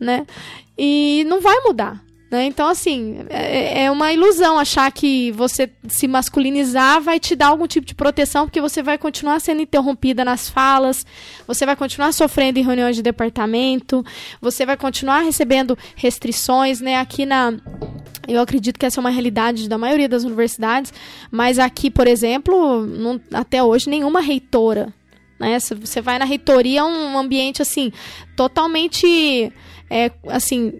né? 0.00 0.26
E 0.76 1.24
não 1.28 1.40
vai 1.40 1.60
mudar. 1.60 2.07
Né? 2.30 2.44
Então, 2.44 2.68
assim, 2.68 3.24
é, 3.30 3.84
é, 3.84 3.90
uma 3.90 4.12
ilusão 4.12 4.58
achar 4.58 4.90
que 4.92 5.32
você 5.32 5.70
se 5.88 6.06
masculinizar 6.06 7.00
vai 7.00 7.18
te 7.18 7.34
dar 7.34 7.46
algum 7.46 7.66
tipo 7.66 7.86
de 7.86 7.94
proteção, 7.94 8.44
porque 8.44 8.60
você 8.60 8.82
vai 8.82 8.98
continuar 8.98 9.40
sendo 9.40 9.62
interrompida 9.62 10.24
nas 10.26 10.48
falas, 10.48 11.06
você 11.46 11.64
vai 11.64 11.74
continuar 11.74 12.12
sofrendo 12.12 12.58
em 12.58 12.62
reuniões 12.62 12.96
de 12.96 13.02
departamento, 13.02 14.04
você 14.42 14.66
vai 14.66 14.76
continuar 14.76 15.20
recebendo 15.20 15.76
restrições, 15.96 16.82
né? 16.82 16.96
Aqui 16.96 17.24
na. 17.24 17.54
Eu 18.26 18.42
acredito 18.42 18.78
que 18.78 18.84
essa 18.84 19.00
é 19.00 19.02
uma 19.02 19.08
realidade 19.08 19.66
da 19.66 19.78
maioria 19.78 20.06
das 20.06 20.22
universidades, 20.24 20.92
mas 21.30 21.58
aqui, 21.58 21.90
por 21.90 22.06
exemplo, 22.06 22.84
não, 22.84 23.18
até 23.32 23.62
hoje, 23.62 23.88
nenhuma 23.88 24.20
reitora. 24.20 24.92
Né? 25.40 25.58
Você 25.58 26.02
vai 26.02 26.18
na 26.18 26.26
reitoria, 26.26 26.80
é 26.80 26.84
um 26.84 27.16
ambiente 27.16 27.62
assim, 27.62 27.90
totalmente 28.36 29.50
é, 29.88 30.10
assim, 30.26 30.72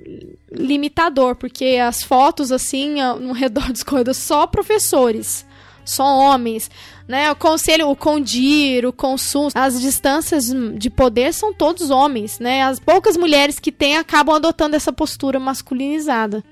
limitador, 0.50 1.34
porque 1.36 1.78
as 1.82 2.02
fotos, 2.02 2.50
assim, 2.52 2.96
no 3.20 3.32
redor 3.32 3.70
dos 3.72 3.82
corredores, 3.82 4.18
só 4.18 4.46
professores, 4.46 5.46
só 5.84 6.04
homens, 6.04 6.70
né? 7.06 7.30
O 7.30 7.36
conselho, 7.36 7.88
o 7.88 7.96
Condir, 7.96 8.84
o 8.84 8.92
Consul, 8.92 9.48
as 9.54 9.80
distâncias 9.80 10.52
de 10.76 10.90
poder 10.90 11.32
são 11.32 11.52
todos 11.52 11.90
homens, 11.90 12.38
né? 12.38 12.62
As 12.62 12.78
poucas 12.78 13.16
mulheres 13.16 13.58
que 13.58 13.72
têm 13.72 13.96
acabam 13.96 14.36
adotando 14.36 14.76
essa 14.76 14.92
postura 14.92 15.40
masculinizada. 15.40 16.44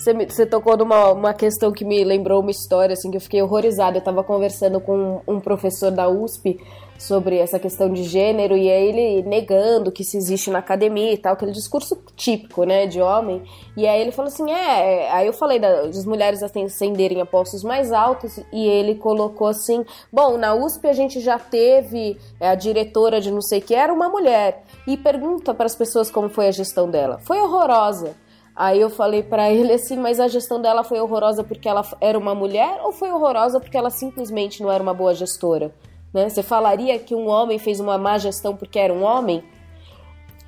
Você, 0.00 0.14
você 0.14 0.46
tocou 0.46 0.78
numa 0.78 1.12
uma 1.12 1.34
questão 1.34 1.70
que 1.70 1.84
me 1.84 2.02
lembrou 2.02 2.40
uma 2.40 2.50
história, 2.50 2.94
assim, 2.94 3.10
que 3.10 3.18
eu 3.18 3.20
fiquei 3.20 3.42
horrorizada. 3.42 3.98
Eu 3.98 3.98
estava 3.98 4.24
conversando 4.24 4.80
com 4.80 5.20
um 5.28 5.38
professor 5.38 5.90
da 5.90 6.08
USP 6.08 6.58
sobre 6.98 7.36
essa 7.36 7.58
questão 7.58 7.92
de 7.92 8.04
gênero 8.04 8.56
e 8.56 8.70
aí 8.70 8.88
ele 8.88 9.22
negando 9.28 9.92
que 9.92 10.00
isso 10.00 10.16
existe 10.16 10.50
na 10.50 10.60
academia 10.60 11.12
e 11.12 11.18
tal, 11.18 11.34
aquele 11.34 11.52
discurso 11.52 12.02
típico, 12.16 12.64
né, 12.64 12.86
de 12.86 12.98
homem. 12.98 13.42
E 13.76 13.86
aí 13.86 14.00
ele 14.00 14.10
falou 14.10 14.32
assim: 14.32 14.50
é. 14.50 15.04
é 15.04 15.10
aí 15.10 15.26
eu 15.26 15.34
falei 15.34 15.58
das 15.58 16.06
mulheres 16.06 16.42
ascenderem 16.42 17.20
a 17.20 17.26
postos 17.26 17.62
mais 17.62 17.92
altos 17.92 18.38
e 18.50 18.66
ele 18.66 18.94
colocou 18.94 19.48
assim: 19.48 19.84
bom, 20.10 20.38
na 20.38 20.54
USP 20.54 20.88
a 20.88 20.94
gente 20.94 21.20
já 21.20 21.38
teve 21.38 22.16
é, 22.40 22.48
a 22.48 22.54
diretora 22.54 23.20
de 23.20 23.30
não 23.30 23.42
sei 23.42 23.60
que, 23.60 23.74
era 23.74 23.92
uma 23.92 24.08
mulher. 24.08 24.64
E 24.86 24.96
pergunta 24.96 25.52
para 25.52 25.66
as 25.66 25.74
pessoas 25.74 26.10
como 26.10 26.30
foi 26.30 26.48
a 26.48 26.52
gestão 26.52 26.90
dela. 26.90 27.18
Foi 27.18 27.38
horrorosa. 27.38 28.16
Aí 28.60 28.78
eu 28.78 28.90
falei 28.90 29.22
para 29.22 29.50
ele 29.50 29.72
assim, 29.72 29.96
mas 29.96 30.20
a 30.20 30.28
gestão 30.28 30.60
dela 30.60 30.84
foi 30.84 31.00
horrorosa 31.00 31.42
porque 31.42 31.66
ela 31.66 31.82
era 31.98 32.18
uma 32.18 32.34
mulher 32.34 32.78
ou 32.82 32.92
foi 32.92 33.10
horrorosa 33.10 33.58
porque 33.58 33.74
ela 33.74 33.88
simplesmente 33.88 34.62
não 34.62 34.70
era 34.70 34.82
uma 34.82 34.92
boa 34.92 35.14
gestora? 35.14 35.74
Né? 36.12 36.28
Você 36.28 36.42
falaria 36.42 36.98
que 36.98 37.14
um 37.14 37.26
homem 37.26 37.58
fez 37.58 37.80
uma 37.80 37.96
má 37.96 38.18
gestão 38.18 38.54
porque 38.54 38.78
era 38.78 38.92
um 38.92 39.02
homem? 39.02 39.42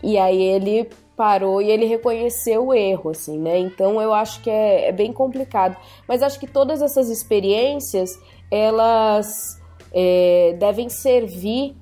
E 0.02 0.18
aí 0.18 0.43
ele 0.43 0.90
parou 1.16 1.62
e 1.62 1.70
ele 1.70 1.86
reconheceu 1.86 2.66
o 2.66 2.74
erro, 2.74 3.09
assim, 3.09 3.39
né? 3.39 3.59
Então 3.59 3.98
eu 3.98 4.12
acho 4.12 4.43
que 4.43 4.51
é, 4.51 4.89
é 4.89 4.93
bem 4.93 5.10
complicado. 5.10 5.74
Mas 6.06 6.22
acho 6.22 6.39
que 6.39 6.47
todas 6.47 6.82
essas 6.82 7.09
experiências 7.09 8.20
elas 8.51 9.59
é, 9.90 10.55
devem 10.59 10.90
servir 10.90 11.74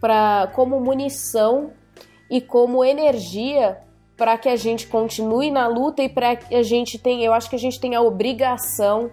para 0.00 0.50
como 0.54 0.80
munição 0.80 1.72
e 2.30 2.40
como 2.40 2.82
energia 2.82 3.84
para 4.16 4.38
que 4.38 4.48
a 4.48 4.56
gente 4.56 4.86
continue 4.86 5.50
na 5.50 5.66
luta 5.66 6.02
e 6.02 6.08
para 6.08 6.36
que 6.36 6.54
a 6.54 6.62
gente 6.62 6.98
tenha, 6.98 7.24
eu 7.24 7.32
acho 7.32 7.50
que 7.50 7.56
a 7.56 7.58
gente 7.58 7.80
tem 7.80 7.94
a 7.94 8.00
obrigação 8.00 9.10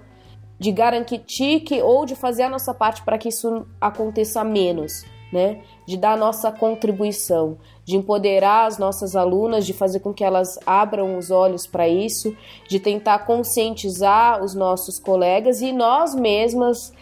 de 0.59 0.71
garantir 0.71 1.61
que 1.61 1.81
ou 1.81 2.05
de 2.05 2.15
fazer 2.15 2.43
a 2.43 2.49
nossa 2.49 2.71
parte 2.73 3.01
para 3.01 3.17
que 3.17 3.29
isso 3.29 3.65
aconteça 3.79 4.43
menos, 4.43 5.03
né? 5.33 5.63
De 5.87 5.97
dar 5.97 6.13
a 6.13 6.17
nossa 6.17 6.51
contribuição, 6.51 7.57
de 7.83 7.97
empoderar 7.97 8.67
as 8.67 8.77
nossas 8.77 9.15
alunas, 9.15 9.65
de 9.65 9.73
fazer 9.73 10.01
com 10.01 10.13
que 10.13 10.23
elas 10.23 10.59
abram 10.63 11.17
os 11.17 11.31
olhos 11.31 11.65
para 11.65 11.87
isso, 11.87 12.37
de 12.69 12.79
tentar 12.79 13.25
conscientizar 13.25 14.43
os 14.43 14.53
nossos 14.53 14.99
colegas 14.99 15.61
e 15.61 15.71
nós 15.71 16.13
mesmas 16.13 16.93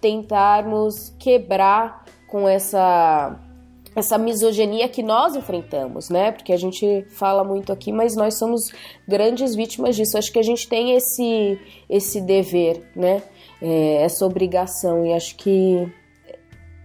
tentarmos 0.00 1.12
quebrar 1.18 2.04
com 2.28 2.48
essa 2.48 3.36
essa 3.98 4.18
misoginia 4.18 4.88
que 4.88 5.02
nós 5.02 5.36
enfrentamos, 5.36 6.08
né? 6.08 6.32
Porque 6.32 6.52
a 6.52 6.56
gente 6.56 7.04
fala 7.10 7.44
muito 7.44 7.72
aqui, 7.72 7.92
mas 7.92 8.16
nós 8.16 8.38
somos 8.38 8.72
grandes 9.06 9.54
vítimas 9.54 9.96
disso. 9.96 10.16
Acho 10.16 10.32
que 10.32 10.38
a 10.38 10.42
gente 10.42 10.68
tem 10.68 10.92
esse 10.96 11.58
esse 11.88 12.20
dever, 12.20 12.90
né? 12.94 13.22
É, 13.60 14.02
essa 14.02 14.24
obrigação 14.24 15.04
e 15.04 15.12
acho 15.12 15.36
que 15.36 15.92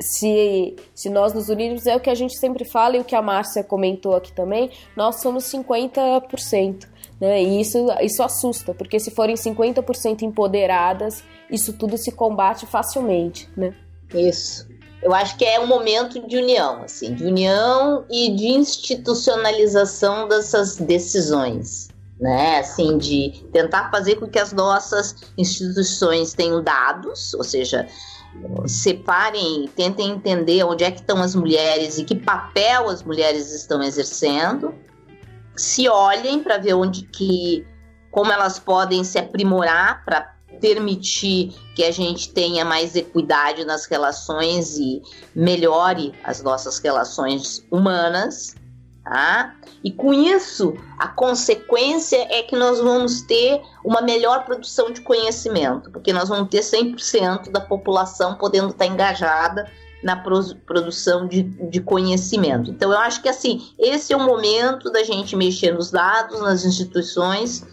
se, 0.04 0.76
se 0.94 1.10
nós 1.10 1.34
nos 1.34 1.50
unirmos, 1.50 1.86
é 1.86 1.96
o 1.96 2.00
que 2.00 2.10
a 2.10 2.16
gente 2.16 2.38
sempre 2.38 2.66
fala 2.66 2.98
e 2.98 3.00
o 3.00 3.04
que 3.04 3.16
a 3.16 3.22
Márcia 3.22 3.64
comentou 3.64 4.16
aqui 4.16 4.34
também, 4.34 4.70
nós 4.96 5.22
somos 5.22 5.46
50%. 5.46 6.88
Né? 7.22 7.44
E 7.44 7.62
isso, 7.62 7.86
isso 8.02 8.22
assusta, 8.22 8.74
porque 8.74 9.00
se 9.00 9.12
forem 9.12 9.36
50% 9.36 10.24
empoderadas, 10.24 11.24
isso 11.50 11.74
tudo 11.74 11.98
se 11.98 12.12
combate 12.12 12.66
facilmente. 12.66 13.50
Né? 13.56 13.74
Isso. 14.14 14.68
Eu 15.04 15.14
acho 15.14 15.38
que 15.38 15.44
é 15.44 15.60
um 15.60 15.68
momento 15.68 16.26
de 16.26 16.38
união, 16.38 16.84
assim, 16.84 17.14
de 17.14 17.26
união 17.26 18.06
e 18.10 18.34
de 18.34 18.48
institucionalização 18.48 20.30
dessas 20.30 20.78
decisões, 20.78 21.90
né? 22.20 22.60
Assim, 22.60 22.98
de 22.98 23.44
tentar 23.52 23.92
fazer 23.92 24.16
com 24.16 24.28
que 24.28 24.40
as 24.40 24.54
nossas 24.54 25.16
instituições 25.38 26.34
tenham 26.34 26.64
dados, 26.64 27.34
ou 27.34 27.44
seja, 27.44 27.86
separem, 28.66 29.70
tentem 29.76 30.12
entender 30.12 30.64
onde 30.64 30.86
é 30.86 30.92
que 30.92 31.02
estão 31.02 31.22
as 31.22 31.36
mulheres 31.36 31.98
e 31.98 32.06
que 32.06 32.16
papel 32.16 32.90
as 32.90 33.04
mulheres 33.04 33.54
estão 33.54 33.84
exercendo, 33.84 34.74
se 35.56 35.90
olhem 35.90 36.42
para 36.42 36.58
ver 36.58 36.74
onde 36.76 37.04
que 37.04 37.66
como 38.10 38.32
elas 38.32 38.60
podem 38.60 39.04
se 39.04 39.18
aprimorar 39.18 40.06
para 40.06 40.33
permitir 40.64 41.54
que 41.76 41.84
a 41.84 41.92
gente 41.92 42.30
tenha 42.30 42.64
mais 42.64 42.96
equidade 42.96 43.66
nas 43.66 43.86
relações 43.86 44.78
e 44.78 45.02
melhore 45.36 46.14
as 46.24 46.42
nossas 46.42 46.80
relações 46.80 47.68
humanas, 47.70 48.56
tá? 49.04 49.58
E 49.84 49.92
com 49.92 50.14
isso, 50.14 50.74
a 50.98 51.10
consequência 51.10 52.16
é 52.30 52.44
que 52.44 52.56
nós 52.56 52.80
vamos 52.80 53.24
ter 53.24 53.62
uma 53.84 54.02
melhor 54.02 54.46
produção 54.46 54.90
de 54.90 55.02
conhecimento, 55.02 55.92
porque 55.92 56.14
nós 56.14 56.30
vamos 56.30 56.48
ter 56.50 56.62
100% 56.62 57.52
da 57.52 57.60
população 57.60 58.36
podendo 58.36 58.70
estar 58.70 58.86
engajada 58.86 59.70
na 60.02 60.16
produção 60.16 61.28
de, 61.28 61.44
de 61.44 61.82
conhecimento. 61.82 62.72
Então, 62.72 62.90
eu 62.90 63.00
acho 63.00 63.22
que 63.22 63.28
assim, 63.28 63.68
esse 63.78 64.14
é 64.14 64.16
o 64.16 64.26
momento 64.26 64.90
da 64.90 65.04
gente 65.04 65.36
mexer 65.36 65.74
nos 65.74 65.92
dados, 65.92 66.40
nas 66.40 66.64
instituições, 66.64 67.66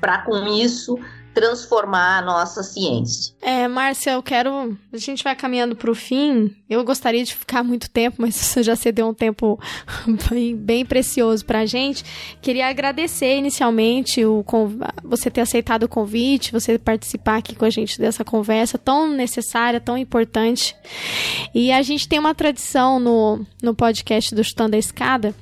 para 0.00 0.18
com 0.18 0.46
isso 0.46 0.96
transformar 1.38 2.18
a 2.18 2.22
nossa 2.22 2.64
ciência. 2.64 3.32
É, 3.40 3.68
Márcia, 3.68 4.10
eu 4.10 4.22
quero. 4.22 4.76
A 4.92 4.96
gente 4.96 5.22
vai 5.22 5.36
caminhando 5.36 5.76
para 5.76 5.90
o 5.90 5.94
fim. 5.94 6.52
Eu 6.68 6.82
gostaria 6.82 7.22
de 7.22 7.32
ficar 7.32 7.62
muito 7.62 7.88
tempo, 7.88 8.16
mas 8.18 8.34
você 8.36 8.60
já 8.60 8.74
cedeu 8.74 9.08
um 9.08 9.14
tempo 9.14 9.58
bem, 10.28 10.56
bem 10.56 10.84
precioso 10.84 11.44
para 11.44 11.60
a 11.60 11.66
gente. 11.66 12.04
Queria 12.42 12.68
agradecer 12.68 13.38
inicialmente 13.38 14.24
o, 14.24 14.44
você 15.04 15.30
ter 15.30 15.42
aceitado 15.42 15.84
o 15.84 15.88
convite, 15.88 16.50
você 16.50 16.76
participar 16.76 17.36
aqui 17.36 17.54
com 17.54 17.64
a 17.64 17.70
gente 17.70 18.00
dessa 18.00 18.24
conversa 18.24 18.76
tão 18.76 19.08
necessária, 19.08 19.80
tão 19.80 19.96
importante. 19.96 20.74
E 21.54 21.70
a 21.70 21.82
gente 21.82 22.08
tem 22.08 22.18
uma 22.18 22.34
tradição 22.34 22.98
no, 22.98 23.46
no 23.62 23.74
podcast 23.74 24.34
do 24.34 24.42
Chutando 24.42 24.74
a 24.74 24.78
Escada 24.78 25.32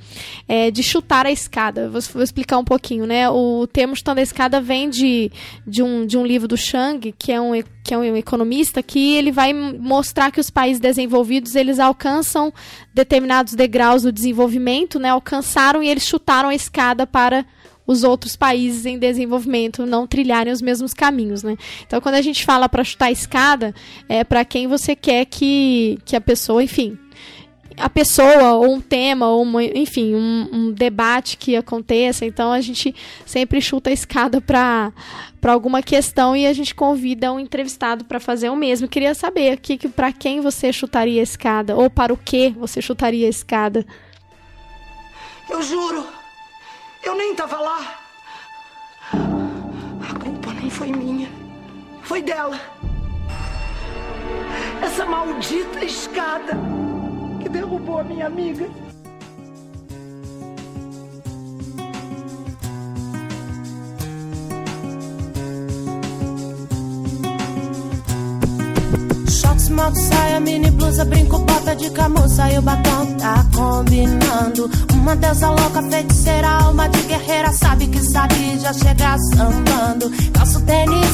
é, 0.46 0.70
de 0.70 0.82
chutar 0.82 1.24
a 1.24 1.30
escada. 1.30 1.88
Vou, 1.88 2.00
vou 2.12 2.22
explicar 2.22 2.58
um 2.58 2.64
pouquinho, 2.64 3.06
né? 3.06 3.30
O 3.30 3.66
termo 3.66 3.96
chutando 3.96 4.20
a 4.20 4.22
escada 4.22 4.60
vem 4.60 4.90
de, 4.90 5.30
de 5.66 5.85
um, 5.86 6.06
de 6.06 6.18
um 6.18 6.26
livro 6.26 6.48
do 6.48 6.56
Chang, 6.56 7.14
que 7.18 7.32
é 7.32 7.40
um, 7.40 7.52
que 7.82 7.94
é 7.94 7.98
um 7.98 8.16
economista, 8.16 8.82
que 8.82 9.14
ele 9.16 9.30
vai 9.30 9.52
mostrar 9.52 10.30
que 10.30 10.40
os 10.40 10.50
países 10.50 10.80
desenvolvidos 10.80 11.54
eles 11.54 11.78
alcançam 11.78 12.52
determinados 12.92 13.54
degraus 13.54 14.02
do 14.02 14.12
desenvolvimento, 14.12 14.98
né? 14.98 15.10
Alcançaram 15.10 15.82
e 15.82 15.88
eles 15.88 16.04
chutaram 16.04 16.48
a 16.48 16.54
escada 16.54 17.06
para 17.06 17.46
os 17.86 18.02
outros 18.02 18.34
países 18.34 18.84
em 18.84 18.98
desenvolvimento 18.98 19.86
não 19.86 20.06
trilharem 20.06 20.52
os 20.52 20.60
mesmos 20.60 20.92
caminhos, 20.92 21.42
né? 21.42 21.56
Então, 21.86 22.00
quando 22.00 22.16
a 22.16 22.22
gente 22.22 22.44
fala 22.44 22.68
para 22.68 22.82
chutar 22.82 23.06
a 23.06 23.12
escada, 23.12 23.74
é 24.08 24.24
para 24.24 24.44
quem 24.44 24.66
você 24.66 24.96
quer 24.96 25.24
que, 25.26 25.98
que 26.04 26.16
a 26.16 26.20
pessoa, 26.20 26.62
enfim, 26.62 26.98
a 27.78 27.90
pessoa, 27.90 28.52
ou 28.52 28.74
um 28.74 28.80
tema, 28.80 29.28
ou 29.28 29.42
uma, 29.42 29.62
enfim, 29.62 30.14
um, 30.14 30.48
um, 30.52 30.72
debate 30.72 31.36
que 31.36 31.56
aconteça. 31.56 32.24
Então 32.24 32.50
a 32.50 32.60
gente 32.60 32.94
sempre 33.24 33.60
chuta 33.60 33.90
a 33.90 33.92
escada 33.92 34.40
para 34.40 34.92
alguma 35.46 35.82
questão 35.82 36.34
e 36.34 36.46
a 36.46 36.52
gente 36.52 36.74
convida 36.74 37.32
um 37.32 37.38
entrevistado 37.38 38.04
para 38.04 38.18
fazer 38.18 38.48
o 38.48 38.56
mesmo. 38.56 38.88
Queria 38.88 39.14
saber 39.14 39.58
que, 39.58 39.76
que 39.76 39.88
para 39.88 40.12
quem 40.12 40.40
você 40.40 40.72
chutaria 40.72 41.20
a 41.20 41.22
escada, 41.22 41.76
ou 41.76 41.90
para 41.90 42.12
o 42.12 42.16
que 42.16 42.50
você 42.50 42.80
chutaria 42.80 43.26
a 43.26 43.30
escada. 43.30 43.84
Eu 45.48 45.62
juro, 45.62 46.06
eu 47.02 47.14
nem 47.14 47.32
estava 47.32 47.60
lá. 47.60 48.00
A 49.12 50.18
culpa 50.18 50.52
nem 50.54 50.70
foi 50.70 50.88
minha, 50.88 51.28
foi 52.02 52.22
dela. 52.22 52.58
Essa 54.82 55.04
maldita 55.04 55.84
escada 55.84 56.85
derrubou 57.56 57.98
a 57.98 58.04
minha 58.04 58.26
amiga. 58.26 58.68
Shorts, 69.28 69.68
moto, 69.70 69.96
saia, 69.96 70.40
mini 70.40 70.70
blusa, 70.70 71.04
brinco, 71.06 71.38
bota 71.38 71.74
de 71.76 71.90
camuça 71.90 72.50
e 72.52 72.58
o 72.58 72.62
batom 72.62 73.06
tá 73.18 73.46
combinando. 73.54 74.70
Uma 74.92 75.16
deusa 75.16 75.48
louca, 75.48 75.82
feiticeira, 75.82 76.48
alma 76.48 76.88
de 76.88 77.02
guerreira, 77.02 77.52
sabe 77.52 77.86
que 77.86 78.02
sabe 78.02 78.58
já 78.58 78.72
chegar 78.74 79.18
sambando. 79.34 80.10
Calço 80.32 80.60
tênis, 80.66 81.06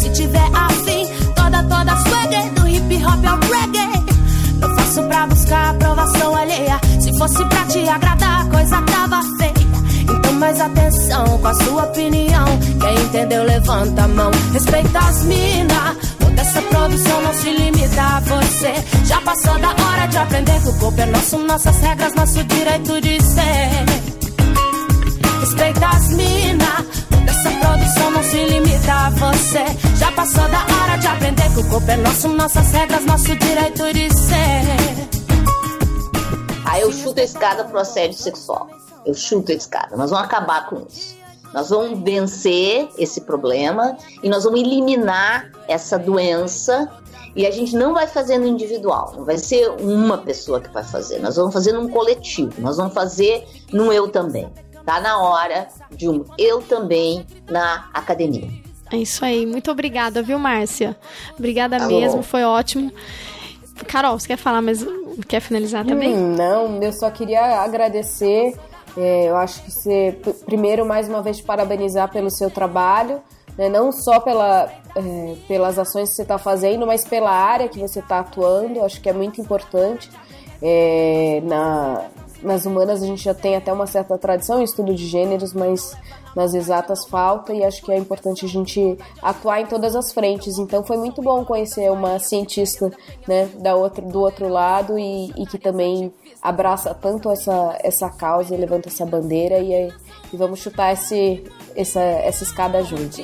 se 0.00 0.08
tiver 0.10 0.50
afim, 0.52 1.06
toda, 1.36 1.62
toda 1.62 1.96
swagger, 1.96 2.52
do 2.54 2.66
hip 2.66 3.04
hop 3.04 3.24
ao 3.24 3.38
reggae. 3.50 4.05
Faço 4.96 5.08
pra 5.08 5.26
buscar 5.26 5.70
aprovação 5.70 6.34
alheia. 6.34 6.80
Se 7.00 7.18
fosse 7.18 7.44
pra 7.44 7.64
te 7.66 7.86
agradar, 7.86 8.40
a 8.40 8.44
coisa 8.46 8.80
tava 8.80 9.20
feia. 9.36 9.52
Então 10.00 10.32
mais 10.32 10.58
atenção 10.58 11.38
com 11.38 11.48
a 11.48 11.54
sua 11.54 11.84
opinião. 11.84 12.46
Quem 12.80 13.04
entendeu, 13.04 13.44
levanta 13.44 14.04
a 14.04 14.08
mão. 14.08 14.30
Respeita 14.54 14.98
as 14.98 15.22
minas. 15.24 15.96
Toda 16.18 16.40
essa 16.40 16.62
produção 16.62 17.20
não 17.20 17.34
se 17.34 17.50
limita 17.50 18.00
a 18.00 18.20
você. 18.20 18.74
Já 19.04 19.20
passou 19.20 19.58
da 19.58 19.68
hora 19.68 20.06
de 20.06 20.16
aprender 20.16 20.62
que 20.62 20.68
o 20.68 20.78
corpo 20.78 20.98
é 20.98 21.06
nosso, 21.06 21.38
nossas 21.40 21.78
regras, 21.78 22.14
nosso 22.14 22.42
direito 22.44 22.98
de 23.02 23.22
ser. 23.22 23.84
Respeita 25.40 25.88
as 25.88 26.08
minas. 26.08 26.95
Essa 27.28 27.50
produção 27.58 28.10
não 28.10 28.22
se 28.22 28.44
limita 28.44 28.92
a 28.92 29.10
você. 29.10 29.64
Já 29.96 30.12
passou 30.12 30.48
da 30.48 30.60
hora 30.60 30.96
de 30.98 31.06
aprender 31.06 31.52
que 31.52 31.60
o 31.60 31.68
corpo 31.68 31.90
é 31.90 31.96
nosso, 31.96 32.28
nossas 32.28 32.70
regras, 32.72 33.04
nosso 33.04 33.36
direito 33.36 33.92
de 33.92 34.10
ser. 34.12 35.06
Aí 36.64 36.82
eu 36.82 36.92
chuto 36.92 37.20
a 37.20 37.24
escada 37.24 37.64
pro 37.64 37.78
assédio 37.78 38.18
sexual. 38.18 38.68
Eu 39.04 39.14
chuto 39.14 39.52
a 39.52 39.54
escada. 39.54 39.96
Nós 39.96 40.10
vamos 40.10 40.26
acabar 40.26 40.68
com 40.68 40.86
isso. 40.88 41.16
Nós 41.54 41.70
vamos 41.70 42.02
vencer 42.02 42.88
esse 42.98 43.22
problema 43.22 43.96
e 44.22 44.28
nós 44.28 44.44
vamos 44.44 44.60
eliminar 44.60 45.50
essa 45.68 45.98
doença. 45.98 46.90
E 47.34 47.46
a 47.46 47.50
gente 47.50 47.76
não 47.76 47.92
vai 47.92 48.06
fazer 48.06 48.38
no 48.38 48.46
individual, 48.46 49.12
não 49.14 49.24
vai 49.24 49.36
ser 49.36 49.68
uma 49.78 50.16
pessoa 50.16 50.58
que 50.58 50.70
vai 50.70 50.82
fazer. 50.82 51.18
Nós 51.18 51.36
vamos 51.36 51.52
fazer 51.52 51.72
num 51.72 51.86
coletivo, 51.86 52.60
nós 52.62 52.78
vamos 52.78 52.94
fazer 52.94 53.46
no 53.72 53.92
eu 53.92 54.08
também. 54.08 54.50
Tá 54.86 55.00
na 55.00 55.18
hora 55.20 55.66
de 55.90 56.08
um 56.08 56.24
eu 56.38 56.62
também 56.62 57.26
na 57.50 57.90
academia. 57.92 58.48
É 58.92 58.96
isso 58.96 59.24
aí. 59.24 59.44
Muito 59.44 59.68
obrigada, 59.68 60.22
viu, 60.22 60.38
Márcia? 60.38 60.96
Obrigada 61.36 61.76
Alô. 61.76 62.00
mesmo, 62.00 62.22
foi 62.22 62.44
ótimo. 62.44 62.92
Carol, 63.88 64.16
você 64.16 64.28
quer 64.28 64.36
falar, 64.36 64.62
mas 64.62 64.86
quer 65.26 65.40
finalizar 65.40 65.84
também? 65.84 66.14
Hum, 66.14 66.36
não, 66.36 66.80
eu 66.80 66.92
só 66.92 67.10
queria 67.10 67.62
agradecer. 67.62 68.54
É, 68.96 69.28
eu 69.28 69.36
acho 69.36 69.60
que 69.62 69.72
você, 69.72 70.16
primeiro, 70.46 70.86
mais 70.86 71.08
uma 71.08 71.20
vez, 71.20 71.38
te 71.38 71.42
parabenizar 71.42 72.10
pelo 72.10 72.30
seu 72.30 72.48
trabalho, 72.48 73.20
né? 73.58 73.68
não 73.68 73.90
só 73.90 74.20
pela, 74.20 74.70
é, 74.94 75.34
pelas 75.48 75.78
ações 75.80 76.10
que 76.10 76.14
você 76.14 76.22
está 76.22 76.38
fazendo, 76.38 76.86
mas 76.86 77.04
pela 77.04 77.30
área 77.30 77.68
que 77.68 77.80
você 77.80 77.98
está 77.98 78.20
atuando. 78.20 78.84
Acho 78.84 79.00
que 79.00 79.08
é 79.08 79.12
muito 79.12 79.40
importante. 79.40 80.08
É, 80.62 81.42
na, 81.44 82.06
nas 82.46 82.64
humanas 82.64 83.02
a 83.02 83.06
gente 83.06 83.22
já 83.22 83.34
tem 83.34 83.56
até 83.56 83.72
uma 83.72 83.86
certa 83.86 84.16
tradição 84.16 84.60
em 84.60 84.64
estudo 84.64 84.94
de 84.94 85.06
gêneros, 85.06 85.52
mas 85.52 85.94
nas 86.34 86.54
exatas 86.54 87.06
falta 87.08 87.52
e 87.52 87.64
acho 87.64 87.82
que 87.82 87.90
é 87.90 87.96
importante 87.96 88.44
a 88.44 88.48
gente 88.48 88.96
atuar 89.20 89.60
em 89.60 89.66
todas 89.66 89.96
as 89.96 90.12
frentes. 90.12 90.58
Então 90.58 90.84
foi 90.84 90.96
muito 90.96 91.20
bom 91.20 91.44
conhecer 91.44 91.90
uma 91.90 92.18
cientista 92.18 92.92
né, 93.26 93.46
da 93.58 93.74
outro, 93.74 94.06
do 94.06 94.20
outro 94.20 94.48
lado 94.48 94.98
e, 94.98 95.30
e 95.30 95.46
que 95.46 95.58
também 95.58 96.12
abraça 96.40 96.94
tanto 96.94 97.30
essa, 97.30 97.76
essa 97.82 98.08
causa 98.10 98.54
e 98.54 98.58
levanta 98.58 98.88
essa 98.88 99.04
bandeira 99.04 99.58
e, 99.58 99.88
e 100.32 100.36
vamos 100.36 100.60
chutar 100.60 100.92
esse, 100.92 101.42
essa, 101.74 102.00
essa 102.00 102.44
escada 102.44 102.84
juntos. 102.84 103.18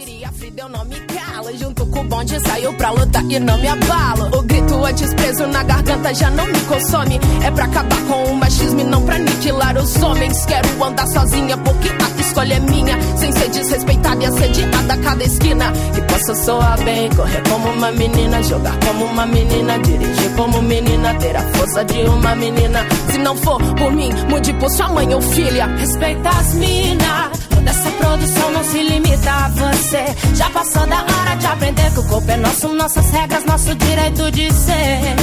Junto 1.54 1.84
com 1.86 2.00
o 2.00 2.04
bonde 2.04 2.40
saiu 2.40 2.72
pra 2.74 2.90
lutar 2.90 3.22
e 3.28 3.38
não 3.38 3.58
me 3.58 3.68
abalo. 3.68 4.38
O 4.38 4.42
grito 4.42 4.84
antes 4.84 5.12
preso 5.12 5.46
na 5.46 5.62
garganta 5.62 6.14
já 6.14 6.30
não 6.30 6.46
me 6.46 6.60
consome. 6.60 7.20
É 7.44 7.50
pra 7.50 7.66
acabar 7.66 8.00
com 8.02 8.24
o 8.24 8.36
machismo 8.36 8.80
e 8.80 8.84
não 8.84 9.02
pra 9.02 9.16
aniquilar 9.16 9.76
os 9.76 10.02
homens. 10.02 10.46
Quero 10.46 10.82
andar 10.82 11.06
sozinha 11.08 11.56
porque 11.58 11.88
a 11.90 12.20
escolha 12.20 12.54
é 12.54 12.60
minha. 12.60 12.96
Sem 13.18 13.32
ser 13.32 13.50
desrespeitada 13.50 14.22
e 14.22 14.26
assediada 14.26 14.94
a 14.94 14.96
cada 14.96 15.24
esquina. 15.24 15.72
Que 15.94 16.00
possa 16.02 16.34
soar 16.34 16.82
bem, 16.84 17.10
correr 17.10 17.42
como 17.48 17.68
uma 17.70 17.92
menina, 17.92 18.42
jogar 18.42 18.78
como 18.86 19.04
uma 19.04 19.26
menina, 19.26 19.78
dirigir 19.80 20.30
como 20.36 20.62
menina, 20.62 21.14
ter 21.14 21.36
a 21.36 21.42
força 21.52 21.84
de 21.84 22.00
uma 22.02 22.34
menina. 22.34 22.86
Se 23.10 23.18
não 23.18 23.36
for 23.36 23.62
por 23.74 23.92
mim, 23.92 24.10
mude 24.30 24.54
por 24.54 24.70
sua 24.70 24.88
mãe 24.88 25.12
ou 25.12 25.20
filha. 25.20 25.66
Respeita 25.66 26.28
as 26.30 26.54
minas, 26.54 27.38
toda 27.50 27.70
essa 27.70 27.90
produção 27.90 28.50
não 28.52 28.64
se 28.64 28.82
limita 28.82 29.30
a 29.30 29.48
você. 29.48 30.04
Já 30.34 30.48
passou 30.50 30.86
da 30.86 31.04
hora 31.22 31.36
de 31.36 31.46
aprender 31.46 31.90
que 31.92 32.00
o 32.00 32.04
corpo 32.04 32.30
é 32.30 32.36
nosso, 32.36 32.68
nossas 32.68 33.10
regras, 33.10 33.44
nosso 33.44 33.74
direito 33.74 34.30
de 34.30 34.52
ser. 34.52 35.16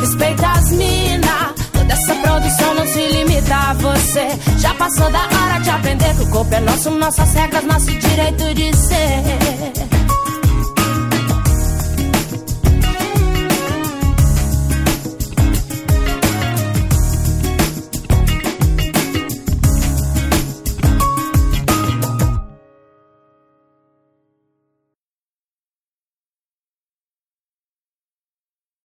Respeita 0.00 0.46
as 0.46 0.70
minas. 0.70 1.54
Toda 1.72 1.92
essa 1.92 2.14
produção 2.14 2.74
não 2.74 2.86
se 2.86 3.06
limita 3.06 3.54
a 3.54 3.74
você. 3.74 4.28
Já 4.58 4.74
passou 4.74 5.10
da 5.10 5.20
hora 5.20 5.60
de 5.60 5.70
aprender 5.70 6.14
que 6.16 6.22
o 6.22 6.30
corpo 6.30 6.54
é 6.54 6.60
nosso, 6.60 6.90
nossas 6.90 7.32
regras, 7.34 7.64
nosso 7.64 7.90
direito 7.90 8.54
de 8.54 8.76
ser. 8.76 9.93